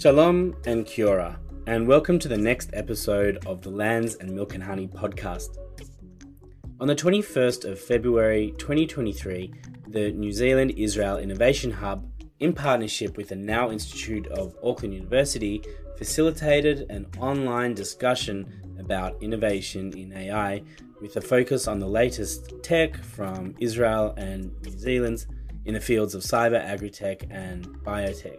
Shalom 0.00 0.54
and 0.64 0.86
Kia 0.86 1.08
ora, 1.08 1.40
and 1.66 1.88
welcome 1.88 2.20
to 2.20 2.28
the 2.28 2.38
next 2.38 2.70
episode 2.72 3.44
of 3.46 3.62
the 3.62 3.70
Lands 3.70 4.14
and 4.14 4.32
Milk 4.32 4.54
and 4.54 4.62
Honey 4.62 4.86
podcast. 4.86 5.58
On 6.78 6.86
the 6.86 6.94
21st 6.94 7.64
of 7.64 7.80
February 7.80 8.54
2023, 8.58 9.52
the 9.88 10.12
New 10.12 10.30
Zealand 10.30 10.74
Israel 10.76 11.18
Innovation 11.18 11.72
Hub, 11.72 12.08
in 12.38 12.52
partnership 12.52 13.16
with 13.16 13.30
the 13.30 13.34
NAO 13.34 13.72
Institute 13.72 14.28
of 14.28 14.56
Auckland 14.62 14.94
University, 14.94 15.64
facilitated 15.96 16.86
an 16.90 17.04
online 17.18 17.74
discussion 17.74 18.46
about 18.78 19.20
innovation 19.20 19.92
in 19.98 20.12
AI 20.12 20.62
with 21.00 21.16
a 21.16 21.20
focus 21.20 21.66
on 21.66 21.80
the 21.80 21.88
latest 21.88 22.52
tech 22.62 22.96
from 23.02 23.52
Israel 23.58 24.14
and 24.16 24.52
New 24.62 24.78
Zealand 24.78 25.26
in 25.64 25.74
the 25.74 25.80
fields 25.80 26.14
of 26.14 26.22
cyber, 26.22 26.64
agri-tech, 26.64 27.26
and 27.30 27.66
biotech. 27.82 28.38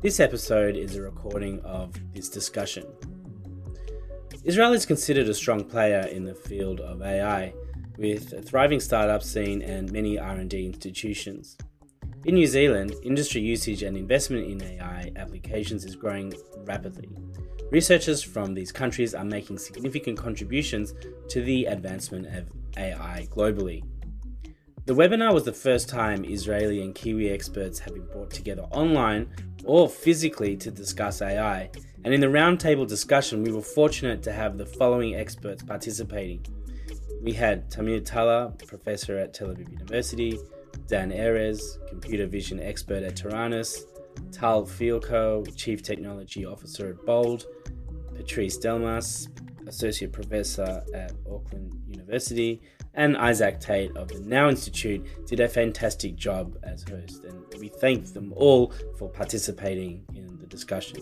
This 0.00 0.20
episode 0.20 0.76
is 0.76 0.94
a 0.94 1.02
recording 1.02 1.60
of 1.62 1.92
this 2.12 2.28
discussion. 2.28 2.86
Israel 4.44 4.72
is 4.72 4.86
considered 4.86 5.28
a 5.28 5.34
strong 5.34 5.64
player 5.64 6.02
in 6.02 6.22
the 6.22 6.36
field 6.36 6.78
of 6.78 7.02
AI, 7.02 7.52
with 7.96 8.32
a 8.32 8.40
thriving 8.40 8.78
startup 8.78 9.24
scene 9.24 9.60
and 9.60 9.90
many 9.90 10.16
R&D 10.16 10.64
institutions. 10.64 11.58
In 12.26 12.36
New 12.36 12.46
Zealand, 12.46 12.94
industry 13.02 13.40
usage 13.40 13.82
and 13.82 13.96
investment 13.96 14.48
in 14.48 14.62
AI 14.62 15.10
applications 15.16 15.84
is 15.84 15.96
growing 15.96 16.32
rapidly. 16.58 17.08
Researchers 17.72 18.22
from 18.22 18.54
these 18.54 18.70
countries 18.70 19.16
are 19.16 19.24
making 19.24 19.58
significant 19.58 20.16
contributions 20.16 20.94
to 21.28 21.42
the 21.42 21.64
advancement 21.64 22.28
of 22.28 22.52
AI 22.76 23.26
globally. 23.32 23.82
The 24.86 24.94
webinar 24.94 25.34
was 25.34 25.44
the 25.44 25.52
first 25.52 25.88
time 25.88 26.24
Israeli 26.24 26.82
and 26.82 26.94
Kiwi 26.94 27.30
experts 27.30 27.80
have 27.80 27.94
been 27.94 28.06
brought 28.06 28.30
together 28.30 28.62
online 28.70 29.28
or 29.68 29.86
physically 29.86 30.56
to 30.56 30.70
discuss 30.70 31.20
AI, 31.20 31.70
and 32.02 32.14
in 32.14 32.20
the 32.22 32.26
roundtable 32.26 32.88
discussion, 32.88 33.42
we 33.42 33.52
were 33.52 33.60
fortunate 33.60 34.22
to 34.22 34.32
have 34.32 34.56
the 34.56 34.64
following 34.64 35.14
experts 35.14 35.62
participating. 35.62 36.42
We 37.22 37.34
had 37.34 37.70
Tamir 37.70 38.02
Tuller, 38.02 38.50
professor 38.66 39.18
at 39.18 39.34
Tel 39.34 39.48
Aviv 39.48 39.70
University, 39.70 40.38
Dan 40.86 41.10
Erez, 41.10 41.86
computer 41.86 42.26
vision 42.26 42.60
expert 42.60 43.02
at 43.02 43.14
Taranis, 43.14 43.82
Tal 44.32 44.64
Fialkow, 44.64 45.54
chief 45.54 45.82
technology 45.82 46.46
officer 46.46 46.88
at 46.88 47.04
Bold, 47.04 47.44
Patrice 48.14 48.58
Delmas, 48.58 49.28
associate 49.66 50.12
professor 50.12 50.82
at 50.94 51.12
Auckland 51.30 51.78
University, 51.86 52.62
and 52.98 53.14
Izak 53.14 53.60
Tait 53.60 53.96
of 53.96 54.08
the 54.08 54.18
NAO 54.18 54.48
Institute 54.48 55.06
did 55.24 55.38
a 55.38 55.48
fantastic 55.48 56.16
job 56.16 56.58
as 56.64 56.82
host, 56.82 57.22
and 57.24 57.44
we 57.60 57.68
thank 57.68 58.12
them 58.12 58.32
all 58.34 58.72
for 58.98 59.08
participating 59.08 60.04
in 60.16 60.36
the 60.38 60.46
discussion. 60.46 60.98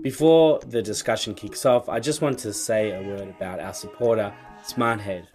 Before 0.00 0.60
the 0.60 0.80
discussion 0.80 1.34
kicks 1.34 1.66
off, 1.66 1.88
I 1.88 1.98
just 1.98 2.22
want 2.22 2.38
to 2.40 2.52
say 2.52 2.92
a 2.92 3.02
word 3.02 3.34
about 3.36 3.58
our 3.58 3.74
supporter, 3.74 4.32
SmartHead. 4.62 5.26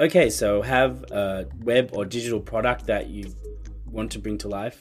Okay, 0.00 0.30
so 0.30 0.62
have 0.62 1.02
a 1.10 1.46
web 1.64 1.90
or 1.92 2.04
digital 2.04 2.38
product 2.38 2.86
that 2.86 3.08
you 3.08 3.34
want 3.90 4.12
to 4.12 4.20
bring 4.20 4.38
to 4.38 4.48
life. 4.48 4.80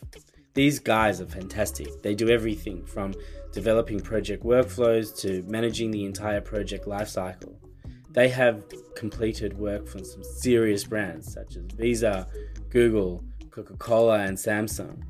These 0.54 0.78
guys 0.78 1.20
are 1.20 1.26
fantastic. 1.26 2.04
They 2.04 2.14
do 2.14 2.30
everything 2.30 2.86
from 2.86 3.16
developing 3.52 4.00
project 4.00 4.44
workflows 4.44 5.20
to 5.22 5.42
managing 5.48 5.90
the 5.90 6.06
entire 6.06 6.40
project 6.40 6.86
lifecycle. 6.86 7.56
They 8.12 8.30
have 8.30 8.64
completed 8.96 9.58
work 9.58 9.88
from 9.88 10.06
some 10.06 10.24
serious 10.24 10.84
brands 10.84 11.34
such 11.34 11.56
as 11.56 11.64
Visa, 11.74 12.28
Google, 12.70 13.24
Coca 13.50 13.76
Cola, 13.78 14.20
and 14.20 14.38
Samsung. 14.38 15.02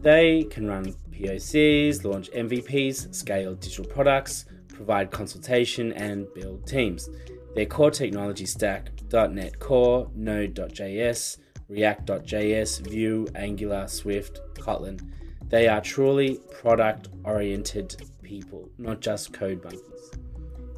They 0.00 0.42
can 0.50 0.66
run 0.66 0.96
POCs, 1.12 2.04
launch 2.04 2.28
MVPs, 2.32 3.14
scale 3.14 3.54
digital 3.54 3.84
products, 3.84 4.46
provide 4.66 5.12
consultation, 5.12 5.92
and 5.92 6.26
build 6.34 6.66
teams. 6.66 7.08
Their 7.54 7.66
core 7.66 7.90
technology 7.90 8.46
stack 8.46 8.90
.NET 9.12 9.58
Core, 9.60 10.10
Node.js, 10.14 11.38
React.js, 11.68 12.88
Vue, 12.88 13.26
Angular, 13.34 13.86
Swift, 13.86 14.40
Kotlin. 14.54 15.00
They 15.48 15.68
are 15.68 15.80
truly 15.80 16.40
product 16.52 17.08
oriented 17.24 18.02
people, 18.22 18.68
not 18.78 19.00
just 19.00 19.32
code 19.32 19.62
monkeys. 19.62 20.10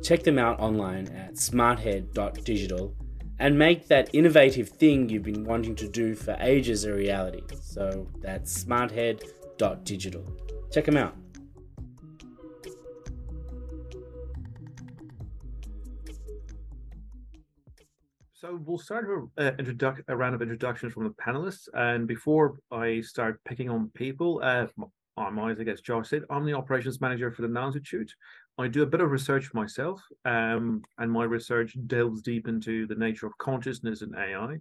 Check 0.02 0.22
them 0.22 0.38
out 0.38 0.60
online 0.60 1.08
at 1.08 1.34
smarthead.digital 1.34 2.94
and 3.38 3.58
make 3.58 3.88
that 3.88 4.10
innovative 4.12 4.68
thing 4.68 5.08
you've 5.08 5.22
been 5.22 5.44
wanting 5.44 5.74
to 5.76 5.88
do 5.88 6.14
for 6.14 6.36
ages 6.40 6.84
a 6.84 6.92
reality. 6.92 7.42
So 7.60 8.06
that's 8.20 8.64
smarthead.digital. 8.64 10.24
Check 10.70 10.84
them 10.84 10.96
out. 10.96 11.16
So 18.46 18.60
we'll 18.64 18.78
start 18.78 19.08
a, 19.38 19.42
uh, 19.48 19.94
a 20.06 20.16
round 20.16 20.36
of 20.36 20.42
introductions 20.42 20.92
from 20.92 21.02
the 21.02 21.10
panelists. 21.10 21.68
And 21.74 22.06
before 22.06 22.60
I 22.70 23.00
start 23.00 23.40
picking 23.44 23.68
on 23.68 23.90
people, 23.92 24.40
uh, 24.40 24.66
I'm 25.16 25.36
Izak, 25.36 25.66
as 25.66 25.80
Josh 25.80 26.10
said, 26.10 26.22
I'm 26.30 26.44
the 26.44 26.52
operations 26.52 27.00
manager 27.00 27.32
for 27.32 27.42
the 27.42 27.48
NAO 27.48 27.66
Institute. 27.66 28.14
I 28.56 28.68
do 28.68 28.84
a 28.84 28.86
bit 28.86 29.00
of 29.00 29.10
research 29.10 29.52
myself, 29.52 30.00
um, 30.26 30.82
and 30.98 31.10
my 31.10 31.24
research 31.24 31.76
delves 31.88 32.22
deep 32.22 32.46
into 32.46 32.86
the 32.86 32.94
nature 32.94 33.26
of 33.26 33.36
consciousness 33.38 34.02
and 34.02 34.14
AI 34.14 34.58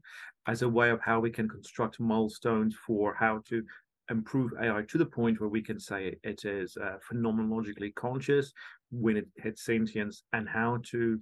as 0.47 0.63
a 0.63 0.69
way 0.69 0.89
of 0.89 0.99
how 1.01 1.19
we 1.19 1.29
can 1.29 1.47
construct 1.47 1.99
milestones 1.99 2.75
for 2.87 3.13
how 3.13 3.43
to 3.49 3.63
improve 4.09 4.51
AI 4.59 4.81
to 4.87 4.97
the 4.97 5.05
point 5.05 5.39
where 5.39 5.49
we 5.49 5.61
can 5.61 5.79
say 5.79 6.15
it 6.23 6.43
is 6.43 6.75
uh, 6.77 6.97
phenomenologically 7.07 7.93
conscious 7.93 8.51
when 8.89 9.15
it 9.15 9.27
hits 9.35 9.63
sentience, 9.63 10.23
and 10.33 10.49
how 10.49 10.79
to 10.85 11.19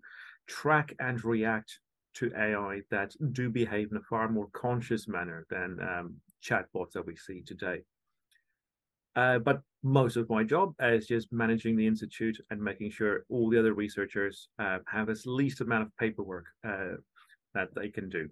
track 0.48 0.94
and 1.00 1.26
react 1.26 1.80
to 2.16 2.32
AI 2.38 2.82
that 2.92 3.14
do 3.34 3.50
behave 3.50 3.92
in 3.92 3.98
a 3.98 4.02
far 4.10 4.30
more 4.30 4.48
conscious 4.54 5.08
manner 5.08 5.46
than 5.50 5.80
um, 5.82 6.16
chatbots 6.44 6.92
that 6.94 7.06
we 7.06 7.16
see 7.16 7.42
today. 7.42 7.82
Uh, 9.16 9.40
but 9.40 9.62
most 9.84 10.16
of 10.16 10.30
my 10.30 10.44
job 10.44 10.74
is 10.80 11.06
just 11.06 11.32
managing 11.32 11.76
the 11.76 11.86
institute 11.86 12.40
and 12.50 12.62
making 12.62 12.90
sure 12.90 13.26
all 13.30 13.50
the 13.50 13.60
other 13.60 13.74
researchers 13.74 14.48
uh, 14.60 14.80
have 14.88 15.10
as 15.10 15.26
least 15.26 15.62
amount 15.62 15.84
of 15.84 15.98
paperwork 15.98 16.46
uh, 16.68 16.96
that 17.54 17.70
they 17.76 17.90
can 17.90 18.10
do. 18.10 18.28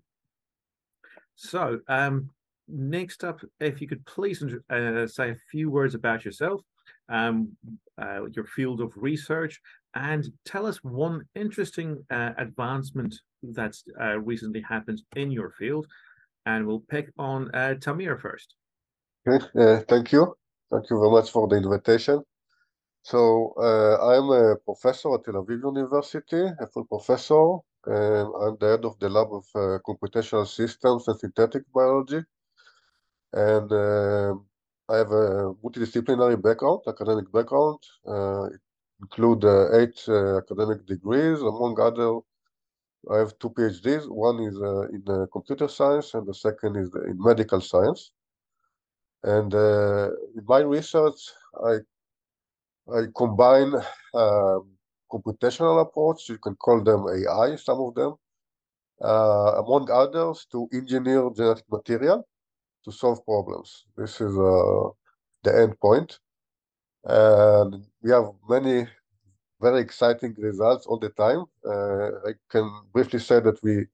So 1.36 1.80
um, 1.88 2.30
next 2.68 3.24
up, 3.24 3.42
if 3.60 3.82
you 3.82 3.88
could 3.88 4.06
please 4.06 4.44
uh, 4.70 5.08
say 5.08 5.32
a 5.32 5.38
few 5.52 5.70
words 5.70 5.94
about 5.94 6.26
yourself, 6.26 6.62
um, 7.10 7.50
uh, 8.02 8.26
your 8.32 8.46
field 8.46 8.82
of 8.82 8.94
research, 8.96 9.60
and 9.94 10.32
tell 10.46 10.66
us 10.66 10.84
one 10.84 11.26
interesting 11.36 12.04
uh, 12.10 12.32
advancement 12.38 13.20
that's 13.44 13.84
uh, 14.00 14.20
recently 14.20 14.62
happened 14.62 15.02
in 15.16 15.32
your 15.32 15.52
field. 15.52 15.88
And 16.46 16.66
we'll 16.66 16.84
pick 16.90 17.12
on 17.18 17.54
uh, 17.54 17.76
Tamir 17.80 18.20
first. 18.20 18.56
Okay, 19.28 19.46
uh, 19.60 19.82
thank 19.88 20.12
you. 20.12 20.36
Thank 20.72 20.90
you 20.90 21.00
very 21.00 21.12
much 21.12 21.30
for 21.30 21.48
the 21.48 21.58
invitation. 21.58 22.24
So 23.04 23.54
uh, 23.58 23.98
I'm 24.10 24.30
a 24.30 24.56
professor 24.58 25.14
at 25.16 25.26
Tel 25.26 25.36
Aviv 25.36 25.62
University, 25.64 26.44
a 26.60 26.68
full 26.68 26.86
professor, 26.86 27.58
and 27.86 28.28
I'm 28.42 28.58
the 28.60 28.70
head 28.70 28.86
of 28.86 28.98
the 29.00 29.10
lab 29.10 29.28
of 29.34 29.46
uh, 29.56 29.80
computational 29.88 30.48
systems 30.48 31.08
and 31.08 31.20
synthetic 31.20 31.64
biology. 31.74 32.22
And 33.34 33.72
I 34.90 34.98
have 34.98 35.12
a 35.12 35.54
multidisciplinary 35.64 36.42
background, 36.42 36.82
academic 36.88 37.32
background. 37.32 37.80
Uh, 38.06 38.50
include 39.02 39.44
eight 39.74 40.00
academic 40.38 40.86
degrees, 40.86 41.42
among 41.42 41.80
other. 41.80 42.20
I 43.10 43.18
have 43.18 43.38
two 43.40 43.50
PhDs. 43.50 44.08
One 44.10 44.40
is 44.42 44.56
uh, 44.62 44.88
in 44.90 45.04
uh, 45.08 45.26
computer 45.32 45.68
science, 45.68 46.14
and 46.14 46.28
the 46.28 46.34
second 46.34 46.76
is 46.76 46.94
in 46.94 47.18
medical 47.18 47.62
science. 47.62 48.12
And 49.24 49.54
uh, 49.54 50.10
in 50.36 50.44
my 50.46 50.60
research, 50.60 51.20
I 51.66 51.78
I 52.94 53.06
combine 53.16 53.74
um, 54.14 54.68
computational 55.12 55.82
approach. 55.82 56.30
You 56.30 56.38
can 56.38 56.56
call 56.56 56.84
them 56.84 57.06
AI, 57.08 57.56
some 57.56 57.80
of 57.80 57.96
them, 57.96 58.16
among 59.02 59.90
others, 59.92 60.46
to 60.52 60.68
engineer 60.74 61.30
genetic 61.36 61.66
material 61.72 62.28
to 62.86 62.92
solve 62.92 63.24
problems. 63.26 63.86
This 63.98 64.22
is 64.22 64.38
uh, 64.38 64.90
the 65.44 65.62
end 65.62 65.80
point. 65.80 66.20
And 67.04 67.86
we 68.02 68.12
have 68.12 68.32
many 68.50 68.88
very 69.62 69.82
exciting 69.82 70.36
results 70.38 70.86
all 70.88 71.00
the 71.00 71.10
time. 71.12 71.46
Uh, 71.66 72.30
I 72.30 72.34
can 72.50 72.70
briefly 72.94 73.20
say 73.20 73.40
that 73.42 73.62
we 73.64 73.88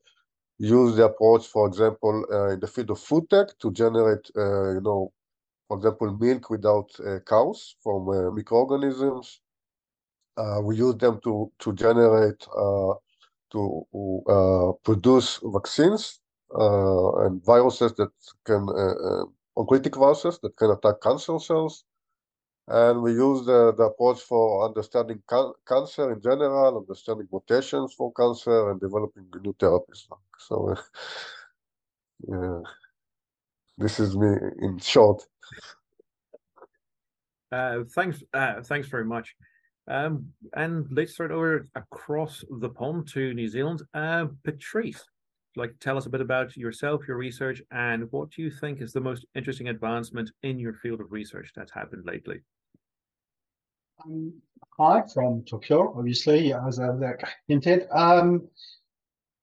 use 0.59 0.95
the 0.97 1.05
approach, 1.05 1.47
for 1.47 1.67
example, 1.67 2.25
uh, 2.31 2.49
in 2.53 2.59
the 2.61 2.67
field 2.67 2.91
of 2.91 2.99
food 2.99 3.29
tech 3.29 3.47
to 3.59 3.71
generate, 3.71 4.29
uh, 4.37 4.71
you 4.75 4.81
know, 4.81 5.13
for 5.67 5.77
example, 5.77 6.13
milk 6.17 6.49
without 6.49 6.89
uh, 7.01 7.19
cows 7.27 7.75
from 7.83 8.09
uh, 8.09 8.31
microorganisms. 8.31 9.41
uh, 10.37 10.59
we 10.63 10.75
use 10.77 10.95
them 10.97 11.19
to 11.23 11.51
to 11.59 11.73
generate 11.73 12.41
to 13.51 13.85
produce 14.83 15.39
vaccines 15.43 16.19
and 16.51 17.43
viruses 17.45 17.93
that 17.93 18.11
can 18.45 18.65
oncolytic 19.57 19.95
viruses 19.97 20.39
that 20.43 20.55
can 20.57 20.71
attack 20.71 21.01
cancer 21.01 21.39
cells. 21.39 21.85
And 22.69 23.01
we 23.01 23.13
use 23.13 23.45
the, 23.45 23.73
the 23.77 23.83
approach 23.83 24.19
for 24.19 24.65
understanding 24.65 25.21
can 25.27 25.53
cancer 25.65 26.11
in 26.11 26.21
general, 26.21 26.77
understanding 26.77 27.27
mutations 27.31 27.93
for 27.93 28.11
cancer, 28.11 28.71
and 28.71 28.79
developing 28.79 29.25
new 29.41 29.53
therapies. 29.53 30.05
So, 30.37 30.75
uh, 32.33 32.61
this 33.77 33.99
is 34.01 34.17
me 34.17 34.27
in 34.59 34.79
short. 34.79 35.23
Uh, 37.49 37.83
thanks, 37.95 38.21
uh, 38.33 38.61
thanks 38.63 38.89
very 38.89 39.05
much. 39.05 39.33
Um, 39.89 40.33
and 40.53 40.85
let's 40.91 41.13
start 41.13 41.31
over 41.31 41.65
across 41.75 42.43
the 42.59 42.69
pond 42.69 43.07
to 43.13 43.33
New 43.33 43.47
Zealand. 43.47 43.83
Uh, 43.93 44.25
Patrice, 44.43 45.05
like 45.55 45.73
tell 45.79 45.97
us 45.97 46.05
a 46.05 46.09
bit 46.09 46.19
about 46.19 46.57
yourself, 46.57 47.07
your 47.07 47.15
research, 47.15 47.61
and 47.71 48.11
what 48.11 48.31
do 48.31 48.41
you 48.41 48.51
think 48.51 48.81
is 48.81 48.91
the 48.91 48.99
most 48.99 49.25
interesting 49.35 49.69
advancement 49.69 50.31
in 50.43 50.59
your 50.59 50.73
field 50.73 50.99
of 50.99 51.13
research 51.13 51.53
that's 51.55 51.71
happened 51.71 52.03
lately? 52.05 52.41
Um, 54.05 54.33
hi 54.77 55.03
from 55.13 55.43
Tokyo, 55.43 55.93
obviously, 55.97 56.53
as 56.53 56.79
I've 56.79 57.01
hinted. 57.47 57.87
Um, 57.91 58.47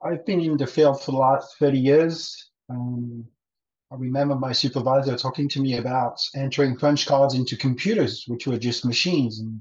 I've 0.02 0.24
been 0.24 0.40
in 0.40 0.56
the 0.56 0.66
field 0.66 1.02
for 1.02 1.10
the 1.10 1.16
last 1.18 1.56
30 1.58 1.78
years. 1.78 2.50
Um, 2.70 3.24
I 3.90 3.96
remember 3.96 4.36
my 4.36 4.52
supervisor 4.52 5.16
talking 5.16 5.48
to 5.50 5.60
me 5.60 5.78
about 5.78 6.20
entering 6.36 6.76
punch 6.76 7.06
cards 7.06 7.34
into 7.34 7.56
computers, 7.56 8.24
which 8.28 8.46
were 8.46 8.58
just 8.58 8.84
machines. 8.84 9.40
And 9.40 9.60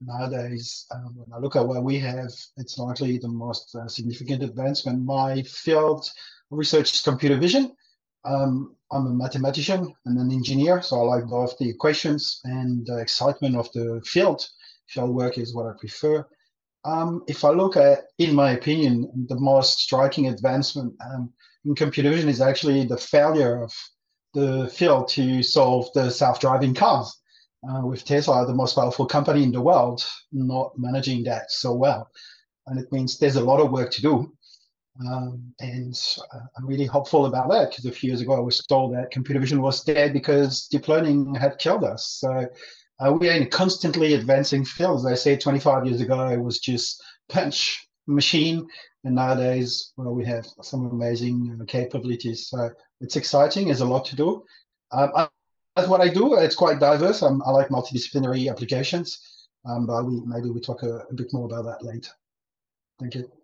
nowadays, 0.00 0.86
um, 0.92 1.14
when 1.16 1.32
I 1.32 1.38
look 1.38 1.56
at 1.56 1.66
what 1.66 1.84
we 1.84 1.98
have, 2.00 2.32
it's 2.56 2.78
likely 2.78 3.18
the 3.18 3.28
most 3.28 3.74
uh, 3.76 3.86
significant 3.86 4.42
advancement. 4.42 5.04
My 5.04 5.42
field 5.42 6.08
research 6.50 6.92
is 6.92 7.00
computer 7.00 7.36
vision. 7.36 7.76
Um, 8.24 8.76
I'm 8.92 9.06
a 9.06 9.10
mathematician 9.10 9.92
and 10.04 10.18
an 10.18 10.30
engineer, 10.30 10.82
so 10.82 11.00
I 11.00 11.16
like 11.16 11.26
both 11.26 11.56
the 11.56 11.68
equations 11.68 12.40
and 12.44 12.86
the 12.86 12.98
excitement 12.98 13.56
of 13.56 13.72
the 13.72 14.02
field. 14.04 14.46
Field 14.86 15.14
work 15.14 15.38
is 15.38 15.54
what 15.54 15.66
I 15.66 15.72
prefer. 15.78 16.26
Um, 16.84 17.22
if 17.26 17.44
I 17.44 17.50
look 17.50 17.76
at, 17.76 18.04
in 18.18 18.34
my 18.34 18.50
opinion, 18.50 19.26
the 19.28 19.40
most 19.40 19.78
striking 19.78 20.28
advancement 20.28 20.94
um, 21.04 21.32
in 21.64 21.74
computer 21.74 22.10
vision 22.10 22.28
is 22.28 22.42
actually 22.42 22.84
the 22.84 22.98
failure 22.98 23.62
of 23.62 23.72
the 24.34 24.68
field 24.68 25.08
to 25.08 25.42
solve 25.42 25.88
the 25.94 26.10
self-driving 26.10 26.74
cars. 26.74 27.18
Uh, 27.66 27.86
with 27.86 28.04
Tesla, 28.04 28.44
the 28.44 28.52
most 28.52 28.74
powerful 28.74 29.06
company 29.06 29.44
in 29.44 29.52
the 29.52 29.60
world, 29.60 30.04
not 30.32 30.72
managing 30.76 31.22
that 31.22 31.50
so 31.50 31.72
well. 31.72 32.10
And 32.66 32.78
it 32.78 32.90
means 32.90 33.18
there's 33.18 33.36
a 33.36 33.44
lot 33.44 33.60
of 33.60 33.70
work 33.70 33.90
to 33.92 34.02
do. 34.02 34.32
Um, 35.00 35.54
and 35.60 35.98
uh, 36.34 36.38
I'm 36.56 36.66
really 36.66 36.84
hopeful 36.84 37.26
about 37.26 37.48
that 37.50 37.70
because 37.70 37.86
a 37.86 37.92
few 37.92 38.08
years 38.08 38.20
ago 38.20 38.34
I 38.34 38.40
was 38.40 38.58
told 38.66 38.94
that 38.94 39.10
computer 39.10 39.40
vision 39.40 39.62
was 39.62 39.82
dead 39.84 40.12
because 40.12 40.66
deep 40.68 40.88
learning 40.88 41.34
had 41.34 41.58
killed 41.58 41.84
us. 41.84 42.18
So 42.20 42.46
uh, 43.00 43.12
we 43.12 43.28
are 43.28 43.32
in 43.32 43.48
constantly 43.48 44.14
advancing 44.14 44.64
field. 44.64 44.98
As 44.98 45.06
I 45.06 45.14
say, 45.14 45.36
25 45.36 45.86
years 45.86 46.00
ago, 46.00 46.28
it 46.28 46.40
was 46.40 46.58
just 46.58 47.02
punch 47.28 47.86
machine. 48.06 48.66
And 49.04 49.14
nowadays, 49.14 49.92
well, 49.96 50.14
we 50.14 50.24
have 50.26 50.46
some 50.62 50.86
amazing 50.86 51.58
uh, 51.60 51.64
capabilities. 51.64 52.48
So 52.48 52.70
it's 53.00 53.16
exciting. 53.16 53.66
There's 53.66 53.80
a 53.80 53.86
lot 53.86 54.04
to 54.06 54.16
do. 54.16 54.44
Um, 54.92 55.10
I, 55.16 55.28
that's 55.74 55.88
what 55.88 56.02
I 56.02 56.08
do. 56.08 56.34
It's 56.34 56.54
quite 56.54 56.78
diverse. 56.78 57.22
I 57.22 57.28
like 57.28 57.68
multidisciplinary 57.68 58.50
applications. 58.50 59.18
Um, 59.64 59.86
but 59.86 60.04
we, 60.04 60.20
maybe 60.26 60.50
we 60.50 60.60
talk 60.60 60.82
a, 60.82 60.98
a 61.10 61.14
bit 61.14 61.32
more 61.32 61.46
about 61.46 61.64
that 61.64 61.84
later. 61.84 62.10
Thank 63.00 63.14
you. 63.14 63.41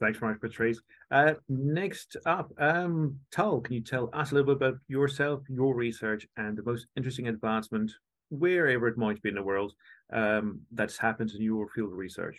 Thanks 0.00 0.18
very 0.18 0.32
much, 0.32 0.42
Patrice. 0.42 0.80
Uh, 1.10 1.34
next 1.48 2.16
up, 2.26 2.52
um, 2.58 3.18
Tal, 3.30 3.60
can 3.60 3.74
you 3.74 3.80
tell 3.80 4.10
us 4.12 4.30
a 4.30 4.34
little 4.34 4.54
bit 4.54 4.68
about 4.68 4.78
yourself, 4.88 5.42
your 5.48 5.74
research, 5.74 6.26
and 6.36 6.56
the 6.56 6.62
most 6.62 6.86
interesting 6.96 7.28
advancement, 7.28 7.90
wherever 8.28 8.88
it 8.88 8.98
might 8.98 9.22
be 9.22 9.30
in 9.30 9.36
the 9.36 9.42
world, 9.42 9.72
um, 10.12 10.60
that's 10.72 10.98
happened 10.98 11.30
in 11.30 11.42
your 11.42 11.68
field 11.68 11.92
of 11.92 11.98
research? 11.98 12.38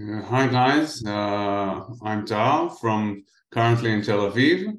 Uh, 0.00 0.22
hi, 0.22 0.46
guys. 0.46 1.04
Uh, 1.04 1.84
I'm 2.02 2.24
Tal 2.24 2.70
from 2.70 3.24
currently 3.50 3.92
in 3.92 4.02
Tel 4.02 4.30
Aviv. 4.30 4.74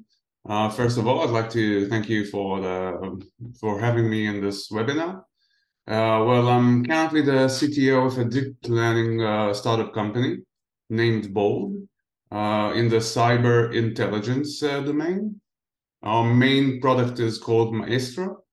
Uh, 0.50 0.70
first 0.70 0.98
of 0.98 1.08
all, 1.08 1.22
I'd 1.22 1.30
like 1.30 1.52
to 1.52 1.88
thank 1.90 2.10
you 2.10 2.26
for 2.26 2.60
the 2.60 3.22
for 3.60 3.80
having 3.80 4.10
me 4.10 4.26
in 4.26 4.42
this 4.42 4.70
webinar. 4.72 5.20
Uh, 5.86 6.26
well, 6.26 6.48
I'm 6.48 6.84
currently 6.84 7.22
the 7.22 7.48
CTO 7.48 8.08
of 8.08 8.18
a 8.18 8.26
deep 8.26 8.56
learning 8.68 9.22
uh, 9.22 9.54
startup 9.54 9.94
company 9.94 10.40
named 10.90 11.34
Bold 11.34 11.88
uh, 12.32 12.74
in 12.76 12.90
the 12.90 12.98
cyber 12.98 13.74
intelligence 13.74 14.62
uh, 14.64 14.82
domain. 14.82 15.40
Our 16.02 16.34
main 16.34 16.82
product 16.82 17.20
is 17.20 17.38
called 17.38 17.74
Maestro, 17.74 18.44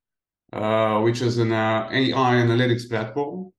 uh, 0.52 1.00
which 1.00 1.22
is 1.22 1.38
an 1.38 1.52
uh, 1.52 1.88
AI 1.90 2.34
analytics 2.34 2.88
platform, 2.88 3.52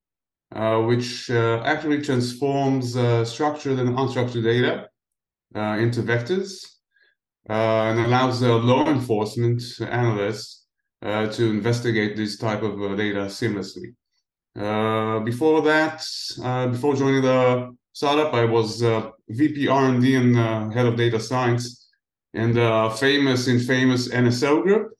uh, 0.56 0.80
which 0.82 1.30
uh, 1.32 1.62
actually 1.66 2.02
transforms 2.02 2.92
structured 3.28 3.80
and 3.80 3.98
unstructured 3.98 4.44
data 4.44 4.88
into 5.82 6.02
vectors 6.02 6.66
and 7.48 8.00
allows 8.00 8.42
law 8.42 8.88
enforcement 8.88 9.62
analysts 9.82 10.68
to 11.02 11.50
investigate 11.50 12.16
this 12.16 12.38
type 12.38 12.62
of 12.62 12.78
data 12.96 13.26
seamlessly. 13.26 13.94
before 15.26 15.62
that, 15.64 16.06
before 16.72 16.96
joining 16.96 17.24
the 17.24 17.76
startup. 17.94 18.34
I 18.34 18.46
was 18.46 18.84
uh, 18.84 19.12
VP 19.30 19.68
R&D 19.68 20.16
and 20.16 20.38
uh, 20.38 20.70
head 20.70 20.86
of 20.86 20.96
data 20.96 21.20
science 21.20 21.90
in 22.34 22.54
the 22.54 22.96
famous, 23.00 23.48
infamous 23.48 24.08
NSO 24.08 24.64
group, 24.64 24.94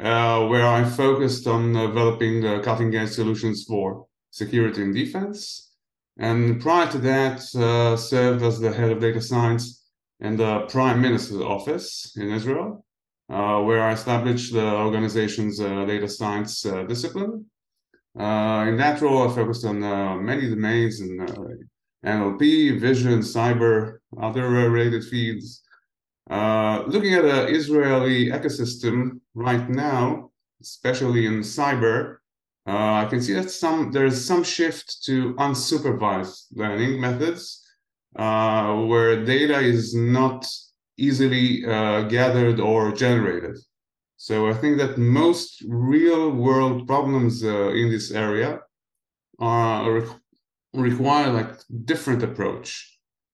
uh, 0.00 0.46
where 0.46 0.66
I 0.66 0.84
focused 0.84 1.46
on 1.46 1.74
developing 1.74 2.44
uh, 2.44 2.60
cutting-edge 2.62 3.10
solutions 3.10 3.64
for 3.64 4.06
security 4.30 4.82
and 4.82 4.94
defense. 4.94 5.70
And 6.18 6.60
prior 6.60 6.90
to 6.92 6.98
that, 6.98 7.40
uh, 7.54 7.96
served 7.96 8.42
as 8.42 8.60
the 8.60 8.72
head 8.72 8.90
of 8.90 9.00
data 9.00 9.20
science 9.20 9.84
in 10.20 10.36
the 10.36 10.60
Prime 10.68 11.00
Minister's 11.00 11.40
office 11.40 12.14
in 12.16 12.30
Israel, 12.30 12.84
uh, 13.28 13.60
where 13.60 13.82
I 13.82 13.92
established 13.92 14.52
the 14.52 14.72
organization's 14.72 15.58
data 15.58 16.08
science 16.08 16.62
discipline. 16.62 17.46
in 18.14 18.76
that 18.76 19.00
role, 19.00 19.28
I 19.28 19.34
focused 19.34 19.64
on 19.64 19.80
many 20.24 20.48
domains 20.48 21.00
and 21.00 21.28
NLP, 22.04 22.80
vision, 22.80 23.20
cyber, 23.20 23.98
other 24.20 24.48
related 24.48 25.04
fields. 25.04 25.62
Uh, 26.30 26.84
looking 26.86 27.14
at 27.14 27.22
the 27.22 27.46
Israeli 27.48 28.26
ecosystem 28.26 29.20
right 29.34 29.68
now, 29.68 30.30
especially 30.60 31.26
in 31.26 31.40
cyber, 31.40 32.18
uh, 32.66 33.02
I 33.02 33.06
can 33.10 33.20
see 33.20 33.32
that 33.32 33.50
some 33.50 33.90
there's 33.90 34.24
some 34.24 34.44
shift 34.44 35.02
to 35.04 35.34
unsupervised 35.34 36.46
learning 36.52 37.00
methods, 37.00 37.60
uh, 38.16 38.74
where 38.84 39.24
data 39.24 39.58
is 39.58 39.94
not 39.94 40.46
easily 40.96 41.64
uh, 41.66 42.02
gathered 42.02 42.60
or 42.60 42.92
generated. 42.92 43.58
So 44.16 44.48
I 44.48 44.54
think 44.54 44.78
that 44.78 44.98
most 44.98 45.64
real 45.66 46.30
world 46.30 46.86
problems 46.86 47.42
uh, 47.42 47.70
in 47.70 47.90
this 47.90 48.12
area 48.12 48.60
are 49.40 50.06
require 50.74 51.30
like 51.30 51.50
different 51.84 52.22
approach. 52.22 52.88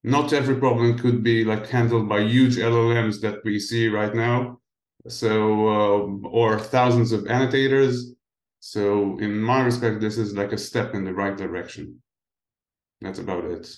Not 0.05 0.33
every 0.33 0.57
problem 0.57 0.99
could 0.99 1.23
be 1.23 1.45
like 1.45 1.69
handled 1.69 2.09
by 2.09 2.21
huge 2.21 2.57
LLMs 2.57 3.21
that 3.21 3.45
we 3.45 3.59
see 3.59 3.89
right 3.89 4.15
now. 4.15 4.61
So 5.07 5.69
uh, 5.69 6.29
or 6.29 6.59
thousands 6.59 7.13
of 7.13 7.27
annotators. 7.27 8.13
So 8.61 9.19
in 9.19 9.41
my 9.41 9.63
respect, 9.63 10.01
this 10.01 10.19
is 10.19 10.35
like 10.35 10.53
a 10.53 10.59
step 10.59 10.95
in 10.95 11.05
the 11.05 11.15
right 11.15 11.37
direction. 11.37 12.03
That's 13.01 13.19
about 13.19 13.45
it. 13.45 13.69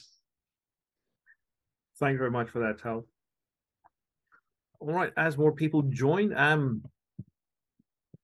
Thank 1.99 2.13
you 2.13 2.19
very 2.19 2.31
much 2.31 2.49
for 2.49 2.61
that, 2.61 2.81
Tal. 2.81 3.07
All 4.81 4.93
right, 4.93 5.13
as 5.19 5.37
more 5.37 5.53
people 5.53 5.83
join, 5.83 6.35
um, 6.35 6.83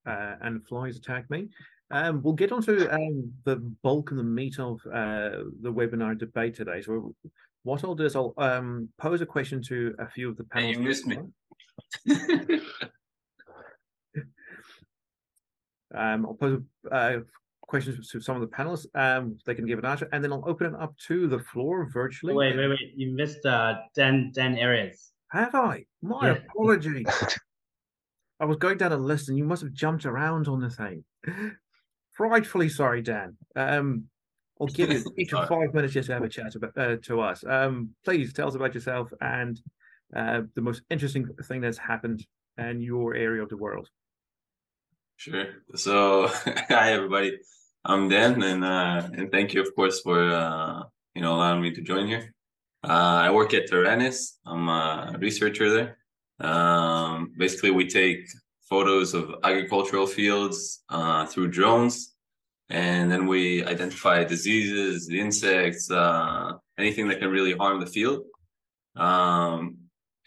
uh, 0.07 0.37
and 0.41 0.67
flies 0.67 0.97
attack 0.97 1.29
me. 1.29 1.49
Um, 1.91 2.23
we'll 2.23 2.35
get 2.35 2.53
onto 2.53 2.89
um, 2.91 3.33
the 3.45 3.57
bulk 3.57 4.11
and 4.11 4.19
the 4.19 4.25
meat 4.25 4.59
of 4.59 4.81
uh, 4.87 5.45
the 5.63 5.73
webinar 5.73 6.19
debate 6.19 6.57
today. 6.57 6.83
So, 6.83 7.15
what 7.63 7.85
I'll 7.85 7.95
do 7.95 8.05
is 8.05 8.17
I'll 8.17 8.35
um, 8.39 8.89
pose 8.99 9.21
a 9.21 9.27
question 9.27 9.63
to 9.65 9.95
a 9.99 10.09
few 10.09 10.29
of 10.29 10.37
the 10.37 10.45
panelists. 10.45 10.73
You 10.73 10.81
missed 10.81 11.07
me. 11.07 11.19
um, 15.95 16.27
I'll 16.27 16.35
pose 16.35 16.63
uh, 16.91 17.19
questions 17.63 18.09
to 18.11 18.21
some 18.21 18.41
of 18.41 18.43
the 18.43 18.57
panelists. 18.57 18.87
Um, 18.95 19.39
they 19.47 19.55
can 19.55 19.67
give 19.67 19.79
an 19.79 19.85
answer, 19.85 20.09
and 20.13 20.25
then 20.25 20.33
I'll 20.33 20.45
open 20.47 20.75
it 20.75 20.81
up 20.81 20.97
to 21.07 21.29
the 21.29 21.39
floor 21.39 21.89
virtually. 21.93 22.35
Wait, 22.35 22.57
wait, 22.57 22.69
wait! 22.69 22.93
You 22.97 23.15
missed 23.15 23.47
uh, 23.47 23.77
10, 23.95 24.33
10 24.35 24.59
areas. 24.59 25.13
Have 25.29 25.55
I? 25.55 25.85
My 26.03 26.31
yeah. 26.31 26.39
apologies. 26.51 27.07
I 28.41 28.45
was 28.45 28.57
going 28.57 28.79
down 28.79 28.93
a 28.93 28.97
list, 28.97 29.29
and 29.29 29.39
you 29.39 29.45
must 29.45 29.63
have 29.63 29.73
jumped 29.73 30.05
around 30.05 30.49
on 30.49 30.61
the 30.61 30.71
thing. 30.71 31.05
Frightfully 32.17 32.69
sorry, 32.69 33.03
Dan. 33.03 33.37
Um, 33.55 34.05
I'll 34.61 34.67
give 34.69 34.91
you 34.91 35.05
each 35.19 35.35
of 35.35 35.49
five 35.49 35.75
minutes 35.75 35.93
just 35.93 36.07
to 36.07 36.15
have 36.15 36.23
a 36.23 36.29
chat 36.29 36.55
about 36.55 36.77
uh, 36.79 36.97
to 37.03 37.21
us. 37.21 37.45
Um, 37.47 37.91
please 38.05 38.33
tell 38.33 38.49
us 38.49 38.55
about 38.55 38.75
yourself 38.75 39.13
and 39.21 39.61
uh, 40.15 40.43
the 40.55 40.63
most 40.63 40.83
interesting 40.89 41.29
thing 41.45 41.61
that's 41.61 41.79
happened 41.79 42.27
in 42.57 42.81
your 42.81 43.15
area 43.15 43.43
of 43.43 43.51
the 43.51 43.57
world. 43.57 43.89
Sure. 45.17 45.47
So, 45.75 46.29
hi 46.69 46.93
everybody. 46.93 47.39
I'm 47.85 48.09
Dan, 48.09 48.43
and 48.43 48.65
uh, 48.65 49.09
and 49.13 49.31
thank 49.31 49.55
you, 49.55 49.63
of 49.63 49.75
course, 49.77 50.01
for 50.01 50.21
uh, 50.21 50.83
you 51.15 51.23
know 51.23 51.35
allowing 51.35 51.63
me 51.63 51.73
to 51.73 51.83
join 51.83 52.07
here. 52.07 52.35
Uh, 52.83 53.21
I 53.27 53.31
work 53.31 53.55
at 53.55 53.71
Taranis. 53.71 54.33
I'm 54.45 54.69
a 54.69 55.17
researcher 55.19 55.71
there. 55.71 55.99
Um, 56.41 57.33
basically, 57.37 57.71
we 57.71 57.87
take 57.87 58.27
photos 58.69 59.15
of 59.15 59.35
agricultural 59.45 60.07
fields 60.07 60.83
uh, 60.89 61.27
through 61.27 61.49
drones, 61.49 62.15
and 62.69 63.11
then 63.11 63.27
we 63.27 63.65
identify 63.65 64.25
diseases, 64.25 65.09
insects, 65.09 65.91
uh, 65.91 66.53
anything 66.79 67.09
that 67.09 67.21
can 67.21 67.31
really 67.31 67.57
harm 67.57 67.81
the 67.81 67.87
field. 67.87 68.25
Um, 68.97 69.77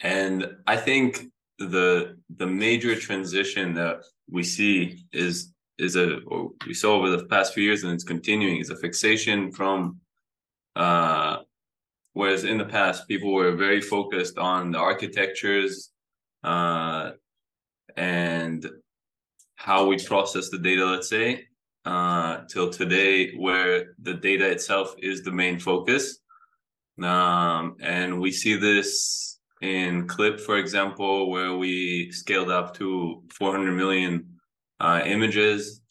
and 0.02 0.56
I 0.68 0.78
think 0.78 1.30
the 1.58 2.18
the 2.38 2.48
major 2.48 2.96
transition 2.96 3.74
that 3.74 4.04
we 4.30 4.44
see 4.44 5.06
is 5.12 5.54
is 5.78 5.96
a 5.96 6.20
we 6.66 6.74
saw 6.74 6.96
over 6.96 7.10
the 7.10 7.26
past 7.26 7.54
few 7.54 7.64
years 7.64 7.84
and 7.84 7.94
it's 7.94 8.04
continuing 8.04 8.58
is 8.58 8.70
a 8.70 8.76
fixation 8.76 9.52
from 9.52 10.00
uh 10.76 11.38
whereas 12.14 12.46
in 12.46 12.58
the 12.58 12.66
past 12.66 13.08
people 13.08 13.34
were 13.34 13.56
very 13.56 13.82
focused 13.82 14.38
on 14.38 14.72
the 14.72 14.78
architectures 14.78 15.92
uh 16.44 17.12
and 17.98 18.70
how 19.56 19.86
we 19.86 19.98
process 19.98 20.50
the 20.50 20.58
data 20.58 20.86
let's 20.86 21.10
say 21.10 21.46
uh 21.86 22.42
till 22.50 22.70
today 22.70 23.36
where 23.36 23.94
the 24.02 24.14
data 24.14 24.50
itself 24.50 24.96
is 25.00 25.24
the 25.24 25.32
main 25.32 25.60
focus. 25.60 26.20
Um 27.02 27.76
and 27.82 28.20
we 28.20 28.32
see 28.32 28.56
this 28.56 29.40
in 29.62 30.08
CLIP 30.08 30.40
for 30.40 30.58
example 30.58 31.30
where 31.30 31.56
we 31.58 32.12
scaled 32.12 32.50
up 32.50 32.76
to 32.76 33.24
400 33.32 33.72
million 33.74 34.40
uh, 34.80 35.02
images. 35.06 35.82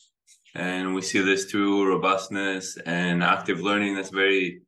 And 0.55 0.95
we 0.95 1.03
see 1.03 1.21
this 1.21 1.45
through 1.45 1.89
robustness 1.89 2.79
and 2.79 3.23
active 3.23 3.61
learning 3.61 3.95
that's 3.95 4.11
very 4.11 4.63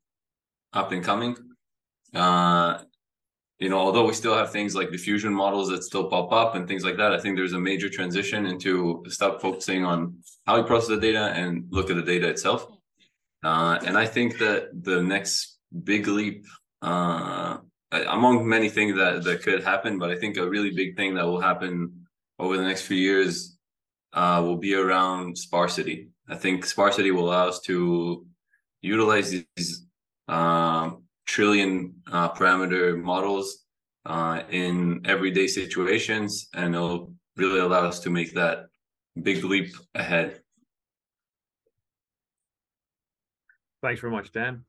up 0.72 0.92
and 0.92 1.02
coming. 1.02 1.36
Uh, 2.14 2.80
you 3.60 3.68
know 3.68 3.78
although 3.78 4.06
we 4.06 4.12
still 4.12 4.34
have 4.34 4.50
things 4.50 4.74
like 4.74 4.90
diffusion 4.90 5.32
models 5.32 5.68
that 5.68 5.84
still 5.84 6.08
pop 6.08 6.32
up 6.32 6.54
and 6.54 6.66
things 6.66 6.84
like 6.84 6.96
that 6.96 7.12
i 7.12 7.18
think 7.18 7.36
there's 7.36 7.52
a 7.52 7.60
major 7.60 7.88
transition 7.88 8.46
into 8.46 9.04
stop 9.08 9.40
focusing 9.40 9.84
on 9.84 10.16
how 10.46 10.56
we 10.56 10.66
process 10.66 10.88
the 10.88 10.96
data 10.96 11.32
and 11.36 11.64
look 11.70 11.90
at 11.90 11.96
the 11.96 12.02
data 12.02 12.28
itself 12.28 12.66
uh, 13.44 13.78
and 13.86 13.96
i 13.96 14.06
think 14.06 14.38
that 14.38 14.68
the 14.82 15.02
next 15.02 15.58
big 15.84 16.08
leap 16.08 16.44
uh, 16.82 17.58
among 18.08 18.48
many 18.48 18.68
things 18.68 18.96
that 18.96 19.22
that 19.24 19.42
could 19.42 19.62
happen 19.62 19.98
but 19.98 20.10
i 20.10 20.16
think 20.16 20.36
a 20.36 20.48
really 20.48 20.70
big 20.70 20.96
thing 20.96 21.14
that 21.14 21.26
will 21.26 21.40
happen 21.40 22.06
over 22.40 22.56
the 22.56 22.62
next 22.62 22.82
few 22.82 22.96
years 22.96 23.58
uh, 24.12 24.40
will 24.44 24.56
be 24.56 24.74
around 24.74 25.36
sparsity. 25.36 26.08
I 26.28 26.36
think 26.36 26.64
sparsity 26.64 27.10
will 27.10 27.28
allow 27.28 27.48
us 27.48 27.60
to 27.62 28.26
utilize 28.82 29.30
these 29.30 29.86
uh, 30.28 30.90
trillion 31.30 31.94
uh, 32.10 32.28
parameter 32.32 33.00
models 33.00 33.66
uh, 34.04 34.42
in 34.50 35.00
everyday 35.04 35.46
situations, 35.46 36.48
and 36.54 36.74
it'll 36.74 37.14
really 37.36 37.60
allow 37.60 37.86
us 37.86 38.00
to 38.00 38.10
make 38.10 38.34
that 38.34 38.66
big 39.22 39.44
leap 39.44 39.72
ahead. 39.94 40.40
Thanks 43.80 44.00
very 44.00 44.12
much, 44.12 44.32
Dan. 44.32 44.64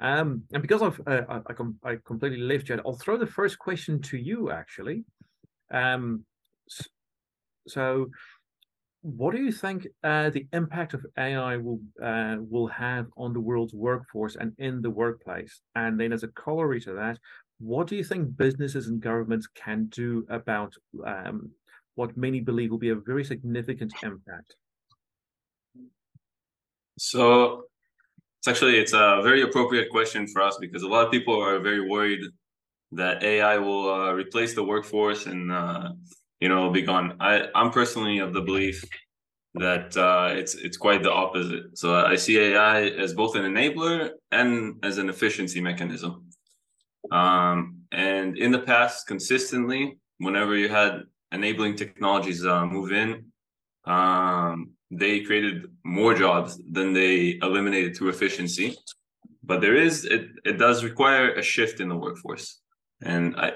Um, 0.00 0.42
and 0.52 0.62
because 0.62 0.82
I've 0.82 1.00
uh, 1.06 1.22
I, 1.28 1.40
I, 1.46 1.52
com- 1.52 1.78
I, 1.84 1.96
completely 2.04 2.38
left 2.38 2.68
you, 2.68 2.80
I'll 2.84 2.96
throw 2.96 3.16
the 3.16 3.26
first 3.26 3.58
question 3.58 4.02
to 4.02 4.16
you 4.16 4.50
actually. 4.50 5.04
Um, 5.70 6.24
so 7.68 8.10
what 9.02 9.34
do 9.34 9.42
you 9.42 9.52
think 9.52 9.86
uh, 10.04 10.30
the 10.30 10.46
impact 10.52 10.92
of 10.92 11.06
AI 11.16 11.56
will 11.56 11.80
uh, 12.02 12.36
will 12.38 12.66
have 12.66 13.06
on 13.16 13.32
the 13.32 13.40
world's 13.40 13.72
workforce 13.72 14.36
and 14.36 14.52
in 14.58 14.82
the 14.82 14.90
workplace? 14.90 15.62
And 15.74 15.98
then, 15.98 16.12
as 16.12 16.22
a 16.22 16.28
corollary 16.28 16.80
to 16.82 16.92
that, 16.94 17.18
what 17.58 17.86
do 17.86 17.96
you 17.96 18.04
think 18.04 18.36
businesses 18.36 18.88
and 18.88 19.00
governments 19.00 19.48
can 19.54 19.86
do 19.86 20.26
about 20.28 20.74
um, 21.06 21.50
what 21.94 22.16
many 22.16 22.40
believe 22.40 22.70
will 22.70 22.78
be 22.78 22.90
a 22.90 22.94
very 22.94 23.24
significant 23.24 23.92
impact? 24.02 24.54
So, 26.98 27.64
it's 28.38 28.48
actually 28.48 28.78
it's 28.78 28.92
a 28.92 29.20
very 29.22 29.42
appropriate 29.42 29.88
question 29.90 30.26
for 30.26 30.42
us 30.42 30.58
because 30.60 30.82
a 30.82 30.88
lot 30.88 31.06
of 31.06 31.10
people 31.10 31.40
are 31.42 31.58
very 31.58 31.88
worried 31.88 32.20
that 32.92 33.22
AI 33.22 33.56
will 33.56 33.88
uh, 33.88 34.12
replace 34.12 34.54
the 34.54 34.64
workforce 34.64 35.24
and 35.24 35.50
uh, 35.50 35.92
you 36.40 36.48
know, 36.48 36.70
be 36.70 36.82
gone. 36.82 37.16
I 37.20 37.48
I'm 37.54 37.70
personally 37.70 38.18
of 38.18 38.32
the 38.32 38.40
belief 38.40 38.84
that 39.54 39.96
uh, 39.96 40.30
it's 40.32 40.54
it's 40.54 40.76
quite 40.76 41.02
the 41.02 41.12
opposite. 41.12 41.78
So 41.78 41.94
I 41.94 42.16
see 42.16 42.38
AI 42.38 42.82
as 42.82 43.14
both 43.14 43.36
an 43.36 43.42
enabler 43.42 44.10
and 44.30 44.76
as 44.82 44.98
an 44.98 45.08
efficiency 45.08 45.60
mechanism. 45.60 46.26
Um, 47.10 47.80
and 47.92 48.38
in 48.38 48.52
the 48.52 48.60
past, 48.60 49.06
consistently, 49.06 49.98
whenever 50.18 50.56
you 50.56 50.68
had 50.68 51.02
enabling 51.32 51.76
technologies 51.76 52.44
uh, 52.44 52.66
move 52.66 52.92
in, 52.92 53.24
um, 53.84 54.70
they 54.90 55.20
created 55.20 55.66
more 55.84 56.14
jobs 56.14 56.60
than 56.70 56.92
they 56.92 57.38
eliminated 57.42 57.96
through 57.96 58.10
efficiency. 58.10 58.76
But 59.42 59.60
there 59.60 59.74
is 59.74 60.04
it 60.04 60.28
it 60.44 60.58
does 60.58 60.84
require 60.84 61.32
a 61.32 61.42
shift 61.42 61.80
in 61.80 61.88
the 61.88 61.96
workforce. 61.96 62.60
And 63.02 63.34
I, 63.36 63.52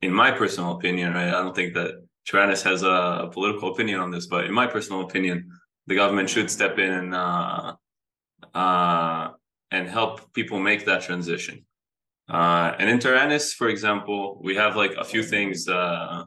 in 0.00 0.12
my 0.12 0.30
personal 0.30 0.76
opinion, 0.76 1.12
right, 1.12 1.28
I 1.28 1.42
don't 1.42 1.54
think 1.54 1.74
that 1.74 2.05
Taranis 2.28 2.62
has 2.64 2.82
a 2.82 3.30
political 3.32 3.72
opinion 3.72 4.00
on 4.00 4.10
this, 4.10 4.26
but 4.26 4.44
in 4.44 4.52
my 4.52 4.66
personal 4.66 5.02
opinion, 5.02 5.48
the 5.86 5.94
government 5.94 6.28
should 6.28 6.50
step 6.50 6.78
in 6.78 6.92
and 6.92 7.14
uh, 7.14 7.74
uh, 8.54 9.30
and 9.70 9.88
help 9.88 10.32
people 10.32 10.58
make 10.58 10.84
that 10.84 11.02
transition. 11.02 11.64
Uh, 12.28 12.74
and 12.78 12.90
in 12.90 12.98
Taranis, 12.98 13.54
for 13.54 13.68
example, 13.68 14.40
we 14.42 14.56
have 14.56 14.76
like 14.76 14.94
a 14.96 15.04
few 15.04 15.22
things 15.22 15.68
uh, 15.68 16.24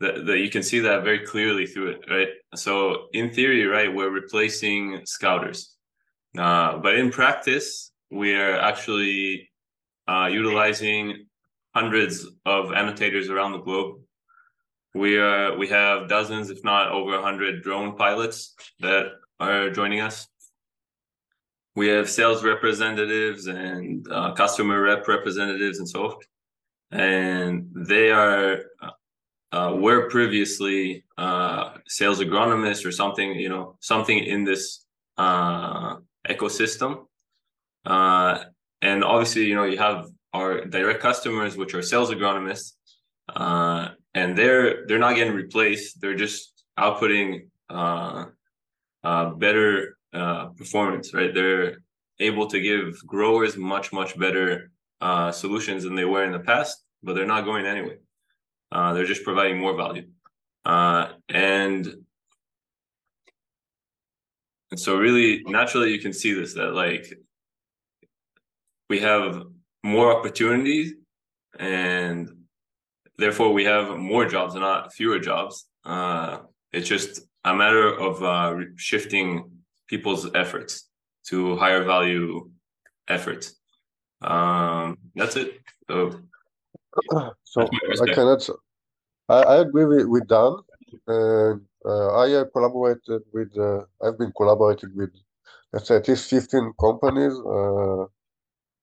that, 0.00 0.26
that 0.26 0.38
you 0.38 0.50
can 0.50 0.62
see 0.62 0.80
that 0.80 1.04
very 1.04 1.20
clearly 1.20 1.66
through 1.66 1.90
it, 1.90 2.00
right? 2.10 2.28
So 2.56 3.06
in 3.12 3.32
theory, 3.32 3.64
right, 3.64 3.92
we're 3.92 4.10
replacing 4.10 5.02
scouters, 5.04 5.76
uh, 6.36 6.78
but 6.78 6.96
in 6.96 7.10
practice, 7.10 7.92
we 8.10 8.34
are 8.34 8.58
actually 8.58 9.48
uh, 10.08 10.28
utilizing 10.30 11.26
hundreds 11.74 12.26
of 12.44 12.72
annotators 12.72 13.30
around 13.30 13.52
the 13.52 13.58
globe 13.58 14.01
we 14.94 15.18
are 15.18 15.56
we 15.56 15.68
have 15.68 16.08
dozens, 16.08 16.50
if 16.50 16.62
not 16.64 16.92
over 16.92 17.20
hundred 17.20 17.62
drone 17.62 17.96
pilots 17.96 18.54
that 18.80 19.12
are 19.40 19.70
joining 19.70 20.00
us. 20.00 20.28
We 21.74 21.88
have 21.88 22.10
sales 22.10 22.44
representatives 22.44 23.46
and 23.46 24.06
uh, 24.10 24.32
customer 24.32 24.80
rep 24.82 25.08
representatives 25.08 25.78
and 25.78 25.88
so 25.88 26.10
forth, 26.10 26.26
and 26.90 27.70
they 27.74 28.10
are 28.10 28.64
uh, 29.52 29.74
were 29.78 30.08
previously 30.08 31.04
uh, 31.18 31.74
sales 31.86 32.20
agronomists 32.20 32.86
or 32.86 32.92
something, 32.92 33.38
you 33.38 33.48
know, 33.48 33.76
something 33.80 34.18
in 34.18 34.44
this 34.44 34.84
uh, 35.18 35.96
ecosystem. 36.28 37.06
Uh, 37.84 38.44
and 38.80 39.04
obviously, 39.04 39.44
you 39.44 39.54
know, 39.54 39.64
you 39.64 39.78
have 39.78 40.06
our 40.32 40.64
direct 40.64 41.00
customers, 41.00 41.56
which 41.56 41.74
are 41.74 41.82
sales 41.82 42.10
agronomists, 42.10 42.72
uh, 43.36 43.88
and 44.14 44.36
they're 44.36 44.86
they're 44.86 44.98
not 44.98 45.16
getting 45.16 45.34
replaced. 45.34 46.00
They're 46.00 46.14
just 46.14 46.64
outputting 46.78 47.48
uh, 47.70 48.26
uh, 49.04 49.30
better 49.30 49.96
uh, 50.12 50.46
performance, 50.48 51.14
right? 51.14 51.34
They're 51.34 51.82
able 52.18 52.46
to 52.48 52.60
give 52.60 53.04
growers 53.06 53.56
much 53.56 53.92
much 53.92 54.18
better 54.18 54.70
uh, 55.00 55.32
solutions 55.32 55.84
than 55.84 55.94
they 55.94 56.04
were 56.04 56.24
in 56.24 56.32
the 56.32 56.40
past, 56.40 56.84
but 57.02 57.14
they're 57.14 57.26
not 57.26 57.44
going 57.44 57.66
anyway. 57.66 57.98
Uh, 58.70 58.92
they're 58.92 59.06
just 59.06 59.24
providing 59.24 59.58
more 59.58 59.76
value, 59.76 60.06
uh, 60.64 61.08
and 61.28 61.86
and 64.70 64.80
so 64.80 64.96
really 64.96 65.42
naturally 65.44 65.92
you 65.92 65.98
can 65.98 66.12
see 66.12 66.32
this 66.32 66.54
that 66.54 66.72
like 66.72 67.12
we 68.88 69.00
have 69.00 69.42
more 69.82 70.16
opportunities 70.16 70.94
and 71.58 72.30
therefore 73.22 73.52
we 73.52 73.64
have 73.64 73.96
more 73.96 74.26
jobs 74.26 74.54
and 74.54 74.62
not 74.62 74.92
fewer 74.92 75.18
jobs. 75.18 75.66
Uh, 75.84 76.38
it's 76.72 76.88
just 76.88 77.20
a 77.44 77.54
matter 77.54 77.88
of 77.98 78.22
uh, 78.22 78.54
shifting 78.76 79.50
people's 79.88 80.24
efforts 80.34 80.88
to 81.28 81.56
higher 81.56 81.84
value 81.84 82.50
efforts. 83.08 83.54
Um, 84.20 84.98
that's 85.14 85.36
it. 85.36 85.60
So, 85.88 86.20
so 87.44 87.68
I 88.02 88.14
cannot. 88.14 88.48
I, 89.28 89.38
I 89.54 89.56
agree 89.60 89.86
with, 89.86 90.06
with 90.06 90.26
Dan. 90.28 90.56
And 91.06 91.60
Uh, 91.84 92.14
I 92.16 92.44
collaborated 92.52 93.22
with, 93.32 93.50
uh, 93.58 93.82
I've 94.00 94.16
been 94.16 94.32
collaborating 94.36 94.92
with, 94.94 95.10
let's 95.72 95.88
say, 95.88 95.96
at 95.96 96.06
least 96.06 96.30
15 96.30 96.72
companies. 96.78 97.34
Uh, 97.34 98.06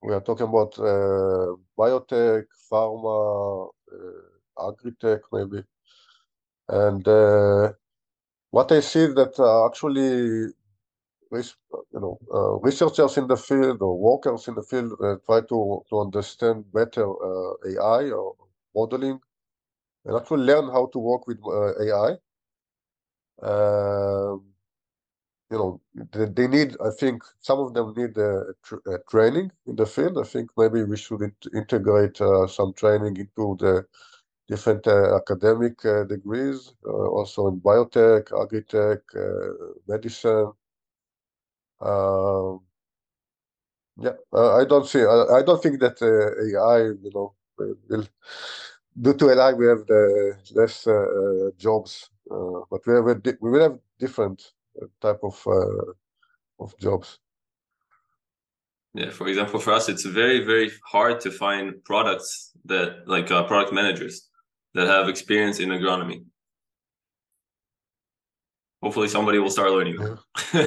we 0.04 0.14
are 0.14 0.22
talking 0.22 0.48
about 0.48 0.78
uh, 0.80 1.56
biotech, 1.78 2.46
pharma, 2.70 3.70
uh, 3.92 4.29
agri-tech, 4.68 5.22
maybe. 5.34 5.64
And 6.70 7.06
what 8.52 8.72
I 8.72 8.82
see 8.82 9.08
that 9.08 9.40
actually 9.68 10.48
you 11.32 12.00
know, 12.02 12.20
uh, 12.34 12.60
researchers 12.60 13.18
in 13.18 13.28
the 13.28 13.38
field 13.38 13.82
or 13.82 14.00
workers 14.00 14.48
in 14.50 14.56
the 14.56 14.64
field 14.64 14.94
uh, 15.04 15.18
try 15.26 15.42
to, 15.42 15.84
to 15.90 16.00
understand 16.02 16.66
better 16.74 17.06
uh, 17.08 17.54
AI 17.70 18.12
or 18.12 18.36
modeling 18.76 19.20
and 20.06 20.18
actually 20.18 20.44
learn 20.46 20.66
how 20.70 20.88
to 20.94 21.00
work 21.00 21.28
with 21.28 21.40
AI. 21.82 22.12
Um, 23.44 24.46
you 25.52 25.58
know, 25.58 25.82
they, 26.14 26.26
they, 26.26 26.48
need, 26.48 26.78
I 26.86 26.92
think 27.00 27.24
some 27.42 27.60
of 27.60 27.74
them 27.74 27.94
need 27.98 28.16
training 29.10 29.52
in 29.68 29.76
the 29.78 29.86
field. 29.86 30.18
I 30.20 30.24
think 30.24 30.52
maybe 30.58 30.84
we 30.84 30.98
should 30.98 31.22
integrate 31.56 32.22
uh, 32.22 32.48
some 32.48 32.74
training 32.74 33.18
into 33.18 33.58
the 33.60 33.86
different 34.50 34.88
uh, 34.88 35.16
academic 35.16 35.86
uh, 35.86 36.04
degrees, 36.04 36.74
also 36.84 37.48
in 37.48 37.62
biotech, 37.62 38.32
agri-tech, 38.42 39.00
medicine, 39.88 40.52
um, 41.82 42.60
yeah, 44.02 44.14
uh, 44.34 44.56
I 44.56 44.66
don't 44.66 44.86
see. 44.86 45.02
I, 45.02 45.40
I 45.40 45.44
don't 45.44 45.62
think 45.62 45.80
that 45.82 46.02
uh, 46.02 46.08
AI, 46.46 46.80
you 47.04 47.12
know, 47.14 47.34
will 47.90 48.06
due 49.02 49.14
to 49.14 49.30
AI 49.30 49.54
we 49.54 49.68
have 49.68 49.86
the 49.88 50.36
less 50.56 50.88
uh, 50.88 51.50
jobs, 51.58 52.10
but 52.28 52.82
we 52.86 52.94
have 52.94 53.08
a 53.08 53.22
we 53.42 53.52
will 53.52 53.62
have 53.62 53.80
different 54.00 54.54
type 55.02 55.20
of 55.24 55.46
of 56.60 56.78
jobs. 56.80 57.20
Yeah, 58.94 59.12
for 59.12 59.28
example, 59.28 59.60
for 59.60 59.74
us, 59.74 59.88
it's 59.88 60.04
very, 60.04 60.44
very 60.44 60.72
hard 60.84 61.22
to 61.22 61.32
find 61.32 61.84
products 61.86 62.52
that 62.66 63.08
like 63.08 63.30
uh, 63.30 63.44
product 63.44 63.72
managers 63.72 64.29
that 64.74 64.88
have 64.88 65.10
experience 65.10 65.60
in 65.60 65.70
agronomy. 65.70 66.24
Hopefully, 68.82 69.08
somebody 69.08 69.40
will 69.40 69.50
start 69.50 69.72
learning. 69.72 69.98
Yeah. 70.54 70.66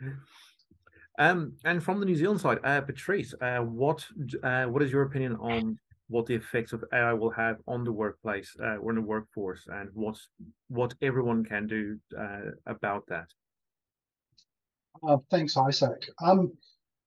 um, 1.18 1.52
and 1.64 1.82
from 1.82 2.00
the 2.00 2.06
New 2.06 2.16
Zealand 2.16 2.40
side, 2.40 2.58
uh, 2.64 2.80
Patrice, 2.80 3.34
uh, 3.40 3.58
what 3.58 4.06
uh, 4.42 4.64
what 4.64 4.82
is 4.82 4.90
your 4.90 5.02
opinion 5.02 5.36
on 5.36 5.78
what 6.08 6.26
the 6.26 6.34
effects 6.34 6.72
of 6.72 6.84
AI 6.92 7.12
will 7.12 7.30
have 7.30 7.56
on 7.66 7.84
the 7.84 7.92
workplace 7.92 8.54
uh, 8.62 8.76
or 8.76 8.90
in 8.90 8.96
the 8.96 9.02
workforce, 9.02 9.66
and 9.68 9.90
what's 9.92 10.28
what 10.68 10.94
everyone 11.02 11.44
can 11.44 11.66
do 11.66 11.98
uh, 12.18 12.50
about 12.66 13.06
that? 13.08 13.26
Uh, 15.06 15.18
thanks, 15.30 15.54
Izak. 15.56 16.08
Um, 16.22 16.52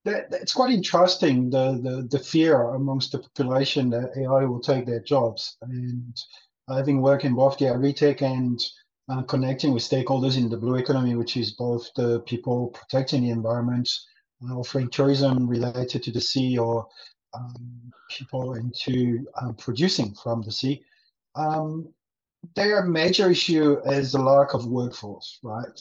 that, 0.06 0.28
it's 0.32 0.54
quite 0.54 0.72
interesting 0.74 1.50
the, 1.50 1.80
the 1.84 2.08
the 2.10 2.24
fear 2.24 2.62
amongst 2.72 3.12
the 3.12 3.20
population 3.20 3.90
that 3.92 4.18
AI 4.18 4.46
will 4.46 4.62
take 4.62 4.86
their 4.86 5.02
jobs, 5.02 5.58
and 5.62 6.18
having 6.70 7.02
worked 7.02 7.26
in 7.26 7.36
both 7.36 7.58
the 7.58 7.68
agri-tech 7.68 8.22
and 8.22 8.60
uh, 9.10 9.24
connecting 9.24 9.74
with 9.74 9.84
stakeholders 9.84 10.38
in 10.38 10.50
the 10.50 10.58
blue 10.58 10.76
economy, 10.76 11.16
which 11.16 11.36
is 11.38 11.52
both 11.54 11.90
the 11.96 12.20
people 12.22 12.68
protecting 12.68 13.24
the 13.24 13.30
environment, 13.30 13.90
uh, 14.48 14.56
offering 14.56 14.90
tourism 14.90 15.48
related 15.48 16.04
to 16.04 16.12
the 16.12 16.22
sea, 16.22 16.58
or 16.58 16.88
um, 17.34 17.92
people 18.10 18.54
into 18.56 19.26
um, 19.42 19.56
producing 19.56 20.14
from 20.14 20.42
the 20.42 20.52
sea. 20.52 20.84
Um, 21.36 21.94
their 22.56 22.84
major 22.86 23.30
issue 23.30 23.80
is 23.86 24.14
the 24.14 24.22
lack 24.22 24.54
of 24.54 24.66
workforce, 24.66 25.40
right? 25.44 25.80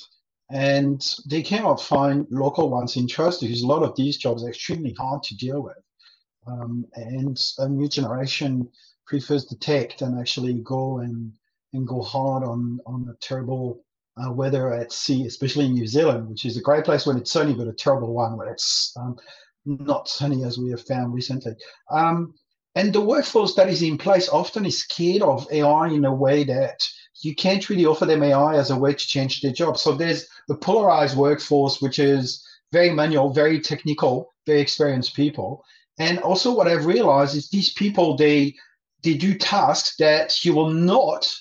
And 0.50 1.04
they 1.26 1.42
cannot 1.42 1.80
find 1.80 2.26
local 2.30 2.70
ones 2.70 2.96
in 2.96 3.06
because 3.06 3.62
a 3.62 3.66
lot 3.66 3.82
of 3.82 3.94
these 3.96 4.16
jobs 4.16 4.42
are 4.42 4.48
extremely 4.48 4.94
hard 4.94 5.22
to 5.24 5.36
deal 5.36 5.62
with. 5.62 5.76
Um, 6.46 6.86
and 6.94 7.38
a 7.58 7.68
new 7.68 7.88
generation 7.88 8.70
prefers 9.06 9.46
the 9.46 9.56
tech 9.56 9.98
than 9.98 10.18
actually 10.18 10.54
go 10.54 10.98
and 10.98 11.32
and 11.74 11.86
go 11.86 12.00
hard 12.00 12.42
on 12.44 12.78
on 12.86 13.04
the 13.04 13.14
terrible 13.20 13.84
uh, 14.16 14.32
weather 14.32 14.72
at 14.72 14.92
sea, 14.92 15.26
especially 15.26 15.66
in 15.66 15.74
New 15.74 15.86
Zealand, 15.86 16.28
which 16.28 16.44
is 16.44 16.56
a 16.56 16.62
great 16.62 16.84
place 16.84 17.06
when 17.06 17.18
it's 17.18 17.30
sunny, 17.30 17.54
but 17.54 17.68
a 17.68 17.72
terrible 17.72 18.14
one 18.14 18.36
when 18.36 18.48
it's 18.48 18.92
um, 18.96 19.16
not 19.64 20.08
sunny, 20.08 20.44
as 20.44 20.58
we 20.58 20.70
have 20.70 20.84
found 20.86 21.12
recently. 21.12 21.52
Um, 21.90 22.34
and 22.74 22.92
the 22.92 23.00
workforce 23.00 23.54
that 23.54 23.68
is 23.68 23.82
in 23.82 23.98
place 23.98 24.28
often 24.28 24.64
is 24.64 24.80
scared 24.80 25.22
of 25.22 25.46
AI 25.50 25.88
in 25.88 26.04
a 26.04 26.14
way 26.14 26.44
that 26.44 26.80
you 27.20 27.34
can't 27.34 27.68
really 27.68 27.86
offer 27.86 28.06
them 28.06 28.22
AI 28.22 28.56
as 28.56 28.70
a 28.70 28.78
way 28.78 28.92
to 28.92 29.06
change 29.06 29.40
their 29.40 29.52
job. 29.52 29.76
So 29.76 29.92
there's 29.92 30.26
a 30.50 30.54
polarized 30.54 31.16
workforce, 31.16 31.80
which 31.80 31.98
is 31.98 32.44
very 32.72 32.90
manual, 32.90 33.32
very 33.32 33.60
technical, 33.60 34.32
very 34.46 34.60
experienced 34.60 35.14
people. 35.14 35.64
And 35.98 36.18
also, 36.20 36.54
what 36.54 36.68
I've 36.68 36.86
realized 36.86 37.36
is 37.36 37.48
these 37.48 37.72
people 37.72 38.16
they 38.16 38.54
they 39.02 39.14
do 39.14 39.34
tasks 39.34 39.94
that 39.98 40.44
you 40.44 40.54
will 40.54 40.70
not 40.70 41.32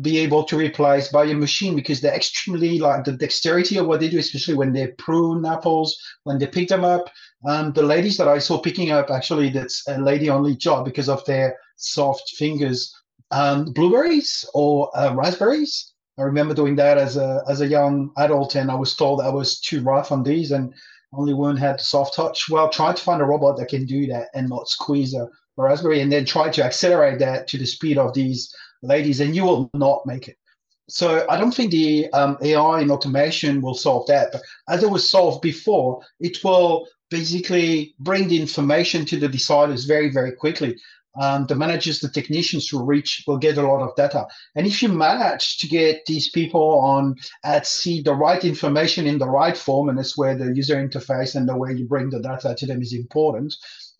be 0.00 0.18
able 0.18 0.42
to 0.44 0.56
replace 0.56 1.08
by 1.08 1.24
a 1.24 1.34
machine 1.34 1.76
because 1.76 2.00
they're 2.00 2.14
extremely 2.14 2.78
like 2.78 3.04
the 3.04 3.12
dexterity 3.12 3.76
of 3.76 3.86
what 3.86 4.00
they 4.00 4.08
do, 4.08 4.18
especially 4.18 4.54
when 4.54 4.72
they 4.72 4.86
prune 4.98 5.44
apples, 5.44 5.96
when 6.24 6.38
they 6.38 6.46
pick 6.46 6.68
them 6.68 6.84
up. 6.84 7.10
Um, 7.46 7.72
the 7.72 7.82
ladies 7.82 8.16
that 8.16 8.28
I 8.28 8.38
saw 8.38 8.58
picking 8.58 8.90
up, 8.90 9.10
actually, 9.10 9.50
that's 9.50 9.86
a 9.88 9.98
lady 9.98 10.30
only 10.30 10.56
job 10.56 10.86
because 10.86 11.08
of 11.08 11.24
their 11.26 11.56
soft 11.76 12.30
fingers. 12.36 12.94
Um, 13.32 13.72
blueberries 13.72 14.44
or 14.54 14.96
uh, 14.96 15.14
raspberries. 15.14 15.92
I 16.18 16.22
remember 16.22 16.54
doing 16.54 16.76
that 16.76 16.98
as 16.98 17.16
a 17.16 17.42
as 17.48 17.62
a 17.62 17.66
young 17.66 18.12
adult, 18.18 18.54
and 18.54 18.70
I 18.70 18.74
was 18.74 18.94
told 18.94 19.20
I 19.20 19.30
was 19.30 19.60
too 19.60 19.82
rough 19.82 20.12
on 20.12 20.22
these, 20.22 20.52
and 20.52 20.74
only 21.14 21.34
one 21.34 21.56
had 21.56 21.78
the 21.78 21.84
soft 21.84 22.14
touch. 22.14 22.48
Well, 22.50 22.68
try 22.68 22.92
to 22.92 23.02
find 23.02 23.22
a 23.22 23.24
robot 23.24 23.56
that 23.56 23.68
can 23.68 23.86
do 23.86 24.06
that 24.08 24.28
and 24.34 24.48
not 24.48 24.68
squeeze 24.68 25.14
a, 25.14 25.22
a 25.22 25.28
raspberry, 25.56 26.00
and 26.00 26.12
then 26.12 26.26
try 26.26 26.50
to 26.50 26.62
accelerate 26.62 27.18
that 27.20 27.48
to 27.48 27.58
the 27.58 27.66
speed 27.66 27.96
of 27.96 28.12
these 28.12 28.54
ladies, 28.82 29.20
and 29.20 29.34
you 29.34 29.44
will 29.44 29.70
not 29.72 30.04
make 30.04 30.28
it. 30.28 30.36
So 30.88 31.24
I 31.30 31.38
don't 31.38 31.54
think 31.54 31.70
the 31.70 32.12
um, 32.12 32.36
AI 32.42 32.80
and 32.80 32.90
automation 32.90 33.62
will 33.62 33.74
solve 33.74 34.06
that. 34.08 34.30
But 34.32 34.42
as 34.68 34.82
it 34.82 34.90
was 34.90 35.08
solved 35.08 35.40
before, 35.40 36.02
it 36.20 36.44
will 36.44 36.86
basically 37.10 37.94
bring 37.98 38.28
the 38.28 38.40
information 38.40 39.06
to 39.06 39.18
the 39.18 39.28
deciders 39.28 39.86
very, 39.86 40.10
very 40.10 40.32
quickly. 40.32 40.76
Um, 41.20 41.46
the 41.46 41.54
managers, 41.54 42.00
the 42.00 42.08
technicians 42.08 42.72
will 42.72 42.86
reach, 42.86 43.24
will 43.26 43.36
get 43.36 43.58
a 43.58 43.66
lot 43.66 43.82
of 43.82 43.94
data. 43.96 44.26
And 44.54 44.66
if 44.66 44.82
you 44.82 44.88
manage 44.88 45.58
to 45.58 45.68
get 45.68 46.06
these 46.06 46.30
people 46.30 46.80
on 46.80 47.16
at 47.44 47.66
sea 47.66 48.00
the 48.02 48.14
right 48.14 48.42
information 48.44 49.06
in 49.06 49.18
the 49.18 49.28
right 49.28 49.56
form, 49.56 49.88
and 49.88 49.98
that's 49.98 50.16
where 50.16 50.36
the 50.36 50.54
user 50.54 50.76
interface 50.76 51.34
and 51.34 51.48
the 51.48 51.56
way 51.56 51.72
you 51.72 51.86
bring 51.86 52.10
the 52.10 52.20
data 52.20 52.54
to 52.56 52.66
them 52.66 52.80
is 52.80 52.94
important, 52.94 53.54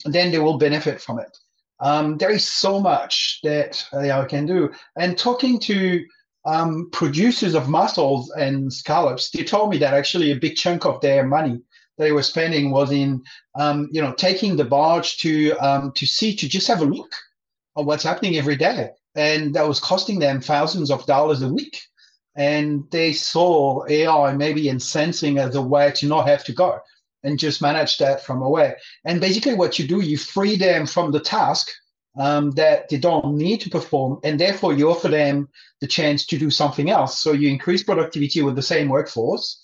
then 0.06 0.30
they 0.30 0.38
will 0.38 0.58
benefit 0.58 1.00
from 1.00 1.18
it. 1.18 1.36
Um, 1.80 2.16
there 2.16 2.30
is 2.30 2.46
so 2.46 2.80
much 2.80 3.40
that 3.42 3.84
AI 3.92 4.24
can 4.24 4.46
do. 4.46 4.70
And 4.96 5.18
talking 5.18 5.58
to 5.60 6.04
um, 6.44 6.88
producers 6.92 7.54
of 7.54 7.68
mussels 7.68 8.30
and 8.30 8.72
scallops, 8.72 9.30
they 9.30 9.44
told 9.44 9.70
me 9.70 9.78
that 9.78 9.94
actually 9.94 10.30
a 10.30 10.36
big 10.36 10.56
chunk 10.56 10.86
of 10.86 11.00
their 11.00 11.26
money 11.26 11.60
they 11.98 12.12
were 12.12 12.22
spending 12.22 12.70
was 12.70 12.90
in, 12.90 13.22
um, 13.54 13.88
you 13.92 14.00
know, 14.00 14.12
taking 14.14 14.56
the 14.56 14.64
barge 14.64 15.18
to 15.18 15.52
um, 15.58 15.92
to 15.92 16.06
sea 16.06 16.34
to 16.36 16.48
just 16.48 16.68
have 16.68 16.80
a 16.80 16.86
look 16.86 17.12
at 17.76 17.84
what's 17.84 18.04
happening 18.04 18.36
every 18.36 18.56
day, 18.56 18.90
and 19.14 19.54
that 19.54 19.68
was 19.68 19.80
costing 19.80 20.18
them 20.18 20.40
thousands 20.40 20.90
of 20.90 21.06
dollars 21.06 21.42
a 21.42 21.48
week. 21.48 21.80
And 22.34 22.90
they 22.90 23.12
saw 23.12 23.84
AI 23.86 24.32
maybe 24.34 24.68
in 24.68 24.80
sensing 24.80 25.38
as 25.38 25.54
a 25.54 25.60
way 25.60 25.92
to 25.96 26.06
not 26.06 26.26
have 26.26 26.44
to 26.44 26.52
go 26.52 26.80
and 27.22 27.38
just 27.38 27.60
manage 27.60 27.98
that 27.98 28.24
from 28.24 28.42
away. 28.42 28.74
And 29.04 29.20
basically, 29.20 29.54
what 29.54 29.78
you 29.78 29.86
do, 29.86 30.00
you 30.00 30.16
free 30.16 30.56
them 30.56 30.86
from 30.86 31.12
the 31.12 31.20
task 31.20 31.68
um, 32.18 32.50
that 32.52 32.88
they 32.88 32.98
don't 32.98 33.36
need 33.36 33.60
to 33.62 33.70
perform, 33.70 34.18
and 34.24 34.38
therefore 34.38 34.72
you 34.72 34.90
offer 34.90 35.08
them 35.08 35.48
the 35.80 35.86
chance 35.86 36.26
to 36.26 36.38
do 36.38 36.50
something 36.50 36.90
else. 36.90 37.20
So 37.20 37.32
you 37.32 37.48
increase 37.48 37.82
productivity 37.82 38.42
with 38.42 38.56
the 38.56 38.62
same 38.62 38.88
workforce, 38.88 39.61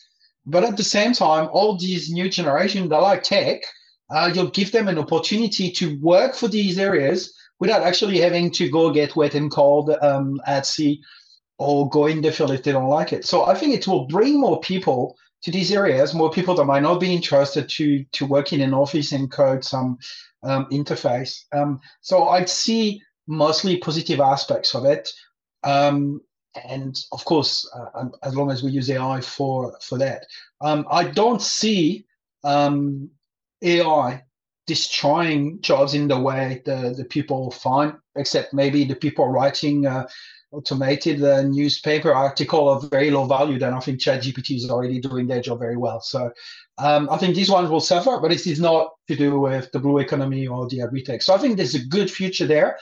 but 0.48 0.64
at 0.64 0.76
the 0.76 0.84
same 0.84 1.12
time, 1.12 1.48
all 1.52 1.76
these 1.76 2.10
new 2.10 2.28
generation, 2.28 2.88
they 2.88 2.96
like 2.96 3.22
tech. 3.22 3.62
Uh, 4.10 4.30
you'll 4.34 4.50
give 4.50 4.72
them 4.72 4.88
an 4.88 4.98
opportunity 4.98 5.70
to 5.70 5.98
work 6.00 6.34
for 6.34 6.48
these 6.48 6.78
areas 6.78 7.34
without 7.60 7.82
actually 7.82 8.18
having 8.18 8.50
to 8.50 8.70
go 8.70 8.90
get 8.90 9.16
wet 9.16 9.34
and 9.34 9.50
cold 9.50 9.90
um, 10.00 10.40
at 10.46 10.64
sea 10.64 11.00
or 11.58 11.88
go 11.90 12.06
in 12.06 12.22
the 12.22 12.32
field 12.32 12.52
if 12.52 12.62
they 12.62 12.72
don't 12.72 12.88
like 12.88 13.12
it. 13.12 13.26
So 13.26 13.44
I 13.46 13.54
think 13.54 13.74
it 13.74 13.86
will 13.86 14.06
bring 14.06 14.40
more 14.40 14.60
people 14.60 15.16
to 15.42 15.50
these 15.50 15.70
areas, 15.70 16.14
more 16.14 16.30
people 16.30 16.54
that 16.54 16.64
might 16.64 16.82
not 16.82 17.00
be 17.00 17.14
interested 17.14 17.68
to 17.68 18.04
to 18.12 18.26
work 18.26 18.52
in 18.52 18.60
an 18.60 18.74
office 18.74 19.12
and 19.12 19.30
code 19.30 19.64
some 19.64 19.98
um, 20.42 20.66
interface. 20.70 21.44
Um, 21.52 21.80
so 22.00 22.28
I'd 22.28 22.48
see 22.48 23.02
mostly 23.26 23.76
positive 23.78 24.20
aspects 24.20 24.74
of 24.74 24.84
it, 24.84 25.08
um, 25.64 26.20
and 26.68 26.98
of 27.12 27.24
course, 27.24 27.68
uh, 27.74 27.86
um, 27.94 28.12
as 28.22 28.34
long 28.34 28.50
as 28.50 28.62
we 28.62 28.70
use 28.70 28.90
AI 28.90 29.20
for 29.20 29.76
for 29.80 29.98
that, 29.98 30.26
um, 30.60 30.86
I 30.90 31.04
don't 31.04 31.42
see 31.42 32.06
um, 32.44 33.10
AI 33.62 34.22
destroying 34.66 35.60
jobs 35.60 35.94
in 35.94 36.08
the 36.08 36.18
way 36.18 36.62
the, 36.64 36.94
the 36.96 37.04
people 37.04 37.50
find, 37.50 37.94
except 38.16 38.52
maybe 38.52 38.84
the 38.84 38.94
people 38.94 39.26
writing 39.26 39.86
uh, 39.86 40.06
automated 40.52 41.22
uh, 41.22 41.42
newspaper 41.42 42.12
article 42.12 42.68
of 42.68 42.90
very 42.90 43.10
low 43.10 43.24
value, 43.24 43.58
then 43.58 43.74
I 43.74 43.80
think 43.80 44.00
ChatGPT 44.00 44.56
is 44.56 44.70
already 44.70 45.00
doing 45.00 45.26
their 45.26 45.40
job 45.40 45.58
very 45.58 45.76
well. 45.76 46.00
So 46.00 46.30
um, 46.78 47.08
I 47.10 47.18
think 47.18 47.34
these 47.34 47.50
ones 47.50 47.70
will 47.70 47.80
suffer, 47.80 48.18
but 48.20 48.28
this 48.30 48.46
is 48.46 48.60
not 48.60 48.92
to 49.08 49.16
do 49.16 49.40
with 49.40 49.70
the 49.72 49.78
blue 49.78 49.98
economy 49.98 50.46
or 50.46 50.68
the 50.68 50.82
agri-tech. 50.82 51.22
So 51.22 51.34
I 51.34 51.38
think 51.38 51.56
there's 51.56 51.74
a 51.74 51.84
good 51.84 52.10
future 52.10 52.46
there. 52.46 52.78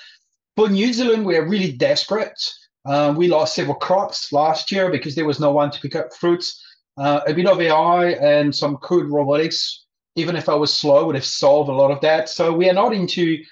For 0.57 0.69
New 0.69 0.93
Zealand, 0.93 1.27
we're 1.27 1.47
really 1.47 1.73
desperate. 1.73 2.41
Um, 2.87 3.17
we 3.17 3.29
lost 3.29 3.55
several 3.55 3.77
crops 3.77 4.33
last 4.33 4.71
year 4.71 4.91
because 4.91 5.15
there 5.15 5.27
was 5.27 5.41
no 5.41 5.51
one 5.51 5.71
to 5.71 5.81
pick 5.81 5.97
up 5.97 6.15
fruits. 6.15 6.63
Uh, 6.97 7.21
a 7.27 7.35
bit 7.35 7.47
of 7.47 7.61
AI 7.61 8.11
and 8.13 8.55
some 8.55 8.77
crude 8.77 9.11
robotics, 9.11 9.85
even 10.15 10.37
if 10.37 10.49
I 10.49 10.55
was 10.55 10.73
slow, 10.73 11.07
would 11.07 11.15
have 11.17 11.25
solved 11.25 11.69
a 11.69 11.75
lot 11.75 11.91
of 11.91 12.01
that. 12.01 12.29
So 12.29 12.53
we 12.53 12.71
are 12.71 12.75
not 12.75 12.95
into 12.95 13.43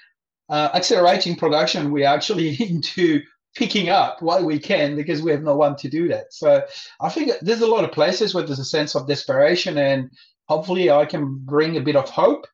uh, 0.49 0.69
accelerating 0.73 1.35
production. 1.35 1.91
We're 1.91 2.07
actually 2.07 2.55
into 2.59 3.21
picking 3.55 3.89
up 3.89 4.21
what 4.21 4.43
we 4.43 4.57
can 4.59 4.95
because 4.95 5.21
we 5.21 5.31
have 5.31 5.43
no 5.43 5.55
one 5.55 5.75
to 5.77 5.89
do 5.89 6.07
that. 6.07 6.33
So 6.33 6.63
I 7.01 7.09
think 7.09 7.31
there's 7.41 7.61
a 7.61 7.67
lot 7.67 7.83
of 7.83 7.91
places 7.91 8.33
where 8.33 8.43
there's 8.43 8.59
a 8.59 8.65
sense 8.65 8.95
of 8.95 9.07
desperation, 9.07 9.77
and 9.77 10.09
hopefully 10.47 10.89
I 10.89 11.05
can 11.05 11.37
bring 11.39 11.77
a 11.77 11.81
bit 11.81 11.95
of 11.95 12.09
hope 12.09 12.47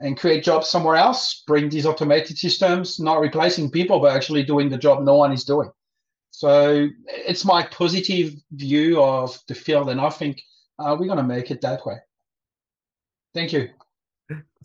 and 0.00 0.18
create 0.18 0.44
jobs 0.44 0.68
somewhere 0.68 0.96
else. 0.96 1.42
Bring 1.46 1.68
these 1.68 1.86
automated 1.86 2.38
systems, 2.38 2.98
not 2.98 3.20
replacing 3.20 3.70
people, 3.70 4.00
but 4.00 4.14
actually 4.14 4.42
doing 4.42 4.68
the 4.68 4.78
job 4.78 5.02
no 5.02 5.14
one 5.14 5.32
is 5.32 5.44
doing. 5.44 5.70
So 6.36 6.88
it's 7.06 7.44
my 7.44 7.62
positive 7.62 8.34
view 8.50 9.00
of 9.00 9.38
the 9.46 9.54
field, 9.54 9.88
and 9.88 10.00
I 10.00 10.10
think 10.10 10.42
uh, 10.80 10.96
we're 10.98 11.06
going 11.06 11.18
to 11.18 11.22
make 11.22 11.52
it 11.52 11.60
that 11.60 11.86
way. 11.86 11.98
Thank 13.32 13.52
you. 13.52 13.68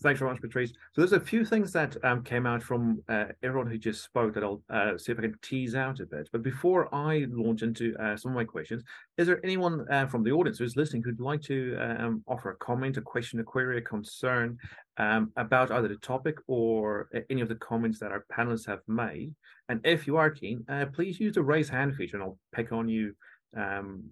Thanks 0.01 0.19
very 0.19 0.31
much, 0.31 0.41
Patrice. 0.41 0.69
So 0.69 1.01
there's 1.01 1.11
a 1.11 1.19
few 1.19 1.43
things 1.43 1.73
that 1.73 1.97
um, 2.05 2.23
came 2.23 2.45
out 2.45 2.63
from 2.63 3.03
uh, 3.09 3.25
everyone 3.43 3.67
who 3.67 3.77
just 3.77 4.03
spoke 4.03 4.33
that 4.33 4.43
I'll 4.43 4.61
uh, 4.69 4.97
see 4.97 5.11
if 5.11 5.19
I 5.19 5.23
can 5.23 5.35
tease 5.41 5.75
out 5.75 5.99
a 5.99 6.05
bit. 6.05 6.29
But 6.31 6.43
before 6.43 6.93
I 6.95 7.25
launch 7.29 7.61
into 7.61 7.93
uh, 7.97 8.15
some 8.15 8.31
of 8.31 8.35
my 8.37 8.45
questions, 8.45 8.83
is 9.17 9.27
there 9.27 9.43
anyone 9.43 9.85
uh, 9.91 10.07
from 10.07 10.23
the 10.23 10.31
audience 10.31 10.59
who's 10.59 10.77
listening 10.77 11.03
who'd 11.03 11.19
like 11.19 11.41
to 11.43 11.77
um, 11.77 12.23
offer 12.27 12.51
a 12.51 12.55
comment, 12.55 12.95
a 12.95 13.01
question, 13.01 13.41
a 13.41 13.43
query, 13.43 13.79
a 13.79 13.81
concern 13.81 14.57
um, 14.95 15.33
about 15.35 15.71
either 15.71 15.89
the 15.89 15.97
topic 15.97 16.37
or 16.47 17.09
uh, 17.13 17.19
any 17.29 17.41
of 17.41 17.49
the 17.49 17.55
comments 17.55 17.99
that 17.99 18.13
our 18.13 18.25
panelists 18.31 18.67
have 18.67 18.79
made? 18.87 19.35
And 19.67 19.81
if 19.83 20.07
you 20.07 20.15
are 20.15 20.29
keen, 20.29 20.63
uh, 20.69 20.85
please 20.93 21.19
use 21.19 21.35
the 21.35 21.43
raise 21.43 21.67
hand 21.67 21.95
feature 21.95 22.15
and 22.15 22.23
I'll 22.23 22.39
pick 22.53 22.71
on 22.71 22.87
you 22.87 23.13
um, 23.57 24.05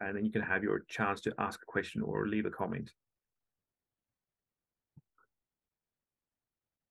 and 0.00 0.16
then 0.16 0.24
you 0.24 0.30
can 0.30 0.42
have 0.42 0.62
your 0.62 0.84
chance 0.88 1.20
to 1.22 1.34
ask 1.38 1.60
a 1.62 1.66
question 1.66 2.02
or 2.02 2.28
leave 2.28 2.46
a 2.46 2.50
comment. 2.50 2.92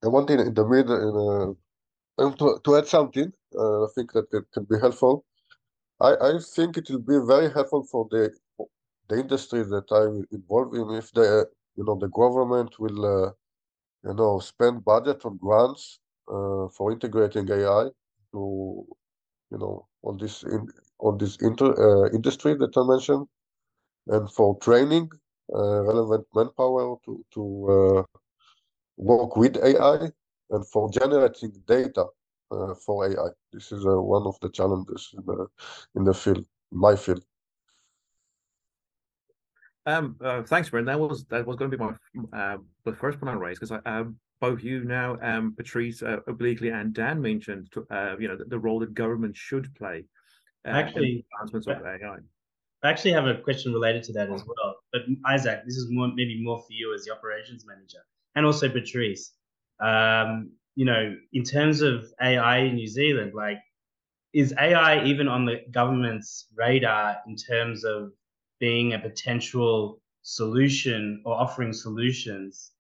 I 0.03 0.07
want 0.09 0.29
in, 0.31 0.53
the 0.53 0.65
middle, 0.67 1.57
in 2.19 2.27
a, 2.27 2.37
to, 2.37 2.59
to 2.63 2.77
add 2.77 2.87
something, 2.87 3.31
uh, 3.57 3.85
I 3.85 3.87
think 3.95 4.13
that 4.13 4.27
it 4.33 4.45
can 4.53 4.65
be 4.65 4.79
helpful. 4.79 5.25
I, 6.01 6.15
I 6.21 6.39
think 6.55 6.77
it 6.77 6.89
will 6.89 6.99
be 6.99 7.19
very 7.27 7.51
helpful 7.51 7.83
for 7.83 8.07
the 8.11 8.31
the 9.09 9.19
industry 9.19 9.63
that 9.63 9.91
I'm 9.91 10.25
involved 10.31 10.75
in 10.75 10.89
if 10.91 11.11
the 11.13 11.47
you 11.75 11.83
know 11.85 11.97
the 11.99 12.09
government 12.09 12.79
will 12.79 13.05
uh, 13.05 13.31
you 14.09 14.15
know 14.15 14.39
spend 14.39 14.85
budget 14.85 15.25
on 15.25 15.37
grants 15.37 15.99
uh, 16.29 16.67
for 16.77 16.91
integrating 16.91 17.49
AI 17.51 17.89
to 18.33 18.85
you 19.51 19.59
know 19.59 19.87
on 20.03 20.17
this 20.17 20.43
in 20.43 20.67
on 20.99 21.17
this 21.19 21.37
inter, 21.41 21.71
uh, 21.87 22.09
industry 22.11 22.55
that 22.55 22.77
I 22.77 22.83
mentioned 22.87 23.27
and 24.07 24.31
for 24.31 24.57
training 24.59 25.09
uh, 25.55 25.83
relevant 25.83 26.25
manpower 26.35 26.97
to 27.05 27.25
to 27.35 27.43
uh, 27.77 28.03
work 28.97 29.35
with 29.35 29.57
AI 29.57 30.11
and 30.49 30.67
for 30.67 30.89
generating 30.91 31.51
data 31.67 32.05
uh, 32.51 32.73
for 32.75 33.07
AI. 33.07 33.29
This 33.51 33.71
is 33.71 33.85
uh, 33.85 34.01
one 34.01 34.23
of 34.23 34.39
the 34.41 34.49
challenges 34.49 35.13
in 35.17 35.25
the, 35.25 35.47
in 35.95 36.03
the 36.03 36.13
field, 36.13 36.45
my 36.71 36.95
field. 36.95 37.23
Um, 39.85 40.15
uh, 40.23 40.43
thanks, 40.43 40.69
Brent. 40.69 40.85
That 40.85 40.99
was 40.99 41.25
that 41.25 41.45
was 41.45 41.55
going 41.55 41.71
to 41.71 41.77
be 41.77 41.83
my 41.83 41.93
uh, 42.37 42.57
the 42.85 42.93
first 42.93 43.19
one 43.19 43.29
I 43.29 43.37
raised 43.37 43.59
because 43.59 43.79
I 43.83 43.89
um, 43.89 44.15
both 44.39 44.63
you 44.63 44.83
now, 44.83 45.17
um, 45.21 45.53
Patrice 45.55 46.03
uh, 46.03 46.17
obliquely 46.27 46.69
and 46.69 46.93
Dan 46.93 47.21
mentioned, 47.21 47.71
uh, 47.89 48.15
you 48.19 48.27
know, 48.27 48.35
the, 48.35 48.45
the, 48.45 48.59
role 48.59 48.79
that 48.79 48.93
government 48.93 49.37
should 49.37 49.73
play. 49.75 50.03
Uh, 50.65 50.69
actually, 50.69 51.25
advancements 51.39 51.67
of 51.67 51.77
AI. 51.85 52.17
I 52.83 52.89
actually 52.89 53.11
have 53.11 53.27
a 53.27 53.35
question 53.35 53.71
related 53.71 54.03
to 54.03 54.13
that 54.13 54.31
as 54.31 54.43
well. 54.45 54.75
But 54.91 55.03
Izak, 55.31 55.65
this 55.65 55.77
is 55.77 55.87
more 55.89 56.09
maybe 56.13 56.43
more 56.43 56.59
for 56.59 56.71
you 56.71 56.93
as 56.93 57.05
the 57.05 57.13
operations 57.13 57.65
manager 57.65 57.99
and 58.35 58.45
also 58.45 58.69
Patrice. 58.69 59.33
Um, 59.79 60.51
you 60.75 60.85
know, 60.85 61.15
in 61.33 61.43
terms 61.43 61.81
of 61.81 62.05
AI 62.21 62.59
in 62.59 62.75
New 62.75 62.87
Zealand, 62.87 63.33
like, 63.35 63.57
is 64.33 64.53
AI 64.57 65.03
even 65.03 65.27
on 65.27 65.45
the 65.45 65.61
government's 65.71 66.47
radar 66.55 67.17
in 67.27 67.35
terms 67.35 67.83
of 67.83 68.11
being 68.59 68.93
a 68.93 68.99
potential 68.99 70.01
solution 70.21 71.21
or 71.25 71.33
offering 71.33 71.73
solutions 71.73 72.71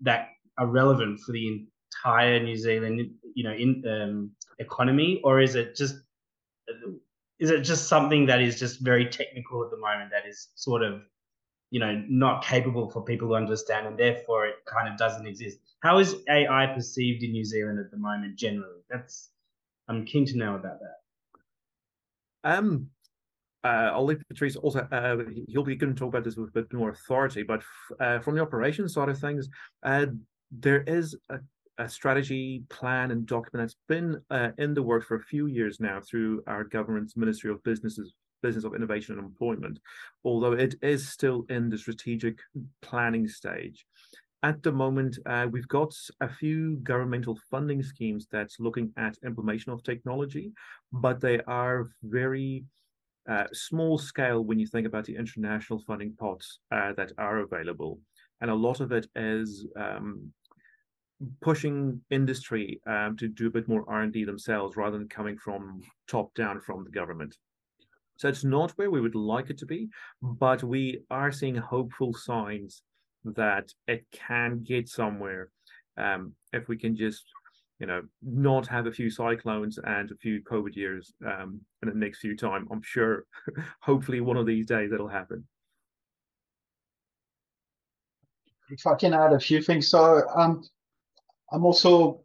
that 0.00 0.28
are 0.56 0.66
relevant 0.66 1.20
for 1.20 1.32
the 1.32 1.66
entire 2.04 2.40
New 2.40 2.56
Zealand, 2.56 3.10
you 3.34 3.44
know, 3.44 3.52
in 3.52 3.82
um, 3.86 4.30
economy, 4.58 5.20
or 5.24 5.40
is 5.40 5.54
it 5.54 5.76
just 5.76 5.96
is 7.38 7.50
it 7.50 7.60
just 7.60 7.88
something 7.88 8.26
that 8.26 8.40
is 8.40 8.58
just 8.58 8.80
very 8.80 9.06
technical 9.06 9.62
at 9.64 9.70
the 9.70 9.76
moment 9.76 10.10
that 10.10 10.26
is 10.26 10.48
sort 10.54 10.82
of 10.82 11.02
you 11.74 11.80
know 11.80 12.04
not 12.08 12.44
capable 12.44 12.88
for 12.88 13.02
people 13.02 13.26
to 13.26 13.34
understand 13.34 13.84
and 13.88 13.98
therefore 13.98 14.46
it 14.46 14.54
kind 14.64 14.88
of 14.88 14.96
doesn't 14.96 15.26
exist 15.26 15.58
how 15.80 15.98
is 15.98 16.14
ai 16.30 16.66
perceived 16.68 17.24
in 17.24 17.32
new 17.32 17.44
zealand 17.44 17.80
at 17.80 17.90
the 17.90 17.96
moment 17.96 18.36
generally 18.36 18.80
that's 18.88 19.30
i'm 19.88 20.06
keen 20.06 20.24
to 20.24 20.36
know 20.36 20.54
about 20.54 20.78
that 20.78 20.98
um 22.48 22.86
uh, 23.64 23.90
I'll 23.94 24.04
leave 24.04 24.22
Patrice 24.28 24.56
also. 24.56 24.86
Uh, 24.92 25.16
he'll 25.48 25.64
be 25.64 25.74
going 25.74 25.94
to 25.94 25.98
talk 25.98 26.08
about 26.08 26.22
this 26.22 26.36
with 26.36 26.50
a 26.50 26.52
bit 26.52 26.70
more 26.74 26.90
authority. 26.90 27.42
But 27.42 27.62
uh, 27.98 28.18
from 28.18 28.34
the 28.34 28.42
operations 28.42 28.92
side 28.92 29.08
of 29.08 29.18
things, 29.18 29.48
uh, 29.82 30.04
there 30.52 30.82
is 30.82 31.16
a, 31.30 31.38
a, 31.78 31.88
strategy 31.88 32.62
plan 32.68 33.10
and 33.10 33.24
document 33.24 33.62
that's 33.62 33.78
been 33.88 34.20
uh, 34.30 34.50
in 34.58 34.74
the 34.74 34.82
works 34.82 35.06
for 35.06 35.16
a 35.16 35.22
few 35.22 35.46
years 35.46 35.80
now 35.80 35.98
through 35.98 36.42
our 36.46 36.64
government's 36.64 37.16
Ministry 37.16 37.50
of 37.50 37.64
Businesses 37.64 38.12
business 38.44 38.64
of 38.64 38.74
innovation 38.74 39.16
and 39.16 39.24
employment, 39.24 39.78
although 40.22 40.52
it 40.52 40.74
is 40.82 41.08
still 41.08 41.46
in 41.48 41.70
the 41.70 41.78
strategic 41.78 42.36
planning 42.82 43.26
stage. 43.26 43.86
At 44.42 44.62
the 44.62 44.72
moment, 44.72 45.18
uh, 45.24 45.46
we've 45.50 45.74
got 45.78 45.94
a 46.20 46.28
few 46.28 46.76
governmental 46.82 47.38
funding 47.50 47.82
schemes 47.82 48.26
that's 48.30 48.60
looking 48.60 48.92
at 48.98 49.16
implementation 49.24 49.72
of 49.72 49.82
technology, 49.82 50.52
but 50.92 51.18
they 51.18 51.40
are 51.62 51.88
very 52.02 52.64
uh, 53.26 53.46
small 53.54 53.96
scale 53.96 54.44
when 54.44 54.58
you 54.58 54.66
think 54.66 54.86
about 54.86 55.06
the 55.06 55.16
international 55.16 55.78
funding 55.86 56.12
pots 56.18 56.58
uh, 56.70 56.92
that 56.98 57.12
are 57.16 57.38
available. 57.38 57.98
And 58.42 58.50
a 58.50 58.60
lot 58.66 58.80
of 58.80 58.92
it 58.92 59.06
is 59.16 59.66
um, 59.76 60.30
pushing 61.40 62.02
industry 62.10 62.82
um, 62.86 63.16
to 63.16 63.28
do 63.28 63.46
a 63.46 63.50
bit 63.50 63.66
more 63.66 63.84
R&D 63.88 64.24
themselves 64.24 64.76
rather 64.76 64.98
than 64.98 65.08
coming 65.08 65.38
from 65.38 65.80
top 66.06 66.34
down 66.34 66.60
from 66.60 66.84
the 66.84 66.90
government. 66.90 67.34
So 68.16 68.28
it's 68.28 68.44
not 68.44 68.72
where 68.72 68.90
we 68.90 69.00
would 69.00 69.14
like 69.14 69.50
it 69.50 69.58
to 69.58 69.66
be, 69.66 69.88
but 70.22 70.62
we 70.62 71.00
are 71.10 71.32
seeing 71.32 71.56
hopeful 71.56 72.14
signs 72.14 72.82
that 73.24 73.72
it 73.88 74.06
can 74.12 74.62
get 74.62 74.88
somewhere 74.88 75.48
um, 75.96 76.34
if 76.52 76.68
we 76.68 76.76
can 76.76 76.96
just, 76.96 77.24
you 77.80 77.86
know, 77.86 78.02
not 78.22 78.66
have 78.68 78.86
a 78.86 78.92
few 78.92 79.10
cyclones 79.10 79.78
and 79.82 80.10
a 80.10 80.16
few 80.16 80.42
COVID 80.42 80.76
years 80.76 81.12
um, 81.26 81.60
in 81.82 81.88
the 81.88 81.94
next 81.94 82.20
few 82.20 82.36
time. 82.36 82.68
I'm 82.70 82.82
sure, 82.82 83.24
hopefully, 83.80 84.20
one 84.20 84.36
of 84.36 84.46
these 84.46 84.66
days 84.66 84.90
that'll 84.90 85.08
happen. 85.08 85.46
If 88.70 88.86
I 88.86 88.94
can 88.94 89.12
add 89.12 89.32
a 89.32 89.40
few 89.40 89.60
things, 89.60 89.88
so 89.88 90.22
um, 90.34 90.62
I'm 91.52 91.64
also 91.64 92.23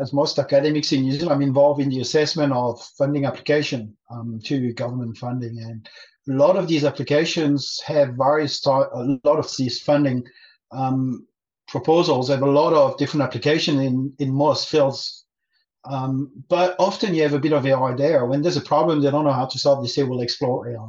as 0.00 0.12
most 0.12 0.38
academics 0.38 0.92
in 0.92 1.02
New 1.02 1.12
Zealand, 1.12 1.32
I'm 1.32 1.42
involved 1.42 1.80
in 1.80 1.88
the 1.88 2.00
assessment 2.00 2.52
of 2.52 2.80
funding 2.98 3.24
application 3.24 3.96
um, 4.10 4.40
to 4.44 4.72
government 4.74 5.16
funding. 5.16 5.58
And 5.58 5.88
a 6.28 6.38
lot 6.38 6.56
of 6.56 6.68
these 6.68 6.84
applications 6.84 7.80
have 7.84 8.14
various, 8.14 8.64
a 8.66 9.18
lot 9.24 9.38
of 9.38 9.50
these 9.56 9.80
funding 9.80 10.24
um, 10.70 11.26
proposals 11.66 12.28
have 12.28 12.42
a 12.42 12.50
lot 12.50 12.72
of 12.72 12.96
different 12.96 13.24
applications 13.24 13.80
in, 13.80 14.12
in 14.18 14.32
most 14.32 14.68
fields. 14.68 15.24
Um, 15.84 16.30
but 16.48 16.76
often 16.78 17.14
you 17.14 17.22
have 17.22 17.34
a 17.34 17.40
bit 17.40 17.52
of 17.52 17.66
AI 17.66 17.94
there. 17.94 18.24
When 18.26 18.40
there's 18.40 18.56
a 18.56 18.60
problem, 18.60 19.00
they 19.00 19.10
don't 19.10 19.24
know 19.24 19.32
how 19.32 19.46
to 19.46 19.58
solve, 19.58 19.82
they 19.82 19.88
say, 19.88 20.04
we'll 20.04 20.20
explore 20.20 20.68
AI. 20.68 20.88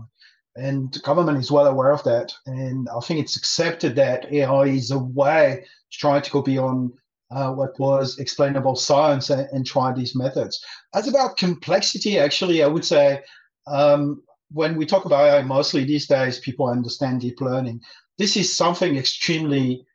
And 0.55 1.01
government 1.01 1.39
is 1.39 1.51
well 1.51 1.65
aware 1.65 1.91
of 1.91 2.03
that. 2.03 2.31
And 2.45 2.87
I 2.95 2.99
think 2.99 3.19
it's 3.19 3.37
accepted 3.37 3.95
that 3.95 4.31
AI 4.31 4.65
is 4.65 4.91
a 4.91 4.99
way 4.99 5.65
to 5.91 5.97
try 5.97 6.19
to 6.19 6.31
go 6.31 6.43
beyond 6.43 6.93
uh, 7.33 7.51
what 7.51 7.77
was 7.79 8.19
explainable 8.19 8.75
science 8.75 9.29
and, 9.29 9.47
and, 9.51 9.65
try 9.65 9.91
these 9.91 10.15
methods. 10.15 10.63
As 10.93 11.07
about 11.07 11.37
complexity, 11.37 12.19
actually, 12.19 12.63
I 12.63 12.67
would 12.67 12.85
say 12.85 13.21
um, 13.65 14.21
when 14.51 14.75
we 14.75 14.85
talk 14.85 15.05
about 15.05 15.25
AI, 15.25 15.41
mostly 15.41 15.83
these 15.83 16.07
days, 16.07 16.39
people 16.39 16.67
understand 16.67 17.21
deep 17.21 17.41
learning. 17.41 17.81
This 18.17 18.37
is 18.37 18.55
something 18.55 18.95
extremely 18.95 19.85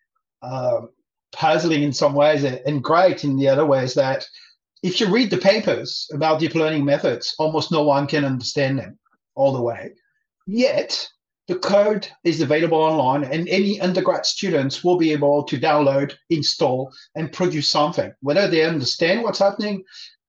uh, 0.42 0.82
puzzling 1.32 1.82
in 1.82 1.92
some 1.92 2.14
ways 2.14 2.44
and 2.44 2.82
great 2.82 3.22
in 3.22 3.36
the 3.36 3.48
other 3.48 3.66
ways 3.66 3.94
that 3.94 4.26
if 4.82 5.00
you 5.00 5.08
read 5.08 5.30
the 5.30 5.38
papers 5.38 6.08
about 6.12 6.40
deep 6.40 6.54
learning 6.54 6.84
methods, 6.84 7.34
almost 7.38 7.70
no 7.70 7.82
one 7.82 8.06
can 8.06 8.24
understand 8.24 8.78
them 8.78 8.98
all 9.34 9.52
the 9.52 9.62
way. 9.62 9.92
Yet 10.46 11.08
the 11.48 11.58
code 11.58 12.06
is 12.24 12.42
available 12.42 12.78
online 12.78 13.24
and 13.24 13.48
any 13.48 13.80
undergrad 13.80 14.26
students 14.26 14.84
will 14.84 14.98
be 14.98 15.12
able 15.12 15.42
to 15.44 15.58
download, 15.58 16.14
install, 16.28 16.92
and 17.14 17.32
produce 17.32 17.70
something. 17.70 18.12
Whether 18.20 18.46
they 18.46 18.64
understand 18.64 19.22
what's 19.22 19.38
happening, 19.38 19.82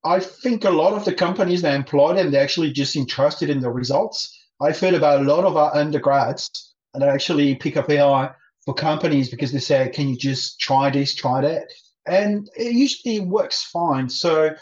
I 0.05 0.21
think 0.21 0.63
a 0.63 0.69
lot 0.69 0.93
of 0.93 1.03
the 1.03 1.13
companies 1.13 1.61
that 1.61 1.75
employ 1.75 2.15
them, 2.15 2.31
they're 2.31 2.41
actually 2.41 2.71
just 2.71 2.95
interested 2.95 3.49
in 3.49 3.59
the 3.59 3.69
results. 3.69 4.33
I've 4.61 4.79
heard 4.79 4.93
about 4.93 5.19
a 5.19 5.25
lot 5.25 5.43
of 5.43 5.57
our 5.57 5.75
undergrads 5.75 6.73
and 6.93 7.03
actually 7.03 7.55
pick 7.55 7.75
up 7.75 7.89
AI 7.89 8.31
for 8.63 8.73
companies 8.73 9.29
because 9.29 9.51
they 9.51 9.59
say, 9.59 9.89
can 9.89 10.07
you 10.07 10.17
just 10.17 10.59
try 10.59 10.89
this, 10.89 11.15
try 11.15 11.41
that? 11.41 11.67
And 12.07 12.49
it 12.55 12.71
usually 12.71 13.19
works 13.19 13.63
fine. 13.63 14.07
So 14.07 14.55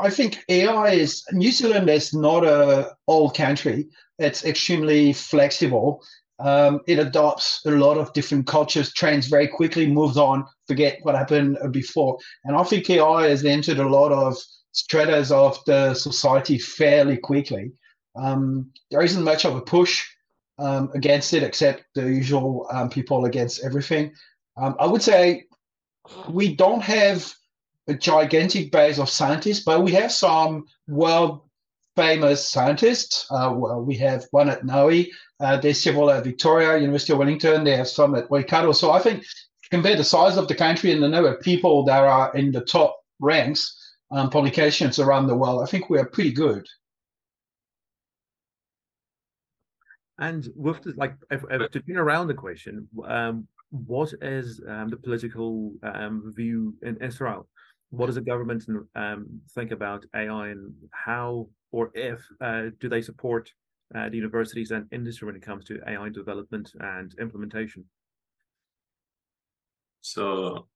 I 0.00 0.10
think 0.10 0.44
AI 0.48 0.90
is 0.90 1.24
New 1.32 1.52
Zealand 1.52 1.88
is 1.88 2.12
not 2.12 2.44
a 2.44 2.92
old 3.06 3.36
country. 3.36 3.88
It's 4.18 4.44
extremely 4.44 5.12
flexible. 5.12 6.02
Um, 6.38 6.80
it 6.88 6.98
adopts 6.98 7.60
a 7.66 7.70
lot 7.70 7.98
of 7.98 8.12
different 8.12 8.46
cultures, 8.46 8.92
trends 8.92 9.28
very 9.28 9.46
quickly, 9.46 9.86
moves 9.86 10.16
on, 10.16 10.44
forget 10.66 10.98
what 11.02 11.14
happened 11.14 11.58
before. 11.70 12.18
And 12.44 12.56
I 12.56 12.64
think 12.64 12.90
AI 12.90 13.28
has 13.28 13.44
entered 13.44 13.78
a 13.78 13.88
lot 13.88 14.12
of 14.12 14.36
stratas 14.72 15.30
of 15.30 15.58
the 15.66 15.94
society 15.94 16.58
fairly 16.58 17.16
quickly. 17.16 17.72
Um, 18.16 18.70
there 18.90 19.02
isn't 19.02 19.22
much 19.22 19.44
of 19.44 19.56
a 19.56 19.60
push 19.60 20.04
um, 20.58 20.90
against 20.94 21.32
it, 21.32 21.42
except 21.42 21.84
the 21.94 22.02
usual 22.02 22.66
um, 22.72 22.90
people 22.90 23.24
against 23.24 23.64
everything. 23.64 24.12
Um, 24.56 24.74
I 24.78 24.86
would 24.86 25.02
say 25.02 25.44
we 26.28 26.54
don't 26.54 26.82
have 26.82 27.32
a 27.88 27.94
gigantic 27.94 28.70
base 28.70 28.98
of 28.98 29.08
scientists, 29.08 29.64
but 29.64 29.82
we 29.82 29.92
have 29.92 30.12
some 30.12 30.64
world 30.88 31.42
famous 31.96 32.46
scientists. 32.46 33.26
Uh, 33.30 33.54
we 33.54 33.96
have 33.96 34.24
one 34.30 34.48
at 34.48 34.64
NOE. 34.64 35.04
Uh, 35.40 35.56
there's 35.56 35.82
several 35.82 36.10
at 36.10 36.24
Victoria, 36.24 36.78
University 36.78 37.12
of 37.12 37.18
Wellington. 37.18 37.64
They 37.64 37.76
have 37.76 37.88
some 37.88 38.14
at 38.14 38.30
Waikato. 38.30 38.72
So 38.72 38.92
I 38.92 39.00
think 39.00 39.24
compare 39.70 39.96
the 39.96 40.04
size 40.04 40.36
of 40.36 40.48
the 40.48 40.54
country 40.54 40.92
and 40.92 41.02
the 41.02 41.08
number 41.08 41.34
of 41.34 41.40
people 41.40 41.84
that 41.84 42.02
are 42.02 42.34
in 42.34 42.52
the 42.52 42.60
top 42.60 42.96
ranks, 43.20 43.94
um, 44.10 44.30
publications 44.30 44.98
around 44.98 45.26
the 45.26 45.36
world, 45.36 45.62
I 45.62 45.66
think 45.66 45.88
we 45.88 45.98
are 45.98 46.06
pretty 46.06 46.32
good. 46.32 46.66
And 50.18 50.46
with 50.54 50.82
the, 50.82 50.92
like, 50.96 51.14
if, 51.30 51.42
if, 51.50 51.70
to 51.70 51.80
turn 51.80 51.96
around 51.96 52.28
the 52.28 52.34
question, 52.34 52.86
um, 53.08 53.48
what 53.70 54.12
is 54.20 54.60
um, 54.68 54.90
the 54.90 54.96
political 54.96 55.72
um, 55.82 56.32
view 56.36 56.74
in 56.82 56.96
Israel? 56.98 57.48
What 57.90 58.06
does 58.06 58.14
the 58.14 58.20
government 58.20 58.64
um, 58.94 59.40
think 59.54 59.70
about 59.70 60.04
AI 60.14 60.48
and 60.48 60.74
how 60.92 61.48
or 61.72 61.90
if 61.94 62.20
uh, 62.40 62.66
do 62.80 62.88
they 62.88 63.02
support 63.02 63.50
uh, 63.94 64.08
the 64.08 64.16
universities 64.16 64.70
and 64.70 64.86
industry 64.92 65.26
when 65.26 65.36
it 65.36 65.42
comes 65.42 65.64
to 65.64 65.80
AI 65.86 66.08
development 66.10 66.72
and 66.80 67.14
implementation? 67.20 67.84
So, 70.02 70.66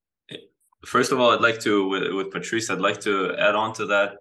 first 0.85 1.13
of 1.13 1.21
all, 1.21 1.31
I'd 1.31 1.41
like 1.41 1.61
to 1.61 1.89
with, 1.89 2.13
with 2.13 2.31
Patrice, 2.31 2.71
I'd 2.71 2.81
like 2.81 3.01
to 3.03 3.35
add 3.39 3.55
on 3.55 3.75
to 3.75 3.87
that 3.87 4.17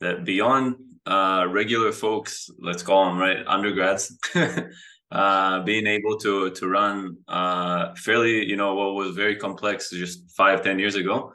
that 0.00 0.24
beyond 0.24 0.76
uh, 1.06 1.46
regular 1.48 1.92
folks, 1.92 2.50
let's 2.60 2.82
call 2.82 3.06
them 3.06 3.18
right 3.18 3.44
undergrads, 3.46 4.16
uh, 5.10 5.60
being 5.62 5.86
able 5.86 6.16
to 6.18 6.50
to 6.50 6.68
run 6.68 7.16
uh, 7.28 7.94
fairly, 7.96 8.46
you 8.46 8.56
know, 8.56 8.74
what 8.74 8.94
was 8.94 9.16
very 9.16 9.36
complex 9.36 9.90
just 9.90 10.30
five 10.30 10.62
ten 10.62 10.78
years 10.78 10.94
ago. 10.94 11.32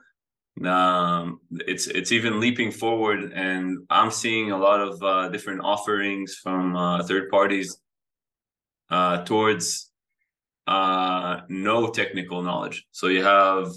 Um, 0.63 1.39
it's 1.51 1.87
it's 1.87 2.11
even 2.11 2.39
leaping 2.39 2.71
forward, 2.71 3.33
and 3.33 3.79
I'm 3.89 4.11
seeing 4.11 4.51
a 4.51 4.57
lot 4.57 4.79
of 4.79 5.01
uh, 5.01 5.29
different 5.29 5.61
offerings 5.63 6.35
from 6.35 6.75
uh, 6.75 7.03
third 7.03 7.29
parties 7.29 7.77
uh, 8.89 9.23
towards 9.23 9.91
uh, 10.67 11.41
no 11.49 11.87
technical 11.87 12.43
knowledge. 12.43 12.85
So 12.91 13.07
you 13.07 13.23
have 13.23 13.71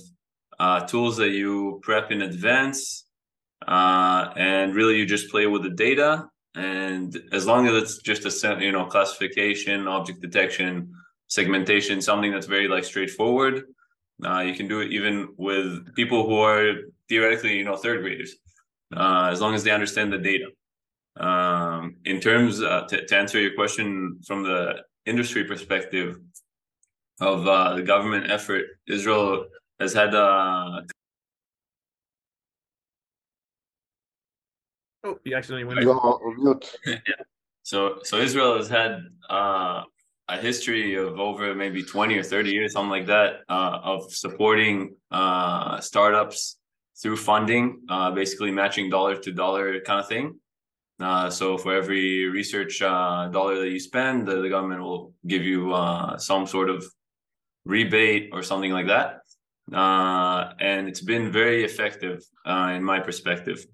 uh, 0.58 0.80
tools 0.86 1.16
that 1.16 1.30
you 1.30 1.80
prep 1.82 2.10
in 2.10 2.22
advance 2.22 3.06
uh, 3.66 4.32
and 4.36 4.74
really 4.74 4.98
you 4.98 5.06
just 5.06 5.30
play 5.30 5.46
with 5.46 5.62
the 5.62 5.70
data 5.70 6.28
and 6.54 7.20
as 7.32 7.46
long 7.46 7.66
as 7.66 7.74
it's 7.74 7.98
just 7.98 8.24
a 8.24 8.58
you 8.60 8.72
know 8.72 8.86
classification 8.86 9.86
object 9.86 10.20
detection 10.20 10.90
segmentation 11.26 12.00
something 12.00 12.32
that's 12.32 12.46
very 12.46 12.68
like 12.68 12.84
straightforward 12.84 13.64
uh, 14.24 14.40
you 14.40 14.54
can 14.54 14.68
do 14.68 14.80
it 14.80 14.92
even 14.92 15.28
with 15.36 15.94
people 15.94 16.26
who 16.26 16.38
are 16.38 16.74
theoretically 17.08 17.56
you 17.56 17.64
know 17.64 17.76
third 17.76 18.00
graders 18.00 18.36
uh, 18.96 19.28
as 19.32 19.40
long 19.40 19.54
as 19.54 19.64
they 19.64 19.70
understand 19.70 20.12
the 20.12 20.18
data 20.18 20.46
um, 21.18 21.96
in 22.04 22.20
terms 22.20 22.62
uh, 22.62 22.82
to, 22.88 23.06
to, 23.06 23.16
answer 23.16 23.40
your 23.40 23.54
question 23.54 24.18
from 24.26 24.42
the 24.42 24.82
industry 25.06 25.44
perspective 25.44 26.16
of 27.20 27.46
uh, 27.46 27.74
the 27.74 27.82
government 27.82 28.30
effort 28.30 28.64
israel 28.86 29.46
has 29.80 29.92
had 29.92 30.14
uh, 30.14 30.80
Oh, 35.06 35.20
you 35.22 35.36
accidentally 35.36 35.62
went. 35.62 35.80
You're 35.82 35.94
on 35.94 36.42
mute. 36.42 36.74
yeah. 36.86 36.96
So, 37.62 37.98
so 38.02 38.16
Israel 38.18 38.56
has 38.56 38.68
had 38.68 39.04
uh, 39.30 39.82
a 40.28 40.36
history 40.36 40.94
of 40.94 41.18
over 41.18 41.54
maybe 41.54 41.82
twenty 41.82 42.16
or 42.16 42.22
thirty 42.22 42.50
years, 42.50 42.72
something 42.72 42.90
like 42.90 43.06
that, 43.06 43.40
uh, 43.48 43.78
of 43.82 44.12
supporting 44.12 44.96
uh, 45.10 45.80
startups 45.80 46.58
through 47.00 47.16
funding, 47.16 47.82
uh, 47.88 48.10
basically 48.10 48.50
matching 48.50 48.90
dollar 48.90 49.16
to 49.16 49.32
dollar 49.32 49.80
kind 49.80 50.00
of 50.00 50.08
thing. 50.08 50.40
Uh, 50.98 51.28
so, 51.28 51.58
for 51.58 51.74
every 51.74 52.24
research 52.26 52.80
uh, 52.82 53.28
dollar 53.28 53.60
that 53.60 53.68
you 53.68 53.78
spend, 53.78 54.26
the, 54.26 54.40
the 54.40 54.48
government 54.48 54.82
will 54.82 55.12
give 55.26 55.42
you 55.42 55.74
some 56.18 56.46
sort 56.46 56.70
of 56.70 56.84
rebate 57.64 58.30
or 58.32 58.42
something 58.42 58.72
like 58.72 58.86
that. 58.86 59.20
and 60.60 60.88
it's 60.88 61.02
been 61.02 61.30
very 61.30 61.64
effective 61.64 62.24
in 62.46 62.82
my 62.82 62.98
perspective. 62.98 63.66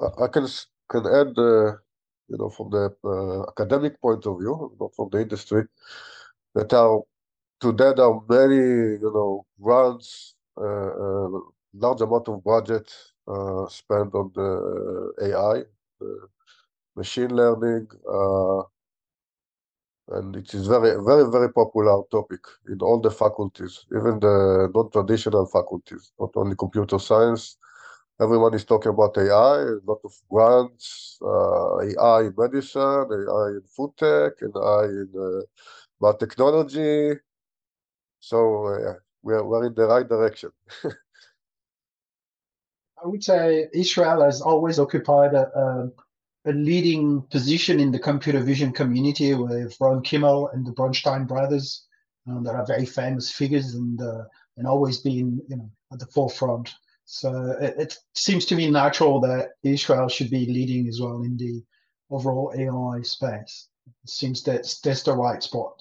I 0.00 0.28
can 0.28 0.46
can 0.90 1.06
add, 1.06 1.38
uh, 1.38 1.72
you 2.28 2.38
know, 2.38 2.50
from 2.50 2.70
the 2.70 2.94
uh, 3.04 3.42
academic 3.50 4.00
point 4.00 4.26
of 4.26 4.38
view, 4.40 4.72
not 4.80 4.94
from 4.94 5.08
the 5.10 5.20
industry, 5.20 5.64
that 6.54 6.72
are 6.72 7.00
today 7.60 7.92
there 7.96 8.06
are 8.06 8.20
many, 8.28 8.56
you 9.00 9.12
know, 9.14 9.46
grants, 9.60 10.34
uh, 10.58 11.26
large 11.74 12.00
amount 12.02 12.28
of 12.28 12.42
budget 12.44 12.92
spent 13.68 14.14
on 14.14 14.30
the 14.34 15.12
AI, 15.22 15.62
machine 16.96 17.34
learning, 17.34 17.88
and 20.08 20.36
it 20.36 20.52
is 20.54 20.66
very, 20.66 20.90
very, 21.04 21.30
very 21.30 21.52
popular 21.52 22.02
topic 22.10 22.40
in 22.68 22.78
all 22.82 23.00
the 23.00 23.10
faculties, 23.10 23.86
even 23.96 24.18
the 24.20 24.70
non-traditional 24.74 25.46
faculties, 25.46 26.12
not 26.20 26.30
only 26.36 26.56
computer 26.56 26.98
science, 26.98 27.56
everyone 28.22 28.54
is 28.54 28.64
talking 28.64 28.90
about 28.90 29.18
AI, 29.18 29.58
a 29.62 29.80
lot 29.84 30.00
of 30.04 30.12
grants, 30.30 31.18
uh, 31.22 31.80
AI 31.80 32.20
in 32.20 32.34
medicine, 32.36 33.08
AI 33.10 33.48
in 33.58 33.62
food 33.66 33.92
tech, 33.96 34.32
and 34.40 34.54
AI 34.56 34.84
in 34.84 35.08
uh, 35.18 35.42
biotechnology. 36.00 37.18
So 38.20 38.66
uh, 38.66 38.94
we're, 39.22 39.44
we're 39.44 39.66
in 39.66 39.74
the 39.74 39.86
right 39.86 40.08
direction. 40.08 40.50
I 43.04 43.08
would 43.08 43.24
say 43.24 43.68
Israel 43.74 44.22
has 44.22 44.40
always 44.40 44.78
occupied 44.78 45.34
a, 45.34 45.48
a, 45.58 45.90
a, 46.50 46.52
leading 46.52 47.22
position 47.22 47.80
in 47.80 47.90
the 47.90 47.98
computer 47.98 48.38
vision 48.38 48.72
community 48.72 49.34
with 49.34 49.76
Ron 49.80 50.02
Kimmel 50.02 50.48
and 50.52 50.64
the 50.64 50.70
Bronstein 50.70 51.26
brothers 51.26 51.84
um, 52.28 52.44
that 52.44 52.54
are 52.54 52.64
very 52.64 52.86
famous 52.86 53.32
figures 53.32 53.74
and 53.74 54.00
uh, 54.00 54.22
and 54.56 54.68
always 54.68 54.98
been 54.98 55.40
you 55.48 55.56
know 55.56 55.68
at 55.92 55.98
the 55.98 56.06
forefront 56.06 56.72
so 57.12 57.54
it, 57.60 57.74
it, 57.78 57.98
seems 58.14 58.46
to 58.46 58.54
me 58.54 58.70
natural 58.70 59.20
that 59.20 59.50
Israel 59.62 60.08
should 60.08 60.30
be 60.30 60.46
leading 60.46 60.88
as 60.88 60.98
well 60.98 61.20
in 61.22 61.36
the 61.36 61.62
overall 62.10 62.54
AI 62.56 63.02
space. 63.02 63.68
It 63.86 64.08
seems 64.08 64.42
that's 64.42 64.80
that's 64.80 65.02
the 65.02 65.12
right 65.12 65.42
spot. 65.42 65.74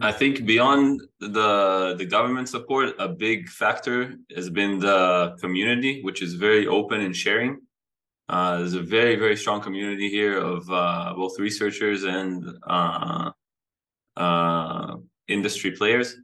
I 0.00 0.12
think 0.12 0.46
beyond 0.46 1.02
the 1.20 1.94
the 1.98 2.06
government 2.06 2.48
support, 2.48 2.94
a 2.98 3.08
big 3.08 3.50
factor 3.50 4.14
has 4.34 4.48
been 4.48 4.78
the 4.78 5.36
community, 5.42 6.00
which 6.02 6.22
is 6.22 6.32
very 6.34 6.66
open 6.66 7.02
and 7.02 7.14
sharing. 7.14 7.60
Uh, 8.30 8.58
there's 8.58 8.72
a 8.72 8.82
very 8.82 9.16
very 9.16 9.36
strong 9.36 9.60
community 9.60 10.08
here 10.08 10.38
of 10.38 10.66
uh, 10.70 11.12
both 11.14 11.38
researchers 11.38 12.04
and 12.04 12.46
uh, 12.66 13.30
uh 14.16 14.93
industry 15.28 15.72
players. 15.72 16.16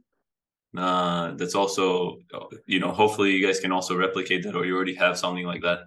Uh, 0.77 1.31
that's 1.35 1.55
also, 1.55 2.17
you 2.65 2.79
know, 2.79 2.91
hopefully 2.91 3.31
you 3.31 3.45
guys 3.45 3.59
can 3.59 3.71
also 3.71 3.95
replicate 3.95 4.43
that, 4.43 4.55
or 4.55 4.65
you 4.65 4.75
already 4.75 4.95
have 4.95 5.17
something 5.17 5.45
like 5.45 5.61
that. 5.61 5.79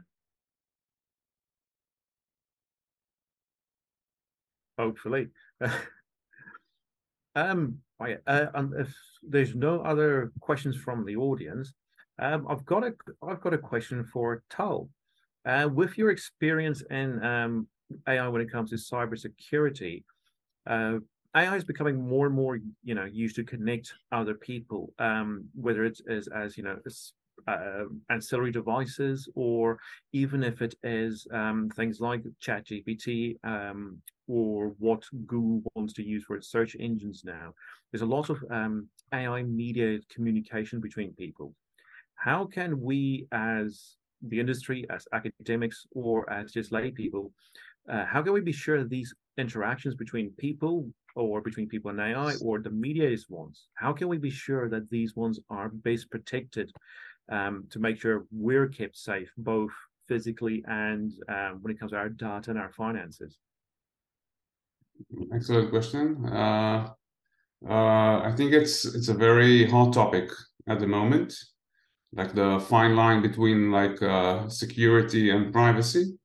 Hopefully. 4.78 5.28
Um, 7.34 7.78
right, 7.98 8.18
uh, 8.26 8.46
and 8.54 8.72
if 8.74 8.94
there's 9.22 9.54
no 9.54 9.80
other 9.80 10.32
questions 10.40 10.76
from 10.76 11.04
the 11.04 11.16
audience, 11.16 11.72
um, 12.18 12.46
I've 12.48 12.64
got 12.64 12.84
a 12.84 12.94
I've 13.26 13.40
got 13.40 13.54
a 13.54 13.58
question 13.58 14.04
for 14.04 14.42
Tal. 14.50 14.88
Uh, 15.44 15.68
with 15.70 15.98
your 15.98 16.10
experience 16.10 16.82
in 16.90 17.22
um, 17.24 17.66
AI 18.08 18.28
when 18.28 18.40
it 18.40 18.50
comes 18.50 18.70
to 18.70 18.76
cybersecurity, 18.76 20.04
uh, 20.66 20.98
AI 21.36 21.56
is 21.56 21.64
becoming 21.64 22.00
more 22.00 22.26
and 22.26 22.34
more, 22.34 22.58
you 22.84 22.94
know, 22.94 23.04
used 23.04 23.36
to 23.36 23.44
connect 23.44 23.92
other 24.12 24.34
people, 24.34 24.92
um, 24.98 25.44
whether 25.54 25.84
it's 25.84 26.00
as, 26.08 26.28
as 26.28 26.56
you 26.56 26.62
know, 26.62 26.78
as, 26.86 27.12
uh, 27.48 27.84
ancillary 28.10 28.52
devices, 28.52 29.28
or 29.34 29.78
even 30.12 30.44
if 30.44 30.62
it 30.62 30.74
is 30.84 31.26
um, 31.32 31.68
things 31.74 32.00
like 32.00 32.22
ChatGPT 32.40 33.36
um, 33.44 34.00
or 34.28 34.74
what 34.78 35.02
Google 35.26 35.62
wants 35.74 35.92
to 35.94 36.04
use 36.04 36.24
for 36.24 36.36
its 36.36 36.48
search 36.48 36.76
engines 36.78 37.22
now. 37.24 37.52
There's 37.90 38.02
a 38.02 38.06
lot 38.06 38.30
of 38.30 38.42
um, 38.50 38.88
AI 39.12 39.42
mediated 39.42 40.08
communication 40.08 40.80
between 40.80 41.12
people. 41.14 41.52
How 42.14 42.44
can 42.46 42.80
we, 42.80 43.26
as 43.32 43.96
the 44.22 44.40
industry, 44.40 44.86
as 44.88 45.06
academics, 45.12 45.86
or 45.94 46.30
as 46.30 46.52
just 46.52 46.72
lay 46.72 46.90
people, 46.90 47.32
uh, 47.88 48.04
how 48.06 48.22
can 48.22 48.32
we 48.32 48.40
be 48.40 48.52
sure 48.52 48.78
that 48.78 48.88
these 48.88 49.12
interactions 49.36 49.94
between 49.94 50.30
people 50.38 50.88
or 51.14 51.40
between 51.40 51.68
people 51.68 51.90
and 51.90 52.00
AI 52.00 52.34
or 52.42 52.60
the 52.60 52.70
mediators 52.70 53.28
ones, 53.28 53.66
how 53.74 53.92
can 53.92 54.08
we 54.08 54.18
be 54.18 54.30
sure 54.30 54.68
that 54.68 54.90
these 54.90 55.14
ones 55.14 55.38
are 55.50 55.68
best 55.68 56.10
protected 56.10 56.72
um, 57.30 57.64
to 57.70 57.78
make 57.78 58.00
sure 58.00 58.26
we're 58.32 58.68
kept 58.68 58.96
safe, 58.96 59.30
both 59.36 59.70
physically 60.08 60.62
and 60.66 61.12
um, 61.28 61.58
when 61.62 61.72
it 61.72 61.78
comes 61.78 61.92
to 61.92 61.96
our 61.96 62.08
data 62.08 62.50
and 62.50 62.58
our 62.58 62.72
finances? 62.72 63.38
Excellent 65.32 65.70
question. 65.70 66.26
Uh, 66.26 66.90
uh, 67.68 68.20
I 68.20 68.32
think 68.36 68.52
it's 68.52 68.84
it's 68.84 69.08
a 69.08 69.14
very 69.14 69.68
hot 69.68 69.92
topic 69.92 70.30
at 70.68 70.80
the 70.80 70.86
moment, 70.86 71.34
like 72.12 72.34
the 72.34 72.64
fine 72.68 72.94
line 72.94 73.22
between 73.22 73.70
like 73.70 74.00
uh, 74.02 74.48
security 74.48 75.30
and 75.30 75.52
privacy. 75.52 76.16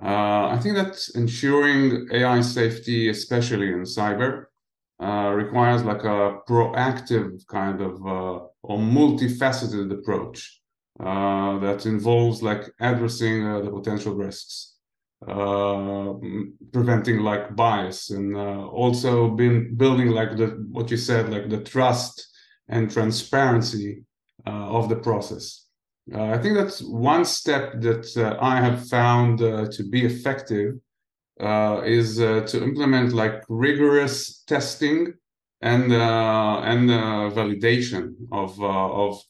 Uh, 0.00 0.48
I 0.48 0.58
think 0.62 0.76
that 0.76 0.98
ensuring 1.14 2.08
AI 2.12 2.40
safety, 2.40 3.08
especially 3.08 3.68
in 3.68 3.82
cyber, 3.82 4.46
uh, 5.00 5.32
requires 5.34 5.82
like 5.84 6.04
a 6.04 6.38
proactive 6.48 7.46
kind 7.46 7.80
of 7.80 7.94
uh, 8.06 8.46
or 8.62 8.78
multifaceted 8.78 9.92
approach 9.92 10.60
uh, 11.00 11.58
that 11.58 11.84
involves 11.84 12.42
like 12.42 12.70
addressing 12.80 13.46
uh, 13.46 13.60
the 13.60 13.70
potential 13.70 14.14
risks, 14.14 14.76
uh, 15.26 16.14
preventing 16.72 17.20
like 17.20 17.54
bias, 17.54 18.10
and 18.10 18.36
also 18.36 19.28
been 19.28 19.74
building 19.76 20.08
like 20.08 20.36
the 20.36 20.46
what 20.70 20.90
you 20.90 20.96
said, 20.96 21.30
like 21.30 21.50
the 21.50 21.62
trust 21.62 22.28
and 22.68 22.90
transparency 22.90 24.04
of 24.46 24.88
the 24.88 24.96
process. 24.96 25.66
Uh, 26.10 26.24
I 26.24 26.38
think 26.38 26.56
that's 26.56 26.82
one 26.82 27.24
step 27.24 27.80
that 27.80 28.16
uh, 28.16 28.36
I 28.40 28.56
have 28.60 28.88
found 28.88 29.40
uh, 29.40 29.66
to 29.70 29.88
be 29.88 30.04
effective 30.04 30.74
uh, 31.40 31.82
is 31.84 32.20
uh, 32.20 32.40
to 32.48 32.62
implement 32.62 33.12
like 33.12 33.44
rigorous 33.48 34.42
testing 34.46 35.14
and 35.60 35.92
uh, 35.92 36.60
and 36.64 36.90
validation 36.90 38.14
of 38.32 38.60
of 38.60 39.22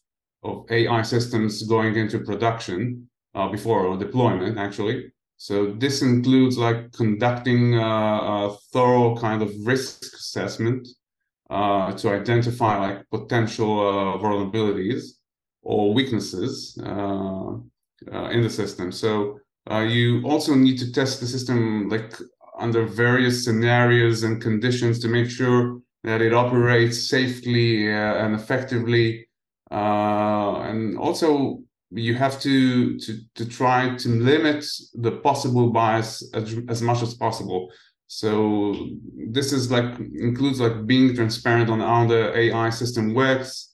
of 0.42 0.64
AI 0.70 1.02
systems 1.02 1.62
going 1.64 1.94
into 1.96 2.18
production 2.20 3.08
before 3.50 3.96
deployment 3.98 4.56
actually. 4.58 5.12
So 5.36 5.72
this 5.72 6.02
includes 6.02 6.56
like 6.56 6.92
conducting 6.92 7.74
a 7.74 8.50
thorough 8.72 9.14
kind 9.16 9.42
of 9.42 9.52
risk 9.64 10.02
assessment 10.14 10.88
to 11.50 12.08
identify 12.08 12.78
like 12.78 13.10
potential 13.10 13.76
vulnerabilities 14.18 15.18
or 15.62 15.94
weaknesses 15.94 16.78
uh, 16.82 17.54
uh, 18.12 18.28
in 18.30 18.42
the 18.42 18.50
system. 18.50 18.92
So 18.92 19.38
uh, 19.70 19.80
you 19.80 20.22
also 20.24 20.54
need 20.54 20.78
to 20.78 20.92
test 20.92 21.20
the 21.20 21.26
system 21.26 21.88
like 21.88 22.14
under 22.58 22.84
various 22.84 23.44
scenarios 23.44 24.24
and 24.24 24.42
conditions 24.42 24.98
to 25.00 25.08
make 25.08 25.30
sure 25.30 25.80
that 26.04 26.20
it 26.20 26.34
operates 26.34 27.08
safely 27.08 27.88
and 27.88 28.34
effectively. 28.34 29.26
and 29.70 30.98
also 30.98 31.62
you 31.94 32.14
have 32.14 32.40
to 32.40 32.98
to 32.98 33.18
to 33.34 33.44
try 33.44 33.94
to 33.96 34.08
limit 34.08 34.64
the 34.94 35.12
possible 35.12 35.70
bias 35.70 36.22
as, 36.34 36.58
as 36.68 36.80
much 36.82 37.02
as 37.02 37.14
possible 37.14 37.70
so 38.06 38.74
this 39.30 39.52
is 39.52 39.70
like 39.70 39.98
includes 40.14 40.58
like 40.60 40.86
being 40.86 41.14
transparent 41.14 41.68
on 41.70 41.80
how 41.80 42.06
the 42.06 42.36
ai 42.36 42.70
system 42.70 43.14
works 43.14 43.71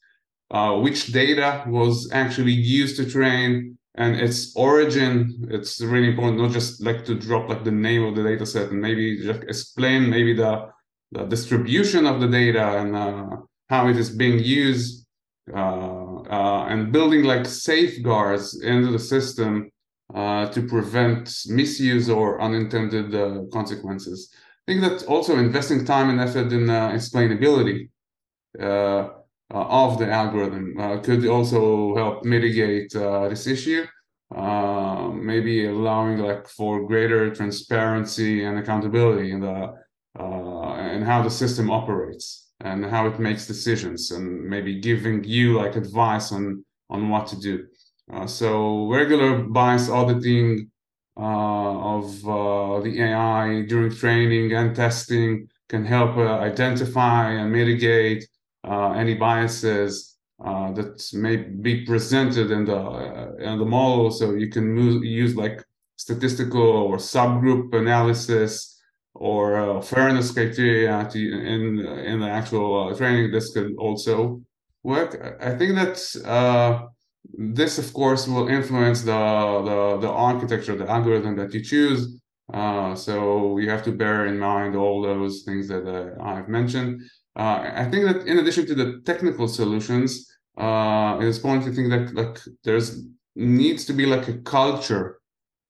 uh, 0.50 0.78
which 0.78 1.12
data 1.12 1.64
was 1.66 2.10
actually 2.12 2.52
used 2.52 2.96
to 2.96 3.08
train 3.08 3.78
and 3.96 4.16
its 4.16 4.54
origin. 4.56 5.46
It's 5.50 5.80
really 5.80 6.08
important 6.08 6.40
not 6.40 6.52
just 6.52 6.82
like 6.82 7.04
to 7.06 7.14
drop 7.14 7.48
like 7.48 7.64
the 7.64 7.70
name 7.70 8.04
of 8.04 8.14
the 8.14 8.22
data 8.22 8.46
set 8.46 8.70
and 8.70 8.80
maybe 8.80 9.22
just 9.22 9.42
explain 9.42 10.08
maybe 10.08 10.34
the, 10.34 10.68
the 11.12 11.24
distribution 11.24 12.06
of 12.06 12.20
the 12.20 12.28
data 12.28 12.78
and 12.78 12.96
uh, 12.96 13.26
how 13.68 13.88
it 13.88 13.96
is 13.96 14.10
being 14.10 14.38
used 14.38 15.06
uh, 15.54 16.16
uh 16.28 16.66
and 16.68 16.92
building 16.92 17.24
like 17.24 17.46
safeguards 17.46 18.60
into 18.60 18.92
the 18.92 18.98
system 18.98 19.70
uh, 20.14 20.46
to 20.48 20.62
prevent 20.66 21.30
misuse 21.46 22.08
or 22.08 22.40
unintended 22.40 23.14
uh, 23.14 23.42
consequences. 23.52 24.30
I 24.66 24.72
think 24.72 24.80
that 24.82 25.06
also 25.06 25.36
investing 25.36 25.84
time 25.84 26.10
and 26.10 26.20
effort 26.20 26.52
in 26.52 26.66
explainability. 26.66 27.88
Uh, 28.58 29.17
of 29.50 29.98
the 29.98 30.10
algorithm 30.10 30.74
uh, 30.78 30.98
could 30.98 31.26
also 31.26 31.94
help 31.96 32.24
mitigate 32.24 32.94
uh, 32.94 33.28
this 33.28 33.46
issue. 33.46 33.86
maybe 35.30 35.66
allowing 35.66 36.18
like 36.18 36.46
for 36.48 36.86
greater 36.86 37.34
transparency 37.34 38.44
and 38.44 38.58
accountability 38.58 39.30
in 39.32 39.40
the 39.40 39.72
and 40.94 41.04
how 41.04 41.22
the 41.22 41.30
system 41.30 41.70
operates 41.70 42.48
and 42.60 42.84
how 42.84 43.06
it 43.06 43.18
makes 43.18 43.46
decisions 43.46 44.10
and 44.10 44.26
maybe 44.54 44.80
giving 44.80 45.22
you 45.24 45.58
like 45.60 45.76
advice 45.76 46.32
on 46.32 46.64
on 46.90 47.08
what 47.08 47.26
to 47.26 47.36
do. 47.38 47.66
Uh, 48.12 48.26
so 48.26 48.88
regular 48.88 49.42
bias 49.42 49.88
auditing 49.90 50.70
uh, 51.16 51.96
of 51.96 52.04
uh, 52.26 52.80
the 52.80 53.02
AI 53.02 53.62
during 53.68 53.90
training 53.94 54.52
and 54.52 54.74
testing 54.74 55.48
can 55.68 55.84
help 55.84 56.16
identify 56.16 57.32
and 57.32 57.52
mitigate 57.52 58.22
uh, 58.22 58.26
any 58.94 59.14
biases 59.14 60.18
uh, 60.44 60.70
that 60.72 61.04
may 61.14 61.36
be 61.36 61.84
presented 61.84 62.52
in 62.52 62.64
the 62.64 62.76
uh, 62.76 63.32
in 63.40 63.58
the 63.58 63.64
model. 63.64 64.10
So 64.10 64.34
you 64.34 64.48
can 64.48 64.72
move, 64.72 65.04
use 65.04 65.34
like 65.34 65.64
statistical 65.96 66.62
or 66.62 66.96
subgroup 66.96 67.74
analysis 67.74 68.80
or 69.14 69.56
uh, 69.56 69.80
fairness 69.82 70.30
criteria 70.30 71.08
to, 71.10 71.18
in 71.18 71.80
in 71.80 72.20
the 72.20 72.28
actual 72.28 72.88
uh, 72.88 72.96
training. 72.96 73.32
This 73.32 73.52
can 73.52 73.74
also 73.78 74.40
work. 74.84 75.10
I 75.40 75.56
think 75.56 75.74
that 75.74 75.98
uh, 76.24 76.86
this, 77.36 77.78
of 77.78 77.92
course, 77.92 78.28
will 78.28 78.46
influence 78.46 79.02
the 79.02 79.22
the, 79.68 79.98
the 80.06 80.10
architecture, 80.10 80.76
the 80.76 80.88
algorithm 80.88 81.34
that 81.36 81.52
you 81.52 81.64
choose. 81.64 82.20
so 83.06 83.58
you 83.58 83.68
have 83.68 83.82
to 83.82 83.92
bear 83.92 84.26
in 84.26 84.38
mind 84.38 84.76
all 84.76 85.02
those 85.02 85.42
things 85.42 85.66
that 85.66 85.84
I've 86.22 86.48
mentioned. 86.48 87.02
Uh, 87.38 87.70
I 87.72 87.84
think 87.88 88.04
that 88.04 88.26
in 88.26 88.38
addition 88.38 88.66
to 88.66 88.74
the 88.74 89.00
technical 89.06 89.46
solutions, 89.46 90.28
uh, 90.58 91.18
it 91.20 91.26
is 91.26 91.36
important 91.36 91.66
to 91.66 91.72
think 91.72 91.90
that 91.90 92.12
like 92.14 92.38
there's 92.64 93.04
needs 93.36 93.84
to 93.84 93.92
be 93.92 94.06
like 94.06 94.26
a 94.26 94.38
culture 94.38 95.20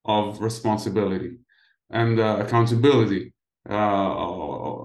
of 0.05 0.41
responsibility 0.41 1.37
and 1.91 2.19
uh, 2.19 2.37
accountability. 2.39 3.33
Uh, 3.69 4.83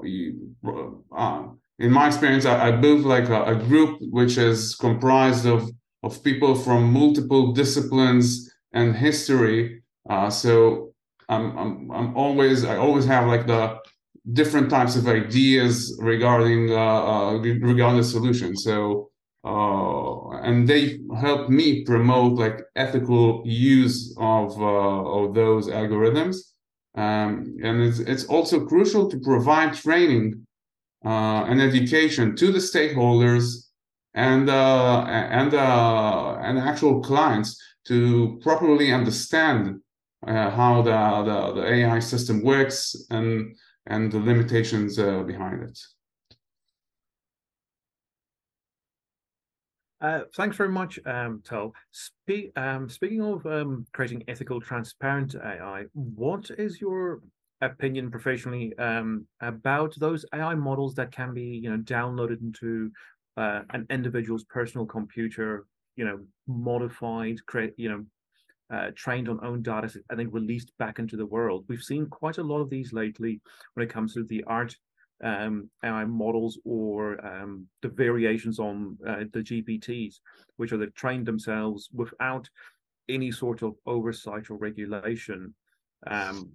uh, 1.17 1.43
in 1.79 1.91
my 1.91 2.07
experience, 2.07 2.45
I, 2.45 2.69
I 2.69 2.71
built 2.73 3.07
like 3.07 3.31
a, 3.31 3.45
a, 3.45 3.55
group 3.55 3.99
which 4.11 4.37
is 4.37 4.75
comprised 4.75 5.47
of 5.47 5.71
of 6.03 6.23
people 6.23 6.55
from 6.55 6.93
multiple 6.93 7.53
disciplines 7.53 8.53
and 8.75 8.95
history. 8.95 9.83
Uh, 10.11 10.29
so 10.29 10.93
I'm, 11.31 11.57
I'm 11.57 11.91
I'm 11.91 12.17
always 12.17 12.65
I 12.65 12.77
always 12.77 13.07
have 13.07 13.27
like 13.27 13.47
the 13.47 13.79
different 14.33 14.71
types 14.71 14.97
of 14.97 15.07
ideas 15.07 15.97
regarding 16.01 16.71
uh, 16.71 16.77
uh, 16.77 17.39
regarding 17.39 17.99
the 17.99 18.05
solution. 18.05 18.57
So 18.57 19.11
uh, 19.45 20.31
and 20.39 20.67
they 20.67 21.01
help 21.21 21.51
me 21.51 21.85
promote 21.85 22.39
like 22.39 22.61
ethical 22.77 23.43
use 23.45 24.15
of 24.19 24.61
of 24.61 25.35
those 25.35 25.69
algorithms. 25.69 26.37
Um, 26.97 27.57
and 27.63 27.83
it's, 27.83 27.99
it's 27.99 28.25
also 28.27 28.65
crucial 28.65 29.11
to 29.11 29.19
provide 29.19 29.75
training 29.75 30.47
uh, 31.05 31.45
and 31.49 31.61
education 31.61 32.37
to 32.37 32.53
the 32.53 32.61
stakeholders 32.61 33.67
and 34.15 34.49
uh, 34.49 35.05
and 35.09 35.53
uh, 35.53 36.39
and 36.41 36.59
actual 36.59 37.03
clients 37.03 37.61
to 37.87 38.39
properly 38.43 38.93
understand 38.93 39.81
how 40.27 40.81
the, 40.81 40.91
the, 41.31 41.61
the 41.61 41.75
AI 41.75 41.99
system 41.99 42.43
works 42.43 42.97
and 43.11 43.55
and 43.87 44.11
the 44.11 44.19
limitations 44.19 44.99
uh, 44.99 45.23
behind 45.23 45.63
it. 45.63 45.79
Uh, 50.01 50.21
thanks 50.37 50.57
very 50.57 50.69
much, 50.69 50.99
um, 51.07 51.43
Spe 51.91 52.53
um, 52.57 52.91
speaking 52.91 53.23
of 53.23 53.47
um, 53.47 53.87
creating 53.93 54.23
ethical, 54.29 54.61
transparent 54.61 55.35
AI, 55.35 55.85
what 55.95 56.51
is 56.59 56.79
your 56.81 57.23
opinion 57.63 58.11
professionally 58.11 58.77
um, 58.77 59.27
about 59.41 59.95
those 59.97 60.27
AI 60.35 60.55
models 60.55 60.95
that 60.97 61.11
can 61.11 61.33
be, 61.33 61.45
you 61.45 61.71
know, 61.71 61.79
downloaded 61.79 62.43
into 62.43 62.91
uh, 63.37 63.63
an 63.71 63.87
individual's 63.89 64.45
personal 64.45 64.85
computer, 64.85 65.65
you 65.97 66.05
know, 66.05 66.21
modified, 66.47 67.37
create, 67.47 67.73
you 67.79 67.89
know, 67.89 68.05
uh, 68.73 68.91
trained 68.95 69.29
on 69.29 69.45
own 69.45 69.63
data 69.63 69.91
and 70.11 70.19
then 70.19 70.31
released 70.31 70.73
back 70.79 70.99
into 70.99 71.17
the 71.17 71.27
world. 71.27 71.65
We've 71.69 71.83
seen 71.83 72.07
quite 72.07 72.39
a 72.39 72.43
lot 72.43 72.61
of 72.61 72.71
these 72.71 72.93
lately 72.93 73.41
when 73.75 73.85
it 73.85 73.93
comes 73.93 74.15
to 74.15 74.25
the 74.25 74.45
art 74.45 74.75
um, 75.23 75.71
AI 75.83 76.05
models 76.05 76.59
or 76.65 77.25
um, 77.25 77.67
the 77.83 77.89
variations 77.89 78.59
on 78.59 78.99
uh, 79.07 79.25
the 79.33 79.41
GPTs, 79.41 80.17
which 80.57 80.73
are 80.73 80.77
the 80.77 80.89
trained 80.89 81.27
themselves 81.27 81.89
without 81.93 82.49
any 83.09 83.31
sort 83.31 83.63
of 83.63 83.75
oversight 83.87 84.51
or 84.51 84.57
regulation, 84.57 85.55
um, 86.07 86.51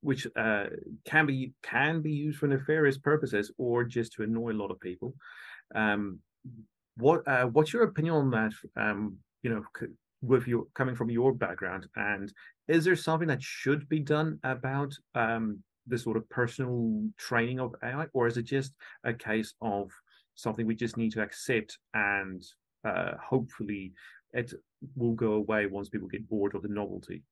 which 0.00 0.26
uh, 0.36 0.66
can 1.04 1.26
be 1.26 1.52
can 1.62 2.02
be 2.02 2.12
used 2.12 2.38
for 2.38 2.48
nefarious 2.48 2.98
purposes 2.98 3.52
or 3.58 3.84
just 3.84 4.12
to 4.12 4.22
annoy 4.22 4.52
a 4.52 4.54
lot 4.54 4.70
of 4.70 4.80
people. 4.80 5.14
Um, 5.74 6.18
what 6.96 7.26
uh, 7.26 7.46
what's 7.46 7.72
your 7.72 7.84
opinion 7.84 8.14
on 8.14 8.30
that? 8.30 8.52
Um, 8.76 9.16
you 9.42 9.50
know, 9.50 9.62
with 10.22 10.46
you 10.46 10.68
coming 10.74 10.94
from 10.94 11.10
your 11.10 11.32
background, 11.32 11.86
and 11.96 12.32
is 12.68 12.84
there 12.84 12.96
something 12.96 13.28
that 13.28 13.42
should 13.42 13.88
be 13.88 13.98
done 13.98 14.38
about 14.44 14.94
um, 15.14 15.58
the 15.86 15.98
sort 15.98 16.16
of 16.16 16.28
personal 16.30 17.04
training 17.18 17.60
of 17.60 17.74
AI, 17.82 18.06
or 18.12 18.26
is 18.26 18.36
it 18.36 18.44
just 18.44 18.72
a 19.04 19.12
case 19.12 19.54
of 19.60 19.90
something 20.34 20.66
we 20.66 20.74
just 20.74 20.96
need 20.96 21.12
to 21.12 21.22
accept 21.22 21.78
and 21.94 22.42
uh, 22.84 23.12
hopefully 23.22 23.92
it 24.32 24.52
will 24.96 25.12
go 25.12 25.34
away 25.34 25.66
once 25.66 25.88
people 25.88 26.08
get 26.08 26.28
bored 26.28 26.54
of 26.54 26.62
the 26.62 26.68
novelty? 26.68 27.22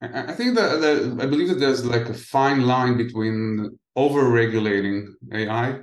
I 0.00 0.32
think 0.32 0.54
that, 0.56 0.80
that 0.80 1.18
I 1.20 1.26
believe 1.26 1.48
that 1.48 1.58
there's 1.58 1.84
like 1.84 2.08
a 2.08 2.14
fine 2.14 2.62
line 2.66 2.96
between 2.96 3.78
over 3.96 4.28
regulating 4.28 5.14
AI 5.32 5.80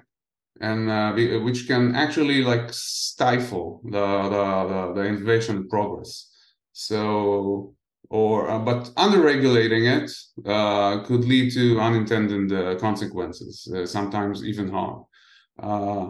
and 0.60 0.90
uh, 0.90 1.14
which 1.40 1.68
can 1.68 1.96
actually 1.96 2.44
like 2.44 2.68
stifle 2.72 3.82
the 3.86 4.08
the, 4.24 4.68
the, 4.70 4.94
the 4.96 5.08
innovation 5.08 5.68
progress. 5.70 6.30
So 6.74 7.76
or 8.12 8.50
uh, 8.50 8.60
but 8.60 8.92
under-regulating 8.98 9.86
it 9.86 10.12
uh, 10.46 11.00
could 11.06 11.24
lead 11.24 11.54
to 11.54 11.80
unintended 11.80 12.52
uh, 12.52 12.76
consequences, 12.78 13.72
uh, 13.74 13.86
sometimes 13.86 14.44
even 14.44 14.70
harm. 14.70 15.06
Uh, 15.58 16.10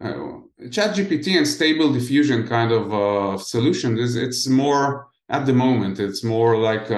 uh, 0.00 0.40
ChatGPT 0.64 1.38
and 1.38 1.48
stable 1.48 1.90
diffusion 1.92 2.46
kind 2.46 2.70
of 2.70 3.42
solution 3.42 3.98
is 3.98 4.14
it's 4.14 4.46
more 4.46 5.08
at 5.30 5.46
the 5.46 5.52
moment. 5.52 5.98
It's 5.98 6.22
more 6.22 6.56
like 6.58 6.90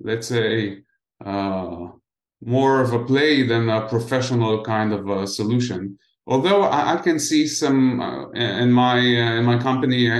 let's 0.00 0.28
say 0.28 0.82
more 1.22 2.80
of 2.80 2.92
a 2.92 3.04
play 3.04 3.42
than 3.42 3.68
a 3.68 3.88
professional 3.88 4.64
kind 4.64 4.92
of 4.92 5.08
a 5.08 5.26
solution. 5.26 5.98
Although 6.26 6.62
I, 6.62 6.94
I 6.94 6.96
can 6.96 7.18
see 7.18 7.46
some 7.46 8.00
in 8.34 8.72
my 8.72 8.98
in 8.98 9.44
my 9.44 9.58
company 9.58 10.10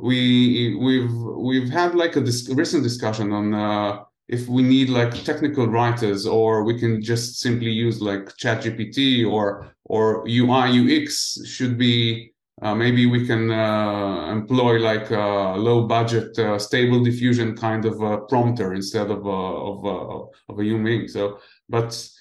we 0.00 0.76
we've 0.76 1.12
we've 1.12 1.70
had 1.70 1.94
like 1.94 2.16
a 2.16 2.20
dis- 2.20 2.48
recent 2.50 2.82
discussion 2.82 3.32
on 3.32 3.54
uh, 3.54 4.04
if 4.28 4.48
we 4.48 4.62
need 4.62 4.88
like 4.88 5.12
technical 5.24 5.66
writers 5.66 6.26
or 6.26 6.64
we 6.64 6.78
can 6.78 7.02
just 7.02 7.40
simply 7.40 7.70
use 7.70 8.00
like 8.00 8.24
ChatGPT 8.36 9.30
or 9.30 9.74
or 9.84 10.24
UI 10.28 10.66
UX 10.80 11.38
should 11.46 11.76
be 11.76 12.32
uh, 12.62 12.74
maybe 12.74 13.06
we 13.06 13.26
can 13.26 13.50
uh, 13.50 14.30
employ 14.30 14.78
like 14.78 15.10
a 15.10 15.54
low 15.56 15.86
budget 15.86 16.38
uh, 16.38 16.58
stable 16.58 17.02
diffusion 17.02 17.56
kind 17.56 17.84
of 17.86 18.28
prompter 18.28 18.74
instead 18.74 19.10
of 19.10 19.24
a, 19.24 19.28
of 19.30 19.84
a, 19.84 20.52
of 20.52 20.58
a 20.58 20.62
human 20.62 20.84
being. 20.84 21.08
So, 21.08 21.38
but 21.70 21.86
uh, 21.94 22.19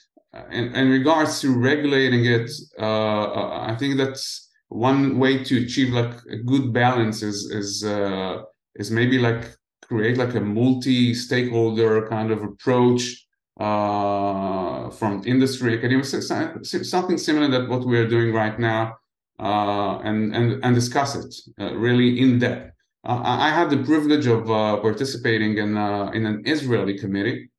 in, 0.52 0.76
in 0.76 0.90
regards 0.90 1.42
to 1.42 1.58
regulating 1.58 2.26
it, 2.26 2.50
uh, 2.80 3.62
I 3.62 3.76
think 3.80 3.98
that's 3.98 4.50
one 4.70 5.18
way 5.18 5.44
to 5.44 5.64
achieve 5.64 5.94
like 5.94 6.14
a 6.30 6.38
good 6.38 6.72
balance 6.72 7.24
is 7.24 7.50
is 7.52 7.84
uh, 7.84 8.44
is 8.76 8.92
maybe 8.92 9.18
like 9.18 9.56
create 9.82 10.18
like 10.18 10.36
a 10.36 10.40
multi-stakeholder 10.40 12.08
kind 12.08 12.32
of 12.32 12.44
approach 12.44 13.26
uh, 13.60 14.90
from 14.92 15.24
industry 15.26 15.76
academia 15.78 16.04
something 16.04 17.18
similar 17.18 17.48
that 17.48 17.68
what 17.68 17.86
we 17.86 17.98
are 17.98 18.08
doing 18.08 18.32
right 18.32 18.60
now 18.60 18.96
uh, 19.40 20.00
and 20.04 20.36
and 20.36 20.64
and 20.64 20.76
discuss 20.76 21.16
it 21.16 21.34
uh, 21.60 21.74
really 21.76 22.20
in 22.20 22.40
depth? 22.40 22.72
Uh, 23.06 23.22
I 23.24 23.50
had 23.50 23.70
the 23.70 23.84
privilege 23.84 24.28
of 24.28 24.52
uh, 24.52 24.78
participating 24.78 25.58
in 25.58 25.78
in 26.14 26.26
an 26.26 26.44
Israeli 26.46 26.98
committee 27.00 27.50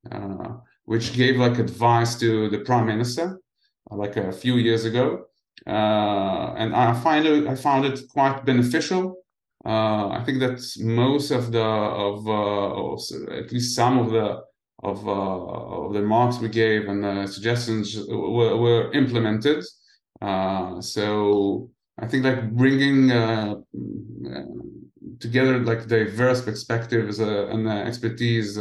which 0.91 1.07
gave 1.21 1.37
like 1.45 1.59
advice 1.59 2.13
to 2.23 2.31
the 2.53 2.61
prime 2.69 2.87
minister 2.87 3.27
like 4.03 4.17
a 4.17 4.33
few 4.33 4.55
years 4.67 4.85
ago 4.85 5.07
uh, 5.67 6.55
and 6.57 6.75
I 6.75 6.95
find 6.95 7.27
it 7.27 7.47
I 7.47 7.55
found 7.55 7.85
it 7.85 8.09
quite 8.09 8.45
beneficial. 8.45 9.17
Uh, 9.65 10.09
I 10.09 10.23
think 10.25 10.39
that 10.41 10.59
most 10.79 11.31
of 11.31 11.53
the 11.53 11.63
of, 11.63 12.27
uh, 12.27 12.95
at 13.41 13.53
least 13.53 13.77
some 13.77 13.99
of 13.99 14.11
the 14.11 14.29
of, 14.83 15.07
of 15.07 15.93
the 15.93 16.01
marks 16.01 16.39
we 16.39 16.49
gave 16.49 16.89
and 16.89 17.05
the 17.05 17.27
suggestions 17.27 17.85
were, 18.09 18.57
were 18.57 18.93
implemented. 18.93 19.63
so 20.81 21.71
I 22.03 22.07
think 22.09 22.25
like 22.25 22.51
bringing 22.53 23.13
uh, 23.13 23.57
together 25.19 25.59
like 25.59 25.87
diverse 25.87 26.41
perspectives 26.41 27.21
uh, 27.21 27.49
and 27.53 27.69
uh, 27.69 27.73
expertise. 27.91 28.59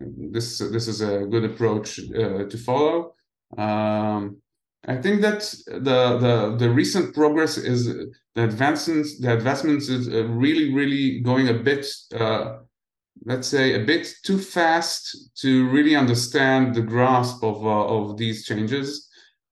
This 0.00 0.58
this 0.58 0.88
is 0.88 1.00
a 1.00 1.26
good 1.26 1.44
approach 1.44 1.96
to 1.96 2.58
follow. 2.58 3.14
Um, 3.56 4.38
I 4.86 4.96
think 4.96 5.22
that 5.22 5.40
the 5.66 6.18
the 6.18 6.56
the 6.58 6.70
recent 6.70 7.14
progress 7.14 7.56
is 7.56 7.86
the 8.34 8.44
advancements 8.44 9.18
the 9.18 9.32
advancements 9.32 9.88
is 9.88 10.08
uh, 10.08 10.24
really 10.24 10.74
really 10.74 11.20
going 11.20 11.48
a 11.48 11.54
bit 11.54 11.86
uh, 12.14 12.58
let's 13.24 13.48
say 13.48 13.74
a 13.74 13.84
bit 13.84 14.12
too 14.24 14.38
fast 14.38 15.30
to 15.36 15.68
really 15.70 15.96
understand 15.96 16.74
the 16.74 16.82
grasp 16.82 17.42
of 17.42 17.64
uh, 17.64 17.86
of 17.86 18.16
these 18.16 18.44
changes. 18.44 19.08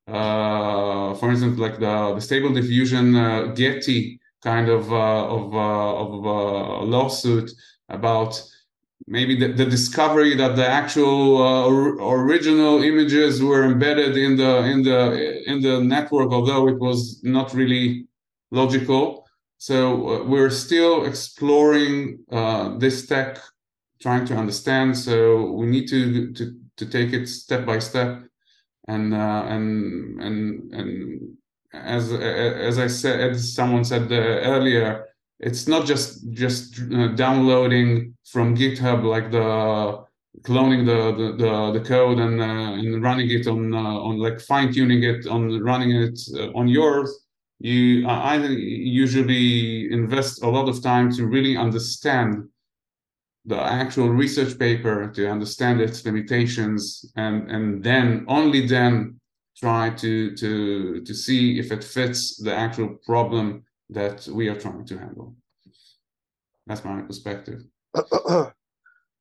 Uh, 0.07 1.15
for 1.15 1.31
instance, 1.31 1.59
like 1.59 1.79
the 1.79 2.15
the 2.15 2.21
stable 2.21 2.53
diffusion 2.53 3.17
uh, 3.17 3.47
Getty 3.55 4.21
kind 4.43 4.69
of 4.69 4.93
uh, 4.93 5.27
of 5.27 5.55
of 5.55 6.89
lawsuit 6.89 7.51
about 7.89 8.43
maybe 9.07 9.37
the, 9.37 9.49
the 9.49 9.65
discovery 9.65 10.35
that 10.37 10.57
the 10.57 10.67
actual 10.67 11.43
uh, 11.43 11.67
or, 11.67 12.25
original 12.25 12.83
images 12.83 13.43
were 13.43 13.65
embedded 13.65 14.17
in 14.17 14.37
the 14.37 14.59
in 14.65 14.83
the 14.83 15.43
in 15.51 15.61
the 15.61 15.81
network 15.81 16.33
although 16.33 16.69
it 16.69 16.79
was 16.79 17.21
not 17.23 17.53
really 17.55 18.07
logical. 18.51 19.27
So 19.59 20.09
uh, 20.09 20.25
we're 20.25 20.51
still 20.51 21.05
exploring 21.05 22.25
uh, 22.31 22.77
this 22.79 23.07
tech 23.07 23.39
trying 24.01 24.27
to 24.27 24.37
understand. 24.37 24.99
So 24.99 25.53
we 25.53 25.67
need 25.67 25.89
to 25.89 26.33
to 26.33 26.55
to 26.77 26.87
take 26.87 27.13
it 27.13 27.29
step 27.29 27.65
by 27.65 27.79
step. 27.79 28.23
And 28.89 29.15
uh, 29.15 29.45
and 29.49 30.21
and 30.21 30.73
and 30.73 31.37
as 31.73 32.13
as 32.13 32.79
i 32.79 32.87
said 32.87 33.31
as 33.31 33.55
someone 33.55 33.85
said 33.85 34.13
uh, 34.13 34.15
earlier 34.15 35.07
it's 35.43 35.67
not 35.67 35.87
just 35.87 36.31
just 36.31 36.81
uh, 36.95 37.09
downloading 37.09 38.17
from 38.25 38.57
GitHub 38.57 39.03
like 39.05 39.31
the 39.31 40.05
cloning 40.43 40.87
the 40.87 41.01
the, 41.21 41.29
the, 41.37 41.79
the 41.79 41.85
code 41.85 42.19
and 42.19 42.41
uh, 42.41 42.79
and 42.79 43.03
running 43.03 43.31
it 43.31 43.47
on 43.47 43.75
uh, 43.75 43.79
on 43.79 44.19
like 44.19 44.41
fine 44.41 44.73
tuning 44.73 45.03
it 45.03 45.27
on 45.27 45.61
running 45.63 45.91
it 45.91 46.19
uh, 46.35 46.51
on 46.59 46.69
yours. 46.69 47.27
You 47.59 48.07
I 48.09 48.37
usually 48.37 49.93
invest 49.93 50.43
a 50.43 50.49
lot 50.49 50.69
of 50.69 50.83
time 50.83 51.13
to 51.13 51.27
really 51.27 51.57
understand 51.57 52.49
the 53.45 53.61
actual 53.61 54.09
research 54.09 54.59
paper 54.59 55.09
to 55.09 55.29
understand 55.29 55.81
its 55.81 56.05
limitations 56.05 57.13
and 57.17 57.51
and 57.51 57.83
then 57.83 58.25
only 58.29 58.67
then 58.67 59.21
try 59.57 59.91
to 59.91 60.35
to 60.37 61.03
to 61.03 61.15
see 61.15 61.59
if 61.59 61.73
it 61.73 61.83
fits 61.85 62.37
the 62.37 62.55
actual 62.55 62.97
problem 63.05 63.65
that 63.91 64.27
we 64.29 64.49
are 64.49 64.59
trying 64.59 64.85
to 64.87 64.99
handle. 64.99 65.35
That's 66.67 66.85
my 66.85 67.03
perspective. 67.03 67.63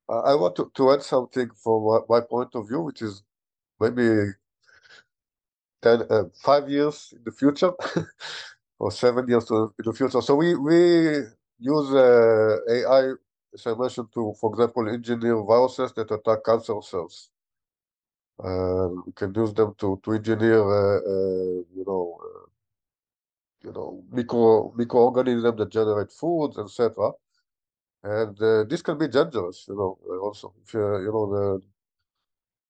I 0.10 0.36
want 0.36 0.56
to, 0.58 0.72
to 0.76 0.92
add 0.92 1.04
something 1.04 1.50
from 1.64 2.04
my 2.10 2.22
point 2.22 2.56
of 2.56 2.68
view, 2.68 2.82
which 2.82 3.02
is 3.02 3.24
maybe 3.80 4.32
10, 5.82 6.04
uh, 6.10 6.24
five 6.44 6.70
years 6.70 7.14
in 7.16 7.24
the 7.24 7.32
future 7.32 7.72
or 8.80 8.92
seven 8.92 9.28
years 9.28 9.50
in 9.50 9.70
the 9.80 9.94
future. 9.94 10.22
So 10.22 10.36
we, 10.36 10.56
we 10.56 10.78
use 11.60 11.94
uh, 11.94 12.58
AI, 12.70 13.14
as 13.54 13.68
I 13.68 13.74
mentioned, 13.74 14.10
to, 14.14 14.34
for 14.40 14.52
example, 14.52 14.90
engineer 14.90 15.42
viruses 15.44 15.94
that 15.94 16.12
attack 16.12 16.44
cancer 16.46 16.82
cells. 16.82 17.30
Uh, 18.44 18.90
we 19.06 19.12
can 19.14 19.34
use 19.34 19.54
them 19.54 19.74
to, 19.78 20.00
to 20.04 20.14
engineer, 20.14 20.62
uh, 20.62 20.98
uh, 21.00 21.64
you 21.76 21.84
know, 21.88 22.20
uh, 22.24 22.48
you 23.64 23.72
know, 23.72 24.04
micro 24.12 24.72
microorganisms 24.76 25.58
that 25.58 25.70
generate 25.72 26.12
foods, 26.12 26.58
etc. 26.58 27.12
And 28.04 28.42
uh, 28.42 28.64
this 28.66 28.82
can 28.82 28.98
be 28.98 29.08
dangerous, 29.08 29.66
you 29.68 29.76
know, 29.76 30.00
also 30.22 30.54
if 30.64 30.74
you, 30.74 30.80
you 30.80 31.12
know 31.12 31.26
the 31.34 31.62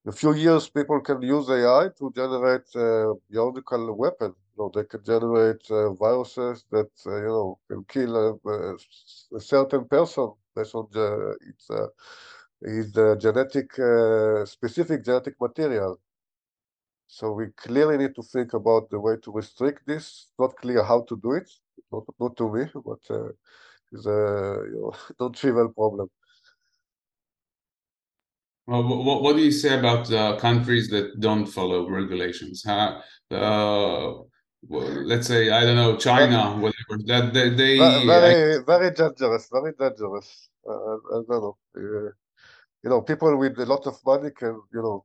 in 0.04 0.10
a 0.10 0.12
few 0.14 0.34
years, 0.34 0.68
people 0.68 1.00
can 1.00 1.22
use 1.22 1.48
AI 1.50 1.89
to 2.00 2.12
generate 2.16 2.76
uh, 2.76 3.14
biological 3.30 3.96
weapon. 3.96 4.34
You 4.58 4.58
know, 4.58 4.72
they 4.74 4.84
can 4.86 5.04
generate 5.04 5.70
uh, 5.70 5.94
viruses 5.94 6.66
that 6.72 6.89
uh, 7.06 7.18
you 7.18 7.28
know 7.28 7.60
can 7.70 7.84
kill 7.84 8.16
a, 8.16 8.76
a, 9.36 9.39
certain 9.39 9.86
person 9.86 10.32
based 10.56 10.74
on 10.74 10.88
the, 10.92 11.38
its 11.48 11.70
uh, 11.70 11.86
uh, 13.00 13.16
genetic 13.16 13.78
uh, 13.78 14.44
specific 14.46 15.06
genetic 15.06 15.36
material. 15.39 16.00
So 17.14 17.34
we 17.34 17.47
clearly 17.57 17.97
need 17.97 18.16
to 18.16 18.24
think 18.24 18.53
about 18.53 18.89
the 18.89 18.97
way 18.97 19.18
to 19.24 19.32
restrict 19.34 19.86
this. 19.86 20.28
Not 20.39 20.55
clear 20.55 20.82
how 20.82 21.01
to 21.09 21.20
do 21.22 21.34
it. 21.34 21.49
Not 21.91 22.05
not 22.22 22.38
to 22.38 22.49
me, 22.49 22.64
but 22.74 23.03
it's 23.91 24.05
a 24.05 24.18
you 24.72 24.80
know, 24.80 24.93
non-trivial 25.20 25.74
problem. 25.74 26.07
Well, 28.66 28.84
what, 28.84 29.24
what 29.24 29.36
do 29.36 29.41
you 29.41 29.51
say 29.51 29.78
about 29.78 30.09
uh, 30.09 30.38
countries 30.38 30.88
that 30.91 31.20
don't 31.20 31.45
follow 31.45 31.89
regulations? 31.89 32.64
Huh? 32.66 33.01
Uh, 33.30 34.24
well, 34.70 34.91
let's 35.12 35.28
say 35.28 35.49
I 35.49 35.66
don't 35.66 35.76
know 35.76 35.97
China, 35.97 36.55
whatever. 36.64 36.95
That 37.07 37.34
they, 37.34 37.49
they 37.49 37.78
very 37.78 38.55
I... 38.55 38.64
very 38.66 38.91
dangerous, 38.91 39.49
very 39.51 39.74
dangerous. 39.78 40.49
Uh, 40.66 40.72
I, 40.72 40.95
I, 40.95 41.22
don't 41.28 41.30
know. 41.30 41.57
Uh, 41.76 42.12
you 42.84 42.89
know, 42.89 43.01
people 43.01 43.36
with 43.36 43.59
a 43.59 43.66
lot 43.66 43.86
of 43.86 43.97
money 44.05 44.30
can, 44.32 44.62
you 44.74 44.82
know, 44.82 45.03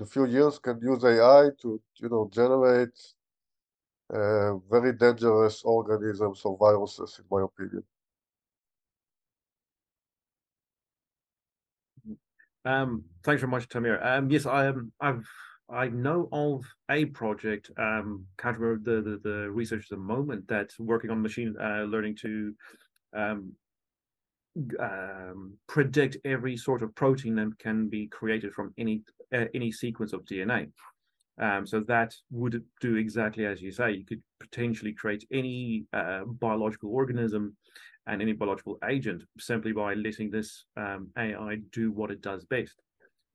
a 0.00 0.06
few 0.06 0.26
years 0.26 0.58
can 0.58 0.80
use 0.80 1.04
AI 1.04 1.50
to, 1.62 1.80
you 1.96 2.08
know, 2.08 2.30
generate 2.32 2.98
uh, 4.12 4.56
very 4.70 4.92
dangerous 4.92 5.62
organisms 5.64 6.42
or 6.44 6.56
viruses, 6.58 7.18
in 7.18 7.24
my 7.30 7.44
opinion. 7.44 7.82
Um, 12.64 13.04
thanks 13.24 13.40
very 13.40 13.50
much, 13.50 13.68
Tamir. 13.68 14.04
Um, 14.04 14.30
yes, 14.30 14.44
I 14.44 14.68
um, 14.68 14.92
I've 15.00 15.24
I 15.70 15.88
know 15.88 16.28
of 16.32 16.64
a 16.90 17.06
project. 17.06 17.70
Um, 17.78 18.26
can't 18.38 18.58
remember 18.58 19.02
the, 19.02 19.10
the 19.10 19.28
the 19.28 19.50
research 19.50 19.84
at 19.84 19.90
the 19.90 19.96
moment 19.96 20.46
that's 20.48 20.78
working 20.78 21.10
on 21.10 21.22
machine 21.22 21.54
uh, 21.60 21.82
learning 21.84 22.16
to 22.22 22.54
um, 23.14 23.52
um, 24.80 25.54
predict 25.68 26.16
every 26.24 26.56
sort 26.56 26.82
of 26.82 26.94
protein 26.94 27.36
that 27.36 27.58
can 27.58 27.88
be 27.88 28.06
created 28.08 28.52
from 28.52 28.72
any 28.78 29.02
uh, 29.34 29.44
any 29.54 29.72
sequence 29.72 30.12
of 30.12 30.24
DNA. 30.24 30.70
Um, 31.38 31.66
so 31.66 31.80
that 31.80 32.14
would 32.30 32.64
do 32.80 32.96
exactly 32.96 33.44
as 33.44 33.60
you 33.60 33.70
say. 33.70 33.92
You 33.92 34.04
could 34.06 34.22
potentially 34.40 34.92
create 34.92 35.26
any 35.30 35.84
uh, 35.92 36.24
biological 36.24 36.90
organism 36.94 37.56
and 38.06 38.22
any 38.22 38.32
biological 38.32 38.78
agent 38.88 39.22
simply 39.38 39.72
by 39.72 39.94
letting 39.94 40.30
this 40.30 40.64
um, 40.76 41.08
AI 41.18 41.58
do 41.72 41.92
what 41.92 42.10
it 42.10 42.22
does 42.22 42.44
best. 42.46 42.80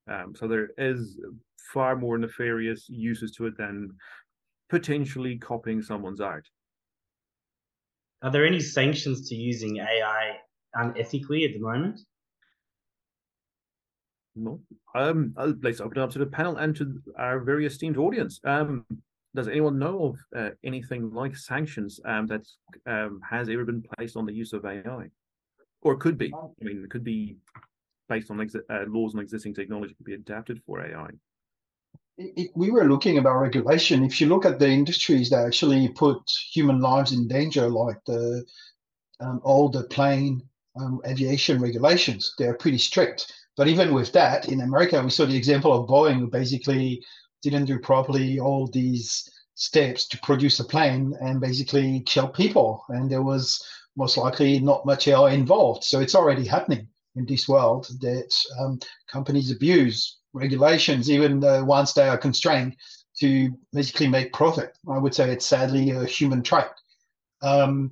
Um, 0.09 0.33
so 0.35 0.47
there 0.47 0.69
is 0.77 1.19
far 1.73 1.95
more 1.95 2.17
nefarious 2.17 2.87
uses 2.89 3.31
to 3.31 3.45
it 3.47 3.57
than 3.57 3.91
potentially 4.69 5.37
copying 5.37 5.81
someone's 5.81 6.21
art. 6.21 6.47
Are 8.23 8.31
there 8.31 8.45
any 8.45 8.59
sanctions 8.59 9.27
to 9.29 9.35
using 9.35 9.77
AI 9.77 10.37
unethically 10.75 11.45
at 11.45 11.53
the 11.53 11.59
moment? 11.59 11.99
No. 14.35 14.61
Um, 14.95 15.33
let's 15.61 15.81
open 15.81 15.97
it 15.97 16.03
up 16.03 16.11
to 16.11 16.19
the 16.19 16.25
panel 16.25 16.57
and 16.57 16.75
to 16.77 17.01
our 17.17 17.39
very 17.39 17.65
esteemed 17.65 17.97
audience. 17.97 18.39
Um, 18.45 18.85
does 19.35 19.47
anyone 19.47 19.79
know 19.79 20.05
of 20.05 20.17
uh, 20.35 20.49
anything 20.63 21.13
like 21.13 21.35
sanctions 21.35 21.99
um, 22.05 22.27
that 22.27 22.45
um, 22.85 23.21
has 23.29 23.49
ever 23.49 23.65
been 23.65 23.83
placed 23.97 24.17
on 24.17 24.25
the 24.25 24.33
use 24.33 24.53
of 24.53 24.65
AI, 24.65 25.07
or 25.81 25.95
could 25.97 26.17
be? 26.17 26.33
I 26.33 26.63
mean, 26.63 26.83
it 26.83 26.89
could 26.89 27.03
be 27.03 27.37
based 28.09 28.29
on 28.29 28.41
uh, 28.41 28.79
laws 28.87 29.15
on 29.15 29.21
existing 29.21 29.53
technology, 29.53 29.93
could 29.93 30.05
be 30.05 30.15
adapted 30.15 30.61
for 30.65 30.85
AI. 30.85 31.09
If 32.17 32.51
we 32.55 32.71
were 32.71 32.83
looking 32.83 33.17
about 33.17 33.39
regulation, 33.39 34.03
if 34.03 34.19
you 34.19 34.27
look 34.27 34.45
at 34.45 34.59
the 34.59 34.67
industries 34.67 35.29
that 35.29 35.45
actually 35.45 35.87
put 35.89 36.21
human 36.51 36.79
lives 36.79 37.13
in 37.13 37.27
danger, 37.27 37.69
like 37.69 37.97
the 38.05 38.45
um, 39.21 39.39
all 39.43 39.69
the 39.69 39.83
plane 39.83 40.41
um, 40.79 40.99
aviation 41.07 41.61
regulations, 41.61 42.33
they're 42.37 42.55
pretty 42.55 42.77
strict. 42.77 43.31
But 43.57 43.67
even 43.67 43.93
with 43.93 44.11
that, 44.13 44.49
in 44.49 44.61
America, 44.61 45.01
we 45.01 45.09
saw 45.09 45.25
the 45.25 45.35
example 45.35 45.73
of 45.73 45.89
Boeing, 45.89 46.19
who 46.19 46.27
basically 46.27 47.03
didn't 47.41 47.65
do 47.65 47.79
properly 47.79 48.39
all 48.39 48.67
these 48.67 49.29
steps 49.55 50.07
to 50.07 50.19
produce 50.19 50.59
a 50.59 50.63
plane 50.63 51.15
and 51.21 51.41
basically 51.41 52.01
kill 52.01 52.27
people. 52.27 52.83
And 52.89 53.09
there 53.09 53.23
was 53.23 53.63
most 53.95 54.17
likely 54.17 54.59
not 54.59 54.85
much 54.85 55.07
AI 55.07 55.31
involved. 55.31 55.83
So 55.83 55.99
it's 55.99 56.15
already 56.15 56.45
happening 56.45 56.87
in 57.15 57.25
this 57.25 57.47
world 57.47 57.87
that 57.99 58.35
um, 58.59 58.79
companies 59.09 59.51
abuse 59.51 60.19
regulations, 60.33 61.11
even 61.11 61.41
ones 61.65 61.93
they 61.93 62.07
are 62.07 62.17
constrained 62.17 62.75
to 63.19 63.51
basically 63.73 64.07
make 64.07 64.33
profit. 64.33 64.77
I 64.89 64.97
would 64.97 65.13
say 65.13 65.29
it's 65.29 65.45
sadly 65.45 65.91
a 65.91 66.05
human 66.05 66.41
trait. 66.41 66.65
Um, 67.41 67.91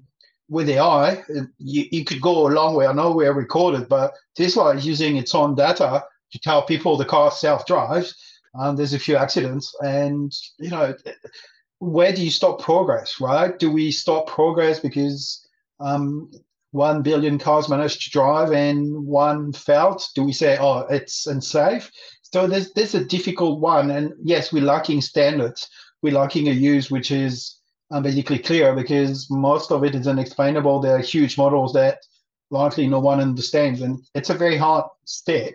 with 0.50 0.70
AI, 0.70 1.24
you, 1.60 1.86
you 1.92 2.04
could 2.04 2.22
go 2.22 2.48
a 2.48 2.50
long 2.50 2.76
way. 2.76 2.88
I 2.88 2.94
know 2.94 3.12
we're 3.12 3.34
recorded, 3.34 3.88
but 3.88 4.14
Tesla 4.36 4.76
is 4.76 4.86
using 4.86 5.18
its 5.18 5.34
own 5.36 5.56
data 5.56 6.04
to 6.32 6.40
tell 6.40 6.64
people 6.64 6.98
the 6.98 7.06
car 7.06 7.32
self 7.32 7.66
drives 7.66 8.16
um, 8.58 8.76
there's 8.76 8.94
a 8.94 9.00
few 9.00 9.16
accidents, 9.16 9.76
and 9.82 10.34
you 10.58 10.70
know, 10.70 10.96
where 11.80 12.12
do 12.14 12.24
you 12.24 12.32
stop 12.32 12.62
progress? 12.62 13.20
Right? 13.22 13.58
Do 13.58 13.72
we 13.72 13.92
stop 13.92 14.28
progress 14.28 14.80
because 14.80 15.46
um, 15.80 16.32
one 16.72 17.02
billion 17.04 17.38
cars 17.38 17.70
managed 17.70 18.04
to 18.04 18.10
drive 18.10 18.52
and 18.52 19.06
one 19.06 19.54
failed? 19.54 20.02
Do 20.16 20.24
we 20.24 20.34
say, 20.34 20.58
oh, 20.60 20.80
it's 20.90 21.28
unsafe? 21.28 21.92
So 22.22 22.48
there's 22.48 22.74
there's 22.74 22.96
a 22.96 23.06
difficult 23.06 23.60
one, 23.60 23.92
and 23.92 24.14
yes, 24.24 24.52
we're 24.52 24.64
lacking 24.64 25.02
standards. 25.02 25.70
We're 26.02 26.14
lacking 26.14 26.48
a 26.48 26.54
use 26.54 26.90
which 26.90 27.12
is 27.12 27.59
um, 27.92 28.04
basically 28.04 28.40
clear 28.40 28.76
because 28.76 29.30
most 29.30 29.72
of 29.72 29.84
it 29.84 29.96
is 29.96 30.08
unexplainable. 30.08 30.80
There 30.80 30.96
are 30.96 31.00
huge 31.00 31.38
models 31.38 31.74
that 31.74 32.00
largely 32.52 32.88
no 32.88 33.00
one 33.00 33.20
understands, 33.20 33.82
and 33.82 34.00
it's 34.16 34.30
a 34.30 34.36
very 34.36 34.58
hard 34.58 34.86
step 35.06 35.54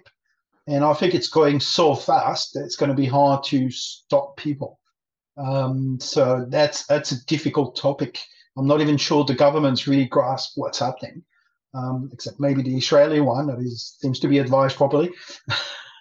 and 0.67 0.85
I 0.85 0.95
think 0.95 1.15
it's 1.15 1.29
going 1.29 1.61
so 1.61 1.95
fast 1.95 2.55
that 2.55 2.65
it's 2.65 2.77
going 2.77 2.89
to 2.89 2.97
be 2.97 3.07
hard 3.07 3.45
to 3.45 3.71
stop 3.71 4.37
people. 4.37 4.81
Um, 5.37 5.99
so 6.01 6.47
that's 6.49 6.87
that's 6.87 7.13
a 7.13 7.25
difficult 7.27 7.77
topic. 7.77 8.19
I'm 8.57 8.67
not 8.67 8.81
even 8.81 8.97
sure 8.97 9.25
the 9.25 9.35
governments 9.35 9.87
really 9.87 10.07
grasp 10.07 10.53
what's 10.55 10.79
happening, 10.79 11.23
um, 11.75 12.09
except 12.13 12.41
maybe 12.41 12.63
the 12.63 12.77
Israeli 12.77 13.21
one 13.21 13.49
that 13.49 13.59
is 13.59 13.97
seems 13.99 14.21
to 14.21 14.29
be 14.29 14.39
advised 14.39 14.77
properly. 14.77 15.11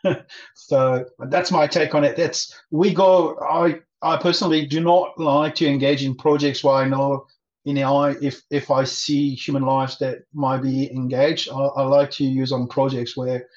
so 0.55 1.05
that's 1.27 1.51
my 1.51 1.67
take 1.67 1.95
on 1.95 2.03
it. 2.03 2.15
That's 2.15 2.57
we 2.71 2.93
go. 2.93 3.37
I 3.39 3.79
I 4.03 4.17
personally 4.17 4.65
do 4.65 4.81
not 4.81 5.17
like 5.19 5.55
to 5.55 5.67
engage 5.67 6.03
in 6.03 6.15
projects 6.15 6.63
where 6.63 6.75
I 6.75 6.87
know 6.87 7.25
in 7.65 7.77
AI 7.77 8.15
if 8.21 8.41
if 8.49 8.69
I 8.69 8.83
see 8.83 9.33
human 9.33 9.63
lives 9.63 9.97
that 9.99 10.19
might 10.33 10.61
be 10.61 10.91
engaged. 10.91 11.49
I, 11.49 11.55
I 11.55 11.83
like 11.83 12.11
to 12.11 12.25
use 12.25 12.51
on 12.51 12.67
projects 12.67 13.15
where 13.15 13.47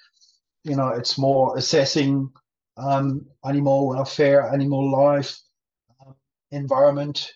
you 0.66 0.74
know, 0.74 0.88
it's 0.88 1.16
more 1.16 1.56
assessing 1.56 2.28
um, 2.76 3.24
animal 3.44 3.88
welfare, 3.88 4.52
animal 4.52 4.90
life, 4.90 5.38
um, 6.04 6.14
environment, 6.50 7.32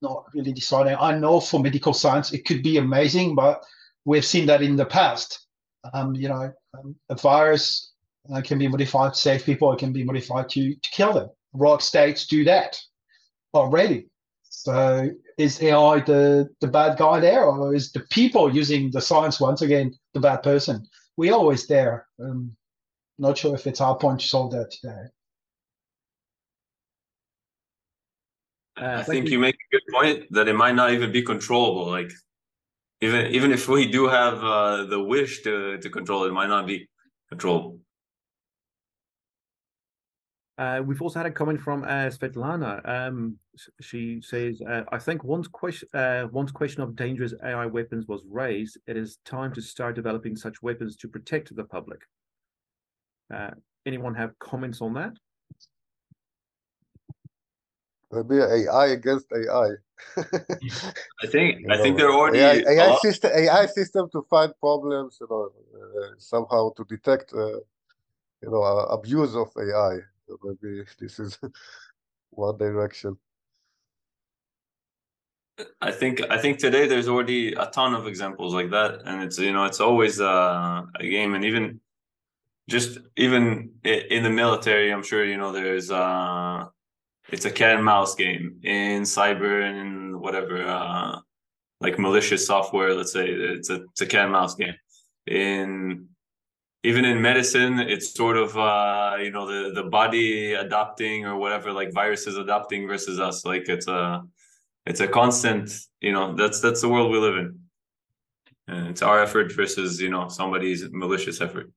not 0.00 0.24
really 0.34 0.52
deciding. 0.52 0.96
I 0.98 1.16
know 1.18 1.40
for 1.40 1.60
medical 1.60 1.92
science 1.92 2.32
it 2.32 2.46
could 2.46 2.62
be 2.62 2.78
amazing, 2.78 3.34
but 3.34 3.62
we've 4.06 4.24
seen 4.24 4.46
that 4.46 4.62
in 4.62 4.76
the 4.76 4.86
past. 4.86 5.46
Um, 5.92 6.14
you 6.14 6.28
know, 6.28 6.52
um, 6.78 6.96
a 7.10 7.14
virus 7.16 7.92
uh, 8.34 8.40
can 8.40 8.58
be 8.58 8.66
modified 8.66 9.12
to 9.12 9.20
save 9.20 9.44
people, 9.44 9.70
it 9.72 9.78
can 9.78 9.92
be 9.92 10.04
modified 10.04 10.48
to, 10.50 10.74
to 10.74 10.90
kill 10.90 11.12
them. 11.12 11.28
Rock 11.52 11.80
states 11.80 12.26
do 12.26 12.44
that 12.44 12.78
already. 13.54 14.06
So 14.42 15.10
is 15.38 15.62
AI 15.62 16.00
the, 16.00 16.48
the 16.60 16.68
bad 16.68 16.98
guy 16.98 17.20
there, 17.20 17.44
or 17.44 17.74
is 17.74 17.92
the 17.92 18.00
people 18.10 18.54
using 18.54 18.90
the 18.90 19.00
science 19.00 19.40
once 19.40 19.62
again 19.62 19.94
the 20.14 20.20
bad 20.20 20.42
person? 20.42 20.86
We're 21.16 21.34
always 21.34 21.66
there. 21.66 22.06
Um, 22.22 22.56
not 23.18 23.38
sure 23.38 23.54
if 23.54 23.66
it's 23.66 23.80
our 23.80 23.96
point 23.96 24.20
to 24.20 24.26
solve 24.26 24.52
that 24.52 24.70
today. 24.70 25.04
Uh, 28.80 28.98
I 28.98 29.02
think 29.02 29.28
you 29.28 29.38
make 29.38 29.56
a 29.56 29.74
good 29.76 29.82
point 29.92 30.32
that 30.32 30.48
it 30.48 30.54
might 30.54 30.74
not 30.74 30.92
even 30.92 31.12
be 31.12 31.22
controllable. 31.22 31.90
Like 31.90 32.12
even 33.00 33.26
even 33.26 33.52
if 33.52 33.68
we 33.68 33.90
do 33.90 34.08
have 34.08 34.42
uh, 34.42 34.84
the 34.84 35.02
wish 35.02 35.42
to 35.42 35.78
to 35.78 35.90
control 35.90 36.24
it, 36.24 36.28
it 36.28 36.32
might 36.32 36.48
not 36.48 36.66
be 36.66 36.88
controllable. 37.28 37.78
Uh, 40.60 40.82
we've 40.84 41.00
also 41.00 41.18
had 41.18 41.24
a 41.24 41.30
comment 41.30 41.58
from 41.58 41.84
uh, 41.84 42.10
Svetlana. 42.10 42.86
Um, 42.86 43.38
she 43.80 44.20
says, 44.20 44.60
uh, 44.60 44.82
"I 44.92 44.98
think 44.98 45.24
once 45.24 45.48
question 45.48 45.88
uh, 45.94 46.28
once 46.30 46.52
question 46.52 46.82
of 46.82 46.94
dangerous 46.94 47.32
AI 47.42 47.64
weapons 47.64 48.06
was 48.06 48.20
raised, 48.28 48.76
it 48.86 48.94
is 48.94 49.16
time 49.24 49.54
to 49.54 49.62
start 49.62 49.94
developing 49.94 50.36
such 50.36 50.62
weapons 50.62 50.96
to 50.96 51.08
protect 51.08 51.56
the 51.56 51.64
public." 51.64 52.00
Uh, 53.34 53.52
anyone 53.86 54.14
have 54.14 54.38
comments 54.38 54.82
on 54.82 54.92
that? 54.92 55.14
Maybe 58.12 58.42
AI 58.42 58.88
against 58.88 59.32
AI. 59.32 59.70
I 60.18 61.26
think 61.26 61.60
You 61.64 61.70
I 61.70 61.78
think 61.78 61.96
they're 61.96 62.12
already 62.12 62.40
AI, 62.40 62.52
a 62.66 62.80
AI 62.82 62.96
system 62.96 63.30
AI 63.34 63.64
system 63.64 64.10
to 64.10 64.20
find 64.28 64.52
problems, 64.60 65.16
you 65.22 65.26
know, 65.30 65.52
uh, 65.74 66.08
somehow 66.18 66.74
to 66.76 66.84
detect, 66.84 67.32
uh, 67.32 67.60
you 68.42 68.50
know, 68.50 68.62
uh, 68.62 68.84
abuse 68.98 69.34
of 69.34 69.48
AI. 69.56 70.00
So 70.30 70.38
maybe 70.62 70.84
this 71.00 71.18
is 71.18 71.38
one 72.30 72.56
direction. 72.56 73.16
I 75.80 75.90
think 75.90 76.22
I 76.30 76.38
think 76.38 76.58
today 76.58 76.86
there's 76.86 77.08
already 77.08 77.52
a 77.52 77.66
ton 77.66 77.94
of 77.94 78.06
examples 78.06 78.54
like 78.54 78.70
that, 78.70 79.02
and 79.04 79.22
it's 79.24 79.38
you 79.38 79.52
know 79.52 79.64
it's 79.64 79.80
always 79.80 80.20
uh, 80.20 80.82
a 80.94 81.02
game, 81.02 81.34
and 81.34 81.44
even 81.44 81.80
just 82.68 82.98
even 83.16 83.72
in 83.82 84.22
the 84.22 84.30
military, 84.30 84.92
I'm 84.92 85.02
sure 85.02 85.24
you 85.24 85.36
know 85.36 85.50
there's 85.52 85.90
uh 85.90 86.66
it's 87.28 87.44
a 87.44 87.50
cat 87.50 87.76
and 87.76 87.84
mouse 87.84 88.14
game 88.14 88.60
in 88.62 89.02
cyber 89.02 89.64
and 89.68 89.76
in 89.76 90.20
whatever 90.20 90.62
uh 90.62 91.18
like 91.80 91.98
malicious 91.98 92.46
software. 92.46 92.94
Let's 92.94 93.12
say 93.12 93.28
it's 93.28 93.68
a 93.68 93.82
it's 93.82 94.00
a 94.00 94.06
cat 94.06 94.24
and 94.24 94.32
mouse 94.32 94.54
game. 94.54 94.76
In 95.26 96.09
even 96.82 97.04
in 97.04 97.20
medicine, 97.20 97.78
it's 97.78 98.14
sort 98.14 98.36
of 98.36 98.56
uh 98.56 99.16
you 99.20 99.30
know 99.30 99.46
the 99.46 99.72
the 99.74 99.88
body 99.88 100.54
adapting 100.54 101.26
or 101.26 101.36
whatever 101.36 101.72
like 101.72 101.92
viruses 101.92 102.36
adapting 102.36 102.88
versus 102.88 103.20
us. 103.20 103.44
Like 103.44 103.68
it's 103.68 103.88
a 103.88 104.22
it's 104.86 105.00
a 105.00 105.08
constant 105.08 105.70
you 106.00 106.12
know 106.12 106.34
that's 106.34 106.60
that's 106.60 106.80
the 106.80 106.88
world 106.88 107.10
we 107.10 107.18
live 107.18 107.36
in 107.36 107.58
and 108.68 108.88
it's 108.88 109.02
our 109.02 109.20
effort 109.22 109.52
versus 109.54 110.00
you 110.00 110.08
know 110.08 110.28
somebody's 110.28 110.88
malicious 110.90 111.40
effort 111.40 111.70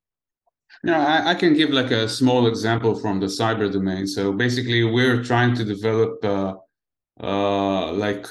No, 0.83 0.95
I, 0.95 1.31
I 1.31 1.35
can 1.35 1.53
give 1.53 1.69
like 1.69 1.91
a 1.91 2.07
small 2.07 2.47
example 2.47 2.93
from 2.99 3.19
the 3.19 3.27
cyber 3.27 3.71
domain. 3.71 4.07
So 4.07 4.33
basically, 4.33 4.83
we're 4.83 5.23
trying 5.23 5.55
to 5.55 5.63
develop 5.63 6.13
uh, 6.25 6.53
uh, 7.21 7.91
like 7.93 8.25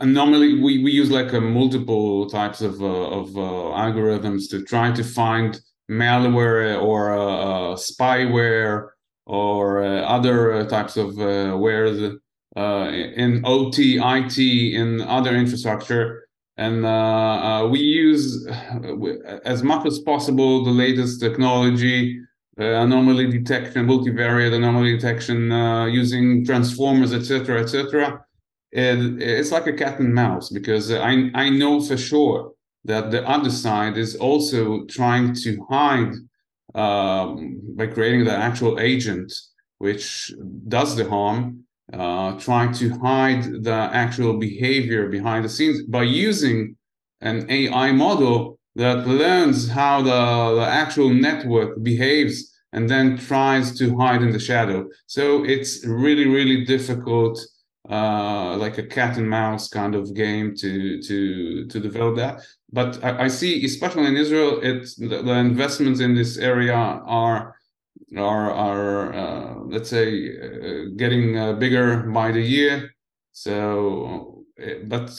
and 0.00 0.12
normally 0.12 0.60
we, 0.60 0.82
we 0.82 0.90
use 0.90 1.10
like 1.10 1.32
a 1.32 1.40
multiple 1.40 2.28
types 2.28 2.60
of 2.60 2.80
uh, 2.82 2.86
of 3.20 3.36
uh, 3.36 3.40
algorithms 3.84 4.50
to 4.50 4.64
try 4.64 4.90
to 4.92 5.04
find 5.04 5.60
malware 5.90 6.80
or 6.82 7.12
uh, 7.12 7.74
spyware 7.76 8.88
or 9.26 9.84
uh, 9.84 10.00
other 10.00 10.52
uh, 10.52 10.64
types 10.66 10.96
of 10.96 11.18
uh, 11.18 11.56
wares 11.56 12.16
uh, 12.56 12.90
in 13.16 13.42
OT, 13.44 13.98
IT, 13.98 14.38
in 14.38 15.00
other 15.02 15.34
infrastructure, 15.34 16.28
and 16.56 16.84
uh, 16.84 16.88
uh, 16.88 17.68
we 17.68 17.80
use 17.80 18.46
uh, 18.46 19.38
as 19.44 19.62
much 19.62 19.86
as 19.86 19.98
possible 20.00 20.64
the 20.64 20.70
latest 20.70 21.20
technology, 21.20 22.20
uh, 22.60 22.64
anomaly 22.64 23.30
detection, 23.30 23.86
multivariate 23.86 24.54
anomaly 24.54 24.94
detection, 24.94 25.50
uh, 25.50 25.86
using 25.86 26.44
transformers, 26.44 27.12
etc., 27.12 27.60
etc 27.60 28.24
it, 28.74 29.22
it's 29.22 29.52
like 29.52 29.66
a 29.66 29.72
cat 29.72 30.00
and 30.00 30.12
mouse 30.14 30.50
because 30.50 30.90
I 30.92 31.30
I 31.34 31.48
know 31.50 31.80
for 31.80 31.96
sure 31.96 32.52
that 32.84 33.10
the 33.10 33.26
other 33.28 33.50
side 33.50 33.96
is 33.96 34.16
also 34.16 34.84
trying 34.86 35.34
to 35.44 35.50
hide 35.70 36.12
um, 36.74 37.60
by 37.76 37.86
creating 37.86 38.24
the 38.24 38.36
actual 38.48 38.78
agent 38.80 39.32
which 39.78 40.32
does 40.68 40.96
the 40.96 41.08
harm, 41.08 41.64
uh, 41.92 42.38
trying 42.38 42.72
to 42.72 42.88
hide 43.00 43.42
the 43.62 43.80
actual 43.92 44.38
behavior 44.38 45.08
behind 45.08 45.44
the 45.44 45.48
scenes 45.48 45.82
by 45.82 46.02
using 46.02 46.76
an 47.20 47.46
AI 47.50 47.92
model 47.92 48.58
that 48.76 49.06
learns 49.06 49.68
how 49.68 50.02
the, 50.02 50.54
the 50.60 50.66
actual 50.66 51.10
network 51.10 51.82
behaves 51.82 52.36
and 52.72 52.88
then 52.88 53.18
tries 53.18 53.76
to 53.78 53.96
hide 53.98 54.22
in 54.22 54.32
the 54.32 54.38
shadow. 54.38 54.88
So 55.06 55.44
it's 55.44 55.86
really, 55.86 56.26
really 56.26 56.64
difficult 56.64 57.38
uh, 57.88 58.56
like 58.56 58.78
a 58.78 58.82
cat 58.82 59.16
and 59.18 59.28
mouse 59.28 59.68
kind 59.68 59.94
of 59.94 60.14
game 60.14 60.54
to 60.56 61.02
to 61.02 61.66
to 61.66 61.80
develop 61.80 62.16
that. 62.16 62.42
But 62.72 63.02
I, 63.04 63.24
I 63.24 63.28
see, 63.28 63.64
especially 63.64 64.06
in 64.06 64.16
Israel, 64.16 64.60
it's 64.62 64.94
the, 64.94 65.22
the 65.22 65.32
investments 65.32 66.00
in 66.00 66.14
this 66.14 66.38
area 66.38 66.74
are 66.74 67.54
are 68.16 68.50
are 68.50 69.14
uh, 69.14 69.54
let's 69.66 69.90
say 69.90 70.38
uh, 70.38 70.90
getting 70.96 71.38
uh, 71.38 71.52
bigger 71.54 71.98
by 72.10 72.32
the 72.32 72.40
year. 72.40 72.90
So, 73.32 74.44
it, 74.56 74.88
but 74.88 75.10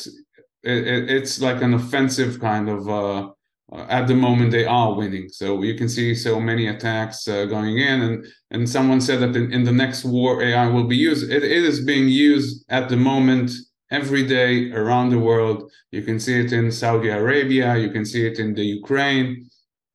it, 0.64 1.10
it's 1.10 1.42
like 1.42 1.62
an 1.62 1.74
offensive 1.74 2.40
kind 2.40 2.70
of. 2.70 3.34
Uh, 3.72 3.86
at 3.90 4.08
the 4.08 4.14
moment, 4.14 4.52
they 4.52 4.66
are 4.66 4.94
winning. 4.94 5.28
So 5.30 5.64
you 5.64 5.74
can 5.74 5.90
see 5.90 6.14
so 6.14 6.40
many 6.40 6.68
attacks 6.68 7.28
uh, 7.28 7.46
going 7.46 7.80
in, 7.80 8.02
and 8.02 8.26
and 8.52 8.70
someone 8.70 9.02
said 9.02 9.22
that 9.22 9.36
in, 9.36 9.52
in 9.52 9.64
the 9.64 9.72
next 9.72 10.06
war 10.06 10.42
AI 10.44 10.68
will 10.68 10.84
be 10.84 10.98
used. 10.98 11.32
It, 11.32 11.44
it 11.44 11.64
is 11.64 11.84
being 11.84 12.08
used 12.08 12.64
at 12.70 12.90
the 12.90 12.98
moment 12.98 13.52
every 13.90 14.26
day 14.26 14.72
around 14.72 15.10
the 15.10 15.20
world. 15.20 15.72
You 15.92 16.04
can 16.04 16.20
see 16.20 16.40
it 16.40 16.54
in 16.54 16.72
Saudi 16.72 17.10
Arabia. 17.10 17.76
You 17.78 17.90
can 17.90 18.06
see 18.06 18.26
it 18.28 18.38
in 18.38 18.54
the 18.54 18.64
Ukraine. 18.64 19.50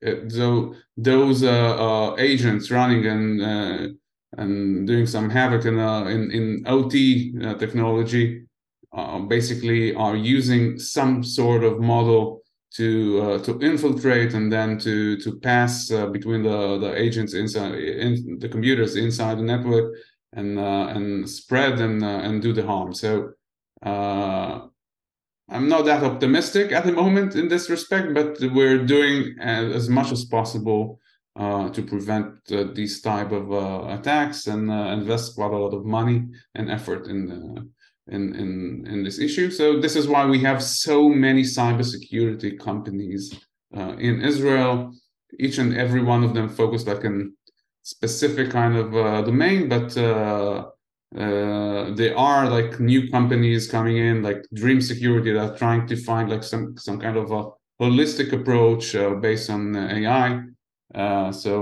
Uh, 0.04 0.28
so 0.28 0.74
those 0.96 1.44
uh, 1.44 2.16
agents 2.18 2.70
running 2.72 3.06
and 3.06 3.96
and 4.36 4.86
doing 4.86 5.06
some 5.06 5.30
havoc 5.30 5.64
in 5.64 5.78
in, 5.78 6.30
in 6.32 6.64
OT 6.66 7.32
technology 7.58 8.42
basically 9.28 9.94
are 9.94 10.16
using 10.16 10.76
some 10.76 11.22
sort 11.22 11.62
of 11.62 11.78
model 11.78 12.39
to 12.76 13.20
uh, 13.22 13.38
to 13.42 13.58
infiltrate 13.60 14.34
and 14.34 14.52
then 14.52 14.78
to 14.78 15.16
to 15.18 15.38
pass 15.40 15.90
uh, 15.90 16.06
between 16.06 16.42
the 16.42 16.78
the 16.78 16.94
agents 16.96 17.34
inside 17.34 17.74
in 17.74 18.38
the 18.38 18.48
computers 18.48 18.96
inside 18.96 19.38
the 19.38 19.42
network 19.42 19.94
and 20.32 20.58
uh, 20.58 20.86
and 20.94 21.28
spread 21.28 21.80
and 21.80 22.02
and 22.04 22.42
do 22.42 22.52
the 22.52 22.66
harm. 22.66 22.94
So 22.94 23.32
I'm 25.52 25.68
not 25.68 25.84
that 25.86 26.04
optimistic 26.04 26.70
at 26.70 26.84
the 26.84 26.92
moment 26.92 27.34
in 27.34 27.48
this 27.48 27.68
respect, 27.68 28.14
but 28.14 28.38
we're 28.54 28.84
doing 28.86 29.36
as 29.40 29.88
much 29.88 30.12
as 30.12 30.24
possible 30.24 31.00
uh, 31.36 31.70
to 31.70 31.82
prevent 31.82 32.34
uh, 32.52 32.64
these 32.74 33.00
type 33.00 33.32
of 33.32 33.52
uh, 33.52 33.96
attacks 33.98 34.46
and 34.46 34.70
invest 34.70 35.36
quite 35.36 35.52
a 35.52 35.56
lot 35.56 35.72
of 35.72 35.84
money 35.84 36.24
and 36.54 36.70
effort 36.70 37.06
in 37.06 37.70
in, 38.10 38.34
in, 38.34 38.86
in 38.86 39.04
this 39.04 39.18
issue. 39.18 39.50
So 39.50 39.80
this 39.80 39.96
is 39.96 40.08
why 40.08 40.26
we 40.26 40.40
have 40.40 40.62
so 40.62 41.08
many 41.08 41.42
cybersecurity 41.42 42.58
companies 42.58 43.34
uh, 43.76 43.94
in 43.98 44.20
Israel. 44.22 44.92
Each 45.38 45.58
and 45.58 45.76
every 45.76 46.02
one 46.02 46.24
of 46.24 46.34
them 46.34 46.48
focused 46.48 46.86
like 46.88 47.04
in 47.04 47.34
specific 47.82 48.50
kind 48.50 48.76
of 48.76 48.94
uh, 48.94 49.22
domain, 49.22 49.68
but 49.68 49.96
uh, 49.96 50.66
uh 51.16 51.92
there 51.94 52.16
are 52.16 52.48
like 52.48 52.78
new 52.78 53.10
companies 53.10 53.70
coming 53.70 53.96
in, 53.96 54.22
like 54.22 54.44
Dream 54.54 54.80
Security, 54.80 55.32
that 55.32 55.52
are 55.52 55.56
trying 55.56 55.86
to 55.86 55.96
find 55.96 56.30
like 56.30 56.44
some 56.44 56.76
some 56.76 56.98
kind 57.00 57.16
of 57.16 57.30
a 57.30 57.42
holistic 57.80 58.32
approach 58.32 58.94
uh, 58.94 59.14
based 59.14 59.50
on 59.50 59.74
AI. 59.76 60.42
Uh, 60.94 61.32
so 61.32 61.52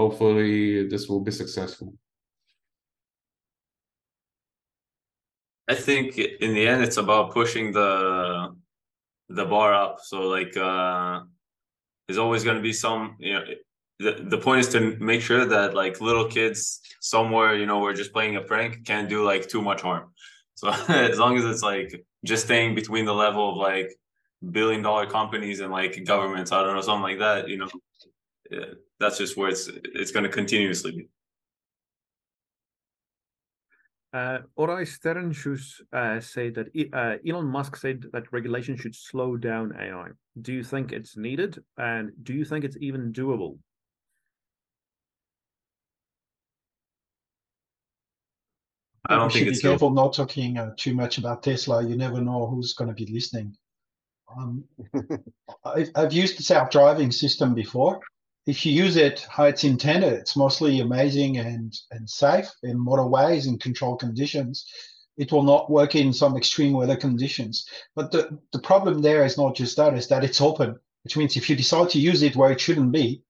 hopefully 0.00 0.88
this 0.88 1.08
will 1.08 1.20
be 1.20 1.32
successful. 1.32 1.92
I 5.68 5.74
think 5.74 6.18
in 6.18 6.54
the 6.54 6.66
end 6.66 6.82
it's 6.82 6.96
about 6.96 7.32
pushing 7.32 7.72
the 7.72 8.54
the 9.28 9.44
bar 9.44 9.74
up. 9.74 10.00
So 10.02 10.22
like 10.22 10.56
uh 10.56 11.20
there's 12.06 12.18
always 12.18 12.42
going 12.44 12.56
to 12.56 12.62
be 12.62 12.72
some 12.72 13.16
you 13.18 13.34
know 13.34 13.44
the, 13.98 14.24
the 14.28 14.38
point 14.38 14.60
is 14.60 14.68
to 14.70 14.96
make 14.98 15.20
sure 15.20 15.44
that 15.44 15.74
like 15.74 16.00
little 16.00 16.26
kids 16.26 16.80
somewhere 17.00 17.54
you 17.54 17.66
know 17.66 17.80
we're 17.80 17.94
just 17.94 18.12
playing 18.12 18.36
a 18.36 18.40
prank 18.40 18.86
can't 18.86 19.08
do 19.08 19.24
like 19.24 19.48
too 19.48 19.62
much 19.62 19.82
harm. 19.82 20.10
So 20.54 20.68
as 20.88 21.18
long 21.18 21.36
as 21.36 21.44
it's 21.44 21.62
like 21.62 22.04
just 22.24 22.46
staying 22.46 22.74
between 22.74 23.04
the 23.04 23.14
level 23.14 23.50
of 23.50 23.56
like 23.56 23.94
billion 24.50 24.82
dollar 24.82 25.06
companies 25.06 25.60
and 25.60 25.70
like 25.72 26.04
governments, 26.04 26.52
I 26.52 26.62
don't 26.62 26.74
know 26.74 26.80
something 26.80 27.02
like 27.02 27.18
that, 27.18 27.48
you 27.48 27.58
know, 27.58 27.68
that's 28.98 29.18
just 29.18 29.36
where 29.36 29.50
it's 29.50 29.68
it's 29.94 30.10
going 30.10 30.24
to 30.24 30.30
continuously 30.30 30.92
be. 30.92 31.08
Uh, 34.12 34.38
Oray 34.56 34.84
Sternshus 34.84 35.82
uh, 35.92 36.18
said 36.20 36.54
that 36.54 36.68
uh, 36.94 37.16
Elon 37.28 37.46
Musk 37.46 37.76
said 37.76 38.04
that 38.12 38.32
regulation 38.32 38.76
should 38.76 38.94
slow 38.94 39.36
down 39.36 39.76
AI. 39.78 40.08
Do 40.40 40.54
you 40.54 40.64
think 40.64 40.92
it's 40.92 41.16
needed, 41.16 41.62
and 41.76 42.12
do 42.22 42.32
you 42.32 42.44
think 42.44 42.64
it's 42.64 42.78
even 42.80 43.12
doable? 43.12 43.58
I 49.10 49.16
don't 49.16 49.32
think 49.32 49.46
should 49.46 49.54
be 49.54 49.60
careful 49.60 49.90
not 49.90 50.14
talking 50.14 50.58
uh, 50.58 50.72
too 50.76 50.94
much 50.94 51.18
about 51.18 51.42
Tesla. 51.42 51.82
You 51.86 51.96
never 51.96 52.20
know 52.20 52.46
who's 52.46 52.72
going 52.72 52.88
to 52.88 52.94
be 52.94 53.10
listening. 53.12 53.56
Um, 54.34 54.64
I've, 55.64 55.90
I've 55.94 56.12
used 56.12 56.38
the 56.38 56.42
self-driving 56.42 57.12
system 57.12 57.54
before. 57.54 58.00
If 58.48 58.66
you 58.66 58.72
use 58.72 58.96
it 58.96 59.26
how 59.30 59.44
it's 59.44 59.64
intended, 59.64 60.14
it's 60.14 60.36
mostly 60.36 60.80
amazing 60.80 61.38
and, 61.38 61.72
and 61.92 62.10
safe 62.10 62.48
in 62.64 62.78
motorways 62.78 63.46
in 63.46 63.58
controlled 63.58 64.00
conditions. 64.00 64.66
It 65.18 65.32
will 65.32 65.44
not 65.44 65.70
work 65.70 65.94
in 65.94 66.12
some 66.12 66.36
extreme 66.36 66.72
weather 66.74 66.96
conditions. 66.96 67.66
But 67.96 68.10
the, 68.12 68.38
the 68.52 68.60
problem 68.60 69.02
there 69.02 69.24
is 69.24 69.38
not 69.38 69.56
just 69.56 69.76
that, 69.76 69.94
is 69.94 70.08
that 70.08 70.24
it's 70.24 70.40
open, 70.40 70.76
which 71.04 71.16
means 71.18 71.36
if 71.36 71.50
you 71.50 71.56
decide 71.56 71.90
to 71.90 72.00
use 72.00 72.22
it 72.22 72.36
where 72.36 72.52
it 72.52 72.60
shouldn't 72.60 72.92
be, 72.92 73.22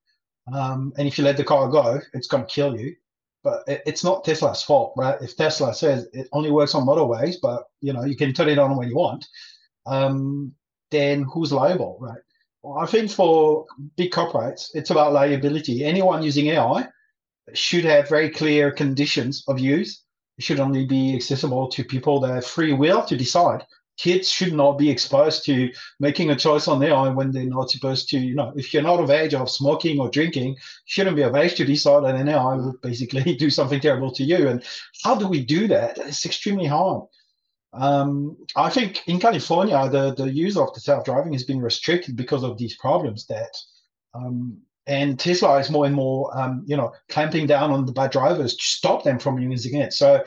um, 0.52 0.92
and 0.98 1.08
if 1.08 1.18
you 1.18 1.24
let 1.24 1.36
the 1.36 1.44
car 1.44 1.68
go, 1.68 2.00
it's 2.14 2.28
going 2.28 2.44
to 2.46 2.54
kill 2.54 2.78
you. 2.80 2.94
but 3.42 3.62
it, 3.66 3.82
it's 3.86 4.04
not 4.04 4.24
Tesla's 4.24 4.62
fault, 4.62 4.94
right? 4.96 5.20
If 5.22 5.36
Tesla 5.36 5.74
says 5.74 6.08
it 6.12 6.28
only 6.32 6.50
works 6.50 6.74
on 6.74 6.86
motorways, 6.86 7.36
but 7.40 7.64
you 7.80 7.92
know 7.92 8.04
you 8.04 8.16
can 8.16 8.32
turn 8.32 8.48
it 8.48 8.58
on 8.58 8.76
when 8.76 8.88
you 8.88 8.96
want, 8.96 9.26
um, 9.86 10.52
then 10.90 11.22
who's 11.24 11.52
liable, 11.52 11.98
right? 12.00 12.20
I 12.64 12.86
think 12.86 13.10
for 13.10 13.66
big 13.96 14.10
corporates, 14.10 14.70
it's 14.74 14.90
about 14.90 15.12
liability. 15.12 15.84
Anyone 15.84 16.22
using 16.22 16.48
AI 16.48 16.88
should 17.54 17.84
have 17.84 18.08
very 18.08 18.30
clear 18.30 18.70
conditions 18.70 19.44
of 19.48 19.58
use. 19.58 20.02
It 20.36 20.44
should 20.44 20.60
only 20.60 20.86
be 20.86 21.14
accessible 21.14 21.68
to 21.68 21.84
people 21.84 22.20
that 22.20 22.34
have 22.34 22.46
free 22.46 22.72
will 22.72 23.04
to 23.06 23.16
decide 23.16 23.64
kids 23.98 24.30
should 24.30 24.54
not 24.54 24.78
be 24.78 24.88
exposed 24.88 25.44
to 25.44 25.70
making 26.00 26.30
a 26.30 26.36
choice 26.36 26.68
on 26.68 26.82
own 26.84 27.14
when 27.16 27.32
they're 27.32 27.44
not 27.44 27.68
supposed 27.68 28.08
to. 28.08 28.18
You 28.18 28.36
know, 28.36 28.52
if 28.56 28.72
you're 28.72 28.82
not 28.82 29.00
of 29.00 29.10
age 29.10 29.34
of 29.34 29.50
smoking 29.50 30.00
or 30.00 30.08
drinking, 30.08 30.56
shouldn't 30.86 31.16
be 31.16 31.22
of 31.22 31.34
age 31.34 31.56
to 31.56 31.64
decide 31.64 32.04
that 32.04 32.14
an 32.14 32.28
AI 32.28 32.54
would 32.54 32.80
basically 32.80 33.34
do 33.36 33.50
something 33.50 33.80
terrible 33.80 34.12
to 34.12 34.24
you. 34.24 34.48
And 34.48 34.62
how 35.04 35.16
do 35.16 35.26
we 35.26 35.44
do 35.44 35.66
that? 35.68 35.98
It's 35.98 36.24
extremely 36.24 36.66
hard. 36.66 37.02
Um, 37.78 38.36
I 38.56 38.70
think 38.70 39.02
in 39.06 39.20
California, 39.20 39.88
the, 39.88 40.14
the 40.14 40.30
use 40.30 40.56
of 40.56 40.74
the 40.74 40.80
self-driving 40.80 41.32
has 41.32 41.44
been 41.44 41.60
restricted 41.60 42.16
because 42.16 42.42
of 42.42 42.58
these 42.58 42.76
problems 42.76 43.26
that 43.26 43.56
um, 44.14 44.58
and 44.88 45.18
Tesla 45.18 45.58
is 45.58 45.70
more 45.70 45.84
and 45.84 45.94
more, 45.94 46.36
um, 46.36 46.64
you 46.66 46.76
know, 46.76 46.92
clamping 47.10 47.46
down 47.46 47.70
on 47.70 47.84
the 47.84 47.92
bad 47.92 48.10
drivers 48.10 48.56
to 48.56 48.62
stop 48.64 49.04
them 49.04 49.18
from 49.18 49.38
using 49.38 49.80
it. 49.80 49.92
So 49.92 50.24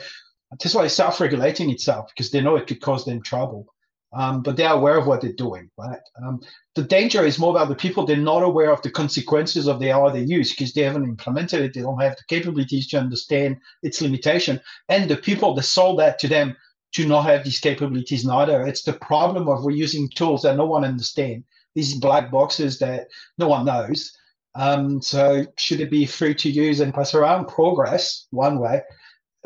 Tesla 0.60 0.84
is 0.84 0.94
self-regulating 0.94 1.68
itself 1.68 2.10
because 2.14 2.30
they 2.30 2.40
know 2.40 2.56
it 2.56 2.68
could 2.68 2.80
cause 2.80 3.04
them 3.04 3.22
trouble. 3.22 3.66
Um, 4.14 4.42
but 4.42 4.56
they're 4.56 4.72
aware 4.72 4.98
of 4.98 5.06
what 5.06 5.22
they're 5.22 5.32
doing, 5.32 5.70
right? 5.78 5.98
Um, 6.22 6.40
the 6.74 6.82
danger 6.82 7.24
is 7.24 7.38
more 7.38 7.50
about 7.50 7.70
the 7.70 7.74
people 7.74 8.04
they're 8.04 8.16
not 8.16 8.42
aware 8.42 8.70
of 8.70 8.82
the 8.82 8.90
consequences 8.90 9.66
of 9.66 9.80
the 9.80 9.88
AI 9.88 10.12
they 10.12 10.22
use 10.22 10.50
because 10.50 10.74
they 10.74 10.82
haven't 10.82 11.04
implemented 11.04 11.62
it. 11.62 11.74
They 11.74 11.80
don't 11.80 12.00
have 12.00 12.16
the 12.16 12.22
capabilities 12.28 12.88
to 12.88 12.98
understand 12.98 13.56
its 13.82 14.02
limitation. 14.02 14.60
And 14.90 15.10
the 15.10 15.16
people 15.16 15.54
that 15.54 15.62
sold 15.62 15.98
that 16.00 16.18
to 16.20 16.28
them 16.28 16.54
do 16.92 17.06
not 17.06 17.24
have 17.24 17.44
these 17.44 17.58
capabilities 17.58 18.24
neither. 18.24 18.66
It's 18.66 18.82
the 18.82 18.92
problem 18.92 19.48
of 19.48 19.64
we're 19.64 19.70
using 19.72 20.08
tools 20.08 20.42
that 20.42 20.56
no 20.56 20.66
one 20.66 20.84
understands. 20.84 21.44
These 21.74 21.94
black 21.94 22.30
boxes 22.30 22.78
that 22.80 23.08
no 23.38 23.48
one 23.48 23.64
knows. 23.64 24.12
Um, 24.54 25.00
so 25.00 25.46
should 25.56 25.80
it 25.80 25.90
be 25.90 26.04
free 26.04 26.34
to 26.34 26.50
use 26.50 26.80
and 26.80 26.92
pass 26.92 27.14
around? 27.14 27.48
Progress 27.48 28.26
one 28.30 28.58
way 28.58 28.82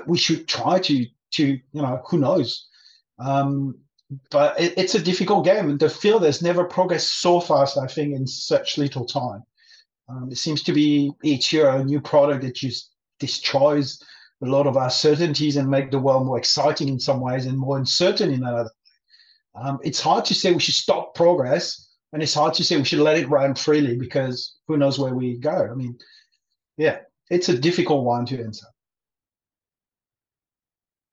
we 0.07 0.19
should 0.19 0.47
try 0.47 0.79
to 0.79 1.07
to 1.33 1.47
you 1.47 1.83
know 1.83 2.03
who 2.09 2.19
knows 2.19 2.69
um, 3.19 3.75
but 4.31 4.59
it, 4.61 4.75
it's 4.77 4.95
a 4.95 5.03
difficult 5.03 5.45
game 5.45 5.71
and 5.71 5.81
the 5.81 5.89
field 5.89 6.23
has 6.23 6.43
never 6.43 6.65
progressed 6.65 7.21
so 7.21 7.41
fast 7.41 7.79
i 7.79 7.87
think 7.87 8.15
in 8.15 8.27
such 8.27 8.79
little 8.79 9.07
time 9.07 9.43
um, 10.09 10.29
it 10.31 10.39
seems 10.39 10.63
to 10.63 10.73
be 10.73 11.11
each 11.25 11.53
year 11.53 11.69
a 11.69 11.85
new 11.85 12.01
product 12.01 12.43
that 12.43 12.55
just 12.55 12.91
destroys 13.19 14.03
a 14.43 14.47
lot 14.47 14.67
of 14.67 14.77
our 14.77 14.91
certainties 14.91 15.57
and 15.57 15.69
make 15.69 15.91
the 15.91 15.99
world 15.99 16.27
more 16.27 16.39
exciting 16.39 16.89
in 16.89 17.01
some 17.01 17.21
ways 17.21 17.47
and 17.47 17.59
more 17.59 17.79
uncertain 17.79 18.31
in 18.33 18.43
another 18.45 18.71
um, 19.55 19.79
it's 19.83 20.01
hard 20.01 20.25
to 20.25 20.35
say 20.35 20.53
we 20.53 20.61
should 20.61 20.75
stop 20.75 21.15
progress 21.15 21.95
and 22.13 22.23
it's 22.23 22.35
hard 22.35 22.55
to 22.55 22.65
say 22.65 22.77
we 22.77 22.85
should 22.85 22.99
let 22.99 23.19
it 23.19 23.29
run 23.29 23.55
freely 23.55 23.97
because 23.97 24.57
who 24.69 24.77
knows 24.77 24.99
where 24.99 25.15
we 25.15 25.39
go 25.39 25.69
i 25.71 25.75
mean 25.75 25.97
yeah 26.77 26.99
it's 27.31 27.49
a 27.49 27.59
difficult 27.59 28.05
one 28.05 28.27
to 28.27 28.43
answer 28.43 28.67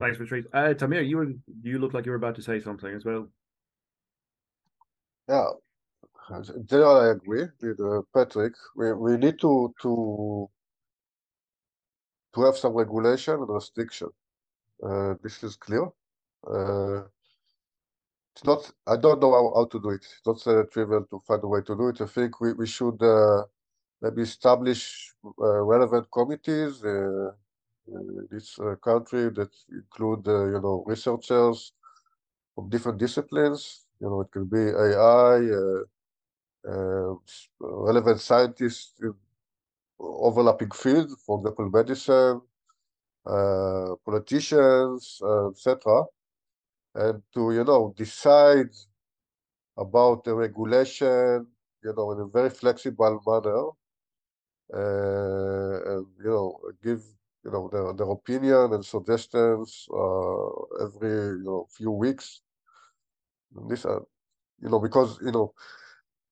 Thanks, 0.04 0.18
Patrice. 0.18 0.46
Uh, 0.52 0.74
Tamir, 0.74 1.08
you 1.08 1.16
were 1.16 1.32
you 1.62 1.80
look 1.80 1.94
like 1.94 2.06
you 2.06 2.12
were 2.12 2.18
about 2.18 2.36
to 2.36 2.42
say 2.42 2.60
something 2.60 2.94
as 2.94 3.06
well. 3.06 3.30
Yeah, 5.30 5.48
in 6.30 6.66
general, 6.66 6.98
I 6.98 7.12
agree 7.12 7.46
with 7.62 7.80
uh, 7.80 8.02
Patrick. 8.14 8.54
We 8.76 8.92
we 8.92 9.16
need 9.16 9.40
to 9.40 9.74
to 9.82 10.50
to 12.36 12.42
have 12.44 12.58
some 12.58 12.74
regulation 12.74 13.36
and 13.36 13.50
restriction. 13.50 14.10
Uh, 14.84 15.16
this 15.24 15.44
is 15.44 15.56
clear. 15.56 15.86
Uh, 16.48 17.04
it's 18.36 18.44
not. 18.46 18.72
I 18.88 18.98
don't 18.98 19.22
know 19.22 19.32
how, 19.32 19.54
how 19.56 19.66
to 19.66 19.80
do 19.82 19.90
it. 19.92 20.06
It's 20.06 20.22
not 20.26 20.48
uh, 20.48 20.64
trivial 20.72 21.06
to 21.10 21.22
find 21.28 21.44
a 21.44 21.48
way 21.48 21.62
to 21.62 21.76
do 21.76 21.90
it. 21.90 22.02
I 22.02 22.08
think 22.08 22.42
we 22.42 22.54
we 22.54 22.68
should 22.68 23.02
uh, 23.04 23.44
maybe 24.02 24.24
establish 24.24 25.14
uh, 25.26 25.62
relevant 25.64 26.08
committees 26.12 26.84
in 27.88 28.28
this 28.32 28.60
uh, 28.60 28.76
country 28.78 29.30
that 29.32 29.52
include, 29.72 30.28
uh, 30.28 30.46
you 30.46 30.62
know, 30.62 30.84
researchers 30.88 31.74
from 32.56 32.70
different 32.70 33.00
disciplines. 33.00 33.86
You 34.02 34.10
know, 34.10 34.22
it 34.22 34.32
can 34.32 34.46
be 34.46 34.60
AI, 34.60 35.38
uh, 36.70 37.16
relevant 37.60 38.20
scientists 38.22 38.94
in 39.02 39.14
overlapping 40.00 40.72
fields, 40.72 41.16
for 41.26 41.40
example, 41.40 41.70
medicine, 41.70 42.42
politicians, 44.06 45.22
etc., 45.52 46.04
and 46.96 47.24
to, 47.34 47.52
you 47.54 47.64
know, 47.64 47.94
decide 47.98 48.70
about 49.78 50.24
the 50.24 50.36
regulation, 50.36 51.48
you 51.84 51.94
know, 51.98 52.12
in 52.12 52.20
a 52.20 52.28
very 52.28 52.50
flexible 52.50 53.20
manner, 53.26 53.70
uh, 54.74 55.98
and 55.98 56.08
you 56.24 56.30
know, 56.30 56.60
give 56.84 57.04
you 57.44 57.52
know 57.52 57.70
their, 57.72 57.94
their 57.94 58.10
opinion 58.10 58.74
and 58.74 58.86
suggestions 58.86 59.88
uh, 59.94 60.50
every 60.86 61.38
you 61.40 61.44
know 61.44 61.68
few 61.72 61.92
weeks. 61.92 62.42
And 63.56 63.70
this, 63.70 63.86
uh, 63.86 64.00
you 64.62 64.70
know, 64.70 64.80
because 64.80 65.20
you 65.22 65.32
know 65.32 65.54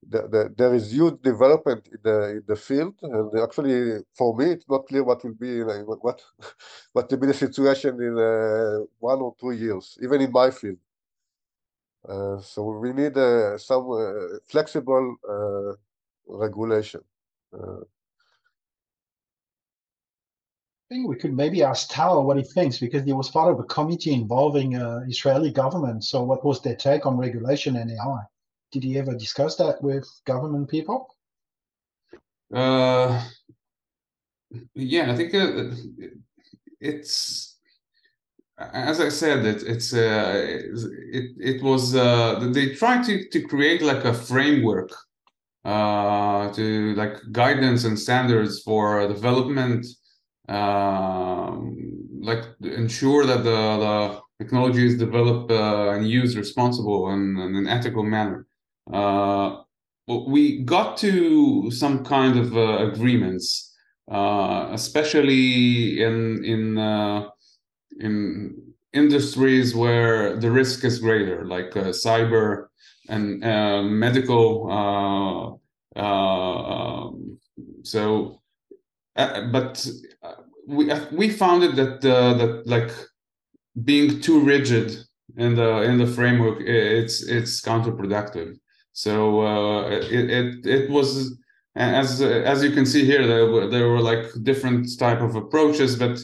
the, 0.07 0.27
the, 0.27 0.53
there 0.57 0.73
is 0.73 0.91
huge 0.91 1.21
development 1.21 1.87
in 1.87 1.99
the 2.03 2.29
in 2.29 2.43
the 2.47 2.55
field, 2.55 2.95
and 3.03 3.39
actually 3.39 4.03
for 4.15 4.35
me 4.35 4.45
it's 4.51 4.67
not 4.67 4.87
clear 4.87 5.03
what 5.03 5.23
will 5.23 5.33
be 5.33 5.63
like, 5.63 5.85
what 5.85 6.21
what 6.93 7.09
will 7.09 7.17
be 7.17 7.27
the 7.27 7.33
situation 7.33 8.01
in 8.01 8.17
uh, 8.17 8.85
one 8.99 9.19
or 9.19 9.35
two 9.39 9.51
years, 9.51 9.97
even 10.01 10.21
in 10.21 10.31
my 10.31 10.49
field. 10.49 10.77
Uh, 12.07 12.39
so 12.41 12.63
we 12.63 12.93
need 12.93 13.15
uh, 13.15 13.57
some 13.57 13.91
uh, 13.91 14.37
flexible 14.47 15.15
uh, 15.29 15.73
regulation. 16.27 17.01
Uh, 17.53 17.81
think 20.89 21.07
we 21.07 21.15
could 21.15 21.33
maybe 21.33 21.63
ask 21.63 21.89
Tal 21.89 22.23
what 22.25 22.37
he 22.37 22.43
thinks 22.43 22.79
because 22.79 23.05
he 23.05 23.13
was 23.13 23.29
part 23.29 23.49
of 23.53 23.59
a 23.59 23.63
committee 23.63 24.13
involving 24.13 24.73
Israeli 25.07 25.51
government. 25.51 26.03
So 26.03 26.21
what 26.23 26.43
was 26.43 26.61
their 26.61 26.75
take 26.75 27.05
on 27.05 27.17
regulation 27.17 27.77
and 27.77 27.91
AI? 27.91 28.23
Did 28.71 28.83
he 28.83 28.97
ever 28.97 29.13
discuss 29.13 29.55
that 29.57 29.81
with 29.83 30.07
government 30.25 30.69
people? 30.69 31.15
Uh, 32.53 33.23
yeah, 34.75 35.11
I 35.11 35.15
think 35.15 35.33
uh, 35.33 35.75
it's 36.79 37.51
as 38.57 38.99
I 38.99 39.09
said, 39.09 39.45
it, 39.45 39.63
it's 39.63 39.93
uh, 39.93 40.45
it 41.11 41.31
it 41.39 41.63
was 41.63 41.95
uh, 41.95 42.49
they 42.51 42.75
tried 42.75 43.03
to 43.05 43.27
to 43.29 43.41
create 43.41 43.81
like 43.81 44.05
a 44.05 44.13
framework 44.13 44.91
uh, 45.65 46.51
to 46.53 46.93
like 46.95 47.17
guidance 47.31 47.85
and 47.85 47.97
standards 47.97 48.61
for 48.61 49.07
development 49.07 49.85
um, 50.47 51.77
like 52.21 52.43
ensure 52.61 53.25
that 53.25 53.43
the, 53.43 53.51
the 53.51 54.21
technology 54.39 54.85
is 54.85 54.97
developed 54.97 55.51
uh, 55.51 55.91
and 55.91 56.07
used 56.07 56.37
responsible 56.37 57.09
and 57.09 57.39
in 57.39 57.55
an 57.55 57.67
ethical 57.67 58.03
manner. 58.03 58.45
Uh, 58.91 59.61
we 60.07 60.63
got 60.63 60.97
to 60.97 61.71
some 61.71 62.03
kind 62.03 62.37
of 62.37 62.55
uh, 62.57 62.89
agreements, 62.91 63.73
uh, 64.11 64.69
especially 64.71 66.01
in 66.01 66.43
in 66.43 66.77
uh, 66.77 67.29
in 67.99 68.55
industries 68.93 69.73
where 69.75 70.35
the 70.37 70.51
risk 70.51 70.83
is 70.83 70.99
greater, 70.99 71.45
like 71.45 71.75
uh, 71.77 71.91
cyber 71.91 72.67
and 73.07 73.39
medical. 73.99 75.59
So, 77.83 78.41
but 79.15 79.87
we 80.67 80.91
uh, 80.91 81.05
we 81.11 81.29
found 81.29 81.63
it 81.63 81.75
that 81.75 82.05
uh, 82.05 82.33
that 82.35 82.67
like 82.67 82.91
being 83.83 84.21
too 84.21 84.41
rigid 84.41 84.97
in 85.37 85.55
the 85.55 85.81
in 85.83 85.97
the 85.97 86.07
framework 86.07 86.59
it's 86.61 87.23
it's 87.23 87.61
counterproductive 87.61 88.57
so 88.93 89.41
uh, 89.41 89.89
it, 89.89 90.29
it 90.29 90.65
it 90.65 90.89
was 90.89 91.37
as 91.75 92.21
as 92.21 92.63
you 92.63 92.71
can 92.71 92.85
see 92.85 93.05
here 93.05 93.25
there 93.25 93.47
were, 93.47 93.67
there 93.67 93.87
were 93.87 94.01
like 94.01 94.25
different 94.43 94.87
type 94.99 95.21
of 95.21 95.35
approaches 95.35 95.95
but 95.95 96.19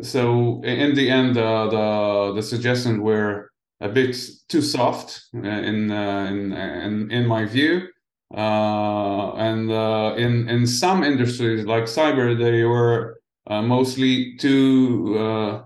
so 0.00 0.62
in 0.64 0.94
the 0.94 1.10
end 1.10 1.36
uh, 1.36 1.68
the 1.68 2.32
the 2.36 2.42
suggestions 2.42 2.98
were 2.98 3.50
a 3.80 3.88
bit 3.88 4.16
too 4.48 4.62
soft 4.62 5.22
in 5.34 5.90
uh, 5.90 6.26
in, 6.30 6.52
in 6.52 7.10
in 7.10 7.26
my 7.26 7.44
view. 7.44 7.88
Uh, 8.34 9.32
and 9.36 9.70
in 10.18 10.48
in 10.48 10.66
some 10.66 11.04
industries 11.04 11.64
like 11.64 11.84
cyber 11.84 12.36
they 12.36 12.64
were 12.64 13.20
uh, 13.48 13.62
mostly 13.62 14.36
too 14.38 15.16
uh, 15.18 15.62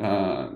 uh, 0.00 0.48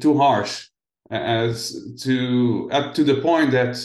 too 0.00 0.16
harsh 0.16 0.68
as 1.10 1.94
to 2.00 2.68
up 2.72 2.94
to 2.94 3.04
the 3.04 3.20
point 3.20 3.50
that 3.50 3.76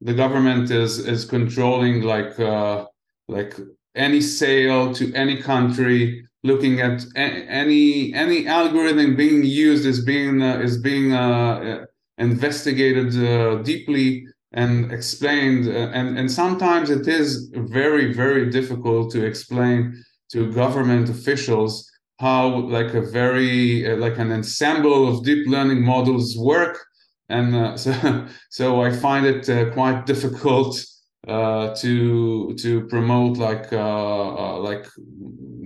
the 0.00 0.14
government 0.14 0.70
is 0.70 0.98
is 0.98 1.24
controlling 1.24 2.02
like 2.02 2.38
uh, 2.40 2.84
like 3.28 3.54
any 3.94 4.20
sale 4.20 4.92
to 4.94 5.12
any 5.14 5.40
country 5.40 6.26
looking 6.42 6.80
at 6.80 7.04
any 7.16 8.12
any 8.14 8.46
algorithm 8.46 9.16
being 9.16 9.44
used 9.44 9.86
is 9.86 10.04
being 10.04 10.42
uh, 10.42 10.58
is 10.58 10.78
being 10.78 11.12
uh, 11.12 11.86
investigated 12.18 13.14
uh, 13.16 13.56
deeply 13.62 14.26
and 14.52 14.92
explained 14.92 15.66
uh, 15.68 15.90
and 15.98 16.18
and 16.18 16.30
sometimes 16.30 16.90
it 16.90 17.08
is 17.08 17.50
very 17.54 18.12
very 18.12 18.50
difficult 18.50 19.10
to 19.10 19.24
explain 19.24 19.94
to 20.30 20.52
government 20.52 21.08
officials 21.08 21.90
how 22.20 22.46
like 22.76 22.94
a 22.94 23.00
very 23.00 23.90
uh, 23.90 23.96
like 23.96 24.18
an 24.18 24.30
ensemble 24.32 25.08
of 25.08 25.24
deep 25.24 25.46
learning 25.48 25.82
models 25.84 26.36
work 26.38 26.76
and 27.28 27.54
uh, 27.54 27.76
so 27.84 28.26
so 28.50 28.82
i 28.82 28.90
find 28.90 29.26
it 29.26 29.48
uh, 29.48 29.70
quite 29.72 30.06
difficult 30.06 30.84
uh, 31.26 31.74
to 31.74 32.54
to 32.56 32.86
promote 32.88 33.38
like 33.38 33.72
uh, 33.72 34.58
like 34.58 34.86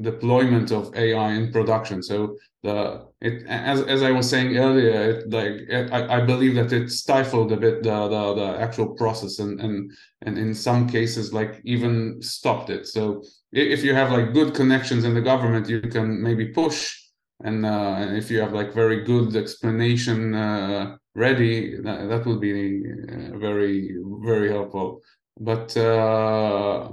deployment 0.01 0.71
of 0.71 0.95
ai 0.95 1.33
in 1.33 1.51
production 1.53 2.03
so 2.03 2.37
the 2.63 3.07
it 3.21 3.47
as 3.47 3.83
as 3.83 4.03
I 4.03 4.11
was 4.11 4.29
saying 4.29 4.57
earlier, 4.57 5.11
it, 5.11 5.31
like 5.31 5.53
it, 5.69 5.93
I, 5.93 6.19
I 6.19 6.21
believe 6.25 6.55
that 6.55 6.73
it 6.73 6.91
stifled 6.91 7.53
a 7.53 7.57
bit 7.57 7.83
the, 7.83 8.09
the 8.09 8.35
the 8.35 8.61
actual 8.61 8.95
process 8.95 9.39
and 9.39 9.61
and 9.61 9.93
and 10.23 10.39
in 10.39 10.55
some 10.55 10.89
cases 10.89 11.33
like 11.33 11.61
even 11.65 12.21
stopped 12.23 12.71
it. 12.71 12.87
So 12.87 13.23
if 13.53 13.83
you 13.83 13.95
have 13.95 14.13
like 14.13 14.33
good 14.33 14.55
connections 14.55 15.05
in 15.05 15.15
the 15.15 15.21
government, 15.21 15.69
you 15.69 15.81
can 15.81 16.23
maybe 16.23 16.47
push, 16.47 16.98
and 17.45 17.65
uh, 17.65 18.07
if 18.11 18.31
you 18.31 18.41
have 18.41 18.53
like 18.53 18.73
very 18.73 19.05
good 19.05 19.37
explanation 19.37 20.35
uh, 20.35 20.97
ready, 21.15 21.77
that, 21.81 22.09
that 22.09 22.27
would 22.27 22.41
be 22.41 22.83
uh, 23.09 23.39
very 23.39 23.97
very 24.25 24.51
helpful. 24.51 25.01
But 25.39 25.77
uh, 25.77 26.91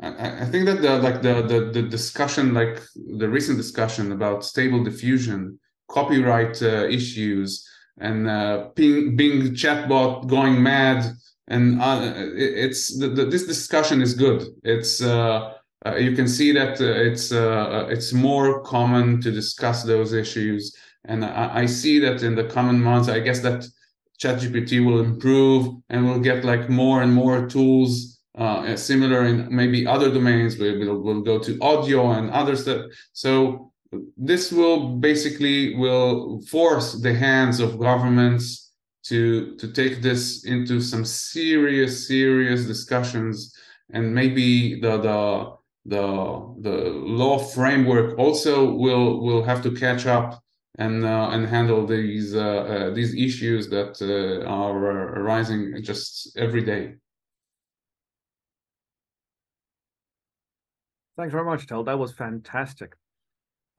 I, 0.00 0.42
I 0.42 0.44
think 0.46 0.66
that 0.66 0.80
the 0.80 0.98
like 0.98 1.22
the, 1.22 1.42
the 1.42 1.70
the 1.72 1.82
discussion, 1.82 2.54
like 2.54 2.80
the 3.18 3.28
recent 3.28 3.56
discussion 3.56 4.12
about 4.12 4.44
stable 4.44 4.84
diffusion, 4.84 5.58
copyright 5.88 6.62
uh, 6.62 6.86
issues, 6.86 7.66
and 7.98 8.28
uh, 8.28 8.68
Bing, 8.74 9.16
chatbot 9.54 10.28
going 10.28 10.62
mad, 10.62 11.12
and 11.48 11.80
uh, 11.82 12.00
it's 12.34 12.96
the, 12.98 13.08
the, 13.08 13.24
this 13.24 13.46
discussion 13.46 14.00
is 14.00 14.14
good. 14.14 14.46
It's 14.62 15.02
uh, 15.84 15.90
uh, 15.90 15.96
you 15.96 16.14
can 16.14 16.28
see 16.28 16.52
that 16.52 16.80
uh, 16.80 16.84
it's 16.84 17.32
uh, 17.32 17.86
it's 17.88 18.12
more 18.12 18.62
common 18.62 19.20
to 19.22 19.30
discuss 19.30 19.82
those 19.82 20.12
issues, 20.12 20.74
and 21.04 21.24
I, 21.24 21.62
I 21.62 21.66
see 21.66 21.98
that 22.00 22.22
in 22.22 22.34
the 22.34 22.44
coming 22.44 22.80
months. 22.80 23.08
I 23.08 23.20
guess 23.20 23.40
that 23.40 23.64
ChatGPT 24.20 24.84
will 24.84 25.00
improve, 25.00 25.74
and 25.88 26.06
we'll 26.06 26.20
get 26.20 26.44
like 26.44 26.68
more 26.68 27.02
and 27.02 27.12
more 27.12 27.46
tools 27.46 28.20
uh, 28.36 28.76
similar 28.76 29.24
in 29.24 29.54
maybe 29.54 29.86
other 29.86 30.12
domains. 30.12 30.58
We 30.58 30.76
will 30.78 31.00
we'll 31.02 31.22
go 31.22 31.38
to 31.38 31.58
audio 31.60 32.12
and 32.12 32.30
other 32.30 32.56
stuff. 32.56 32.86
So 33.12 33.72
this 34.16 34.52
will 34.52 34.96
basically 34.98 35.74
will 35.76 36.40
force 36.42 36.92
the 37.00 37.14
hands 37.14 37.58
of 37.58 37.78
governments 37.78 38.72
to 39.04 39.56
to 39.56 39.72
take 39.72 40.02
this 40.02 40.44
into 40.44 40.80
some 40.80 41.04
serious 41.04 42.06
serious 42.06 42.66
discussions 42.66 43.54
and 43.92 44.14
maybe 44.14 44.78
the 44.80 44.98
the 44.98 45.59
the 45.86 46.54
the 46.60 46.90
law 46.90 47.38
framework 47.38 48.18
also 48.18 48.72
will 48.72 49.20
will 49.20 49.42
have 49.42 49.62
to 49.62 49.70
catch 49.70 50.06
up 50.06 50.42
and 50.78 51.04
uh, 51.04 51.30
and 51.32 51.46
handle 51.46 51.86
these 51.86 52.34
uh, 52.34 52.40
uh, 52.40 52.90
these 52.90 53.14
issues 53.14 53.68
that 53.68 54.00
uh, 54.02 54.46
are 54.46 55.18
arising 55.20 55.82
just 55.82 56.36
every 56.36 56.62
day. 56.62 56.96
Thanks 61.16 61.32
very 61.32 61.44
much, 61.44 61.66
Tal. 61.66 61.84
That 61.84 61.98
was 61.98 62.12
fantastic. 62.12 62.94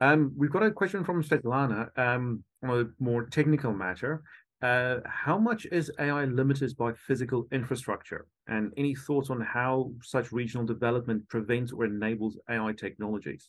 Um, 0.00 0.32
we've 0.36 0.50
got 0.50 0.62
a 0.62 0.70
question 0.70 1.04
from 1.04 1.22
Svetlana 1.22 1.96
um, 1.98 2.44
on 2.62 2.70
a 2.70 2.84
more 3.02 3.26
technical 3.26 3.72
matter. 3.72 4.22
Uh, 4.60 4.98
how 5.04 5.38
much 5.38 5.66
is 5.72 5.90
AI 5.98 6.24
limited 6.24 6.76
by 6.76 6.92
physical 6.92 7.48
infrastructure? 7.50 8.26
And 8.48 8.72
any 8.76 8.94
thoughts 8.94 9.30
on 9.30 9.40
how 9.40 9.92
such 10.02 10.32
regional 10.32 10.66
development 10.66 11.28
prevents 11.28 11.72
or 11.72 11.84
enables 11.84 12.38
AI 12.50 12.72
technologies? 12.72 13.48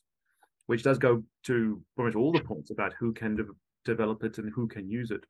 Which 0.68 0.84
does 0.84 0.98
go 0.98 1.24
to 1.44 1.82
pretty 1.96 2.10
much 2.10 2.16
all 2.16 2.32
the 2.32 2.40
points 2.42 2.72
about 2.72 2.94
who 3.00 3.12
can 3.14 3.36
de 3.36 3.44
develop 3.86 4.24
it 4.24 4.38
and 4.38 4.52
who 4.54 4.68
can 4.68 4.90
use 4.90 5.12
it. 5.12 5.26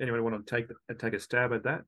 Anyone 0.00 0.24
want 0.24 0.46
to 0.46 0.56
take 0.56 0.68
take 0.98 1.12
a 1.12 1.20
stab 1.20 1.52
at 1.52 1.64
that? 1.64 1.84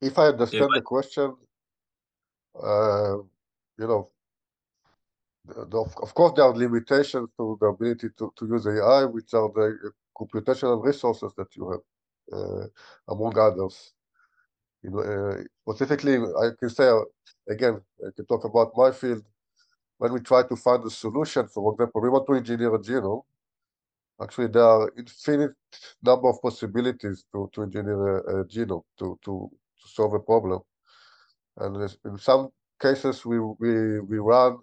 if 0.00 0.18
I 0.18 0.26
understand 0.26 0.70
the 0.74 0.82
question, 0.82 1.34
uh, 2.60 3.16
you 3.78 3.86
know, 3.86 4.08
the, 5.46 5.66
the, 5.66 5.84
of 6.02 6.14
course 6.14 6.32
there 6.36 6.44
are 6.44 6.54
limitations 6.54 7.28
to 7.36 7.58
the 7.60 7.66
ability 7.66 8.08
to, 8.18 8.32
to 8.36 8.46
use 8.46 8.66
AI, 8.66 9.04
which 9.04 9.32
are 9.34 9.50
the 9.54 9.92
computational 10.16 10.82
resources 10.82 11.32
that 11.36 11.54
you 11.56 11.70
have, 11.70 11.80
among 13.08 13.38
others. 13.38 13.92
You 14.82 14.90
know, 14.90 15.44
specifically, 15.62 16.16
I 16.16 16.50
can 16.58 16.70
say 16.70 16.90
again, 17.48 17.80
I 18.04 18.10
can 18.14 18.26
talk 18.26 18.44
about 18.44 18.72
my 18.76 18.90
field. 18.90 19.22
When 19.98 20.12
we 20.12 20.20
try 20.20 20.42
to 20.42 20.56
find 20.56 20.84
a 20.84 20.90
solution, 20.90 21.46
for 21.46 21.72
example, 21.72 22.00
we 22.02 22.08
want 22.08 22.26
to 22.26 22.34
engineer 22.34 22.74
a 22.74 22.78
genome. 22.78 23.22
Actually, 24.20 24.48
there 24.48 24.64
are 24.64 24.92
infinite 24.98 25.52
number 26.02 26.28
of 26.28 26.42
possibilities 26.42 27.24
to, 27.32 27.48
to 27.52 27.62
engineer 27.62 28.18
a, 28.18 28.40
a 28.40 28.44
genome 28.44 28.82
to, 28.98 29.18
to, 29.24 29.50
to 29.82 29.88
solve 29.88 30.14
a 30.14 30.18
problem. 30.18 30.60
And 31.58 31.76
in 32.04 32.18
some 32.18 32.48
cases, 32.80 33.24
we, 33.24 33.38
we, 33.38 34.00
we 34.00 34.18
run 34.18 34.58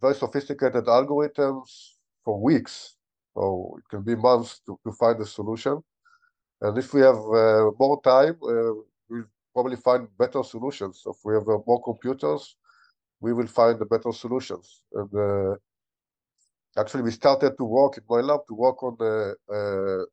very 0.00 0.14
sophisticated 0.14 0.84
algorithms 0.84 1.94
for 2.24 2.40
weeks. 2.40 2.94
So 3.34 3.76
it 3.78 3.88
can 3.88 4.02
be 4.02 4.14
months 4.14 4.60
to, 4.66 4.78
to 4.84 4.92
find 4.92 5.20
a 5.20 5.26
solution. 5.26 5.82
And 6.60 6.76
if 6.78 6.92
we 6.94 7.00
have 7.02 7.16
uh, 7.16 7.70
more 7.78 8.00
time, 8.02 8.36
uh, 8.42 8.72
we'll 9.08 9.24
probably 9.54 9.76
find 9.76 10.08
better 10.18 10.42
solutions. 10.42 11.00
So 11.02 11.10
if 11.12 11.18
we 11.24 11.34
have 11.34 11.48
uh, 11.48 11.58
more 11.66 11.82
computers, 11.82 12.56
we 13.20 13.32
will 13.32 13.46
find 13.46 13.78
the 13.78 13.86
better 13.86 14.12
solutions. 14.12 14.82
And 14.94 15.14
uh, 15.14 15.56
actually 16.76 17.02
we 17.02 17.10
started 17.10 17.56
to 17.58 17.64
work 17.64 17.96
in 17.98 18.04
my 18.08 18.20
lab 18.20 18.40
to 18.48 18.54
work 18.54 18.82
on 18.82 18.96
the 18.98 19.34
uh, 19.56 20.04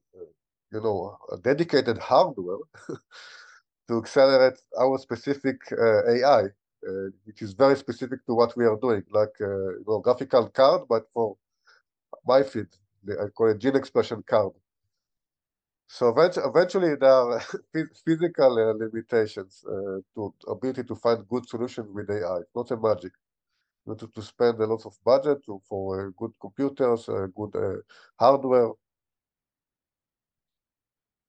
you 0.73 0.81
know 0.81 1.17
dedicated 1.43 1.97
hardware 1.97 2.63
to 3.87 3.97
accelerate 3.97 4.59
our 4.79 4.97
specific 4.97 5.57
AI, 5.71 6.43
uh, 6.43 7.09
which 7.25 7.41
is 7.41 7.53
very 7.53 7.75
specific 7.75 8.25
to 8.25 8.33
what 8.33 8.55
we 8.57 8.65
are 8.65 8.77
doing, 8.77 9.03
like 9.11 9.35
uh, 9.41 9.69
you 9.79 9.85
know 9.87 9.99
graphical 9.99 10.49
card, 10.49 10.81
but 10.89 11.03
for 11.13 11.37
my 12.25 12.43
field, 12.43 12.73
I 13.09 13.27
call 13.29 13.49
it 13.51 13.59
gene 13.59 13.75
expression 13.75 14.23
card. 14.27 14.53
So 15.87 16.09
eventually, 16.17 16.95
there 16.95 17.09
are 17.09 17.39
physical 18.05 18.55
limitations 18.77 19.63
uh, 19.67 19.99
to 20.15 20.33
ability 20.47 20.83
to 20.83 20.95
find 20.95 21.27
good 21.27 21.47
solutions 21.47 21.89
with 21.93 22.09
AI. 22.09 22.37
It's 22.37 22.55
not 22.55 22.71
a 22.71 22.77
magic 22.77 23.13
to, 23.87 24.07
to 24.07 24.21
spend 24.21 24.59
a 24.59 24.65
lot 24.65 24.85
of 24.85 24.97
budget 25.03 25.45
to, 25.45 25.61
for 25.69 26.07
uh, 26.07 26.11
good 26.17 26.31
computers, 26.41 27.07
uh, 27.07 27.27
good 27.35 27.83
hardware. 28.19 28.71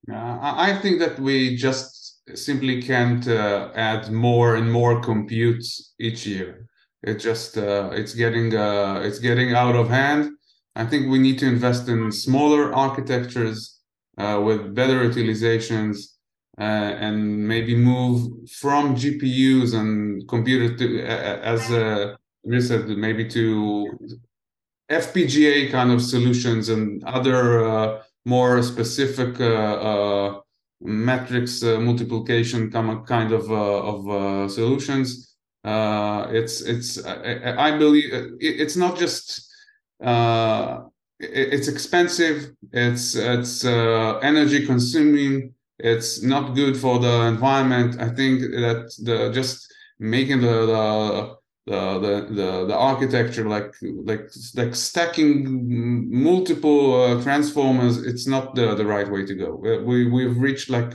I 0.08 0.78
think 0.80 1.00
that 1.00 1.18
we 1.18 1.56
just 1.56 2.06
simply 2.34 2.82
can't 2.82 3.26
uh, 3.26 3.72
add 3.74 4.10
more 4.12 4.56
and 4.56 4.72
more 4.72 5.00
compute 5.00 5.64
each 5.98 6.26
year. 6.26 6.68
It 7.02 7.16
just 7.16 7.58
uh, 7.58 7.90
it's 7.92 8.14
getting 8.14 8.54
uh, 8.54 9.00
it's 9.04 9.18
getting 9.18 9.54
out 9.54 9.76
of 9.76 9.88
hand. 9.88 10.30
I 10.74 10.84
think 10.86 11.08
we 11.10 11.18
need 11.18 11.38
to 11.40 11.46
invest 11.46 11.88
in 11.88 12.12
smaller 12.12 12.74
architectures 12.74 13.75
Uh, 14.18 14.40
with 14.40 14.74
better 14.74 15.06
utilizations 15.06 16.16
uh, 16.58 16.62
and 16.62 17.46
maybe 17.46 17.76
move 17.76 18.48
from 18.48 18.94
GPUs 18.96 19.74
and 19.74 20.26
computer 20.26 20.74
to 20.74 21.02
uh, 21.02 21.38
as 21.42 21.70
a 21.70 22.16
said 22.60 22.88
maybe 22.88 23.28
to 23.28 23.98
FPGA 24.90 25.70
kind 25.70 25.90
of 25.90 26.00
solutions 26.00 26.68
and 26.68 27.02
other 27.04 27.64
uh, 27.68 28.02
more 28.24 28.62
specific 28.62 29.40
uh, 29.40 29.44
uh, 29.44 30.40
matrix 30.80 31.62
uh, 31.62 31.78
multiplication 31.80 32.70
kind 32.70 33.32
of 33.32 33.50
of 33.50 34.50
solutions. 34.50 35.36
it's 35.64 36.60
it's 36.62 37.04
I, 37.04 37.68
I 37.68 37.78
believe 37.78 38.10
it's 38.40 38.76
not 38.76 38.96
just 38.96 39.52
it's 41.18 41.68
expensive. 41.68 42.52
It's 42.72 43.14
it's 43.14 43.64
energy 43.64 44.66
consuming. 44.66 45.54
It's 45.78 46.22
not 46.22 46.54
good 46.54 46.76
for 46.76 46.98
the 46.98 47.22
environment. 47.22 48.00
I 48.00 48.08
think 48.08 48.40
that 48.40 48.92
the 49.02 49.30
just 49.32 49.72
making 49.98 50.40
the, 50.40 50.66
the 50.66 51.36
the 51.66 51.98
the 51.98 52.34
the, 52.34 52.66
the 52.66 52.76
architecture 52.76 53.48
like 53.48 53.74
like 54.04 54.30
like 54.54 54.74
stacking 54.74 56.08
multiple 56.10 57.02
uh, 57.02 57.22
transformers 57.22 57.98
it's 57.98 58.26
not 58.26 58.54
the 58.54 58.74
the 58.74 58.86
right 58.86 59.10
way 59.10 59.26
to 59.26 59.34
go 59.34 59.56
we 59.84 60.08
we've 60.08 60.38
reached 60.38 60.70
like 60.70 60.92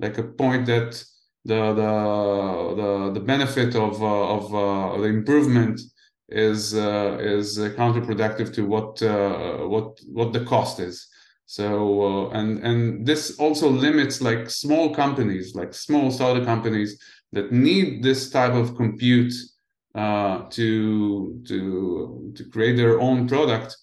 like 0.00 0.18
a 0.18 0.24
point 0.24 0.66
that 0.66 1.04
the 1.44 1.72
the 1.74 2.74
the, 2.80 3.10
the 3.14 3.20
benefit 3.20 3.76
of 3.76 4.02
uh, 4.02 4.36
of 4.36 4.54
uh, 4.54 5.00
the 5.00 5.06
improvement 5.06 5.80
is 6.28 6.74
uh, 6.74 7.16
is 7.20 7.58
counterproductive 7.58 8.52
to 8.54 8.66
what 8.66 9.02
uh, 9.02 9.66
what 9.66 9.98
what 10.12 10.32
the 10.32 10.44
cost 10.44 10.80
is. 10.80 11.08
So 11.46 12.02
uh, 12.02 12.30
and 12.30 12.58
and 12.58 13.06
this 13.06 13.38
also 13.38 13.70
limits 13.70 14.20
like 14.20 14.50
small 14.50 14.94
companies, 14.94 15.54
like 15.54 15.72
small 15.72 16.10
startup 16.10 16.44
companies 16.44 17.00
that 17.32 17.52
need 17.52 18.02
this 18.02 18.30
type 18.30 18.52
of 18.52 18.76
compute 18.76 19.32
uh, 19.94 20.42
to 20.50 21.42
to 21.46 22.32
to 22.36 22.44
create 22.50 22.76
their 22.76 23.00
own 23.00 23.26
product. 23.26 23.76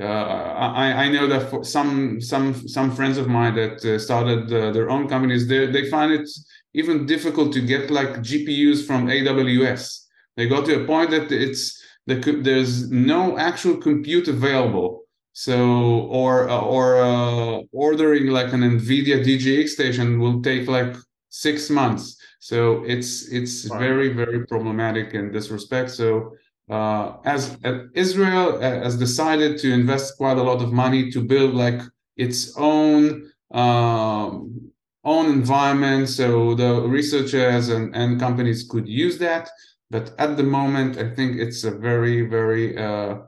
Uh, 0.00 0.04
I, 0.04 1.04
I 1.04 1.08
know 1.08 1.28
that 1.28 1.50
for 1.50 1.62
some 1.62 2.20
some 2.20 2.66
some 2.66 2.90
friends 2.90 3.18
of 3.18 3.28
mine 3.28 3.54
that 3.56 3.84
uh, 3.84 3.98
started 3.98 4.48
their 4.48 4.90
own 4.90 5.06
companies, 5.06 5.46
they 5.46 5.66
they 5.66 5.88
find 5.90 6.10
it 6.12 6.28
even 6.72 7.06
difficult 7.06 7.52
to 7.52 7.60
get 7.60 7.90
like 7.90 8.22
GPUs 8.22 8.86
from 8.86 9.06
AWS. 9.06 10.03
They 10.36 10.48
got 10.48 10.64
to 10.66 10.82
a 10.82 10.86
point 10.86 11.10
that 11.10 11.30
it's 11.30 11.80
the, 12.06 12.16
there's 12.42 12.90
no 12.90 13.38
actual 13.38 13.76
compute 13.76 14.28
available. 14.28 15.02
So 15.32 16.06
or 16.10 16.48
or 16.48 17.02
uh, 17.02 17.62
ordering 17.72 18.28
like 18.28 18.52
an 18.52 18.60
NVIDIA 18.60 19.24
DGX 19.24 19.68
station 19.68 20.20
will 20.20 20.40
take 20.42 20.68
like 20.68 20.94
six 21.28 21.70
months. 21.70 22.16
So 22.38 22.84
it's 22.84 23.28
it's 23.32 23.68
wow. 23.68 23.78
very 23.78 24.08
very 24.12 24.46
problematic 24.46 25.14
in 25.14 25.32
this 25.32 25.50
respect. 25.50 25.90
So 25.90 26.36
uh, 26.70 27.16
as 27.24 27.56
uh, 27.64 27.86
Israel 27.94 28.56
uh, 28.56 28.60
has 28.60 28.96
decided 28.96 29.58
to 29.58 29.72
invest 29.72 30.16
quite 30.16 30.38
a 30.38 30.42
lot 30.42 30.62
of 30.62 30.72
money 30.72 31.10
to 31.10 31.20
build 31.20 31.54
like 31.54 31.80
its 32.16 32.56
own 32.56 33.30
um, 33.50 34.70
own 35.04 35.26
environment, 35.26 36.08
so 36.08 36.54
the 36.54 36.80
researchers 36.82 37.68
and, 37.68 37.94
and 37.94 38.18
companies 38.18 38.66
could 38.68 38.88
use 38.88 39.18
that. 39.18 39.50
But 39.90 40.14
at 40.18 40.36
the 40.36 40.42
moment, 40.42 40.98
I 40.98 41.14
think 41.14 41.38
it's 41.38 41.64
a 41.64 41.70
very 41.70 42.22
very 42.22 42.76
uh, 42.76 43.18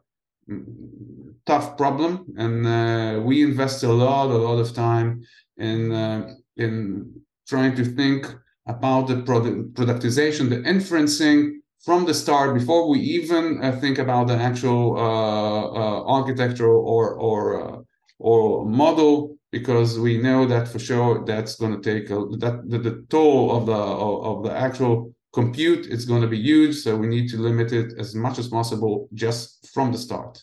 tough 1.46 1.76
problem, 1.76 2.26
and 2.36 2.66
uh, 2.66 3.20
we 3.22 3.42
invest 3.42 3.82
a 3.82 3.92
lot 3.92 4.30
a 4.30 4.36
lot 4.36 4.58
of 4.58 4.74
time 4.74 5.22
in 5.56 5.92
uh, 5.92 6.34
in 6.56 7.12
trying 7.48 7.76
to 7.76 7.84
think 7.84 8.26
about 8.66 9.06
the 9.06 9.22
product, 9.22 9.74
productization, 9.74 10.48
the 10.50 10.56
inferencing 10.56 11.52
from 11.84 12.04
the 12.04 12.14
start 12.14 12.52
before 12.52 12.88
we 12.88 12.98
even 12.98 13.62
uh, 13.62 13.70
think 13.80 13.98
about 13.98 14.26
the 14.26 14.34
actual 14.34 14.96
uh, 14.96 15.00
uh, 15.00 16.02
architecture 16.04 16.68
or 16.68 17.14
or 17.14 17.84
or 18.18 18.64
model 18.66 19.36
because 19.52 19.98
we 19.98 20.18
know 20.18 20.46
that 20.46 20.66
for 20.68 20.78
sure 20.78 21.24
that's 21.24 21.56
going 21.56 21.80
to 21.80 21.80
take 21.80 22.10
a, 22.10 22.18
that 22.38 22.62
the, 22.68 22.78
the 22.78 23.06
toll 23.08 23.56
of 23.56 23.66
the 23.66 23.72
of 23.72 24.42
the 24.42 24.52
actual 24.52 25.14
compute 25.32 25.86
is 25.86 26.04
going 26.04 26.22
to 26.22 26.28
be 26.28 26.38
huge 26.38 26.76
so 26.76 26.96
we 26.96 27.06
need 27.06 27.28
to 27.28 27.36
limit 27.36 27.72
it 27.72 27.92
as 27.98 28.14
much 28.14 28.38
as 28.38 28.48
possible 28.48 29.08
just 29.14 29.68
from 29.72 29.92
the 29.92 29.98
start 29.98 30.42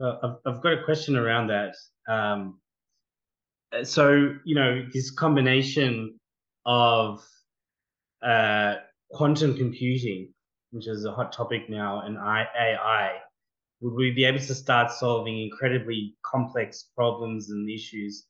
I've, 0.00 0.36
I've 0.46 0.62
got 0.62 0.74
a 0.74 0.84
question 0.84 1.16
around 1.16 1.48
that 1.48 1.74
um, 2.08 2.60
so 3.82 4.34
you 4.44 4.54
know 4.54 4.86
this 4.92 5.10
combination 5.10 6.18
of 6.64 7.24
uh, 8.22 8.76
quantum 9.10 9.56
computing 9.56 10.32
which 10.76 10.88
is 10.88 11.04
a 11.04 11.12
hot 11.12 11.32
topic 11.32 11.68
now, 11.70 12.02
and 12.02 12.18
AI, 12.18 13.12
would 13.80 13.94
we 13.94 14.10
be 14.10 14.24
able 14.24 14.38
to 14.38 14.54
start 14.54 14.90
solving 14.90 15.40
incredibly 15.40 16.14
complex 16.24 16.90
problems 16.94 17.50
and 17.50 17.68
issues 17.70 18.26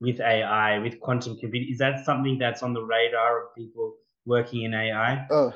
with 0.00 0.20
AI, 0.20 0.78
with 0.78 1.00
quantum 1.00 1.38
computing? 1.38 1.72
Is 1.72 1.78
that 1.78 2.04
something 2.04 2.38
that's 2.38 2.62
on 2.62 2.74
the 2.74 2.82
radar 2.82 3.44
of 3.44 3.54
people 3.54 3.94
working 4.26 4.62
in 4.62 4.74
AI? 4.74 5.26
Uh, 5.30 5.50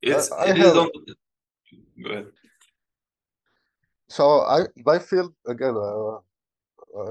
it's, 0.00 0.32
I, 0.32 0.36
I 0.36 0.50
it 0.50 0.56
have, 0.56 0.76
on... 0.76 0.90
Go 2.02 2.10
ahead. 2.10 2.26
So 4.08 4.40
I, 4.40 4.64
my 4.84 4.98
field 4.98 5.34
again, 5.46 5.74
uh, 5.74 6.18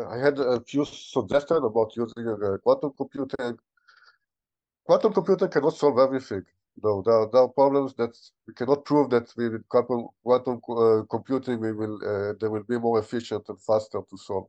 I 0.09 0.17
had 0.17 0.37
a 0.37 0.61
few 0.61 0.85
suggestions 0.85 1.63
about 1.63 1.95
using 1.95 2.27
uh, 2.27 2.57
quantum 2.63 2.93
computing. 2.95 3.57
Quantum 4.85 5.13
computing 5.13 5.49
cannot 5.49 5.75
solve 5.75 5.97
everything. 5.97 6.43
No, 6.83 7.01
there, 7.01 7.27
there 7.31 7.41
are 7.41 7.47
problems 7.47 7.93
that 7.95 8.15
we 8.47 8.53
cannot 8.53 8.85
prove 8.85 9.09
that 9.09 9.33
we 9.35 9.49
with 9.49 9.67
quantum, 9.67 10.07
quantum 10.23 10.61
uh, 10.69 11.01
computing 11.09 11.59
we 11.59 11.73
will 11.73 11.95
uh, 11.95 12.33
they 12.39 12.47
will 12.47 12.63
be 12.63 12.77
more 12.77 12.99
efficient 12.99 13.43
and 13.49 13.59
faster 13.61 13.99
to 14.09 14.17
solve. 14.17 14.47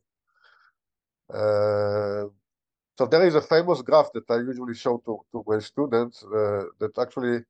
Uh, 2.98 3.04
so 3.04 3.06
there 3.06 3.26
is 3.26 3.34
a 3.34 3.40
famous 3.40 3.82
graph 3.82 4.12
that 4.14 4.30
I 4.30 4.36
usually 4.36 4.74
show 4.74 4.98
to, 5.06 5.20
to 5.32 5.44
my 5.46 5.58
students 5.58 6.24
uh, 6.24 6.64
that 6.78 6.98
actually 6.98 7.40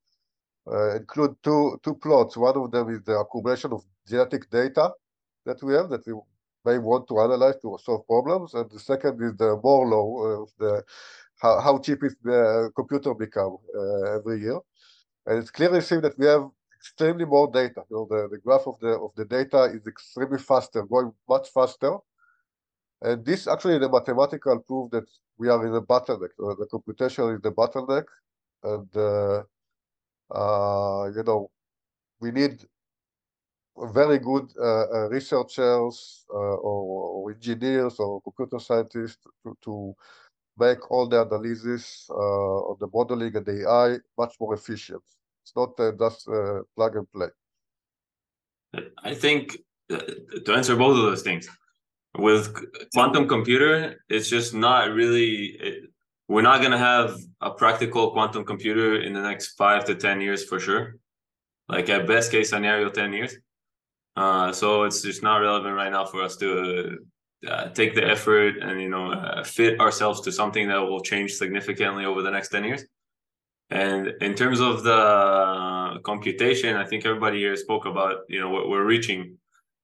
uh, 0.71 0.97
include 0.97 1.37
two 1.43 1.79
two 1.83 1.95
plots. 1.95 2.37
One 2.37 2.57
of 2.57 2.71
them 2.71 2.91
is 2.91 3.03
the 3.03 3.19
accumulation 3.19 3.73
of 3.73 3.85
genetic 4.07 4.51
data 4.51 4.93
that 5.47 5.63
we 5.63 5.75
have 5.75 5.91
that 5.91 6.07
we 6.07 6.15
may 6.65 6.79
want 6.79 7.09
to 7.09 7.21
analyze 7.21 7.57
to 7.63 7.79
solve 7.83 8.07
problems, 8.07 8.55
and 8.55 8.71
the 8.71 8.79
second 8.79 9.21
is 9.23 9.37
the 9.37 9.61
Moore 9.63 9.89
law 9.89 10.43
of 10.43 10.51
the 10.59 10.83
how, 11.41 11.61
how 11.61 11.79
cheap 11.79 12.05
is 12.05 12.17
the 12.23 12.71
computer 12.77 13.15
become 13.15 13.59
uh, 13.77 14.19
every 14.19 14.41
year. 14.41 14.61
And 15.27 15.39
it's 15.39 15.51
clearly 15.51 15.81
seen 15.81 16.03
that 16.03 16.19
we 16.19 16.27
have 16.27 16.49
extremely 16.77 17.25
more 17.25 17.51
data. 17.51 17.83
You 17.91 17.97
know, 17.97 18.07
the, 18.11 18.29
the 18.31 18.39
graph 18.39 18.67
of 18.67 18.79
the 18.81 18.91
of 18.91 19.13
the 19.17 19.25
data 19.25 19.65
is 19.65 19.87
extremely 19.87 20.39
faster, 20.39 20.83
going 20.85 21.13
much 21.29 21.49
faster. 21.51 21.99
And 23.03 23.25
this 23.25 23.49
actually 23.49 23.79
the 23.79 23.89
mathematical 23.89 24.61
proof 24.61 24.91
that 24.93 25.05
we 25.37 25.49
are 25.49 25.67
in 25.67 25.75
a 25.75 25.83
bottleneck. 25.83 26.31
or 26.39 26.55
the 26.55 26.67
computation 26.67 27.35
is 27.35 27.41
the 27.41 27.51
bottleneck, 27.51 28.05
and 28.63 28.97
uh, 28.97 29.43
uh, 30.33 31.11
you 31.11 31.23
know 31.25 31.51
we 32.21 32.31
need 32.31 32.65
very 33.93 34.19
good 34.19 34.53
uh, 34.59 34.85
uh, 34.85 35.09
researchers 35.09 36.25
uh, 36.33 36.37
or, 36.37 37.25
or, 37.25 37.33
engineers 37.33 37.99
or 37.99 38.21
computer 38.21 38.59
scientists 38.59 39.27
to, 39.43 39.57
to 39.65 39.95
make 40.59 40.91
all 40.91 41.09
the 41.09 41.23
analysis 41.23 42.07
uh, 42.11 42.71
of 42.71 42.79
the 42.79 42.89
modeling 42.93 43.35
and 43.35 43.47
the 43.47 43.67
AI 43.67 43.97
much 44.19 44.35
more 44.39 44.55
efficient. 44.55 45.03
It's 45.43 45.57
not 45.57 45.77
just 45.99 46.29
plug 46.77 46.97
and 46.97 47.11
play. 47.13 47.29
I 49.03 49.15
think 49.15 49.59
to 49.89 50.53
answer 50.55 50.77
both 50.77 50.97
of 50.97 51.03
those 51.03 51.23
things, 51.23 51.49
with 52.19 52.55
quantum 52.93 53.29
computer, 53.29 54.03
it's 54.09 54.29
just 54.29 54.55
not 54.55 54.91
really. 54.91 55.57
It, 55.61 55.85
we're 56.29 56.43
not 56.43 56.61
going 56.61 56.73
to 56.73 56.79
have 56.79 57.17
a 57.41 57.51
practical 57.51 58.13
quantum 58.13 58.45
computer 58.45 59.03
in 59.03 59.13
the 59.13 59.21
next 59.21 59.55
five 59.55 59.85
to 59.87 59.95
ten 59.95 60.21
years 60.21 60.45
for 60.45 60.59
sure. 60.59 60.97
Like 61.69 61.89
at 61.89 62.07
best 62.07 62.31
case 62.31 62.51
scenario, 62.51 62.89
ten 62.91 63.13
years. 63.13 63.37
Uh, 64.17 64.53
so 64.53 64.85
it's 64.85 65.03
just 65.03 65.23
not 65.23 65.39
relevant 65.39 65.75
right 65.75 65.91
now 65.91 66.05
for 66.05 66.23
us 66.23 66.37
to 66.37 66.99
uh, 67.49 67.69
take 67.71 67.95
the 67.95 68.05
effort 68.05 68.59
and 68.59 68.81
you 68.81 68.89
know 68.89 69.11
uh, 69.11 69.43
fit 69.43 69.81
ourselves 69.81 70.21
to 70.21 70.31
something 70.31 70.69
that 70.69 70.79
will 70.79 71.01
change 71.01 71.33
significantly 71.33 72.05
over 72.05 72.23
the 72.23 72.31
next 72.31 72.51
10 72.51 72.65
years 72.65 72.85
and 73.71 74.13
in 74.21 74.35
terms 74.35 74.61
of 74.61 74.85
the 74.85 75.99
computation 76.05 76.77
i 76.77 76.87
think 76.87 77.05
everybody 77.05 77.39
here 77.39 77.57
spoke 77.57 77.85
about 77.85 78.19
you 78.29 78.39
know 78.39 78.49
what 78.49 78.69
we're 78.69 78.85
reaching 78.85 79.37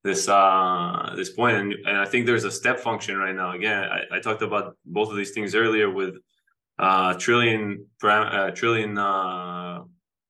this 0.05 0.29
uh 0.29 1.13
this 1.17 1.31
point 1.31 1.57
and, 1.57 1.73
and 1.87 1.97
i 1.99 2.05
think 2.05 2.25
there's 2.25 2.45
a 2.45 2.51
step 2.51 2.79
function 2.79 3.17
right 3.17 3.35
now. 3.35 3.53
Again 3.53 3.85
i, 3.85 4.17
I 4.17 4.21
talked 4.21 4.43
about 4.43 4.77
both 4.85 5.11
of 5.11 5.17
these 5.17 5.33
things 5.33 5.55
earlier 5.55 5.91
with 5.91 6.15
uh 6.79 7.15
trillion 7.15 7.87
param- 8.03 8.33
uh, 8.33 8.51
trillion 8.53 8.97
uh 8.97 9.83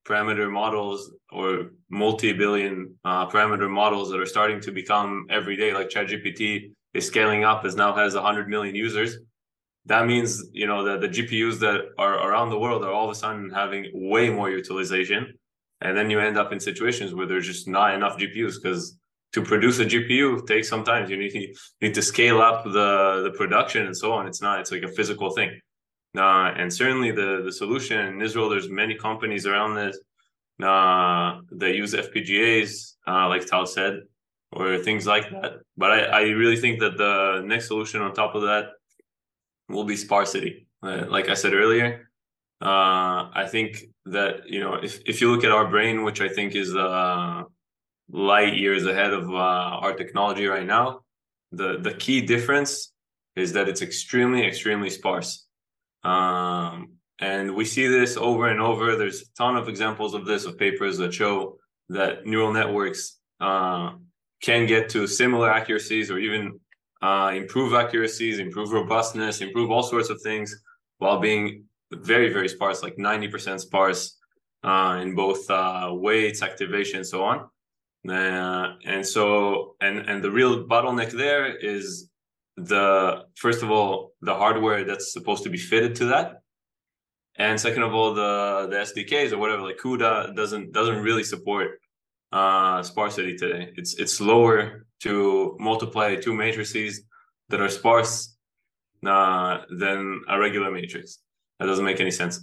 parameter 0.09 0.51
models 0.51 1.13
or 1.31 1.73
multi-billion 1.91 2.95
uh, 3.05 3.29
parameter 3.29 3.69
models 3.69 4.11
that 4.11 4.19
are 4.19 4.27
starting 4.27 4.61
to 4.61 4.73
become 4.73 5.27
everyday 5.29 5.75
like 5.75 5.91
ChatGPT 5.91 6.73
is 6.95 7.07
scaling 7.07 7.45
up 7.45 7.65
as 7.65 7.77
now 7.77 7.95
has 7.95 8.15
100 8.15 8.49
million 8.49 8.75
users. 8.75 9.19
That 9.85 10.07
means 10.07 10.43
you 10.53 10.67
know 10.67 10.85
that 10.85 11.01
the 11.01 11.09
gpus 11.09 11.59
that 11.61 11.81
are 11.99 12.15
around 12.29 12.51
the 12.51 12.59
world 12.59 12.85
are 12.85 12.93
all 12.93 13.05
of 13.05 13.11
a 13.11 13.15
sudden 13.15 13.51
having 13.51 13.91
way 13.93 14.31
more 14.31 14.51
utilization. 14.51 15.35
And 15.81 15.97
then 15.97 16.11
you 16.11 16.19
end 16.19 16.39
up 16.39 16.53
in 16.53 16.59
situations 16.59 17.15
where 17.15 17.27
there's 17.27 17.47
just 17.47 17.69
not 17.69 17.95
enough 17.95 18.19
gpus 18.19 18.55
because 18.61 18.99
to 19.33 19.43
produce 19.43 19.79
a 19.79 19.85
gpu 19.85 20.47
takes 20.47 20.69
some 20.69 20.85
time 20.85 21.09
you 21.11 21.17
need, 21.17 21.35
you 21.35 21.55
need 21.83 21.95
to 21.95 22.03
scale 22.03 22.41
up 22.41 22.65
the 22.65 23.23
the 23.25 23.33
production 23.37 23.87
and 23.87 23.97
so 23.97 24.13
on 24.13 24.27
it's 24.27 24.43
not 24.43 24.61
it's 24.61 24.73
like 24.73 24.83
a 24.83 24.89
physical 24.89 25.31
thing 25.31 25.51
uh, 26.17 26.53
and 26.57 26.73
certainly 26.73 27.11
the 27.11 27.43
the 27.45 27.53
solution 27.53 27.99
in 28.07 28.23
israel 28.23 28.49
there's 28.49 28.71
many 28.71 28.95
companies 28.95 29.47
around 29.47 29.75
this 29.75 29.99
uh, 30.63 31.39
that 31.53 31.75
use 31.75 31.95
fpgas 31.95 32.95
uh, 33.07 33.29
like 33.29 33.47
tal 33.47 33.67
said 33.67 34.01
or 34.53 34.79
things 34.79 35.07
like 35.07 35.31
that. 35.31 35.61
But 35.77 35.91
I, 35.93 36.01
I 36.05 36.21
really 36.23 36.57
think 36.57 36.81
that 36.81 36.97
the 36.97 37.43
next 37.45 37.69
solution 37.69 38.01
on 38.01 38.15
top 38.15 38.35
of 38.35 38.43
that 38.43 38.71
will 39.69 39.85
be 39.85 39.97
sparsity. 39.97 40.67
Uh, 40.83 41.05
like 41.09 41.29
I 41.29 41.35
said 41.35 41.55
earlier, 41.55 42.11
uh, 42.61 43.31
I 43.33 43.47
think 43.49 43.85
that 44.07 44.49
you 44.49 44.61
know 44.61 44.75
if 44.75 45.01
if 45.07 45.21
you 45.21 45.31
look 45.31 45.45
at 45.45 45.53
our 45.53 45.69
brain, 45.69 46.05
which 46.05 46.21
I 46.21 46.29
think 46.29 46.55
is 46.55 46.75
uh, 46.75 47.43
light 48.11 48.57
years 48.57 48.87
ahead 48.87 49.13
of 49.13 49.31
uh, 49.31 49.35
our 49.83 49.95
technology 49.95 50.47
right 50.47 50.67
now, 50.67 51.01
the 51.53 51.79
the 51.79 51.95
key 51.95 52.21
difference 52.21 52.93
is 53.37 53.53
that 53.53 53.69
it's 53.69 53.83
extremely 53.83 54.47
extremely 54.47 54.91
sparse. 54.91 55.47
Um, 56.05 56.99
and 57.21 57.55
we 57.55 57.65
see 57.65 57.87
this 57.89 58.17
over 58.17 58.49
and 58.49 58.61
over. 58.61 58.97
There's 58.97 59.23
a 59.23 59.33
ton 59.37 59.57
of 59.57 59.69
examples 59.69 60.15
of 60.15 60.25
this, 60.25 60.45
of 60.45 60.57
papers 60.57 60.99
that 60.99 61.13
show 61.13 61.59
that 61.89 62.27
neural 62.27 62.53
networks 62.53 63.19
uh, 63.41 63.93
can 64.41 64.67
get 64.67 64.89
to 64.91 65.07
similar 65.07 65.51
accuracies 65.51 66.11
or 66.11 66.19
even 66.19 66.61
uh, 67.03 67.33
improve 67.35 67.75
accuracies, 67.75 68.39
improve 68.39 68.73
robustness, 68.73 69.41
improve 69.41 69.71
all 69.71 69.83
sorts 69.83 70.11
of 70.11 70.21
things 70.23 70.55
while 70.99 71.19
being 71.19 71.65
very, 71.93 72.33
very 72.33 72.49
sparse, 72.49 72.83
like 72.83 72.97
90% 72.97 73.61
sparse 73.61 74.17
uh, 74.63 74.99
in 75.03 75.15
both 75.15 75.49
uh, 75.51 75.91
weights, 75.93 76.43
activation, 76.43 76.99
and 76.99 77.07
so 77.07 77.25
on. 77.25 77.49
Uh, 78.09 78.75
and 78.85 79.07
so, 79.07 79.75
and 79.81 79.99
and 79.99 80.23
the 80.23 80.31
real 80.31 80.65
bottleneck 80.65 81.11
there 81.11 81.57
is 81.57 82.09
the 82.57 83.25
first 83.37 83.63
of 83.63 83.71
all 83.71 84.13
the 84.21 84.35
hardware 84.35 84.85
that's 84.85 85.13
supposed 85.13 85.43
to 85.45 85.51
be 85.51 85.59
fitted 85.59 85.95
to 85.97 86.07
that, 86.07 86.43
and 87.37 87.61
second 87.61 87.83
of 87.83 87.95
all 87.95 88.15
the 88.15 88.69
the 88.71 88.77
SDKs 88.77 89.33
or 89.33 89.39
whatever 89.39 89.63
like 89.63 89.79
CUDA 89.79 90.35
doesn't 90.37 90.73
doesn't 90.73 91.03
really 91.03 91.25
support 91.25 91.81
uh, 92.33 92.83
sparsity 92.83 93.37
today. 93.37 93.73
It's 93.77 93.95
it's 93.95 94.15
slower 94.15 94.87
to 95.01 95.57
multiply 95.59 96.17
two 96.17 96.35
matrices 96.35 97.03
that 97.49 97.61
are 97.61 97.69
sparse 97.69 98.37
uh, 99.07 99.59
than 99.71 100.23
a 100.29 100.39
regular 100.39 100.71
matrix. 100.71 101.19
That 101.59 101.67
doesn't 101.67 101.85
make 101.85 102.01
any 102.01 102.11
sense. 102.11 102.41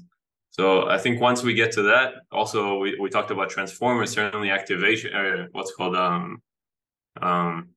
So 0.57 0.87
I 0.87 0.97
think 0.97 1.19
once 1.19 1.43
we 1.43 1.53
get 1.53 1.73
to 1.73 1.81
that, 1.81 2.13
also 2.31 2.77
we, 2.77 2.97
we 2.97 3.09
talked 3.09 3.29
about 3.29 3.49
transformers, 3.49 4.11
certainly 4.11 4.51
activation, 4.51 5.13
uh, 5.13 5.47
what's 5.51 5.75
called 5.75 5.97
um, 5.97 6.41
um, 7.21 7.71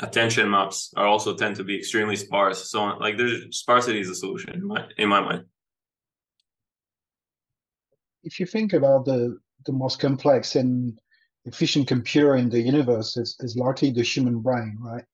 attention 0.00 0.48
maps 0.48 0.94
are 0.96 1.08
also 1.08 1.34
tend 1.34 1.56
to 1.56 1.64
be 1.64 1.76
extremely 1.76 2.14
sparse. 2.14 2.70
So 2.70 2.84
like 2.98 3.16
there's 3.16 3.40
sparsity 3.58 3.98
is 3.98 4.08
a 4.08 4.14
solution 4.14 4.54
in 4.54 4.64
my, 4.68 4.84
in 4.98 5.08
my 5.08 5.20
mind. 5.20 5.46
If 8.22 8.38
you 8.38 8.46
think 8.46 8.72
about 8.72 9.04
the 9.04 9.40
the 9.66 9.72
most 9.72 9.98
complex 9.98 10.54
and 10.54 10.98
efficient 11.44 11.88
computer 11.88 12.36
in 12.36 12.48
the 12.50 12.60
universe 12.60 13.16
is, 13.16 13.36
is 13.40 13.56
largely 13.56 13.90
the 13.90 14.02
human 14.02 14.38
brain, 14.38 14.78
right? 14.80 15.04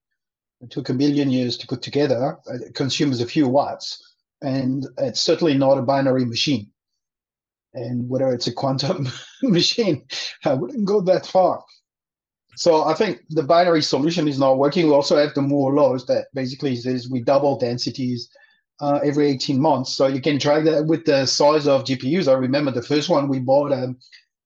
It 0.61 0.71
took 0.71 0.91
a 0.91 0.95
million 0.95 1.31
years 1.31 1.57
to 1.57 1.67
put 1.67 1.81
together. 1.81 2.37
It 2.47 2.75
consumes 2.75 3.21
a 3.21 3.27
few 3.27 3.49
watts 3.49 4.06
and 4.43 4.87
it's 4.99 5.21
certainly 5.21 5.55
not 5.55 5.79
a 5.79 5.83
binary 5.83 6.25
machine. 6.25 6.71
And 7.75 8.09
whether 8.09 8.33
it's 8.33 8.47
a 8.47 8.53
quantum 8.53 9.09
machine, 9.43 10.07
I 10.45 10.55
wouldn't 10.55 10.87
go 10.87 11.01
that 11.03 11.27
far. 11.27 11.63
So 12.57 12.85
I 12.85 12.95
think 12.95 13.21
the 13.29 13.43
binary 13.43 13.83
solution 13.83 14.27
is 14.29 14.39
not 14.39 14.57
working. 14.57 14.87
We 14.87 14.95
also 14.95 15.17
have 15.17 15.35
the 15.35 15.43
Moore 15.43 15.75
laws 15.75 16.07
that 16.07 16.29
basically 16.33 16.75
says 16.77 17.09
we 17.11 17.21
double 17.21 17.59
densities 17.59 18.31
uh, 18.81 19.01
every 19.05 19.29
18 19.29 19.61
months. 19.61 19.95
So 19.95 20.07
you 20.07 20.23
can 20.23 20.39
drag 20.39 20.65
that 20.65 20.87
with 20.87 21.05
the 21.05 21.27
size 21.27 21.67
of 21.67 21.85
GPUs. 21.85 22.29
I 22.29 22.35
remember 22.35 22.71
the 22.71 22.83
first 22.83 23.11
one 23.11 23.29
we 23.29 23.41
bought 23.41 23.73
um, 23.73 23.99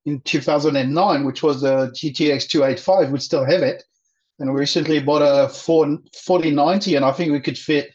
in 0.07 0.21
2009, 0.23 1.25
which 1.25 1.43
was 1.45 1.61
the 1.61 1.93
GTX 1.95 2.49
285. 2.49 3.11
We 3.11 3.21
still 3.21 3.45
have 3.45 3.63
it. 3.63 3.85
And 4.41 4.53
we 4.53 4.59
recently 4.59 5.01
bought 5.01 5.23
a 5.23 5.49
4, 5.49 5.99
4090, 6.25 6.97
and 6.97 7.05
I 7.05 7.13
think 7.13 7.31
we 7.31 7.41
could 7.41 7.59
fit 7.59 7.91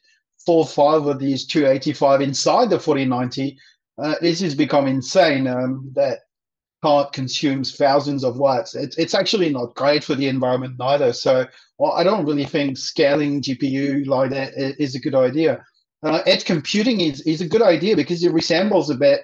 four 0.45 0.65
five 0.65 1.05
of 1.05 1.19
these 1.19 1.45
285 1.45 2.21
inside 2.21 2.69
the 2.69 2.79
4090, 2.79 3.57
uh, 3.97 4.15
this 4.21 4.41
has 4.41 4.55
become 4.55 4.87
insane. 4.87 5.47
Um, 5.47 5.91
that 5.95 6.19
part 6.81 7.13
consumes 7.13 7.75
thousands 7.75 8.23
of 8.23 8.37
watts. 8.37 8.75
It, 8.75 8.93
it's 8.97 9.15
actually 9.15 9.49
not 9.49 9.73
great 9.75 10.03
for 10.03 10.13
the 10.13 10.27
environment 10.27 10.75
neither. 10.77 11.13
So 11.13 11.47
well, 11.79 11.93
I 11.93 12.03
don't 12.03 12.25
really 12.25 12.45
think 12.45 12.77
scaling 12.77 13.41
GPU 13.41 14.05
like 14.05 14.29
that 14.31 14.53
is 14.55 14.95
a 14.95 14.99
good 14.99 15.15
idea. 15.15 15.65
Uh, 16.03 16.21
edge 16.27 16.45
computing 16.45 17.01
is, 17.01 17.21
is 17.21 17.41
a 17.41 17.47
good 17.47 17.63
idea 17.63 17.95
because 17.95 18.23
it 18.23 18.31
resembles 18.31 18.89
a 18.91 18.95
bit 18.95 19.21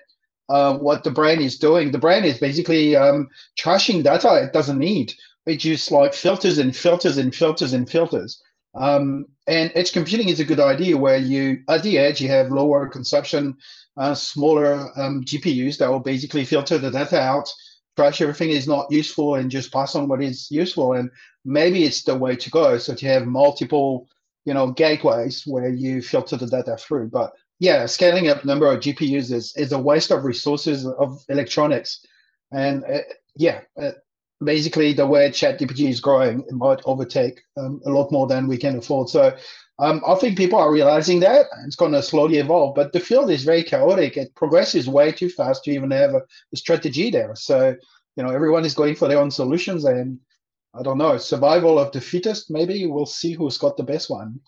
uh, 0.49 0.77
what 0.77 1.03
the 1.03 1.11
brain 1.11 1.39
is 1.39 1.59
doing. 1.59 1.91
The 1.91 1.99
brain 1.99 2.23
is 2.23 2.39
basically 2.39 2.95
um, 2.95 3.29
trashing 3.59 4.03
data 4.03 4.43
it 4.43 4.53
doesn't 4.53 4.79
need. 4.79 5.13
It 5.45 5.57
just 5.57 5.91
like 5.91 6.13
filters 6.13 6.57
and 6.57 6.75
filters 6.75 7.17
and 7.17 7.33
filters 7.33 7.73
and 7.73 7.89
filters. 7.89 8.41
Um, 8.73 9.25
and 9.47 9.71
edge 9.75 9.91
computing 9.91 10.29
is 10.29 10.39
a 10.39 10.45
good 10.45 10.59
idea 10.59 10.97
where 10.97 11.17
you, 11.17 11.63
at 11.67 11.83
the 11.83 11.97
edge, 11.97 12.21
you 12.21 12.29
have 12.29 12.51
lower 12.51 12.87
consumption, 12.87 13.57
uh, 13.97 14.15
smaller 14.15 14.89
um, 14.97 15.23
GPUs 15.23 15.77
that 15.77 15.89
will 15.89 15.99
basically 15.99 16.45
filter 16.45 16.77
the 16.77 16.91
data 16.91 17.19
out, 17.19 17.51
trash 17.97 18.21
everything 18.21 18.51
is 18.51 18.67
not 18.67 18.91
useful, 18.91 19.35
and 19.35 19.51
just 19.51 19.73
pass 19.73 19.95
on 19.95 20.07
what 20.07 20.21
is 20.21 20.49
useful. 20.49 20.93
And 20.93 21.09
maybe 21.43 21.83
it's 21.83 22.03
the 22.03 22.15
way 22.15 22.35
to 22.35 22.49
go. 22.49 22.77
So 22.77 22.95
to 22.95 23.05
have 23.07 23.25
multiple, 23.25 24.07
you 24.45 24.53
know, 24.53 24.71
gateways 24.71 25.43
where 25.45 25.69
you 25.69 26.01
filter 26.01 26.37
the 26.37 26.47
data 26.47 26.77
through. 26.77 27.09
But 27.09 27.33
yeah, 27.59 27.85
scaling 27.85 28.29
up 28.29 28.45
number 28.45 28.71
of 28.71 28.79
GPUs 28.79 29.31
is, 29.31 29.53
is 29.57 29.71
a 29.71 29.79
waste 29.79 30.11
of 30.11 30.23
resources 30.23 30.85
of 30.85 31.23
electronics. 31.29 32.05
And 32.51 32.83
uh, 32.85 32.99
yeah, 33.35 33.61
uh, 33.79 33.91
basically 34.43 34.93
the 34.93 35.05
way 35.05 35.29
chat 35.31 35.59
ChatGPT 35.59 35.89
is 35.89 36.01
growing, 36.01 36.41
it 36.41 36.53
might 36.53 36.81
overtake 36.85 37.41
um, 37.57 37.81
a 37.85 37.89
lot 37.89 38.11
more 38.11 38.27
than 38.27 38.47
we 38.47 38.57
can 38.57 38.77
afford. 38.77 39.09
So 39.09 39.35
um, 39.79 40.01
I 40.07 40.15
think 40.15 40.37
people 40.37 40.59
are 40.59 40.71
realizing 40.71 41.19
that 41.21 41.47
it's 41.65 41.75
going 41.75 41.93
to 41.93 42.03
slowly 42.03 42.37
evolve, 42.37 42.75
but 42.75 42.93
the 42.93 42.99
field 42.99 43.29
is 43.31 43.43
very 43.43 43.63
chaotic. 43.63 44.17
It 44.17 44.35
progresses 44.35 44.87
way 44.87 45.11
too 45.11 45.29
fast 45.29 45.63
to 45.63 45.71
even 45.71 45.91
have 45.91 46.13
a 46.13 46.23
strategy 46.55 47.09
there. 47.09 47.35
So, 47.35 47.75
you 48.15 48.23
know, 48.23 48.31
everyone 48.31 48.65
is 48.65 48.73
going 48.73 48.95
for 48.95 49.07
their 49.07 49.19
own 49.19 49.31
solutions 49.31 49.85
and 49.85 50.19
I 50.73 50.83
don't 50.83 50.97
know, 50.97 51.17
survival 51.17 51.77
of 51.77 51.91
the 51.91 51.99
fittest, 51.99 52.49
maybe 52.49 52.85
we'll 52.87 53.05
see 53.05 53.33
who's 53.33 53.57
got 53.57 53.75
the 53.75 53.83
best 53.83 54.09
one. 54.09 54.39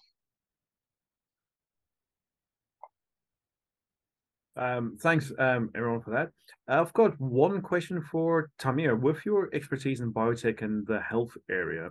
Um, 4.55 4.97
thanks, 5.01 5.31
um, 5.39 5.71
everyone, 5.75 6.01
for 6.01 6.11
that. 6.11 6.29
I've 6.67 6.93
got 6.93 7.19
one 7.19 7.61
question 7.61 8.01
for 8.01 8.49
Tamir. 8.59 8.99
With 8.99 9.25
your 9.25 9.49
expertise 9.53 9.99
in 9.99 10.13
biotech 10.13 10.61
and 10.61 10.85
the 10.85 10.99
health 10.99 11.31
area, 11.49 11.89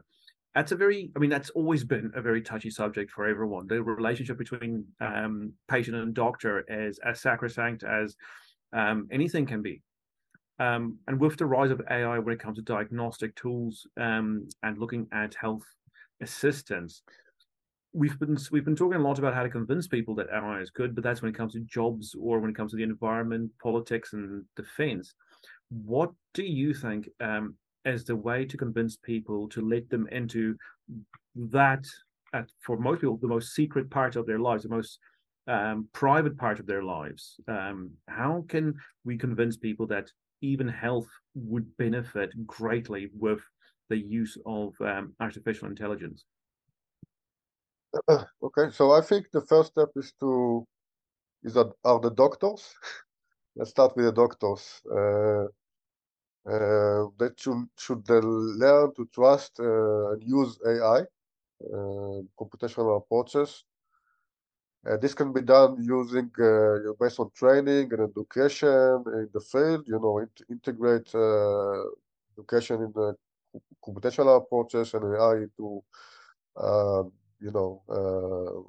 that's 0.54 0.72
a 0.72 0.76
very, 0.76 1.10
I 1.16 1.18
mean, 1.18 1.30
that's 1.30 1.50
always 1.50 1.82
been 1.82 2.12
a 2.14 2.22
very 2.22 2.42
touchy 2.42 2.70
subject 2.70 3.10
for 3.10 3.26
everyone. 3.26 3.66
The 3.66 3.82
relationship 3.82 4.38
between 4.38 4.84
um, 5.00 5.52
patient 5.68 5.96
and 5.96 6.14
doctor 6.14 6.64
is 6.68 7.00
as 7.04 7.20
sacrosanct 7.20 7.82
as 7.82 8.16
um, 8.72 9.08
anything 9.10 9.46
can 9.46 9.62
be. 9.62 9.82
Um, 10.58 10.98
and 11.08 11.18
with 11.18 11.38
the 11.38 11.46
rise 11.46 11.70
of 11.70 11.82
AI 11.90 12.18
when 12.18 12.34
it 12.34 12.40
comes 12.40 12.58
to 12.58 12.62
diagnostic 12.62 13.34
tools 13.34 13.86
um, 13.96 14.46
and 14.62 14.78
looking 14.78 15.08
at 15.12 15.34
health 15.34 15.64
assistance, 16.20 17.02
we've 17.93 18.18
been 18.18 18.36
we've 18.51 18.64
been 18.64 18.76
talking 18.76 19.01
a 19.01 19.03
lot 19.03 19.18
about 19.18 19.34
how 19.34 19.43
to 19.43 19.51
convince 19.51 19.86
people 19.86 20.14
that 20.16 20.28
AI 20.32 20.60
is 20.60 20.70
good, 20.70 20.94
but 20.94 21.05
that's 21.05 21.23
when 21.23 21.31
it 21.31 21.36
comes 21.36 21.52
to 21.52 21.60
jobs 21.60 22.14
or 22.19 22.40
when 22.40 22.51
it 22.51 22.56
comes 22.56 22.73
to 22.73 22.77
the 22.77 22.82
environment, 22.82 23.51
politics, 23.62 24.12
and 24.12 24.44
defense. 24.56 25.14
What 25.70 26.10
do 26.35 26.43
you 26.43 26.74
think 26.74 27.09
um, 27.20 27.55
as 27.85 28.05
the 28.05 28.16
way 28.16 28.44
to 28.44 28.56
convince 28.56 28.97
people 28.97 29.48
to 29.51 29.60
let 29.60 29.89
them 29.90 30.06
into 30.12 30.56
that, 31.35 31.85
at, 32.32 32.48
for 32.60 32.78
most 32.78 33.01
people, 33.01 33.16
the 33.16 33.28
most 33.28 33.55
secret 33.55 33.90
part 33.90 34.16
of 34.16 34.27
their 34.27 34.39
lives, 34.39 34.62
the 34.62 34.69
most 34.69 34.98
um, 35.47 35.89
private 35.93 36.39
part 36.39 36.60
of 36.60 36.66
their 36.66 36.82
lives? 36.82 37.40
Um, 37.48 37.90
how 38.09 38.44
can 38.48 38.74
we 39.05 39.19
convince 39.19 39.56
people 39.56 39.86
that 39.89 40.10
even 40.40 40.69
health 40.69 41.09
would 41.35 41.77
benefit 41.77 42.32
greatly 42.47 43.10
with 43.19 43.40
the 43.89 43.98
use 43.98 44.36
of 44.47 44.74
um, 44.81 45.14
artificial 45.20 45.69
intelligence? 45.69 46.24
okay, 48.43 48.70
so 48.70 48.93
I 48.93 49.01
think 49.01 49.31
the 49.32 49.40
first 49.40 49.73
step 49.73 49.90
is 49.97 50.12
to 50.20 50.66
is 51.44 51.55
that 51.55 51.73
are 51.85 52.01
the 52.01 52.10
doctors. 52.10 52.74
Let's 53.56 53.70
start 53.70 53.97
with 53.97 54.06
the 54.06 54.12
doctors. 54.12 54.82
Uh, 54.90 55.47
uh, 56.48 57.06
that 57.19 57.35
should 57.39 57.69
should 57.78 58.05
they 58.06 58.20
learn 58.20 58.93
to 58.97 59.06
trust 59.14 59.60
uh, 59.60 60.12
and 60.12 60.23
use 60.24 60.59
AI, 60.66 61.01
uh, 61.01 62.23
computational 62.39 62.97
approaches. 62.98 63.64
Uh, 64.89 64.97
this 64.97 65.14
can 65.14 65.32
be 65.32 65.40
done 65.43 65.77
using 65.81 66.31
uh, 66.40 66.93
based 66.98 67.20
on 67.20 67.31
training 67.36 67.93
and 67.93 68.02
education 68.10 69.05
in 69.06 69.28
the 69.32 69.40
field. 69.40 69.85
You 69.86 70.01
know, 70.01 70.19
int 70.19 70.43
integrate 70.51 71.14
education 72.36 72.82
in 72.82 72.93
the 72.93 73.14
computational 73.85 74.39
approaches 74.39 74.94
and 74.94 75.05
AI 75.16 75.47
to 75.59 75.82
you 77.43 77.51
know, 77.51 77.82
uh, 77.89 78.60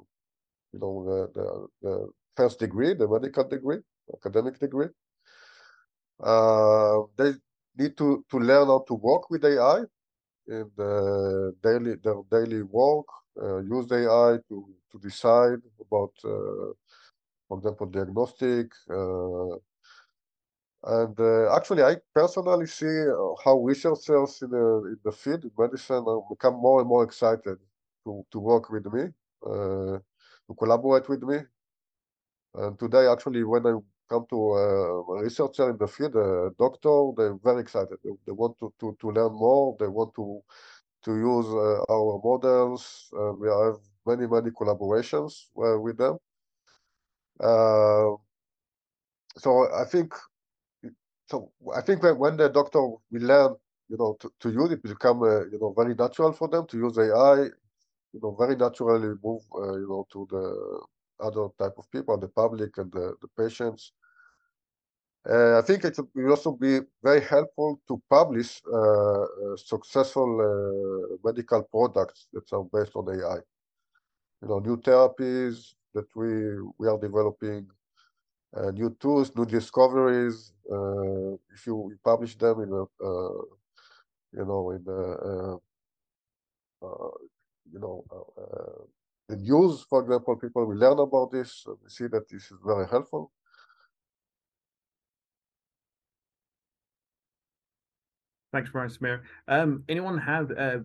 you 0.72 0.78
know, 0.80 1.04
the, 1.04 1.40
the, 1.40 1.68
the, 1.82 2.08
first 2.36 2.58
degree, 2.58 2.94
the 2.94 3.06
medical 3.06 3.44
degree, 3.44 3.78
academic 4.12 4.58
degree. 4.58 4.88
Uh, 6.20 7.02
they 7.16 7.32
need 7.78 7.96
to, 7.96 8.24
to 8.28 8.38
learn 8.38 8.66
how 8.66 8.84
to 8.88 8.94
work 8.94 9.30
with 9.30 9.44
AI 9.44 9.82
in 10.48 10.68
the 10.76 11.54
daily 11.62 11.94
their 12.02 12.16
daily 12.28 12.62
work, 12.62 13.06
uh, 13.40 13.58
use 13.58 13.90
AI 13.92 14.38
to, 14.48 14.68
to 14.90 14.98
decide 15.00 15.60
about, 15.80 16.12
uh, 16.24 16.74
for 17.46 17.58
example, 17.58 17.86
diagnostic. 17.86 18.72
Uh, 18.90 19.54
and 20.86 21.18
uh, 21.20 21.54
actually, 21.54 21.84
I 21.84 21.96
personally 22.12 22.66
see 22.66 23.06
how 23.44 23.58
researchers 23.58 24.42
in 24.42 24.50
the, 24.50 24.66
in 24.86 24.98
the 25.04 25.12
field, 25.12 25.44
in 25.44 25.52
medicine, 25.56 26.04
become 26.28 26.54
more 26.54 26.80
and 26.80 26.88
more 26.88 27.04
excited 27.04 27.58
to, 28.04 28.24
to 28.30 28.38
work 28.38 28.70
with 28.70 28.86
me, 28.92 29.02
uh, 29.46 29.98
to 30.46 30.54
collaborate 30.58 31.08
with 31.08 31.22
me. 31.22 31.38
And 32.54 32.78
today, 32.78 33.06
actually, 33.08 33.42
when 33.44 33.66
I 33.66 33.74
come 34.08 34.26
to 34.30 34.36
a 34.54 35.22
researcher 35.22 35.70
in 35.70 35.78
the 35.78 35.88
field, 35.88 36.14
a 36.16 36.50
doctor, 36.58 37.10
they're 37.16 37.34
very 37.42 37.62
excited. 37.62 37.98
They, 38.04 38.10
they 38.26 38.32
want 38.32 38.58
to, 38.60 38.72
to, 38.80 38.96
to 39.00 39.10
learn 39.10 39.32
more. 39.32 39.76
They 39.80 39.88
want 39.88 40.14
to 40.16 40.42
to 41.04 41.16
use 41.16 41.46
uh, 41.46 41.84
our 41.92 42.20
models. 42.24 43.12
Uh, 43.16 43.32
we 43.32 43.48
have 43.48 43.76
many, 44.06 44.26
many 44.26 44.50
collaborations 44.50 45.46
uh, 45.58 45.78
with 45.78 45.98
them. 45.98 46.18
so 49.36 49.68
I 49.74 49.84
think, 49.84 50.14
so 51.28 51.52
I 51.74 51.80
think 51.82 52.02
when, 52.02 52.18
when 52.18 52.36
the 52.36 52.48
doctor 52.48 52.80
will 52.80 53.00
learn, 53.10 53.54
you 53.88 53.96
know, 53.98 54.16
to, 54.20 54.32
to 54.40 54.50
use 54.50 54.70
it, 54.72 54.82
become, 54.82 55.20
you 55.22 55.58
know, 55.60 55.74
very 55.76 55.94
natural 55.94 56.32
for 56.32 56.48
them 56.48 56.66
to 56.68 56.76
use 56.78 56.96
AI, 56.98 57.48
you 58.14 58.20
know, 58.22 58.34
very 58.38 58.56
naturally 58.56 59.14
move, 59.24 59.42
you 59.54 59.86
know, 59.88 60.06
to 60.12 60.26
the 60.30 61.24
other 61.24 61.48
type 61.58 61.74
of 61.78 61.90
people, 61.90 62.16
the 62.16 62.28
public 62.28 62.78
and 62.78 62.90
the, 62.92 63.14
the 63.20 63.28
patients. 63.36 63.92
Uh, 65.28 65.58
I 65.58 65.62
think 65.62 65.84
it 65.84 65.98
will 66.14 66.30
also 66.30 66.52
be 66.52 66.80
very 67.02 67.22
helpful 67.22 67.80
to 67.88 68.00
publish 68.10 68.62
uh, 68.72 69.22
uh, 69.22 69.56
successful 69.56 70.30
uh, 70.40 71.16
medical 71.24 71.62
products 71.62 72.28
that 72.32 72.52
are 72.52 72.64
based 72.72 72.94
on 72.94 73.08
AI. 73.08 73.38
You 74.42 74.48
know, 74.48 74.58
new 74.58 74.76
therapies 74.76 75.72
that 75.94 76.06
we 76.14 76.60
we 76.78 76.88
are 76.88 76.98
developing, 76.98 77.66
uh, 78.54 78.70
new 78.70 78.94
tools, 79.00 79.34
new 79.34 79.46
discoveries. 79.46 80.52
Uh, 80.70 81.32
if 81.54 81.66
you 81.66 81.98
publish 82.04 82.36
them 82.36 82.60
in 82.60 82.70
a, 82.70 82.84
you 84.36 84.44
know, 84.44 84.70
in 84.72 84.84
a, 84.86 85.56
you 87.72 87.80
know, 87.80 88.04
the 89.28 89.36
news, 89.36 89.84
for 89.88 90.02
example, 90.02 90.36
people 90.36 90.66
will 90.66 90.76
learn 90.76 90.98
about 90.98 91.30
this. 91.30 91.64
We 91.66 91.88
see 91.88 92.06
that 92.08 92.28
this 92.28 92.50
is 92.50 92.58
very 92.64 92.86
helpful. 92.88 93.32
Thanks 98.52 98.70
very 98.70 98.86
much, 98.86 99.00
Tamir. 99.00 99.22
Um, 99.48 99.82
anyone 99.88 100.18
have 100.18 100.50
uh, 100.52 100.78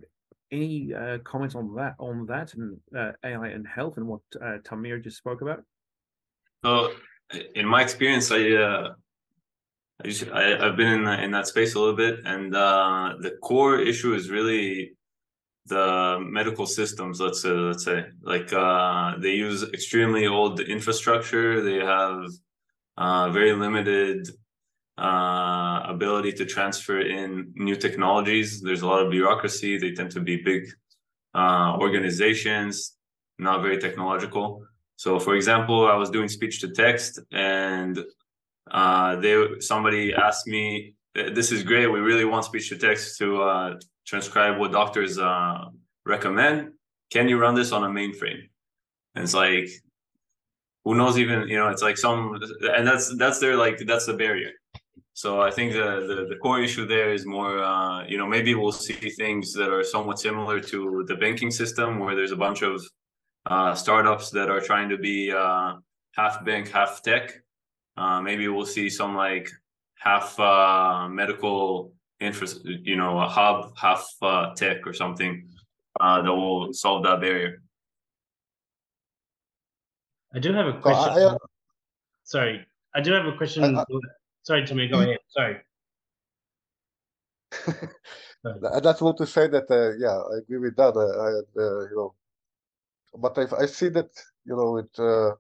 any 0.51 0.93
uh, 0.93 1.19
comments 1.19 1.53
on 1.53 1.75
that 1.75 1.95
on 1.99 2.25
that 2.25 2.53
and 2.55 2.79
uh, 2.97 3.11
AI 3.23 3.49
and 3.49 3.67
health 3.67 3.97
and 3.97 4.07
what 4.07 4.21
uh, 4.41 4.57
Tamir 4.63 5.03
just 5.03 5.17
spoke 5.17 5.41
about? 5.41 5.63
So, 6.65 6.93
in 7.53 7.67
my 7.67 7.83
experience, 7.83 8.31
I 8.31 8.51
uh, 8.53 8.93
I, 10.03 10.07
just, 10.07 10.31
I 10.31 10.65
have 10.65 10.77
been 10.77 11.05
in 11.05 11.07
in 11.25 11.31
that 11.31 11.47
space 11.47 11.75
a 11.75 11.79
little 11.79 11.95
bit, 11.95 12.21
and 12.25 12.55
uh, 12.55 13.15
the 13.19 13.37
core 13.43 13.79
issue 13.79 14.13
is 14.13 14.31
really 14.31 14.93
the 15.65 16.19
medical 16.21 16.65
systems. 16.65 17.19
Let's 17.19 17.41
say, 17.41 17.49
let's 17.49 17.85
say, 17.85 18.05
like 18.21 18.51
uh, 18.53 19.17
they 19.19 19.33
use 19.33 19.63
extremely 19.63 20.27
old 20.27 20.59
infrastructure. 20.59 21.61
They 21.61 21.85
have 21.85 22.25
uh, 22.97 23.29
very 23.29 23.53
limited 23.53 24.29
uh, 24.97 25.81
ability 25.85 26.33
to 26.33 26.45
transfer 26.45 26.99
in 26.99 27.53
new 27.55 27.75
technologies. 27.75 28.61
There's 28.61 28.81
a 28.81 28.87
lot 28.87 29.03
of 29.03 29.11
bureaucracy. 29.11 29.77
They 29.77 29.91
tend 29.91 30.11
to 30.11 30.19
be 30.19 30.37
big 30.37 30.67
uh, 31.33 31.77
organizations, 31.79 32.97
not 33.37 33.61
very 33.61 33.77
technological. 33.77 34.65
So, 34.95 35.19
for 35.19 35.35
example, 35.35 35.87
I 35.87 35.95
was 35.95 36.09
doing 36.09 36.27
speech 36.27 36.59
to 36.61 36.69
text, 36.71 37.19
and 37.31 37.97
uh, 38.69 39.15
they 39.17 39.41
somebody 39.59 40.13
asked 40.13 40.47
me, 40.47 40.95
"This 41.13 41.51
is 41.51 41.63
great. 41.63 41.87
We 41.87 41.99
really 41.99 42.25
want 42.25 42.45
speech 42.45 42.69
to 42.69 42.77
text 42.77 43.17
to 43.19 43.41
uh, 43.41 43.79
transcribe 44.05 44.59
what 44.59 44.71
doctors 44.71 45.17
uh, 45.17 45.65
recommend. 46.05 46.73
Can 47.11 47.27
you 47.27 47.39
run 47.39 47.55
this 47.55 47.71
on 47.71 47.83
a 47.83 47.89
mainframe?" 47.89 48.49
And 49.15 49.23
it's 49.23 49.33
like, 49.33 49.69
who 50.85 50.95
knows? 50.95 51.17
Even 51.17 51.47
you 51.47 51.57
know, 51.57 51.69
it's 51.69 51.81
like 51.81 51.97
some, 51.97 52.39
and 52.61 52.87
that's 52.87 53.15
that's 53.17 53.39
their 53.39 53.55
like 53.55 53.77
that's 53.85 54.05
the 54.05 54.13
barrier 54.13 54.51
so 55.19 55.41
I 55.41 55.51
think 55.51 55.73
the, 55.73 56.05
the, 56.07 56.27
the 56.29 56.37
core 56.37 56.61
issue 56.61 56.87
there 56.87 57.11
is 57.11 57.25
more, 57.25 57.61
uh, 57.61 58.05
you 58.05 58.17
know, 58.17 58.25
maybe 58.25 58.55
we'll 58.55 58.71
see 58.71 59.09
things 59.09 59.51
that 59.51 59.69
are 59.69 59.83
somewhat 59.83 60.17
similar 60.17 60.61
to 60.61 61.03
the 61.09 61.15
banking 61.15 61.51
system, 61.51 61.99
where 61.99 62.15
there's 62.15 62.31
a 62.31 62.37
bunch 62.37 62.61
of 62.61 62.81
uh, 63.45 63.75
startups 63.75 64.29
that 64.29 64.49
are 64.49 64.61
trying 64.61 64.87
to 64.87 64.97
be 64.97 65.29
uh, 65.29 65.73
half 66.13 66.45
bank, 66.45 66.69
half 66.69 67.03
tech. 67.03 67.33
Uh, 67.97 68.21
maybe 68.21 68.47
we'll 68.47 68.65
see 68.65 68.89
some 68.89 69.13
like 69.13 69.49
half 69.99 70.39
uh, 70.39 71.07
medical 71.09 71.93
interest, 72.19 72.61
you 72.65 72.95
know, 72.95 73.19
a 73.19 73.27
hub, 73.27 73.77
half 73.77 74.07
uh, 74.21 74.53
tech 74.55 74.87
or 74.87 74.93
something 74.93 75.47
uh, 75.99 76.21
that 76.21 76.33
will 76.33 76.73
solve 76.73 77.03
that 77.03 77.21
barrier. 77.21 77.61
I 80.33 80.39
do 80.39 80.53
have 80.53 80.67
a 80.67 80.79
question. 80.79 81.13
I, 81.13 81.27
I, 81.27 81.37
Sorry, 82.23 82.65
I 82.95 83.01
do 83.01 83.11
have 83.13 83.25
a 83.25 83.35
question. 83.35 83.75
I, 83.75 83.83
Sorry, 84.43 84.65
Tommy, 84.65 84.87
go 84.87 85.01
ahead. 85.01 85.17
Sorry. 85.29 85.57
I 88.45 88.79
just 88.79 89.01
want 89.01 89.17
to 89.17 89.25
say 89.25 89.47
that, 89.47 89.69
uh, 89.69 89.97
yeah, 89.97 90.17
I 90.17 90.37
agree 90.37 90.59
with 90.59 90.75
that. 90.77 90.95
Uh, 90.95 90.99
I, 90.99 91.29
uh, 91.61 91.81
you 91.89 91.95
know, 91.95 92.13
but 93.17 93.37
I, 93.37 93.63
I 93.63 93.65
see 93.65 93.89
that, 93.89 94.09
you 94.45 94.55
know, 94.55 94.77
it, 94.77 94.97
uh, 94.97 95.33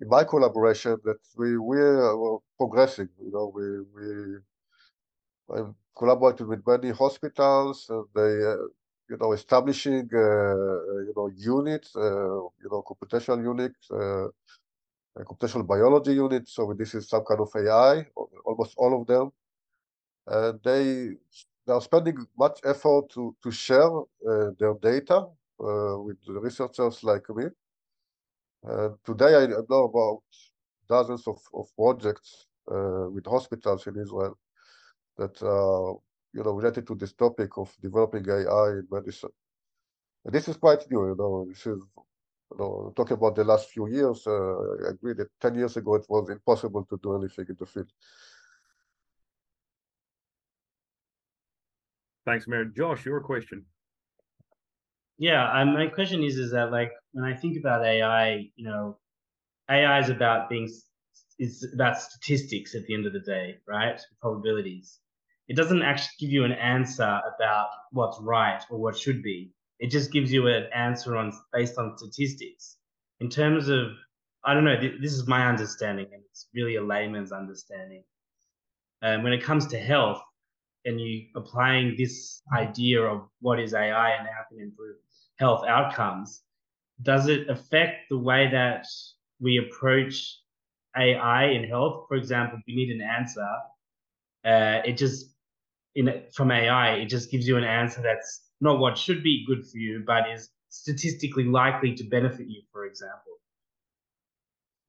in 0.00 0.08
my 0.08 0.24
collaboration 0.24 0.96
that 1.04 1.18
we 1.36 1.58
we 1.58 1.78
are 1.80 2.38
progressing. 2.58 3.08
You 3.22 3.30
know, 3.32 3.52
we 3.54 3.64
we 3.94 4.38
I'm 5.52 5.74
collaborating 5.96 6.48
with 6.48 6.66
many 6.66 6.90
hospitals, 6.90 7.86
and 7.88 8.04
they, 8.14 8.44
uh, 8.44 8.56
you 9.10 9.16
know, 9.20 9.32
establishing, 9.32 10.08
uh, 10.14 10.54
you 11.08 11.12
know, 11.16 11.30
units, 11.36 11.92
you 11.94 12.68
know, 12.70 12.82
computational 12.88 13.42
units 13.42 13.90
computational 15.18 15.66
biology 15.66 16.14
units. 16.14 16.52
So 16.54 16.72
this 16.76 16.94
is 16.94 17.08
some 17.08 17.24
kind 17.24 17.40
of 17.40 17.50
AI, 17.56 18.06
almost 18.44 18.74
all 18.76 19.00
of 19.00 19.06
them. 19.06 19.32
And 20.26 20.60
they, 20.62 21.10
they 21.66 21.72
are 21.72 21.80
spending 21.80 22.16
much 22.38 22.60
effort 22.64 23.10
to, 23.14 23.36
to 23.42 23.50
share 23.50 23.90
uh, 23.90 24.50
their 24.58 24.74
data 24.82 25.26
uh, 25.60 25.96
with 25.98 26.18
researchers 26.28 27.02
like 27.04 27.28
me. 27.30 27.44
And 28.62 28.94
today 29.04 29.34
I 29.36 29.46
know 29.46 29.84
about 29.84 30.22
dozens 30.88 31.26
of, 31.26 31.38
of 31.54 31.66
projects 31.76 32.46
uh, 32.70 33.08
with 33.10 33.26
hospitals 33.26 33.86
in 33.86 33.96
Israel 33.98 34.38
that 35.16 35.42
are 35.42 35.94
you 36.32 36.42
know, 36.42 36.52
related 36.52 36.86
to 36.86 36.94
this 36.94 37.12
topic 37.12 37.56
of 37.56 37.74
developing 37.82 38.28
AI 38.28 38.68
in 38.70 38.88
medicine. 38.90 39.30
And 40.24 40.34
this 40.34 40.48
is 40.48 40.56
quite 40.56 40.90
new, 40.90 41.08
you 41.08 41.16
know, 41.16 41.46
this 41.48 41.66
is 41.66 41.82
you 42.52 42.58
know, 42.58 42.92
talking 42.96 43.16
about 43.16 43.36
the 43.36 43.44
last 43.44 43.70
few 43.70 43.88
years, 43.88 44.26
uh, 44.26 44.56
I 44.86 44.90
agree 44.90 45.14
that 45.14 45.28
10 45.40 45.54
years 45.54 45.76
ago 45.76 45.94
it 45.94 46.04
was 46.08 46.28
impossible 46.30 46.84
to 46.84 46.98
do 47.02 47.16
anything 47.16 47.46
in 47.48 47.56
the 47.58 47.66
field. 47.66 47.90
Thanks, 52.26 52.46
Mayor. 52.46 52.66
Josh, 52.66 53.06
your 53.06 53.20
question. 53.20 53.64
Yeah, 55.20 55.52
um, 55.52 55.74
my 55.74 55.88
question 55.88 56.24
is, 56.24 56.38
is 56.38 56.52
that 56.52 56.72
like 56.72 56.92
when 57.12 57.26
I 57.26 57.36
think 57.36 57.58
about 57.58 57.86
AI, 57.86 58.50
you 58.56 58.66
know, 58.66 58.98
AI 59.70 60.00
is 60.00 60.10
about 60.10 60.50
being, 60.50 60.70
it's 61.38 61.66
about 61.74 62.00
statistics 62.00 62.74
at 62.76 62.84
the 62.86 62.94
end 62.94 63.06
of 63.06 63.14
the 63.14 63.20
day, 63.20 63.58
right? 63.68 64.00
Probabilities. 64.22 65.00
It 65.48 65.56
doesn't 65.56 65.82
actually 65.82 66.16
give 66.20 66.30
you 66.30 66.44
an 66.44 66.52
answer 66.52 67.20
about 67.36 67.68
what's 67.92 68.20
right 68.22 68.62
or 68.70 68.80
what 68.80 68.98
should 68.98 69.22
be 69.22 69.52
it 69.80 69.90
just 69.90 70.12
gives 70.12 70.32
you 70.32 70.48
an 70.48 70.66
answer 70.74 71.16
on 71.18 71.32
based 71.54 71.78
on 71.78 71.98
statistics. 71.98 72.78
In 73.20 73.30
terms 73.30 73.68
of, 73.68 73.88
I 74.44 74.54
don't 74.54 74.64
know, 74.64 74.80
th- 74.80 75.00
this 75.02 75.14
is 75.14 75.28
my 75.28 75.48
understanding, 75.48 76.06
and 76.12 76.22
it's 76.30 76.48
really 76.54 76.76
a 76.76 76.82
layman's 76.84 77.32
understanding. 77.32 78.04
Um, 79.02 79.22
when 79.24 79.32
it 79.34 79.42
comes 79.44 79.66
to 79.68 79.78
health, 79.78 80.22
and 80.86 81.00
you 81.00 81.26
applying 81.36 81.96
this 81.98 82.42
idea 82.54 83.02
of 83.02 83.28
what 83.40 83.60
is 83.60 83.74
AI 83.74 84.10
and 84.12 84.28
how 84.28 84.44
can 84.50 84.60
it 84.60 84.64
improve 84.64 84.96
health 85.40 85.64
outcomes, 85.66 86.42
does 87.02 87.26
it 87.26 87.48
affect 87.48 88.10
the 88.10 88.18
way 88.18 88.48
that 88.52 88.86
we 89.40 89.56
approach 89.56 90.38
AI 90.96 91.46
in 91.46 91.64
health? 91.64 92.04
For 92.08 92.16
example, 92.16 92.58
if 92.58 92.64
you 92.68 92.76
need 92.76 92.94
an 92.94 93.00
answer, 93.00 93.48
uh, 94.44 94.82
it 94.84 94.96
just 94.98 95.34
in 95.94 96.22
from 96.34 96.50
AI, 96.50 96.96
it 96.96 97.06
just 97.06 97.30
gives 97.30 97.48
you 97.48 97.56
an 97.56 97.64
answer 97.64 98.00
that's 98.02 98.42
not 98.60 98.78
what 98.78 98.98
should 98.98 99.22
be 99.22 99.44
good 99.46 99.66
for 99.66 99.78
you, 99.78 100.04
but 100.06 100.30
is 100.30 100.50
statistically 100.68 101.44
likely 101.44 101.94
to 101.94 102.04
benefit 102.04 102.46
you, 102.46 102.62
for 102.70 102.84
example. 102.84 103.32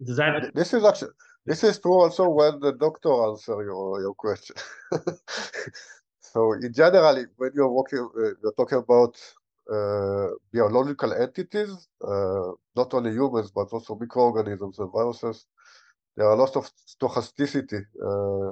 Does 0.03 0.17
that? 0.17 0.53
This 0.53 0.73
is 0.73 0.83
actually 0.83 1.11
this 1.45 1.63
is 1.63 1.79
true 1.79 2.01
also 2.01 2.29
when 2.29 2.59
the 2.59 2.73
doctor 2.73 3.11
answer 3.29 3.63
your 3.63 4.01
your 4.01 4.13
question. 4.13 4.55
so 6.19 6.53
in 6.53 6.73
general, 6.73 7.25
when 7.37 7.51
you're 7.55 7.71
working, 7.71 8.09
uh, 8.17 8.33
you're 8.41 8.57
talking 8.57 8.79
about 8.79 9.15
biological 10.53 11.13
entities, 11.13 11.87
uh, 12.03 12.51
not 12.75 12.93
only 12.93 13.11
humans 13.11 13.51
but 13.51 13.67
also 13.71 13.95
microorganisms 13.95 14.79
and 14.79 14.91
viruses. 14.91 15.47
There 16.17 16.27
are 16.27 16.35
lots 16.35 16.55
of 16.55 16.69
stochasticity, 16.87 17.85
uh, 18.03 18.49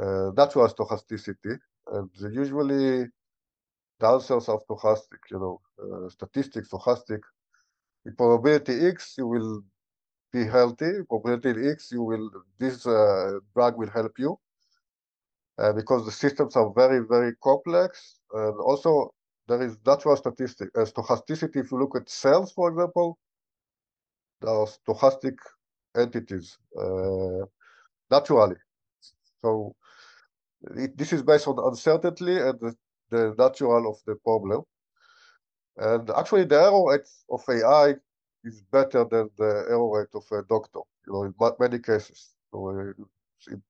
uh, 0.00 0.30
natural 0.36 0.68
stochasticity, 0.68 1.58
and 1.92 2.10
usually 2.32 3.06
the 4.00 4.06
answers 4.08 4.48
are 4.48 4.60
stochastic, 4.60 5.22
you 5.30 5.38
know, 5.38 5.60
uh, 5.82 6.08
statistics 6.08 6.68
stochastic. 6.70 7.20
In 8.06 8.14
probability 8.16 8.86
X, 8.86 9.16
you 9.18 9.26
will 9.26 9.62
be 10.32 10.44
healthy. 10.46 11.02
Probability 11.08 11.68
X, 11.68 11.92
you 11.92 12.02
will 12.02 12.30
this 12.58 12.86
uh, 12.86 13.40
drug 13.54 13.76
will 13.78 13.90
help 13.90 14.18
you 14.18 14.38
uh, 15.58 15.72
because 15.72 16.04
the 16.04 16.12
systems 16.12 16.56
are 16.56 16.72
very 16.74 17.00
very 17.06 17.34
complex, 17.42 18.20
and 18.32 18.56
also 18.60 19.12
there 19.50 19.62
is 19.62 19.76
natural 19.84 20.16
statistic 20.16 20.68
uh, 20.76 20.82
stochasticity. 20.82 21.56
If 21.56 21.72
you 21.72 21.78
look 21.78 21.96
at 21.96 22.08
cells, 22.08 22.52
for 22.52 22.70
example, 22.70 23.18
there 24.40 24.50
are 24.50 24.66
stochastic 24.66 25.36
entities 25.96 26.56
uh, 26.80 27.44
naturally. 28.10 28.56
So 29.42 29.74
it, 30.76 30.96
this 30.96 31.12
is 31.12 31.22
based 31.22 31.48
on 31.48 31.58
uncertainty 31.58 32.38
and 32.38 32.60
the, 32.60 32.76
the 33.10 33.34
natural 33.36 33.90
of 33.90 33.96
the 34.06 34.14
problem. 34.22 34.62
And 35.76 36.08
actually, 36.10 36.44
the 36.44 36.60
error 36.60 36.84
rate 36.88 37.08
of 37.28 37.42
AI 37.48 37.96
is 38.44 38.62
better 38.70 39.04
than 39.04 39.30
the 39.36 39.66
error 39.68 39.98
rate 39.98 40.14
of 40.14 40.24
a 40.30 40.44
doctor, 40.48 40.80
you 41.06 41.12
know, 41.12 41.24
in 41.24 41.34
many 41.58 41.80
cases. 41.80 42.34
So 42.52 42.68
uh, 42.68 43.52
in, 43.52 43.62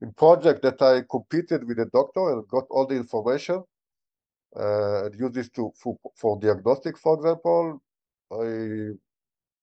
in 0.00 0.12
project 0.14 0.62
that 0.62 0.80
I 0.80 1.02
competed 1.10 1.66
with 1.66 1.78
a 1.78 1.90
doctor 1.92 2.32
and 2.32 2.48
got 2.48 2.64
all 2.70 2.86
the 2.86 2.96
information 2.96 3.64
uh, 4.56 5.10
used 5.18 5.34
this 5.34 5.48
to 5.50 5.72
for, 5.76 5.96
for 6.16 6.38
diagnostic, 6.38 6.98
for 6.98 7.14
example, 7.16 7.82
I 8.32 8.90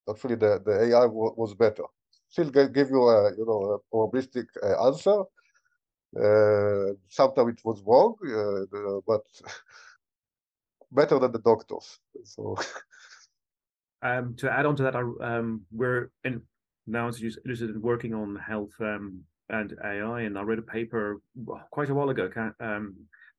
actually 0.10 0.36
the, 0.36 0.62
the 0.66 0.94
AI 0.94 1.06
was 1.06 1.54
better. 1.54 1.84
Still 2.30 2.50
give 2.50 2.90
you 2.90 3.04
a 3.10 3.32
you 3.38 3.46
know 3.46 3.80
a 3.80 3.96
probabilistic 3.96 4.46
uh, 4.64 4.88
answer. 4.88 5.24
Uh, 6.16 6.94
sometimes 7.10 7.54
it 7.54 7.66
was 7.66 7.82
wrong, 7.86 8.16
uh, 8.26 9.02
but 9.06 9.24
better 10.92 11.20
than 11.20 11.32
the 11.32 11.40
doctors. 11.40 12.00
So. 12.24 12.58
Um, 14.04 14.36
to 14.36 14.52
add 14.52 14.68
on 14.68 14.76
to 14.76 14.84
that, 14.84 14.96
I 14.96 15.00
um, 15.00 15.66
we're 15.72 16.12
in, 16.24 16.44
now 16.86 17.08
interested 17.08 17.72
in 17.72 17.82
working 17.82 18.14
on 18.14 18.36
health 18.36 18.74
um, 18.80 19.24
and 19.50 19.76
AI, 19.84 20.22
and 20.22 20.38
I 20.38 20.44
read 20.44 20.60
a 20.60 20.62
paper 20.62 21.20
quite 21.72 21.90
a 21.90 21.96
while 21.96 22.10
ago. 22.10 22.30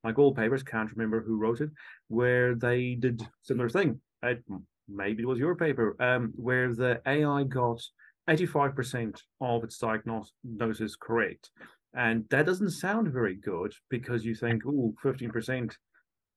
My 0.09 0.13
gold 0.13 0.37
papers 0.37 0.63
can't 0.63 0.91
remember 0.91 1.21
who 1.21 1.37
wrote 1.37 1.61
it, 1.61 1.69
where 2.09 2.55
they 2.55 2.95
did 2.95 3.21
similar 3.43 3.69
thing. 3.69 4.01
It, 4.23 4.43
maybe 4.89 5.23
it 5.23 5.27
was 5.27 5.39
your 5.39 5.55
paper, 5.55 5.97
um, 6.01 6.33
where 6.35 6.75
the 6.75 7.03
AI 7.05 7.43
got 7.43 7.79
85% 8.27 9.21
of 9.43 9.65
its 9.65 9.77
diagnosis 9.77 10.97
correct. 10.97 11.51
And 11.93 12.25
that 12.31 12.47
doesn't 12.47 12.71
sound 12.71 13.13
very 13.13 13.35
good 13.35 13.75
because 13.91 14.25
you 14.25 14.35
think, 14.35 14.63
oh, 14.67 14.95
15% 15.05 15.75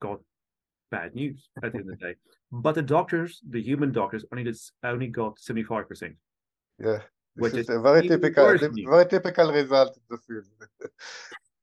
got 0.02 0.19
bad 0.89 1.15
news 1.15 1.48
at 1.64 1.72
the 1.72 1.80
end 1.80 1.89
of 1.89 1.98
the 1.98 2.06
day. 2.07 2.15
But 2.52 2.76
the 2.76 2.81
doctors, 2.81 3.39
the 3.49 3.61
human 3.61 3.93
doctors, 3.93 4.26
only 4.34 4.43
did, 4.43 4.57
only 4.84 5.07
got 5.07 5.38
75%. 5.38 6.14
Yeah. 6.77 6.98
Which 7.35 7.53
is, 7.53 7.69
is 7.69 7.69
a 7.69 7.80
very 7.80 8.06
typical, 8.06 8.57
very 8.57 9.06
typical 9.06 9.53
result 9.53 9.95
in 9.95 10.03
the 10.10 10.18
field. 10.18 10.43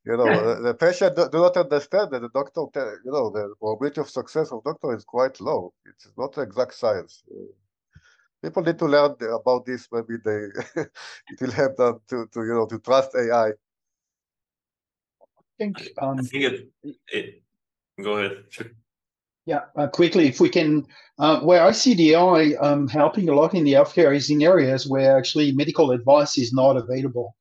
you 0.09 0.16
know, 0.16 0.62
the 0.62 0.72
patient 0.72 1.16
do, 1.16 1.28
do, 1.30 1.39
not 1.39 1.56
understand 1.59 2.10
that 2.12 2.22
the 2.22 2.30
doctor, 2.30 2.62
you 3.05 3.12
know, 3.12 3.28
the 3.28 3.55
probability 3.60 4.01
of 4.01 4.09
success 4.09 4.51
of 4.51 4.64
doctor 4.64 4.97
is 4.97 5.05
quite 5.05 5.39
low. 5.39 5.74
It's 5.85 6.10
not 6.16 6.39
exact 6.39 6.74
science. 6.74 7.22
People 8.43 8.62
need 8.62 8.78
to 8.78 8.86
learn 8.86 9.16
about 9.20 9.66
this. 9.66 9.86
Maybe 9.93 10.14
they 10.24 10.47
it 10.76 11.40
will 11.40 11.51
help 11.51 11.76
them 11.76 12.01
to, 12.09 12.26
to 12.32 12.40
you 12.40 12.55
know 12.55 12.66
to 12.66 12.78
trust 12.78 13.10
AI. 13.14 13.48
I 13.48 13.52
think 15.59 15.76
um, 16.01 16.20
I 16.20 16.22
think 16.22 16.44
it, 16.44 16.68
it 17.09 17.43
go 18.02 18.16
ahead. 18.16 18.44
Sure. 18.48 18.66
Yeah, 19.44 19.64
uh, 19.76 19.89
quickly, 19.89 20.28
if 20.28 20.40
we 20.40 20.48
can, 20.48 20.86
uh, 21.18 21.40
where 21.40 21.62
I 21.62 21.72
see 21.72 21.94
the 21.94 22.14
AI 22.14 22.55
um, 22.60 22.86
helping 22.86 23.28
a 23.28 23.35
lot 23.35 23.55
in 23.55 23.64
the 23.64 23.72
healthcare 23.72 24.14
is 24.14 24.30
in 24.30 24.43
areas 24.43 24.86
where 24.86 25.18
actually 25.18 25.52
medical 25.52 25.90
advice 25.90 26.39
is 26.39 26.52
not 26.52 26.76
available. 26.76 27.35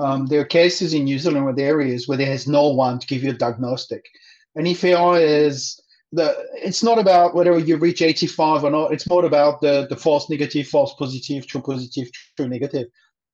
Um, 0.00 0.26
there 0.26 0.40
are 0.40 0.46
cases 0.46 0.94
in 0.94 1.04
New 1.04 1.18
Zealand 1.18 1.46
with 1.46 1.58
areas 1.58 2.08
where 2.08 2.18
there 2.18 2.32
is 2.32 2.48
no 2.48 2.68
one 2.68 2.98
to 2.98 3.06
give 3.06 3.22
you 3.22 3.30
a 3.30 3.34
diagnostic. 3.34 4.04
And 4.56 4.66
if 4.66 4.82
AI 4.82 5.18
is 5.18 5.80
the, 6.12 6.34
it's 6.54 6.82
not 6.82 6.98
about 6.98 7.34
whether 7.34 7.58
you 7.58 7.76
reach 7.76 8.02
85 8.02 8.64
or 8.64 8.70
not. 8.70 8.92
It's 8.92 9.08
more 9.08 9.24
about 9.24 9.60
the 9.60 9.86
the 9.88 9.96
false 9.96 10.28
negative, 10.30 10.66
false 10.68 10.94
positive, 10.98 11.46
true 11.46 11.60
positive, 11.60 12.10
true 12.36 12.48
negative. 12.48 12.88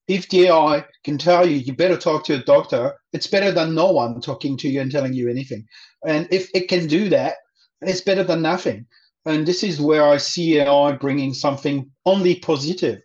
If 0.08 0.28
the 0.28 0.48
AI 0.48 0.84
can 1.04 1.18
tell 1.18 1.46
you 1.48 1.56
you 1.56 1.74
better 1.74 1.96
talk 1.96 2.24
to 2.24 2.34
a 2.34 2.44
doctor, 2.44 2.94
it's 3.12 3.26
better 3.26 3.52
than 3.52 3.74
no 3.74 3.92
one 3.92 4.20
talking 4.20 4.56
to 4.58 4.68
you 4.68 4.80
and 4.80 4.90
telling 4.90 5.14
you 5.14 5.30
anything. 5.30 5.66
And 6.06 6.28
if 6.30 6.50
it 6.54 6.68
can 6.68 6.86
do 6.86 7.08
that, 7.10 7.36
it's 7.80 8.00
better 8.02 8.24
than 8.24 8.42
nothing. 8.42 8.86
And 9.24 9.46
this 9.46 9.62
is 9.62 9.80
where 9.80 10.06
I 10.06 10.18
see 10.18 10.58
AI 10.58 10.92
bringing 10.92 11.34
something 11.34 11.90
only 12.04 12.36
positive. 12.36 13.00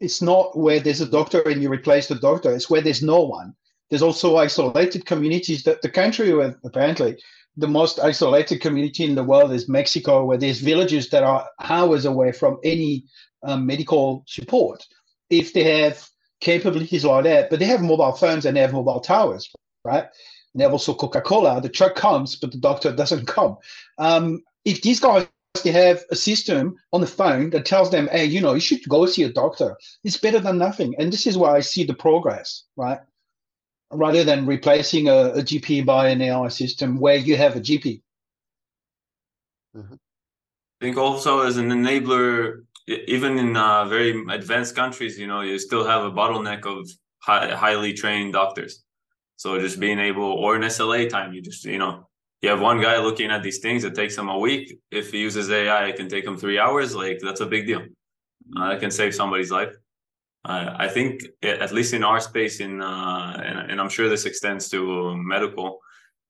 It's 0.00 0.22
not 0.22 0.56
where 0.56 0.80
there's 0.80 1.00
a 1.00 1.08
doctor 1.08 1.42
and 1.42 1.62
you 1.62 1.70
replace 1.70 2.08
the 2.08 2.14
doctor. 2.14 2.54
It's 2.54 2.70
where 2.70 2.80
there's 2.80 3.02
no 3.02 3.22
one. 3.22 3.54
There's 3.90 4.02
also 4.02 4.36
isolated 4.36 5.06
communities 5.06 5.62
that 5.64 5.82
the 5.82 5.88
country 5.88 6.32
where 6.32 6.58
apparently 6.64 7.18
the 7.56 7.66
most 7.66 7.98
isolated 7.98 8.60
community 8.60 9.04
in 9.04 9.16
the 9.16 9.24
world 9.24 9.52
is 9.52 9.68
Mexico, 9.68 10.24
where 10.24 10.38
there's 10.38 10.60
villages 10.60 11.10
that 11.10 11.24
are 11.24 11.44
hours 11.60 12.04
away 12.04 12.30
from 12.30 12.58
any 12.62 13.04
um, 13.42 13.66
medical 13.66 14.24
support. 14.28 14.86
If 15.30 15.52
they 15.52 15.64
have 15.82 16.08
capabilities 16.40 17.04
like 17.04 17.24
that, 17.24 17.50
but 17.50 17.58
they 17.58 17.64
have 17.64 17.82
mobile 17.82 18.12
phones 18.12 18.46
and 18.46 18.56
they 18.56 18.60
have 18.60 18.72
mobile 18.72 19.00
towers, 19.00 19.50
right? 19.84 20.04
And 20.04 20.60
they 20.60 20.62
have 20.62 20.72
also 20.72 20.94
Coca 20.94 21.20
Cola. 21.20 21.60
The 21.60 21.68
truck 21.68 21.96
comes, 21.96 22.36
but 22.36 22.52
the 22.52 22.58
doctor 22.58 22.94
doesn't 22.94 23.26
come. 23.26 23.56
Um, 23.98 24.42
if 24.64 24.82
these 24.82 25.00
guys 25.00 25.26
they 25.62 25.72
have 25.72 26.04
a 26.10 26.16
system 26.16 26.76
on 26.92 27.00
the 27.00 27.06
phone 27.06 27.50
that 27.50 27.66
tells 27.66 27.90
them, 27.90 28.08
hey, 28.08 28.24
you 28.24 28.40
know, 28.40 28.54
you 28.54 28.60
should 28.60 28.86
go 28.88 29.06
see 29.06 29.22
a 29.24 29.32
doctor. 29.32 29.76
It's 30.04 30.16
better 30.16 30.40
than 30.40 30.58
nothing. 30.58 30.94
And 30.98 31.12
this 31.12 31.26
is 31.26 31.38
where 31.38 31.50
I 31.50 31.60
see 31.60 31.84
the 31.84 31.94
progress, 31.94 32.64
right? 32.76 33.00
Rather 33.90 34.24
than 34.24 34.46
replacing 34.46 35.08
a, 35.08 35.32
a 35.34 35.42
GP 35.42 35.86
by 35.86 36.08
an 36.08 36.20
AI 36.20 36.48
system 36.48 36.98
where 36.98 37.16
you 37.16 37.36
have 37.36 37.56
a 37.56 37.60
GP. 37.60 38.02
Mm-hmm. 39.76 39.94
I 39.94 40.84
think 40.84 40.96
also 40.96 41.40
as 41.40 41.56
an 41.56 41.70
enabler, 41.70 42.64
even 42.86 43.38
in 43.38 43.56
uh, 43.56 43.84
very 43.86 44.24
advanced 44.30 44.76
countries, 44.76 45.18
you 45.18 45.26
know, 45.26 45.40
you 45.40 45.58
still 45.58 45.84
have 45.84 46.04
a 46.04 46.10
bottleneck 46.10 46.64
of 46.64 46.88
high, 47.18 47.54
highly 47.54 47.92
trained 47.92 48.32
doctors. 48.32 48.84
So 49.36 49.58
just 49.58 49.78
being 49.78 49.98
able, 49.98 50.24
or 50.24 50.56
an 50.56 50.62
SLA 50.62 51.08
time, 51.08 51.32
you 51.32 51.42
just, 51.42 51.64
you 51.64 51.78
know, 51.78 52.08
you 52.42 52.48
have 52.48 52.60
one 52.60 52.80
guy 52.80 52.98
looking 52.98 53.30
at 53.30 53.42
these 53.42 53.58
things, 53.58 53.84
it 53.84 53.94
takes 53.94 54.16
him 54.16 54.28
a 54.28 54.38
week. 54.38 54.78
If 54.90 55.10
he 55.10 55.18
uses 55.18 55.50
AI, 55.50 55.88
it 55.88 55.96
can 55.96 56.08
take 56.08 56.24
him 56.24 56.36
three 56.36 56.58
hours. 56.58 56.94
Like 56.94 57.18
that's 57.20 57.40
a 57.40 57.46
big 57.46 57.66
deal. 57.66 57.82
Uh, 58.56 58.70
that 58.70 58.80
can 58.80 58.90
save 58.90 59.14
somebody's 59.14 59.50
life. 59.50 59.74
Uh, 60.44 60.74
I 60.76 60.88
think, 60.88 61.24
at 61.42 61.72
least 61.72 61.92
in 61.92 62.04
our 62.04 62.20
space, 62.20 62.60
in 62.60 62.80
uh, 62.80 63.42
and, 63.44 63.70
and, 63.70 63.80
I'm 63.80 63.88
sure 63.88 64.08
this 64.08 64.24
extends 64.24 64.68
to 64.70 65.14
medical, 65.16 65.80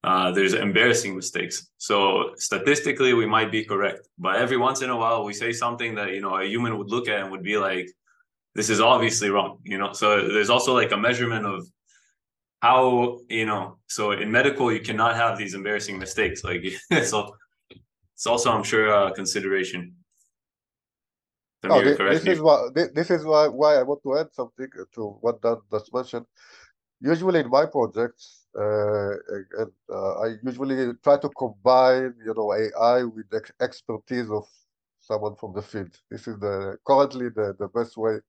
uh, 0.03 0.31
there's 0.31 0.55
embarrassing 0.55 1.15
mistakes. 1.15 1.69
So 1.77 2.33
statistically, 2.35 3.13
we 3.13 3.27
might 3.27 3.51
be 3.51 3.63
correct, 3.63 4.07
but 4.17 4.35
every 4.35 4.57
once 4.57 4.81
in 4.81 4.89
a 4.89 4.97
while, 4.97 5.23
we 5.23 5.33
say 5.33 5.53
something 5.53 5.95
that 5.95 6.11
you 6.11 6.21
know 6.21 6.37
a 6.37 6.43
human 6.43 6.77
would 6.77 6.89
look 6.89 7.07
at 7.07 7.19
and 7.21 7.31
would 7.31 7.43
be 7.43 7.57
like, 7.57 7.87
"This 8.55 8.69
is 8.69 8.81
obviously 8.81 9.29
wrong." 9.29 9.59
You 9.63 9.77
know, 9.77 9.93
so 9.93 10.27
there's 10.27 10.49
also 10.49 10.73
like 10.73 10.91
a 10.91 10.97
measurement 10.97 11.45
of 11.45 11.67
how 12.61 13.19
you 13.29 13.45
know 13.45 13.77
so 13.87 14.11
in 14.11 14.31
medical 14.31 14.71
you 14.71 14.81
cannot 14.81 15.15
have 15.15 15.37
these 15.37 15.53
embarrassing 15.53 15.97
mistakes. 15.97 16.43
Like 16.43 16.63
so 17.03 17.35
it's 18.13 18.27
also 18.27 18.51
i'm 18.51 18.63
sure 18.63 18.87
a 18.87 19.11
consideration. 19.11 19.95
No, 21.63 21.83
this, 21.83 21.97
this 21.97 22.25
is 22.25 22.41
why 22.41 22.67
this 22.73 23.11
is 23.11 23.25
why, 23.25 23.47
why 23.47 23.75
i 23.75 23.83
want 23.83 24.01
to 24.03 24.17
add 24.17 24.33
something 24.33 24.67
to 24.95 25.01
what 25.21 25.41
dan 25.41 25.57
just 25.71 25.93
mentioned. 25.93 26.25
Usually 27.01 27.39
in 27.41 27.49
my 27.49 27.65
projects 27.65 28.45
uh, 28.57 29.11
and, 29.59 29.71
uh, 29.89 30.13
i 30.23 30.35
usually 30.43 30.93
try 31.03 31.17
to 31.17 31.29
combine 31.29 32.13
you 32.25 32.33
know 32.35 32.53
ai 32.53 33.03
with 33.03 33.25
ex 33.33 33.51
expertise 33.61 34.29
of 34.29 34.45
someone 34.99 35.35
from 35.35 35.53
the 35.53 35.61
field. 35.61 35.93
This 36.11 36.27
is 36.27 36.37
the 36.39 36.77
currently 36.85 37.29
the, 37.29 37.55
the 37.59 37.67
best 37.67 37.97
way 37.97 38.19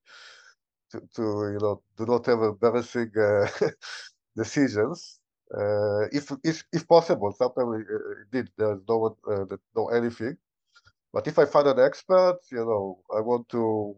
to, 0.91 1.01
to 1.15 1.21
you 1.53 1.59
know 1.61 1.81
do 1.97 2.05
not 2.05 2.25
have 2.25 2.41
embarrassing 2.41 3.11
uh, 3.17 3.47
decisions. 4.37 5.19
Uh, 5.55 6.07
if, 6.11 6.31
if 6.43 6.63
if 6.73 6.87
possible, 6.87 7.31
sometimes 7.33 7.85
uh, 7.89 7.97
did. 8.31 8.49
there's 8.57 8.79
no 8.87 8.97
one 8.97 9.15
uh, 9.31 9.45
know 9.75 9.89
anything. 9.89 10.37
But 11.13 11.27
if 11.27 11.39
I 11.39 11.45
find 11.45 11.67
an 11.67 11.79
expert, 11.79 12.39
you 12.51 12.59
know, 12.65 13.01
I 13.15 13.21
want 13.21 13.49
to 13.49 13.95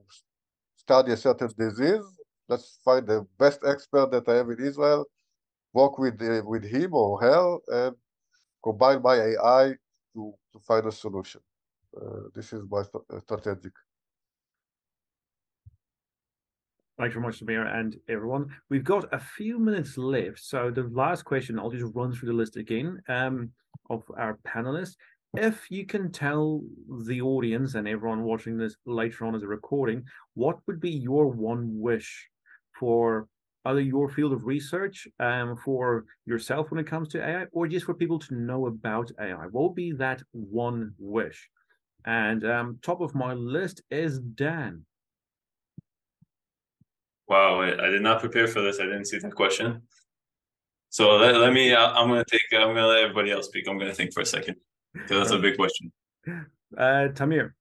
study 0.78 1.14
a 1.14 1.18
certain 1.18 1.50
disease. 1.58 2.06
Let's 2.50 2.80
find 2.86 3.08
the 3.08 3.28
best 3.40 3.62
expert 3.66 4.12
that 4.12 4.28
I 4.30 4.36
have 4.36 4.50
in 4.50 4.60
Israel, 4.66 5.06
work 5.74 5.98
with 6.00 6.22
uh, 6.22 6.42
with 6.46 6.66
him 6.66 6.94
or 6.94 7.22
her, 7.22 7.58
and 7.70 7.96
combine 8.64 9.02
my 9.04 9.16
AI 9.16 9.76
to 10.16 10.34
to 10.54 10.60
find 10.60 10.86
a 10.88 10.92
solution. 10.92 11.42
Uh, 11.98 12.30
this 12.36 12.54
is 12.54 12.64
my 12.70 12.84
st 12.84 13.04
strategic. 13.26 13.74
Thanks 17.00 17.16
very 17.16 17.26
much, 17.26 17.40
Tamir 17.40 17.66
and 17.76 17.96
everyone. 18.08 18.56
We've 18.70 18.84
got 18.84 19.12
a 19.12 19.20
few 19.20 19.58
minutes 19.58 19.98
left. 19.98 20.40
So 20.40 20.70
the 20.70 20.84
last 20.84 21.26
question, 21.26 21.58
I'll 21.58 21.72
just 21.72 21.92
run 21.96 22.14
through 22.14 22.30
the 22.30 22.36
list 22.36 22.56
again 22.56 23.02
um, 23.10 23.50
of 23.90 24.04
our 24.16 24.38
panelists. 24.48 24.96
if 25.36 25.72
you 25.72 25.88
can 25.88 26.12
tell 26.12 26.62
the 27.08 27.20
audience 27.20 27.74
and 27.74 27.88
everyone 27.88 28.22
watching 28.22 28.56
this 28.56 28.76
later 28.86 29.26
on 29.26 29.34
as 29.34 29.42
a 29.42 29.48
recording, 29.48 30.04
what 30.36 30.60
would 30.68 30.80
be 30.80 30.92
your 30.92 31.26
one 31.26 31.80
wish 31.80 32.30
for 32.80 33.28
either 33.66 33.82
your 33.82 34.08
field 34.08 34.32
of 34.32 34.46
research, 34.46 35.08
um, 35.20 35.58
for 35.58 36.06
yourself 36.28 36.70
when 36.70 36.80
it 36.80 36.86
comes 36.86 37.08
to 37.10 37.28
AI, 37.28 37.46
or 37.52 37.68
just 37.68 37.88
for 37.88 37.96
people 37.96 38.20
to 38.20 38.36
know 38.36 38.68
about 38.68 39.10
AI? 39.20 39.48
What 39.48 39.64
would 39.64 39.76
be 39.76 39.94
that 39.94 40.22
one 40.32 40.94
wish? 41.00 41.50
And 42.06 42.46
um, 42.46 42.78
top 42.84 43.02
of 43.02 43.16
my 43.16 43.34
list 43.34 43.82
is 43.90 44.20
Dan. 44.20 44.86
Wow, 47.34 47.62
I 47.62 47.90
did 47.90 48.04
not 48.04 48.20
prepare 48.20 48.48
for 48.48 48.62
this. 48.62 48.80
I 48.80 48.84
didn't 48.84 49.06
see 49.06 49.18
that 49.18 49.34
question. 49.34 49.82
So 50.92 51.16
let, 51.16 51.36
let 51.36 51.52
me. 51.52 51.74
Uh, 51.74 51.92
I'm 51.92 52.08
gonna 52.08 52.24
take. 52.30 52.42
I'm 52.54 52.76
gonna 52.76 52.86
let 52.86 53.00
everybody 53.00 53.32
else 53.32 53.48
speak. 53.48 53.68
I'm 53.68 53.80
gonna 53.80 53.92
think 53.92 54.14
for 54.14 54.22
a 54.22 54.26
second 54.26 54.58
because 54.94 55.18
that's 55.18 55.32
a 55.32 55.40
big 55.40 55.56
question. 55.58 55.92
Uh, 56.78 57.10
Tamir. 57.18 57.54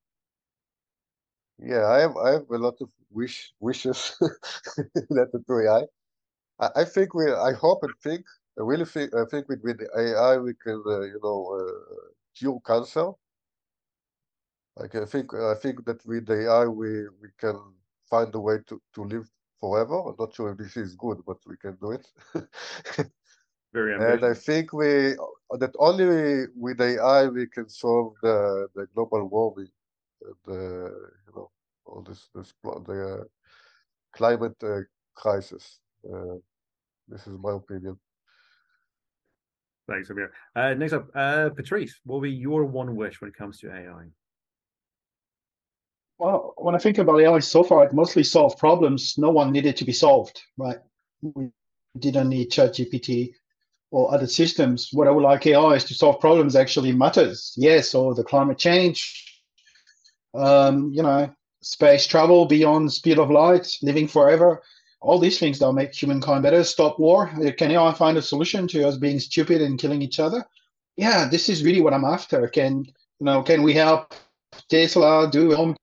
Yeah, 1.57 1.87
I 1.87 2.01
have 2.01 2.15
I 2.17 2.29
have 2.33 2.45
a 2.51 2.57
lot 2.57 2.75
of 2.81 2.89
wish 3.09 3.51
wishes 3.59 4.15
related 5.09 5.41
to 5.47 5.53
AI. 5.65 5.83
I, 6.59 6.81
I 6.81 6.85
think 6.85 7.15
we 7.15 7.31
I 7.31 7.53
hope 7.53 7.79
and 7.81 7.93
think 8.03 8.25
I 8.59 8.61
really 8.61 8.85
think 8.85 9.15
I 9.15 9.25
think 9.25 9.49
with, 9.49 9.61
with 9.63 9.81
AI 9.97 10.37
we 10.37 10.53
can 10.53 10.83
uh, 10.85 11.01
you 11.01 11.19
know 11.23 11.39
uh, 11.59 12.09
cure 12.37 12.61
cancer. 12.63 13.09
Like 14.77 14.93
I 14.93 15.05
think 15.05 15.33
I 15.33 15.55
think 15.55 15.83
that 15.85 16.05
with 16.05 16.27
the 16.27 16.45
AI 16.45 16.67
we 16.67 17.09
we 17.21 17.29
can 17.39 17.57
find 18.07 18.29
a 18.35 18.39
way 18.39 18.59
to 18.67 18.79
to 18.93 19.03
live 19.05 19.27
forever. 19.63 19.97
I'm 20.09 20.15
not 20.19 20.35
sure 20.35 20.51
if 20.51 20.57
this 20.57 20.75
is 20.75 20.95
good, 20.95 21.19
but 21.25 21.37
we 21.47 21.55
can 21.55 21.77
do 21.79 21.91
it. 21.97 22.05
Very 23.73 23.93
ambitious. 23.93 24.15
and 24.15 24.25
I 24.31 24.33
think 24.47 24.73
we 24.73 24.89
that 25.61 25.73
only 25.79 26.07
with 26.63 26.81
AI 26.81 27.27
we 27.27 27.45
can 27.55 27.67
solve 27.69 28.09
the 28.21 28.67
the 28.75 28.85
global 28.93 29.21
warming, 29.33 29.71
the 30.49 30.61
you 31.25 31.33
know 31.35 31.47
all 31.85 32.01
this 32.09 32.21
this 32.35 32.53
the 32.89 32.99
uh, 33.13 33.23
climate 34.17 34.59
uh, 34.63 34.81
crisis. 35.21 35.79
Uh, 36.11 36.37
this 37.07 37.25
is 37.27 37.35
my 37.47 37.53
opinion. 37.61 37.95
Thanks, 39.89 40.09
Amir. 40.09 40.31
Uh, 40.55 40.73
next 40.73 40.93
up, 40.93 41.05
uh, 41.13 41.49
Patrice, 41.57 41.99
what 42.05 42.15
will 42.15 42.21
be 42.21 42.31
your 42.47 42.63
one 42.65 42.95
wish 42.95 43.19
when 43.19 43.29
it 43.31 43.37
comes 43.41 43.59
to 43.59 43.67
AI? 43.79 44.05
Well, 46.19 46.52
when 46.63 46.75
I 46.75 46.77
think 46.77 46.97
about 46.97 47.19
AI 47.19 47.39
so 47.39 47.61
far, 47.61 47.83
it 47.83 47.93
mostly 47.93 48.23
solved 48.23 48.57
problems 48.57 49.15
no 49.17 49.29
one 49.29 49.51
needed 49.51 49.75
to 49.77 49.85
be 49.85 49.91
solved, 49.91 50.41
right? 50.57 50.77
We 51.21 51.49
didn't 51.99 52.29
need 52.29 52.51
ChatGPT 52.51 53.33
or 53.91 54.13
other 54.13 54.27
systems. 54.27 54.89
What 54.93 55.07
I 55.07 55.11
would 55.11 55.23
like 55.23 55.45
AI 55.45 55.73
is 55.73 55.83
to 55.85 55.93
solve 55.93 56.21
problems 56.21 56.55
actually 56.55 56.93
matters. 56.93 57.53
Yes, 57.57 57.93
or 57.93 58.15
the 58.15 58.23
climate 58.23 58.57
change, 58.57 59.41
um, 60.33 60.91
you 60.93 61.03
know, 61.03 61.35
space 61.61 62.07
travel 62.07 62.45
beyond 62.45 62.93
speed 62.93 63.19
of 63.19 63.29
light, 63.29 63.67
living 63.81 64.07
forever. 64.07 64.61
All 65.01 65.19
these 65.19 65.39
things 65.39 65.59
that'll 65.59 65.73
make 65.73 65.93
humankind 65.93 66.43
better. 66.43 66.63
Stop 66.63 66.97
war. 66.97 67.29
Can 67.57 67.71
AI 67.71 67.93
find 67.93 68.17
a 68.17 68.21
solution 68.21 68.69
to 68.69 68.87
us 68.87 68.95
being 68.95 69.19
stupid 69.19 69.61
and 69.61 69.77
killing 69.77 70.01
each 70.01 70.21
other? 70.21 70.45
Yeah, 70.95 71.27
this 71.27 71.49
is 71.49 71.61
really 71.61 71.81
what 71.81 71.93
I'm 71.93 72.05
after. 72.05 72.47
Can 72.47 72.85
you 73.19 73.25
know? 73.25 73.43
Can 73.43 73.63
we 73.63 73.73
help 73.73 74.13
Tesla 74.69 75.29
do 75.29 75.53
home 75.53 75.75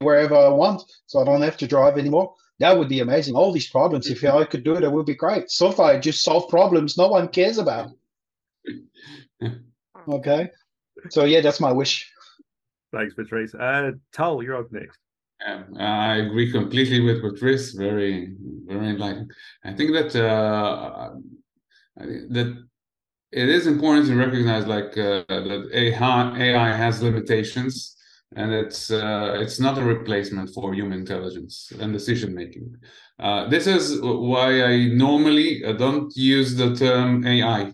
wherever 0.00 0.34
I 0.34 0.48
want, 0.48 0.82
so 1.06 1.20
I 1.20 1.24
don't 1.24 1.42
have 1.42 1.56
to 1.58 1.66
drive 1.66 1.98
anymore? 1.98 2.34
That 2.58 2.76
would 2.76 2.88
be 2.88 3.00
amazing. 3.00 3.34
All 3.36 3.52
these 3.52 3.70
problems, 3.70 4.10
if 4.10 4.24
AI 4.24 4.44
could 4.44 4.64
do 4.64 4.74
it, 4.74 4.84
it 4.84 4.92
would 4.92 5.06
be 5.06 5.14
great. 5.14 5.50
So 5.50 5.70
far, 5.70 5.94
it 5.94 6.02
just 6.02 6.22
solve 6.22 6.48
problems 6.48 6.98
no 6.98 7.08
one 7.08 7.28
cares 7.28 7.58
about. 7.58 7.90
Okay, 10.08 10.48
so 11.10 11.24
yeah, 11.24 11.42
that's 11.42 11.60
my 11.60 11.70
wish. 11.70 12.10
Thanks, 12.90 13.14
Patrice. 13.14 13.54
Uh, 13.54 13.92
Tal, 14.12 14.42
you're 14.42 14.56
up 14.56 14.72
next. 14.72 14.98
Yeah, 15.40 15.62
I 15.78 16.16
agree 16.16 16.50
completely 16.50 17.00
with 17.00 17.20
Patrice. 17.20 17.72
Very, 17.72 18.34
very 18.64 18.88
enlightening. 18.88 19.28
I 19.62 19.74
think 19.74 19.92
that 19.92 20.16
uh, 20.16 21.10
that 21.96 22.66
it 23.30 23.48
is 23.48 23.66
important 23.66 24.06
to 24.06 24.16
recognize 24.16 24.66
like 24.66 24.96
uh, 24.96 25.22
that 25.28 25.68
AI, 25.72 26.40
AI 26.40 26.72
has 26.72 27.02
limitations 27.02 27.96
and 28.36 28.52
it's 28.52 28.90
uh, 28.90 29.36
it's 29.40 29.58
not 29.58 29.78
a 29.78 29.82
replacement 29.82 30.50
for 30.50 30.72
human 30.72 31.00
intelligence 31.00 31.72
and 31.80 31.92
decision 31.92 32.34
making. 32.34 32.76
Uh, 33.18 33.48
this 33.48 33.66
is 33.66 34.00
why 34.00 34.62
I 34.62 34.86
normally 34.86 35.64
uh, 35.64 35.72
don't 35.72 36.14
use 36.16 36.54
the 36.54 36.74
term 36.74 37.26
AI. 37.26 37.72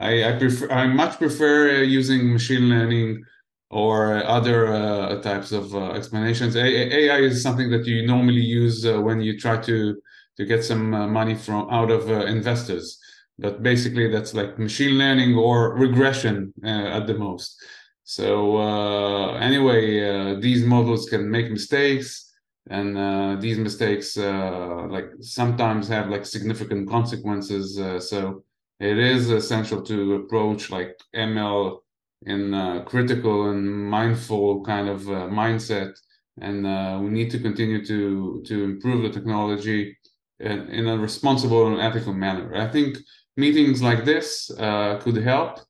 I, 0.00 0.24
I 0.24 0.38
prefer 0.38 0.70
I 0.70 0.86
much 0.86 1.18
prefer 1.18 1.82
using 1.82 2.32
machine 2.32 2.68
learning 2.68 3.22
or 3.70 4.24
other 4.24 4.72
uh, 4.72 5.20
types 5.20 5.52
of 5.52 5.74
uh, 5.74 5.90
explanations. 5.90 6.56
AI 6.56 7.18
is 7.18 7.42
something 7.42 7.70
that 7.70 7.86
you 7.86 8.06
normally 8.06 8.40
use 8.42 8.86
uh, 8.86 9.00
when 9.00 9.20
you 9.20 9.38
try 9.38 9.56
to 9.62 9.96
to 10.36 10.44
get 10.44 10.62
some 10.64 10.90
money 10.90 11.34
from 11.34 11.68
out 11.70 11.90
of 11.90 12.10
investors. 12.10 12.98
But 13.38 13.62
basically, 13.62 14.10
that's 14.10 14.32
like 14.34 14.58
machine 14.58 14.96
learning 14.98 15.34
or 15.34 15.74
regression 15.74 16.52
at 16.64 17.06
the 17.06 17.14
most. 17.14 17.62
So 18.08 18.56
uh, 18.58 19.32
anyway, 19.38 19.82
uh, 20.08 20.40
these 20.40 20.64
models 20.64 21.08
can 21.10 21.28
make 21.28 21.50
mistakes, 21.50 22.32
and 22.70 22.96
uh, 22.96 23.36
these 23.40 23.58
mistakes 23.58 24.16
like 24.16 25.06
sometimes 25.20 25.88
have 25.88 26.08
like 26.08 26.24
significant 26.24 26.88
consequences. 26.88 27.76
so 28.08 28.44
it 28.78 28.98
is 28.98 29.30
essential 29.30 29.82
to 29.82 30.14
approach 30.14 30.70
like 30.70 30.96
ML 31.14 31.82
in 32.26 32.54
a 32.54 32.84
critical 32.86 33.50
and 33.50 33.90
mindful 33.90 34.64
kind 34.64 34.88
of 34.88 35.08
uh, 35.08 35.28
mindset 35.42 35.92
and 36.40 36.66
uh, 36.66 36.98
we 37.02 37.08
need 37.08 37.30
to 37.30 37.38
continue 37.38 37.84
to 37.84 38.42
to 38.46 38.64
improve 38.64 39.02
the 39.02 39.10
technology 39.10 39.96
in, 40.40 40.68
in 40.68 40.86
a 40.88 40.96
responsible 40.98 41.66
and 41.68 41.80
ethical 41.80 42.12
manner 42.14 42.54
i 42.54 42.66
think 42.66 42.96
meetings 43.36 43.82
like 43.82 44.04
this 44.04 44.50
uh, 44.58 44.98
could 45.02 45.16
help 45.16 45.60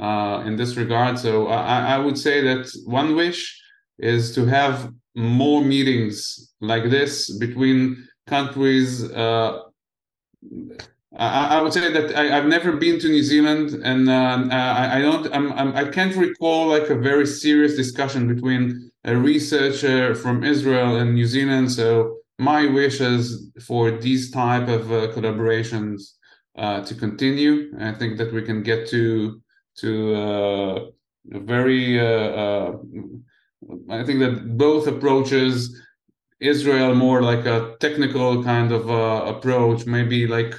uh, 0.00 0.42
in 0.46 0.56
this 0.56 0.76
regard 0.76 1.18
so 1.18 1.46
I, 1.48 1.94
I 1.94 1.98
would 1.98 2.18
say 2.18 2.40
that 2.42 2.70
one 2.84 3.14
wish 3.14 3.40
is 3.98 4.34
to 4.34 4.46
have 4.46 4.92
more 5.14 5.62
meetings 5.62 6.52
like 6.60 6.84
this 6.90 7.12
between 7.38 8.08
countries 8.26 9.04
uh, 9.12 9.60
I, 11.16 11.58
I 11.58 11.62
would 11.62 11.72
say 11.72 11.92
that 11.92 12.14
I, 12.14 12.26
have 12.26 12.46
never 12.46 12.72
been 12.72 13.00
to 13.00 13.08
New 13.08 13.22
Zealand, 13.22 13.70
and 13.82 14.08
uh, 14.08 14.46
I, 14.50 14.98
I, 14.98 15.02
don't. 15.02 15.26
I'm, 15.34 15.52
I'm, 15.54 15.74
I 15.74 15.84
can 15.84 16.10
not 16.10 16.16
recall 16.16 16.68
like 16.68 16.88
a 16.88 16.94
very 16.94 17.26
serious 17.26 17.74
discussion 17.74 18.32
between 18.32 18.90
a 19.04 19.16
researcher 19.16 20.14
from 20.14 20.44
Israel 20.44 20.96
and 20.96 21.14
New 21.14 21.26
Zealand. 21.26 21.72
So 21.72 22.18
my 22.38 22.66
wish 22.66 23.00
is 23.00 23.50
for 23.66 23.90
these 23.90 24.30
type 24.30 24.68
of 24.68 24.92
uh, 24.92 25.08
collaborations 25.08 26.12
uh, 26.56 26.82
to 26.82 26.94
continue. 26.94 27.72
I 27.80 27.92
think 27.92 28.16
that 28.18 28.32
we 28.32 28.42
can 28.42 28.62
get 28.62 28.88
to 28.90 29.42
to 29.78 30.14
uh, 30.14 30.86
a 31.34 31.40
very. 31.40 31.98
Uh, 31.98 32.30
uh, 32.42 32.72
I 33.90 34.04
think 34.04 34.20
that 34.20 34.56
both 34.56 34.86
approaches. 34.86 35.80
Israel 36.40 36.94
more 36.94 37.20
like 37.20 37.44
a 37.44 37.76
technical 37.80 38.42
kind 38.42 38.72
of 38.72 38.88
approach, 38.88 39.84
maybe 39.84 40.26
like 40.26 40.54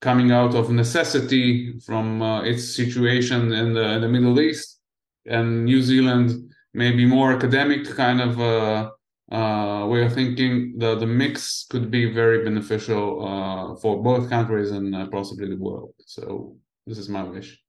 coming 0.00 0.30
out 0.30 0.54
of 0.54 0.70
necessity 0.70 1.76
from 1.80 2.22
uh, 2.22 2.42
its 2.42 2.76
situation 2.76 3.50
in 3.50 3.74
the, 3.74 3.94
in 3.94 4.00
the, 4.02 4.08
Middle 4.08 4.38
East, 4.38 4.78
and 5.26 5.64
New 5.64 5.82
Zealand 5.82 6.54
maybe 6.74 7.06
more 7.06 7.32
academic 7.32 7.88
kind 7.96 8.20
of 8.20 8.40
uh, 8.40 8.90
uh, 9.34 9.86
way 9.86 10.04
of 10.04 10.12
thinking. 10.12 10.74
The 10.76 10.96
the 10.96 11.06
mix 11.06 11.66
could 11.70 11.90
be 11.90 12.12
very 12.12 12.44
beneficial 12.44 13.04
uh, 13.26 13.76
for 13.76 14.02
both 14.02 14.28
countries 14.28 14.70
and 14.72 14.94
uh, 14.94 15.06
possibly 15.06 15.48
the 15.48 15.56
world. 15.56 15.94
So 16.04 16.56
this 16.86 16.98
is 16.98 17.08
my 17.08 17.22
wish. 17.22 17.63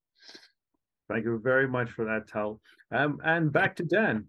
Thank 1.08 1.24
you 1.24 1.38
very 1.38 1.68
much 1.68 1.90
for 1.90 2.04
that, 2.04 2.28
Tal. 2.28 2.60
Um, 2.90 3.20
and 3.24 3.52
back 3.52 3.76
to 3.76 3.84
Dan. 3.84 4.26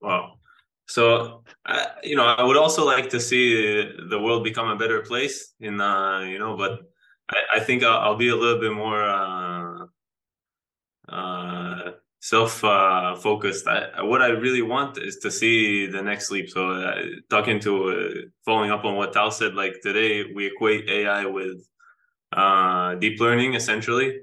Wow. 0.00 0.38
So, 0.88 1.42
uh, 1.64 1.86
you 2.02 2.16
know, 2.16 2.24
I 2.24 2.42
would 2.42 2.56
also 2.56 2.84
like 2.84 3.10
to 3.10 3.20
see 3.20 3.82
the 4.08 4.20
world 4.20 4.44
become 4.44 4.68
a 4.68 4.76
better 4.76 5.00
place. 5.02 5.54
In 5.60 5.80
uh, 5.80 6.20
you 6.20 6.38
know, 6.38 6.56
but 6.56 6.82
I, 7.28 7.56
I 7.56 7.60
think 7.60 7.82
I'll, 7.82 7.98
I'll, 8.00 8.16
be 8.16 8.28
a 8.28 8.36
little 8.36 8.60
bit 8.60 8.72
more 8.72 9.02
uh, 9.02 9.86
uh, 11.08 11.90
self 12.20 12.62
uh, 12.62 13.16
focused. 13.16 13.66
I, 13.66 14.02
what 14.02 14.22
I 14.22 14.28
really 14.28 14.62
want 14.62 14.98
is 14.98 15.16
to 15.18 15.30
see 15.30 15.86
the 15.86 16.02
next 16.02 16.30
leap. 16.30 16.50
So, 16.50 16.70
uh, 16.70 17.02
talking 17.30 17.58
to 17.60 18.30
following 18.44 18.70
up 18.70 18.84
on 18.84 18.94
what 18.94 19.12
Tal 19.12 19.32
said, 19.32 19.54
like 19.54 19.80
today 19.82 20.32
we 20.34 20.46
equate 20.46 20.88
AI 20.88 21.26
with 21.26 21.66
uh, 22.32 22.94
deep 22.94 23.18
learning 23.20 23.54
essentially. 23.54 24.20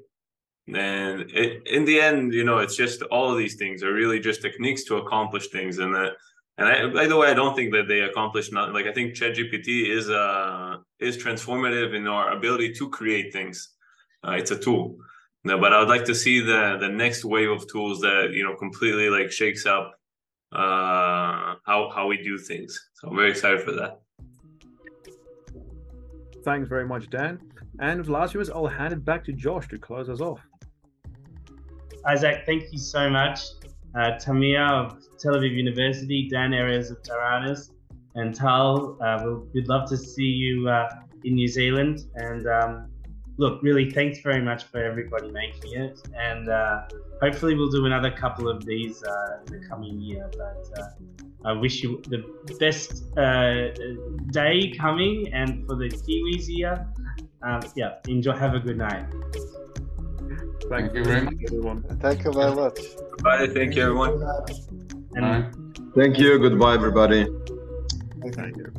And 0.68 1.30
it, 1.32 1.68
in 1.68 1.84
the 1.86 2.00
end, 2.00 2.34
you 2.34 2.46
know, 2.46 2.60
it's 2.60 2.76
just 2.76 3.02
all 3.04 3.32
of 3.32 3.38
these 3.38 3.56
things 3.56 3.84
are 3.84 3.94
really 3.94 4.20
just 4.20 4.42
techniques 4.42 4.86
to 4.86 4.98
accomplish 4.98 5.48
things. 5.50 5.80
And 5.80 5.94
that 5.94 6.14
and 6.58 6.68
I, 6.68 6.88
by 6.88 7.08
the 7.08 7.18
way, 7.18 7.30
I 7.30 7.34
don't 7.34 7.56
think 7.56 7.74
that 7.74 7.88
they 7.88 8.02
accomplish 8.02 8.52
nothing. 8.52 8.74
Like 8.74 8.86
I 8.86 8.94
think 8.94 9.14
ChatGPT 9.14 9.90
is 9.90 10.10
uh 10.10 10.78
is 11.00 11.18
transformative 11.18 11.96
in 11.96 12.08
our 12.08 12.32
ability 12.32 12.74
to 12.74 12.90
create 12.90 13.34
things. 13.34 13.70
Uh, 14.26 14.32
it's 14.32 14.52
a 14.52 14.58
tool, 14.58 14.96
no, 15.44 15.58
but 15.58 15.74
I 15.74 15.80
would 15.80 15.90
like 15.90 16.06
to 16.06 16.16
see 16.16 16.40
the 16.40 16.78
the 16.80 16.88
next 16.88 17.26
wave 17.26 17.50
of 17.50 17.68
tools 17.68 18.02
that 18.02 18.32
you 18.34 18.44
know 18.44 18.56
completely 18.56 19.10
like 19.10 19.32
shakes 19.32 19.66
up 19.66 19.94
uh, 20.52 21.56
how 21.66 21.90
how 21.94 22.08
we 22.08 22.18
do 22.22 22.38
things. 22.38 22.80
So 22.94 23.10
I'm 23.10 23.16
very 23.16 23.32
excited 23.32 23.62
for 23.64 23.72
that. 23.74 24.00
Thanks 26.44 26.70
very 26.70 26.86
much, 26.86 27.10
Dan. 27.10 27.40
And 27.80 28.00
with 28.00 28.10
last 28.10 28.34
year's, 28.34 28.50
I'll 28.50 28.68
hand 28.68 28.94
it 28.94 29.04
back 29.04 29.24
to 29.26 29.34
Josh 29.34 29.68
to 29.70 29.80
close 29.80 30.08
us 30.10 30.22
off. 30.22 30.42
Izak, 32.08 32.46
thank 32.46 32.72
you 32.72 32.78
so 32.78 33.10
much. 33.10 33.40
Uh, 33.96 34.18
Tamir 34.18 34.70
of 34.70 34.98
Tel 35.20 35.36
Aviv 35.36 35.54
University, 35.56 36.28
Dan 36.30 36.52
Erez 36.52 36.92
of 36.92 37.02
Taranis, 37.04 37.70
and 38.16 38.36
Tal, 38.36 38.98
uh, 39.02 39.20
we'll, 39.24 39.48
we'd 39.54 39.68
love 39.68 39.88
to 39.90 39.98
see 39.98 40.24
you 40.24 40.68
uh, 40.68 40.90
in 41.24 41.36
New 41.36 41.48
Zealand. 41.48 42.00
And 42.16 42.48
um, 42.48 42.92
look, 43.38 43.62
really, 43.62 43.90
thanks 43.90 44.20
very 44.20 44.42
much 44.42 44.66
for 44.66 44.84
everybody 44.84 45.32
making 45.32 45.74
it. 45.80 46.00
And 46.16 46.50
uh, 46.50 46.82
hopefully, 47.22 47.56
we'll 47.56 47.72
do 47.72 47.86
another 47.86 48.12
couple 48.12 48.50
of 48.50 48.66
these 48.66 49.02
uh, 49.04 49.40
in 49.46 49.62
the 49.62 49.68
coming 49.68 50.00
year. 50.00 50.30
But 50.32 50.82
uh, 50.82 50.88
I 51.46 51.54
wish 51.54 51.84
you 51.84 52.02
the 52.08 52.24
best 52.60 53.14
day 54.32 54.74
coming 54.78 55.32
and 55.34 55.66
for 55.68 55.76
the 55.76 55.90
Kiwis 55.90 56.48
here. 56.48 56.88
Um, 57.44 57.62
yeah, 57.76 57.96
enjoy. 58.08 58.36
Have 58.36 58.56
a 58.56 58.60
good 58.60 58.78
night. 58.78 59.06
Thank, 60.70 60.94
you 60.94 61.04
very 61.04 61.22
much, 61.24 61.36
everyone. 61.46 61.84
Thank 62.00 62.24
you 62.24 62.32
very 62.32 62.56
much. 62.56 62.80
Bye. 63.24 63.48
Thank 63.48 63.76
you, 63.76 63.84
everyone. 63.84 64.22
And 65.16 65.22
Bye. 65.22 65.82
Thank 65.96 66.18
you. 66.18 66.40
Goodbye, 66.40 66.74
everybody. 66.76 67.28
Thank 68.34 68.58
you. 68.58 68.74